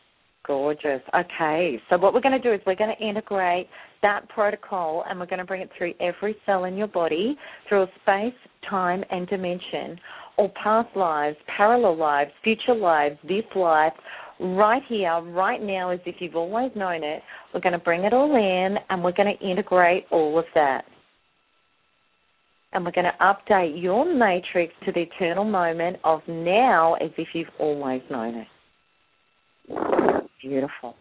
Gorgeous. 0.46 1.00
Okay, 1.12 1.82
so 1.90 1.98
what 1.98 2.14
we're 2.14 2.20
going 2.20 2.40
to 2.40 2.48
do 2.48 2.54
is 2.54 2.60
we're 2.64 2.76
going 2.76 2.94
to 2.96 3.04
integrate 3.04 3.66
that 4.02 4.28
protocol 4.28 5.04
and 5.10 5.18
we're 5.18 5.26
going 5.26 5.40
to 5.40 5.44
bring 5.44 5.62
it 5.62 5.70
through 5.76 5.94
every 6.00 6.36
cell 6.46 6.66
in 6.66 6.76
your 6.76 6.86
body 6.86 7.36
through 7.68 7.82
a 7.82 7.86
space, 8.02 8.38
time, 8.70 9.02
and 9.10 9.26
dimension, 9.26 9.98
or 10.38 10.48
past 10.62 10.96
lives, 10.96 11.36
parallel 11.56 11.96
lives, 11.96 12.30
future 12.44 12.76
lives, 12.76 13.18
this 13.24 13.42
life, 13.56 13.94
right 14.38 14.82
here, 14.88 15.20
right 15.32 15.60
now, 15.60 15.90
as 15.90 15.98
if 16.06 16.14
you've 16.20 16.36
always 16.36 16.70
known 16.76 17.02
it. 17.02 17.20
We're 17.52 17.60
going 17.60 17.72
to 17.72 17.80
bring 17.80 18.04
it 18.04 18.12
all 18.12 18.32
in 18.36 18.76
and 18.88 19.02
we're 19.02 19.10
going 19.10 19.36
to 19.36 19.44
integrate 19.44 20.04
all 20.12 20.38
of 20.38 20.44
that. 20.54 20.84
And 22.72 22.84
we're 22.84 22.92
going 22.92 23.06
to 23.06 23.24
update 23.24 23.82
your 23.82 24.04
matrix 24.04 24.72
to 24.84 24.92
the 24.92 25.00
eternal 25.00 25.44
moment 25.44 25.96
of 26.04 26.20
now 26.28 26.94
as 26.94 27.10
if 27.18 27.26
you've 27.34 27.48
always 27.58 28.02
known 28.08 28.36
it. 28.36 28.46
Beautiful. 29.68 30.94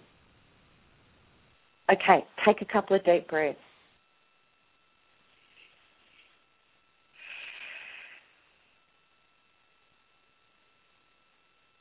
Okay, 1.92 2.26
take 2.46 2.62
a 2.62 2.66
couple 2.66 2.96
of 2.96 3.06
deep 3.06 3.28
breaths. 3.28 3.60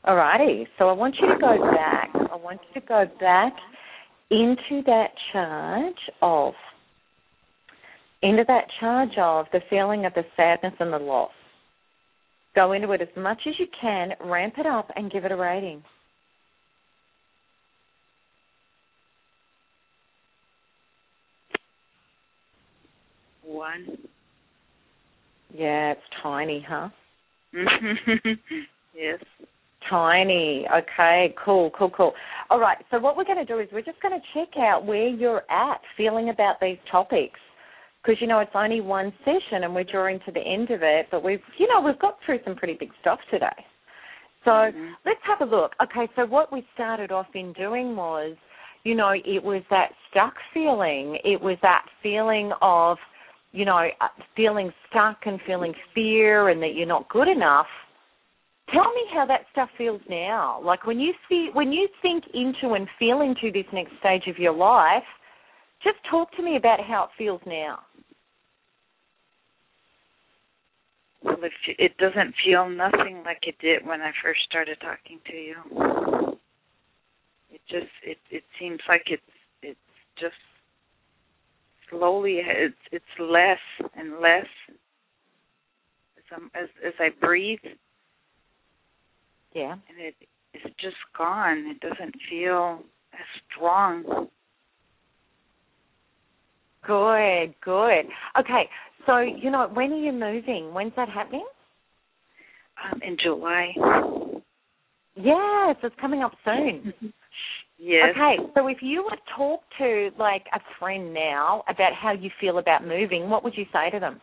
Alrighty, 0.06 0.66
so 0.78 0.90
I 0.90 0.93
want 0.93 1.16
you 1.19 1.28
to 1.28 1.39
go 1.40 1.70
back. 1.73 2.11
I 2.15 2.36
want 2.36 2.61
you 2.69 2.81
to 2.81 2.86
go 2.86 3.06
back 3.19 3.55
into 4.31 4.82
that 4.85 5.09
charge 5.32 5.94
of, 6.20 6.52
into 8.23 8.44
that 8.47 8.65
charge 8.81 9.16
of 9.19 9.47
the 9.52 9.61
feeling 9.70 10.05
of 10.05 10.12
the 10.12 10.24
sadness 10.36 10.74
and 10.78 10.93
the 10.93 10.98
loss. 10.98 11.31
Go 12.55 12.73
into 12.73 12.93
it 12.93 13.01
as 13.01 13.09
much 13.16 13.40
as 13.48 13.55
you 13.59 13.66
can, 13.81 14.11
ramp 14.23 14.55
it 14.59 14.66
up, 14.66 14.90
and 14.94 15.11
give 15.11 15.24
it 15.24 15.32
a 15.32 15.36
rating. 15.36 15.82
One. 23.65 23.97
Yeah, 25.55 25.93
it's 25.93 26.01
tiny, 26.23 26.65
huh? 26.69 26.91
yes. 28.95 29.20
Tiny. 29.89 30.66
Okay, 30.70 31.35
cool, 31.43 31.70
cool, 31.78 31.91
cool. 31.97 32.12
All 32.51 32.61
right, 32.61 32.77
so 32.91 32.99
what 32.99 33.16
we're 33.16 33.24
going 33.24 33.39
to 33.39 33.47
do 33.47 33.61
is 33.61 33.69
we're 33.73 33.81
just 33.81 34.03
going 34.03 34.20
to 34.20 34.27
check 34.35 34.59
out 34.59 34.85
where 34.85 35.09
you're 35.09 35.51
at 35.51 35.81
feeling 35.97 36.28
about 36.28 36.57
these 36.61 36.77
topics. 36.93 37.41
Because, 38.03 38.20
you 38.20 38.27
know, 38.27 38.41
it's 38.41 38.51
only 38.55 38.82
one 38.82 39.15
session 39.20 39.65
and 39.65 39.74
we're 39.74 39.85
drawing 39.85 40.20
to 40.27 40.32
the 40.32 40.41
end 40.41 40.70
of 40.70 40.82
it, 40.82 41.07
but 41.11 41.24
we've, 41.24 41.41
you 41.59 41.66
know, 41.66 41.81
we've 41.81 41.99
got 41.99 42.19
through 42.27 42.41
some 42.45 42.57
pretty 42.57 42.77
big 42.78 42.91
stuff 43.01 43.19
today. 43.31 43.47
So 44.45 44.51
mm-hmm. 44.51 44.89
let's 45.07 45.20
have 45.27 45.41
a 45.41 45.51
look. 45.51 45.73
Okay, 45.82 46.07
so 46.16 46.27
what 46.27 46.53
we 46.53 46.66
started 46.74 47.11
off 47.12 47.28
in 47.35 47.55
doing 47.55 47.97
was, 47.97 48.36
you 48.82 48.95
know, 48.95 49.12
it 49.12 49.43
was 49.43 49.62
that 49.70 49.93
stuck 50.11 50.35
feeling. 50.53 51.16
It 51.24 51.41
was 51.41 51.57
that 51.62 51.86
feeling 52.03 52.53
of, 52.61 52.99
you 53.55 53.64
know, 53.64 53.89
uh, 54.01 54.09
feeling 54.36 54.72
stuck 54.90 55.18
and 55.26 55.39
feeling 55.47 55.72
fear 55.94 56.48
and 56.48 56.60
that 56.60 56.74
you're 56.74 56.86
not 56.86 57.09
good 57.09 57.28
enough. 57.28 57.68
Tell 58.72 58.93
me 58.93 59.05
how 59.14 59.24
that 59.26 59.43
stuff 59.52 59.68
feels 59.78 60.01
now. 60.10 60.60
Like 60.64 60.86
when 60.86 60.98
you 60.98 61.12
see 61.28 61.51
when 61.52 61.72
you 61.72 61.86
think 62.02 62.24
into 62.35 62.74
and 62.74 62.89
feel 62.98 63.20
into 63.20 63.52
this 63.52 63.70
next 63.72 63.93
stage 64.01 64.26
of 64.26 64.39
your 64.39 64.55
life, 64.55 65.05
just 65.85 65.98
talk 66.10 66.32
to 66.36 66.43
me 66.43 66.56
about 66.56 66.81
how 66.81 67.05
it 67.05 67.10
feels 67.16 67.40
now. 67.47 67.78
Well, 71.22 71.36
it, 71.43 71.52
it 71.78 71.97
doesn't 71.98 72.35
feel 72.44 72.68
nothing 72.68 73.22
like 73.24 73.43
it 73.43 73.55
did 73.60 73.86
when 73.86 74.01
I 74.01 74.10
first 74.22 74.40
started 74.48 74.78
talking 74.81 75.20
to 75.26 75.36
you. 75.36 76.39
It 77.51 77.60
just 77.70 77.93
it 78.02 78.18
it 78.31 78.43
seems 78.59 78.81
like 78.89 79.05
it's 79.06 79.22
it's 79.62 79.78
just 80.18 80.35
slowly 81.96 82.40
it's 82.44 82.74
it's 82.92 83.04
less 83.18 83.58
and 83.96 84.20
less 84.20 84.46
as 86.18 86.24
I'm, 86.36 86.50
as, 86.54 86.68
as 86.86 86.94
I 86.98 87.08
breathe. 87.20 87.58
Yeah. 89.54 89.72
And 89.72 89.98
it 89.98 90.14
it's 90.52 90.74
just 90.80 90.96
gone. 91.16 91.66
It 91.70 91.80
doesn't 91.80 92.14
feel 92.30 92.80
as 93.12 93.26
strong. 93.50 94.28
Good, 96.86 97.54
good. 97.64 98.04
Okay, 98.38 98.68
so 99.06 99.18
you 99.18 99.50
know 99.50 99.68
when 99.72 99.92
are 99.92 99.98
you 99.98 100.12
moving? 100.12 100.72
When's 100.74 100.92
that 100.96 101.08
happening? 101.08 101.46
Um, 102.92 103.00
in 103.02 103.16
July. 103.22 103.72
Yes, 105.16 105.76
it's 105.82 105.94
coming 106.00 106.22
up 106.22 106.32
soon. 106.44 106.92
yes. 107.78 108.10
Okay, 108.10 108.36
so 108.55 108.66
if 108.68 108.78
you 108.80 109.05
were 109.05 109.10
to 109.10 109.22
talk 109.36 109.60
to 109.78 110.10
like 110.18 110.44
a 110.55 110.60
friend 110.78 111.12
now 111.12 111.62
about 111.68 111.92
how 111.92 112.12
you 112.12 112.30
feel 112.40 112.59
about 112.59 112.86
moving, 112.86 113.28
what 113.30 113.44
would 113.44 113.56
you 113.56 113.64
say 113.72 113.90
to 113.90 114.01
them? 114.01 114.20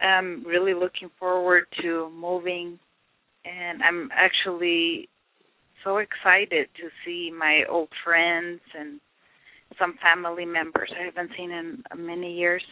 I'm 0.00 0.44
really 0.46 0.72
looking 0.74 1.10
forward 1.18 1.64
to 1.82 2.10
moving, 2.10 2.78
and 3.44 3.82
I'm 3.82 4.08
actually 4.12 5.08
so 5.84 5.98
excited 5.98 6.68
to 6.76 6.88
see 7.04 7.30
my 7.36 7.62
old 7.68 7.88
friends 8.02 8.60
and 8.78 9.00
some 9.78 9.94
family 10.02 10.46
members 10.46 10.90
I 10.98 11.04
haven't 11.04 11.30
seen 11.36 11.50
in 11.50 11.82
many 11.96 12.32
years. 12.32 12.62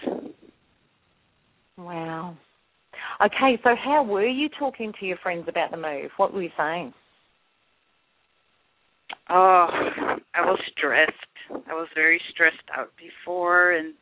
Wow. 1.77 2.37
Okay, 3.23 3.61
so 3.63 3.75
how 3.83 4.03
were 4.03 4.27
you 4.27 4.49
talking 4.59 4.93
to 4.99 5.07
your 5.07 5.19
friends 5.19 5.47
about 5.49 5.71
the 5.71 5.77
move? 5.77 6.11
What 6.17 6.33
were 6.33 6.43
you 6.43 6.51
saying? 6.57 6.95
Oh, 9.29 9.67
I 10.35 10.41
was 10.41 10.61
stressed. 10.77 11.13
I 11.51 11.75
was 11.75 11.89
very 11.95 12.21
stressed 12.33 12.57
out 12.77 12.91
before, 12.97 13.73
and 13.73 13.95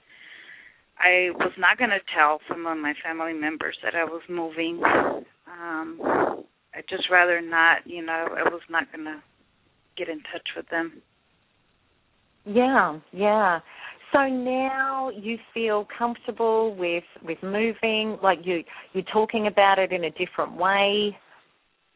I 0.99 1.31
was 1.39 1.53
not 1.59 1.79
going 1.79 1.91
to 1.91 2.01
tell 2.17 2.41
some 2.49 2.67
of 2.67 2.79
my 2.79 2.95
family 3.05 3.33
members 3.33 3.77
that 3.85 3.95
I 3.95 4.05
was 4.05 4.23
moving. 4.29 4.81
Um, 4.85 6.01
I 6.75 6.81
just 6.89 7.05
rather 7.11 7.41
not, 7.41 7.79
you 7.85 8.05
know, 8.05 8.29
I 8.37 8.43
was 8.45 8.63
not 8.71 8.91
going 8.93 9.05
to 9.05 9.23
get 9.97 10.09
in 10.09 10.19
touch 10.33 10.49
with 10.57 10.69
them. 10.71 11.03
Yeah, 12.45 12.99
yeah. 13.13 13.61
So 14.13 14.27
now 14.29 15.11
you 15.11 15.39
feel 15.55 15.87
comfortable 15.97 16.75
with 16.77 17.05
with 17.25 17.39
moving, 17.43 18.19
like 18.23 18.41
you 18.45 18.63
you're 18.93 19.05
talking 19.13 19.47
about 19.47 19.79
it 19.79 19.93
in 19.93 20.05
a 20.05 20.11
different 20.11 20.57
way. 20.57 21.17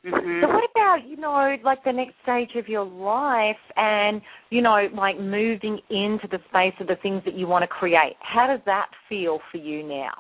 Mm-hmm. 0.07 0.41
So 0.41 0.49
what 0.49 0.71
about 0.71 1.09
you 1.09 1.17
know 1.17 1.57
like 1.65 1.83
the 1.85 1.93
next 1.93 2.15
stage 2.23 2.51
of 2.57 2.69
your 2.69 2.85
life 2.85 3.57
and 3.77 4.23
you 4.51 4.63
know 4.63 4.87
like 4.95 5.19
moving 5.19 5.81
into 5.91 6.29
the 6.31 6.39
space 6.49 6.75
of 6.81 6.87
the 6.87 6.97
things 7.03 7.23
that 7.25 7.35
you 7.35 7.47
want 7.49 7.63
to 7.63 7.67
create? 7.67 8.15
How 8.21 8.47
does 8.47 8.61
that 8.67 8.87
feel 9.09 9.41
for 9.51 9.59
you 9.59 9.83
now? 9.83 10.13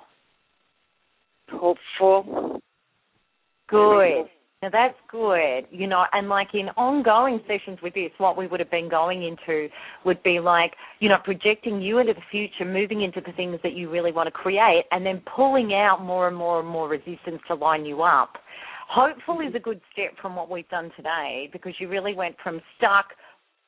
Hopeful. 1.50 2.60
Good. 3.68 4.24
Now 4.62 4.70
that's 4.72 4.96
good, 5.10 5.66
you 5.70 5.86
know, 5.86 6.04
and 6.12 6.28
like 6.28 6.48
in 6.54 6.68
ongoing 6.76 7.40
sessions 7.46 7.78
with 7.82 7.94
this, 7.94 8.10
what 8.16 8.38
we 8.38 8.46
would 8.46 8.58
have 8.58 8.70
been 8.70 8.88
going 8.88 9.22
into 9.22 9.68
would 10.04 10.20
be 10.22 10.40
like, 10.40 10.72
you 10.98 11.10
know, 11.10 11.18
projecting 11.22 11.82
you 11.82 11.98
into 11.98 12.14
the 12.14 12.22
future, 12.30 12.64
moving 12.64 13.02
into 13.02 13.20
the 13.20 13.32
things 13.32 13.58
that 13.62 13.74
you 13.74 13.90
really 13.90 14.12
want 14.12 14.28
to 14.28 14.30
create, 14.30 14.84
and 14.90 15.04
then 15.04 15.22
pulling 15.36 15.74
out 15.74 15.98
more 16.02 16.26
and 16.26 16.36
more 16.36 16.58
and 16.58 16.68
more 16.68 16.88
resistance 16.88 17.40
to 17.48 17.54
line 17.54 17.84
you 17.84 18.02
up. 18.02 18.38
Hopeful 18.88 19.40
is 19.40 19.54
a 19.54 19.58
good 19.58 19.80
step 19.92 20.12
from 20.20 20.36
what 20.36 20.50
we've 20.50 20.68
done 20.68 20.90
today 20.96 21.48
because 21.52 21.74
you 21.78 21.88
really 21.88 22.14
went 22.14 22.36
from 22.42 22.60
stuck, 22.78 23.06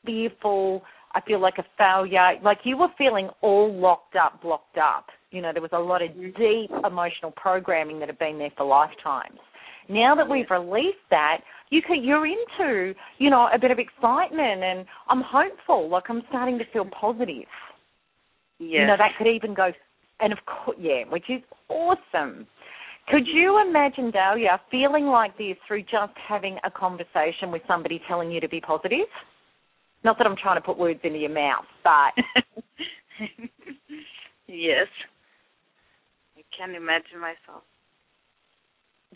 fearful, 0.07 0.83
I 1.15 1.21
feel 1.23 1.41
like 1.41 1.59
a 1.59 1.65
failure, 1.77 2.35
like 2.43 2.59
you 2.65 2.77
were 2.77 2.89
feeling 2.97 3.29
all 3.41 3.75
locked 3.75 4.15
up, 4.17 4.43
blocked 4.43 4.79
up. 4.79 5.07
You 5.31 5.43
know, 5.43 5.53
there 5.53 5.63
was 5.63 5.73
a 5.73 5.79
lot 5.79 6.03
of 6.03 6.11
mm-hmm. 6.11 6.41
deep 6.41 6.71
emotional 6.85 7.33
programming 7.33 7.99
that 8.01 8.09
had 8.09 8.19
been 8.19 8.39
there 8.39 8.53
for 8.57 8.65
lifetimes. 8.65 9.39
Now 9.89 10.15
that 10.15 10.29
we've 10.29 10.51
released 10.51 10.99
that, 11.11 11.39
you 11.71 11.81
can, 11.83 12.05
you're 12.05 12.27
into, 12.27 12.95
you 13.19 13.31
know, 13.31 13.49
a 13.53 13.59
bit 13.59 13.71
of 13.71 13.79
excitement, 13.79 14.63
and 14.63 14.87
I'm 15.09 15.23
hopeful. 15.23 15.89
Like 15.89 16.05
I'm 16.09 16.23
starting 16.29 16.59
to 16.59 16.65
feel 16.73 16.85
positive. 16.85 17.49
Yes. 18.59 18.81
You 18.81 18.87
know, 18.87 18.97
that 18.99 19.13
could 19.17 19.27
even 19.27 19.55
go, 19.55 19.71
and 20.21 20.33
of 20.33 20.39
course, 20.45 20.77
yeah, 20.81 21.05
which 21.09 21.31
is 21.31 21.41
awesome. 21.69 22.47
Could 23.11 23.27
you 23.27 23.65
imagine, 23.67 24.11
Dahlia, 24.11 24.61
feeling 24.71 25.07
like 25.07 25.37
this 25.39 25.57
through 25.67 25.83
just 25.83 26.13
having 26.29 26.59
a 26.65 26.71
conversation 26.71 27.51
with 27.51 27.63
somebody 27.67 28.01
telling 28.07 28.31
you 28.31 28.41
to 28.41 28.49
be 28.49 28.61
positive? 28.61 29.09
Not 30.05 30.19
that 30.19 30.27
I'm 30.27 30.37
trying 30.37 30.57
to 30.57 30.61
put 30.61 30.79
words 30.79 31.01
into 31.03 31.19
your 31.19 31.31
mouth, 31.31 31.65
but. 31.83 32.13
yes. 34.47 34.87
I 36.37 36.43
can 36.57 36.75
imagine 36.75 37.19
myself. 37.21 37.63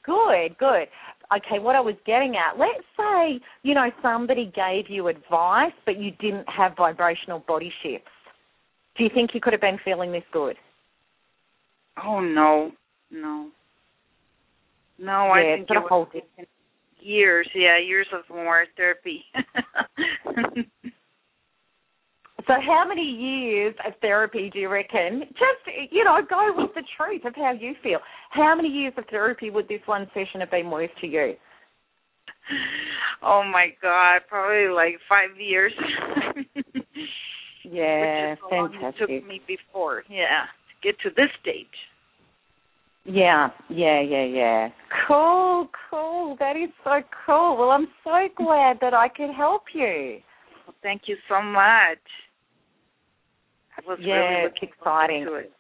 Good, 0.05 0.59
good. 0.59 0.89
Okay, 1.37 1.59
what 1.61 1.77
I 1.77 1.81
was 1.81 1.95
getting 2.07 2.35
at, 2.37 2.59
let's 2.59 2.85
say, 2.97 3.41
you 3.63 3.75
know, 3.75 3.91
somebody 4.03 4.53
gave 4.55 4.91
you 4.91 5.09
advice, 5.09 5.73
but 5.85 5.99
you 5.99 6.11
didn't 6.13 6.49
have 6.49 6.73
vibrational 6.77 7.45
body 7.47 7.73
shifts. 7.83 8.09
Do 8.97 9.05
you 9.05 9.11
think 9.15 9.31
you 9.35 9.41
could 9.41 9.53
have 9.53 9.61
been 9.61 9.79
feeling 9.85 10.13
this 10.13 10.25
good? 10.33 10.57
Oh, 12.03 12.21
no, 12.21 12.73
no. 13.11 13.51
No, 15.03 15.27
yeah, 15.27 15.55
I 15.55 15.57
think 15.57 15.69
it 15.69 15.77
whole 15.89 16.07
years, 17.01 17.49
yeah, 17.55 17.79
years 17.79 18.07
of 18.13 18.23
more 18.35 18.65
therapy. 18.77 19.25
So, 22.47 22.55
how 22.67 22.85
many 22.89 23.03
years 23.03 23.75
of 23.87 23.93
therapy 24.01 24.51
do 24.53 24.59
you 24.59 24.69
reckon? 24.69 25.23
Just, 25.29 25.93
you 25.93 26.03
know, 26.03 26.19
go 26.29 26.53
with 26.57 26.75
the 26.75 26.83
truth 26.97 27.25
of 27.25 27.35
how 27.37 27.53
you 27.53 27.75
feel. 27.83 28.01
How 28.31 28.57
many 28.57 28.69
years 28.69 28.95
of 28.97 29.05
therapy 29.11 29.49
would 29.49 29.69
this 29.69 29.81
one 29.87 30.09
session 30.13 30.41
have 30.41 30.51
been 30.51 30.71
worth 30.71 30.91
to 31.01 31.07
you? 31.07 31.35
Oh 33.25 33.45
my 33.45 33.69
God, 33.81 34.23
probably 34.29 34.75
like 34.75 34.99
five 35.09 35.39
years. 35.39 35.73
yeah, 37.63 38.33
Which 38.33 38.33
is 38.33 38.39
how 38.43 38.51
long 38.51 38.73
fantastic. 38.73 39.09
It 39.09 39.21
took 39.21 39.29
me 39.29 39.41
before, 39.47 40.03
yeah, 40.11 40.47
to 40.67 40.75
get 40.83 40.99
to 41.03 41.11
this 41.11 41.31
stage. 41.41 41.67
Yeah, 43.05 43.49
yeah, 43.69 44.01
yeah, 44.01 44.25
yeah. 44.25 44.69
Cool, 45.09 45.69
cool. 45.91 46.37
That 46.39 46.57
is 46.57 46.71
so 46.85 47.01
cool. 47.27 47.57
Well, 47.59 47.71
I'm 47.71 47.89
so 48.05 48.29
glad 48.37 48.79
that 48.81 48.95
I 48.95 49.09
could 49.09 49.31
help 49.35 49.63
you. 49.75 50.19
Well, 50.67 50.77
thank 50.83 51.03
you 51.07 51.17
so 51.29 51.43
much. 51.43 51.99
I 53.77 53.81
was 53.87 53.99
Yeah, 54.01 54.15
really 54.15 54.47
it's 54.47 54.55
looking 54.55 54.69
exciting. 54.79 55.25
to 55.25 55.35
it. 55.35 55.53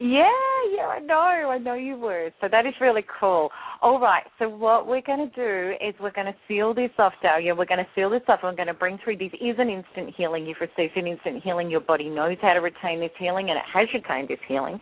Yeah, 0.00 0.30
yeah, 0.76 0.86
I 0.86 1.00
know, 1.00 1.16
I 1.50 1.58
know 1.58 1.74
you 1.74 1.96
were. 1.96 2.30
So 2.40 2.46
that 2.50 2.66
is 2.66 2.74
really 2.80 3.04
cool. 3.20 3.50
All 3.80 4.00
right, 4.00 4.24
so 4.40 4.48
what 4.48 4.88
we're 4.88 5.02
going 5.02 5.30
to 5.30 5.36
do 5.36 5.72
is 5.86 5.94
we're 6.00 6.10
going 6.10 6.26
to 6.26 6.34
seal 6.48 6.74
this 6.74 6.90
off, 6.98 7.12
Dahlia. 7.22 7.54
We're 7.54 7.64
going 7.64 7.78
to 7.78 7.86
seal 7.94 8.10
this 8.10 8.22
off. 8.26 8.40
We're 8.42 8.56
going 8.56 8.66
to 8.66 8.74
bring 8.74 8.98
through 9.04 9.18
this 9.18 9.30
is 9.34 9.54
an 9.56 9.68
instant 9.68 10.12
healing. 10.16 10.46
You've 10.46 10.60
received 10.60 10.96
an 10.96 11.06
instant 11.06 11.44
healing. 11.44 11.70
Your 11.70 11.78
body 11.78 12.08
knows 12.08 12.36
how 12.42 12.54
to 12.54 12.60
retain 12.60 12.98
this 12.98 13.12
healing, 13.20 13.50
and 13.50 13.56
it 13.56 13.64
has 13.72 13.86
retained 13.94 14.30
this 14.30 14.42
healing. 14.48 14.80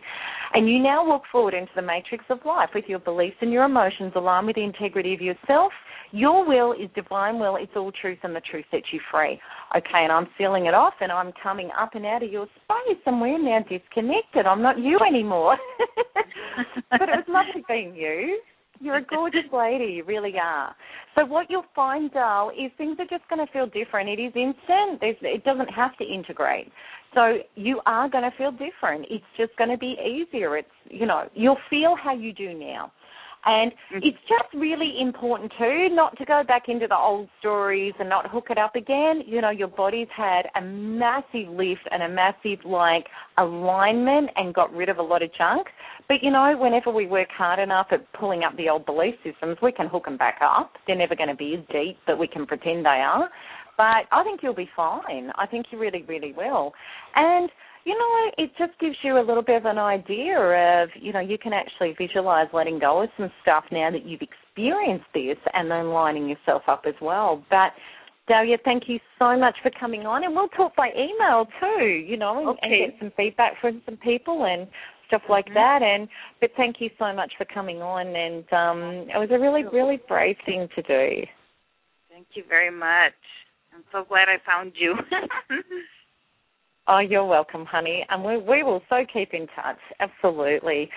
And 0.55 0.67
you 0.67 0.79
now 0.79 1.07
walk 1.07 1.23
forward 1.31 1.53
into 1.53 1.71
the 1.75 1.81
matrix 1.83 2.25
of 2.31 2.39
life 2.43 2.69
with 2.73 2.85
your 2.87 2.97
beliefs 2.97 3.35
and 3.41 3.51
your 3.51 3.65
emotions 3.65 4.13
aligned 4.15 4.47
with 4.47 4.55
the 4.55 4.63
integrity 4.63 5.13
of 5.13 5.21
yourself. 5.21 5.71
Your 6.11 6.47
will 6.47 6.71
is 6.71 6.89
divine 6.95 7.37
will. 7.37 7.57
It's 7.57 7.73
all 7.75 7.91
truth, 8.01 8.17
and 8.23 8.35
the 8.35 8.41
truth 8.49 8.65
sets 8.71 8.85
you 8.91 8.99
free. 9.11 9.39
Okay, 9.77 9.89
and 9.93 10.11
I'm 10.11 10.27
sealing 10.39 10.65
it 10.65 10.73
off, 10.73 10.93
and 11.01 11.11
I'm 11.11 11.33
coming 11.43 11.69
up 11.79 11.93
and 11.93 12.05
out 12.05 12.23
of 12.23 12.31
your 12.31 12.47
space, 12.63 13.01
and 13.05 13.21
we're 13.21 13.37
now 13.37 13.59
disconnected. 13.69 14.47
I'm 14.47 14.63
not 14.63 14.79
you 14.79 14.97
anymore. 15.07 15.55
but 16.89 17.01
it 17.01 17.09
was 17.09 17.25
lovely 17.27 17.63
being 17.67 17.93
you. 17.93 18.39
You're 18.79 18.97
a 18.97 19.05
gorgeous 19.05 19.49
lady, 19.51 19.93
you 19.93 20.03
really 20.03 20.33
are. 20.41 20.75
So 21.15 21.25
what 21.25 21.49
you'll 21.49 21.65
find, 21.75 22.11
Dal, 22.11 22.51
is 22.51 22.71
things 22.77 22.97
are 22.99 23.05
just 23.05 23.27
going 23.29 23.45
to 23.45 23.51
feel 23.51 23.65
different. 23.67 24.09
It 24.09 24.21
is 24.21 24.33
instant. 24.35 24.99
There's, 25.01 25.15
it 25.21 25.43
doesn't 25.43 25.69
have 25.69 25.97
to 25.97 26.03
integrate. 26.03 26.71
So 27.13 27.37
you 27.55 27.81
are 27.85 28.09
going 28.09 28.23
to 28.29 28.37
feel 28.37 28.51
different. 28.51 29.05
It's 29.09 29.25
just 29.37 29.55
going 29.57 29.69
to 29.69 29.77
be 29.77 29.95
easier. 29.99 30.57
It's 30.57 30.67
you 30.89 31.05
know 31.05 31.29
you'll 31.33 31.57
feel 31.69 31.95
how 32.01 32.13
you 32.13 32.33
do 32.33 32.53
now. 32.53 32.91
And 33.45 33.71
mm. 33.93 33.99
it's 34.01 34.17
just 34.27 34.53
really 34.53 34.95
important 34.99 35.51
too 35.57 35.87
not 35.91 36.17
to 36.17 36.25
go 36.25 36.43
back 36.45 36.63
into 36.67 36.87
the 36.87 36.97
old 36.97 37.29
stories 37.39 37.93
and 37.99 38.09
not 38.09 38.29
hook 38.29 38.47
it 38.49 38.57
up 38.57 38.75
again. 38.75 39.21
You 39.25 39.41
know, 39.41 39.49
your 39.49 39.67
body's 39.67 40.07
had 40.15 40.43
a 40.55 40.61
massive 40.61 41.47
lift 41.49 41.87
and 41.91 42.03
a 42.03 42.09
massive 42.09 42.65
like 42.65 43.05
alignment 43.37 44.29
and 44.35 44.53
got 44.53 44.73
rid 44.73 44.89
of 44.89 44.97
a 44.97 45.03
lot 45.03 45.23
of 45.23 45.29
junk. 45.37 45.67
But 46.07 46.17
you 46.21 46.31
know, 46.31 46.55
whenever 46.57 46.91
we 46.91 47.07
work 47.07 47.29
hard 47.37 47.59
enough 47.59 47.87
at 47.91 48.11
pulling 48.13 48.43
up 48.43 48.55
the 48.57 48.69
old 48.69 48.85
belief 48.85 49.15
systems, 49.23 49.57
we 49.61 49.71
can 49.71 49.87
hook 49.87 50.05
them 50.05 50.17
back 50.17 50.39
up. 50.41 50.73
They're 50.85 50.95
never 50.95 51.15
going 51.15 51.29
to 51.29 51.35
be 51.35 51.55
as 51.57 51.65
deep 51.71 51.97
that 52.07 52.17
we 52.17 52.27
can 52.27 52.45
pretend 52.45 52.85
they 52.85 52.89
are. 52.89 53.29
But 53.77 54.09
I 54.11 54.23
think 54.23 54.41
you'll 54.41 54.55
be 54.55 54.69
fine. 54.75 55.31
I 55.35 55.45
think 55.45 55.67
you 55.71 55.77
really, 55.77 56.03
really 56.07 56.33
will. 56.35 56.73
And 57.15 57.49
you 57.87 57.97
know, 57.97 58.31
it 58.37 58.51
just 58.59 58.77
gives 58.81 58.97
you 59.01 59.17
a 59.17 59.23
little 59.23 59.41
bit 59.41 59.55
of 59.55 59.65
an 59.65 59.77
idea 59.77 60.37
of, 60.37 60.89
you 60.99 61.13
know, 61.13 61.21
you 61.21 61.37
can 61.37 61.53
actually 61.53 61.95
visualize 61.97 62.47
letting 62.51 62.79
go 62.79 63.01
of 63.01 63.09
some 63.15 63.31
stuff 63.41 63.63
now 63.71 63.89
that 63.89 64.05
you've 64.05 64.21
experienced 64.21 65.05
this 65.13 65.37
and 65.53 65.71
then 65.71 65.91
lining 65.91 66.27
yourself 66.27 66.63
up 66.67 66.83
as 66.85 66.95
well. 67.01 67.41
But 67.49 67.71
Dahlia, 68.27 68.57
thank 68.65 68.89
you 68.89 68.99
so 69.17 69.39
much 69.39 69.55
for 69.63 69.71
coming 69.79 70.05
on, 70.05 70.25
and 70.25 70.35
we'll 70.35 70.49
talk 70.49 70.75
by 70.75 70.89
email 70.97 71.47
too, 71.61 71.85
you 71.85 72.17
know, 72.17 72.39
and, 72.39 72.49
Okay. 72.49 72.59
and 72.61 72.91
get 72.91 72.99
some 72.99 73.11
feedback 73.15 73.53
from 73.61 73.81
some 73.85 73.95
people 73.95 74.43
and 74.43 74.67
stuff 75.07 75.21
like 75.29 75.47
Mhm. 75.47 75.53
that. 75.53 75.81
And 75.81 76.09
but 76.41 76.53
thank 76.57 76.81
you 76.81 76.89
so 76.99 77.13
much 77.13 77.31
for 77.37 77.45
coming 77.45 77.81
on, 77.81 78.13
and 78.13 78.51
um, 78.51 78.81
it 79.09 79.17
was 79.17 79.31
a 79.31 79.39
really, 79.39 79.63
really 79.63 79.95
brave 80.09 80.37
thing 80.45 80.67
to 80.75 80.81
do. 80.81 81.25
Thank 82.09 82.27
you 82.35 82.43
very 82.49 82.69
much. 82.69 83.13
I'm 83.73 83.85
so 83.93 84.03
glad 84.03 84.27
I 84.27 84.39
found 84.39 84.75
you. 84.75 84.93
Oh, 86.87 86.99
you're 86.99 87.25
welcome, 87.25 87.65
honey. 87.65 88.05
And 88.09 88.23
we 88.23 88.37
we 88.37 88.63
will 88.63 88.81
so 88.89 89.05
keep 89.11 89.33
in 89.33 89.47
touch. 89.55 89.77
Absolutely. 89.99 90.89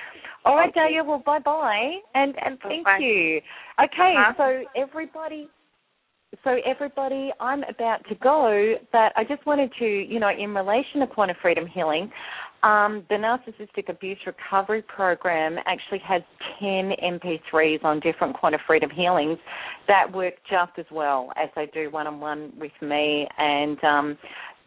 All 0.45 0.57
right. 0.57 0.73
Dahlia. 0.73 1.03
Well, 1.05 1.23
bye 1.25 1.41
bye, 1.41 1.97
and 2.15 2.35
and 2.45 2.59
thank 2.63 2.85
Bye-bye. 2.85 2.99
you. 3.05 3.41
Okay, 3.83 4.15
Uh-huh. 4.17 4.33
so 4.37 4.65
everybody. 4.81 5.49
So 6.45 6.59
everybody, 6.65 7.33
I'm 7.41 7.65
about 7.65 8.07
to 8.09 8.15
go, 8.15 8.77
but 8.93 9.13
I 9.17 9.25
just 9.29 9.45
wanted 9.47 9.73
to, 9.81 9.85
you 9.85 10.21
know, 10.21 10.31
in 10.31 10.55
relation 10.55 11.01
to 11.01 11.09
Quanta 11.09 11.35
freedom 11.43 11.67
healing, 11.67 12.09
um, 12.63 13.05
the 13.09 13.17
narcissistic 13.17 13.89
abuse 13.89 14.17
recovery 14.25 14.83
program 14.83 15.57
actually 15.67 15.99
has 16.07 16.23
10 16.61 16.93
MP3s 17.03 17.83
on 17.83 17.99
different 17.99 18.37
Quanta 18.37 18.59
freedom 18.65 18.91
healings 18.91 19.39
that 19.89 20.11
work 20.13 20.35
just 20.49 20.71
as 20.79 20.87
well 20.93 21.33
as 21.37 21.49
they 21.57 21.67
do 21.75 21.91
one-on-one 21.91 22.53
with 22.61 22.73
me, 22.81 23.27
and 23.37 23.83
um, 23.83 24.19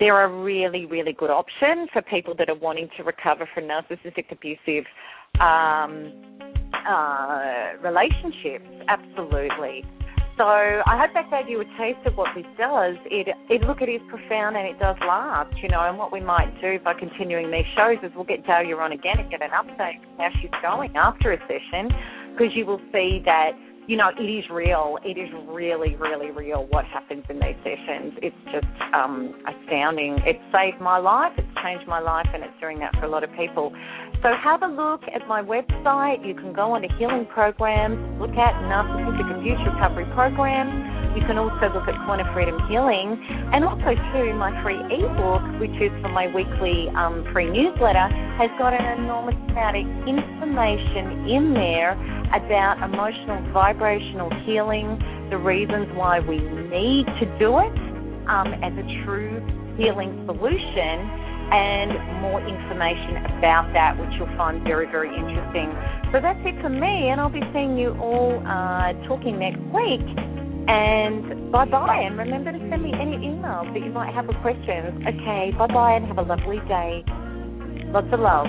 they're 0.03 0.25
a 0.25 0.43
really, 0.43 0.85
really 0.85 1.13
good 1.13 1.29
option 1.29 1.87
for 1.93 2.01
people 2.01 2.35
that 2.37 2.49
are 2.49 2.59
wanting 2.59 2.89
to 2.97 3.03
recover 3.03 3.47
from 3.53 3.63
narcissistic 3.63 4.29
abusive 4.29 4.83
um, 5.39 6.11
uh, 6.85 7.79
relationships. 7.81 8.67
Absolutely. 8.89 9.85
So 10.35 10.43
I 10.43 10.99
hope 10.99 11.11
that 11.13 11.31
gave 11.31 11.47
you 11.47 11.61
a 11.61 11.69
taste 11.79 12.03
of 12.05 12.17
what 12.17 12.27
this 12.35 12.43
does. 12.57 12.95
It, 13.05 13.29
it 13.49 13.61
look, 13.61 13.79
it 13.79 13.87
is 13.87 14.01
profound 14.09 14.57
and 14.57 14.67
it 14.67 14.77
does 14.77 14.97
last, 15.07 15.55
you 15.63 15.69
know. 15.69 15.79
And 15.87 15.97
what 15.97 16.11
we 16.11 16.19
might 16.19 16.51
do 16.59 16.79
by 16.83 16.95
continuing 16.99 17.49
these 17.49 17.69
shows 17.77 18.03
is 18.03 18.11
we'll 18.13 18.25
get 18.25 18.45
Dahlia 18.45 18.75
on 18.75 18.91
again 18.91 19.19
and 19.19 19.31
get 19.31 19.41
an 19.41 19.51
update 19.55 20.03
on 20.03 20.19
how 20.19 20.29
she's 20.41 20.51
going 20.61 20.97
after 20.97 21.31
a 21.31 21.39
session, 21.47 21.87
because 22.35 22.51
you 22.55 22.65
will 22.65 22.81
see 22.91 23.21
that 23.23 23.51
you 23.87 23.97
know, 23.97 24.09
it 24.17 24.23
is 24.23 24.45
real. 24.51 24.97
It 25.03 25.17
is 25.17 25.29
really, 25.47 25.95
really 25.95 26.31
real 26.31 26.67
what 26.69 26.85
happens 26.85 27.23
in 27.29 27.37
these 27.39 27.57
sessions. 27.63 28.13
It's 28.21 28.43
just 28.51 28.67
um, 28.93 29.33
astounding. 29.43 30.19
It's 30.25 30.39
saved 30.51 30.81
my 30.81 30.97
life, 30.99 31.33
it's 31.37 31.47
changed 31.63 31.87
my 31.87 31.99
life, 31.99 32.27
and 32.33 32.43
it's 32.43 32.53
doing 32.61 32.79
that 32.79 32.93
for 32.99 33.05
a 33.05 33.09
lot 33.09 33.23
of 33.23 33.29
people. 33.37 33.73
So 34.21 34.29
have 34.41 34.63
a 34.63 34.67
look 34.67 35.01
at 35.13 35.27
my 35.27 35.41
website. 35.41 36.25
You 36.25 36.35
can 36.35 36.53
go 36.53 36.71
onto 36.71 36.87
healing 36.97 37.27
programs, 37.33 37.99
look 38.21 38.31
at 38.31 38.53
Narcissistic 38.63 39.37
Abuse 39.37 39.59
Recovery 39.67 40.05
Program. 40.13 40.92
You 41.13 41.21
can 41.29 41.37
also 41.37 41.69
look 41.69 41.85
at 41.85 41.93
Quanta 42.09 42.25
Freedom 42.33 42.57
Healing, 42.65 43.13
and 43.53 43.61
also 43.63 43.93
too 44.13 44.33
my 44.33 44.49
free 44.65 44.81
ebook, 44.89 45.45
which 45.61 45.77
is 45.77 45.93
for 46.01 46.09
my 46.09 46.25
weekly 46.33 46.89
um, 46.97 47.21
free 47.31 47.49
newsletter, 47.49 48.09
has 48.41 48.49
got 48.57 48.73
an 48.73 48.97
enormous 48.97 49.37
amount 49.53 49.77
of 49.77 49.85
information 50.09 51.29
in 51.29 51.53
there 51.53 51.93
about 52.33 52.81
emotional 52.81 53.45
vibrational 53.53 54.33
healing, 54.45 54.97
the 55.29 55.37
reasons 55.37 55.85
why 55.93 56.19
we 56.19 56.41
need 56.41 57.05
to 57.21 57.25
do 57.37 57.61
it 57.61 57.77
um, 58.25 58.49
as 58.65 58.73
a 58.73 58.85
true 59.05 59.37
healing 59.77 60.17
solution 60.25 60.97
and 61.53 62.21
more 62.21 62.41
information 62.41 63.37
about 63.37 63.69
that, 63.73 63.93
which 63.99 64.09
you'll 64.17 64.31
find 64.37 64.63
very, 64.63 64.89
very 64.89 65.13
interesting. 65.13 65.69
So 66.09 66.21
that's 66.21 66.39
it 66.41 66.57
for 66.61 66.69
me, 66.69 67.09
and 67.13 67.21
I'll 67.21 67.29
be 67.29 67.45
seeing 67.53 67.77
you 67.77 67.93
all 68.01 68.41
uh, 68.47 68.93
talking 69.05 69.37
next 69.37 69.61
week. 69.69 70.01
And 70.67 71.51
bye 71.51 71.65
bye, 71.65 72.01
and 72.05 72.17
remember 72.17 72.51
to 72.53 72.59
send 72.69 72.83
me 72.83 72.93
any 72.93 73.17
emails 73.17 73.73
that 73.73 73.83
you 73.83 73.91
might 73.91 74.13
have 74.13 74.27
for 74.27 74.33
questions. 74.41 75.01
Okay, 75.07 75.51
bye 75.57 75.67
bye, 75.67 75.93
and 75.95 76.05
have 76.07 76.19
a 76.19 76.23
lovely 76.23 76.59
day. 76.67 77.03
Lots 77.93 78.07
of 78.13 78.19
love. 78.21 78.47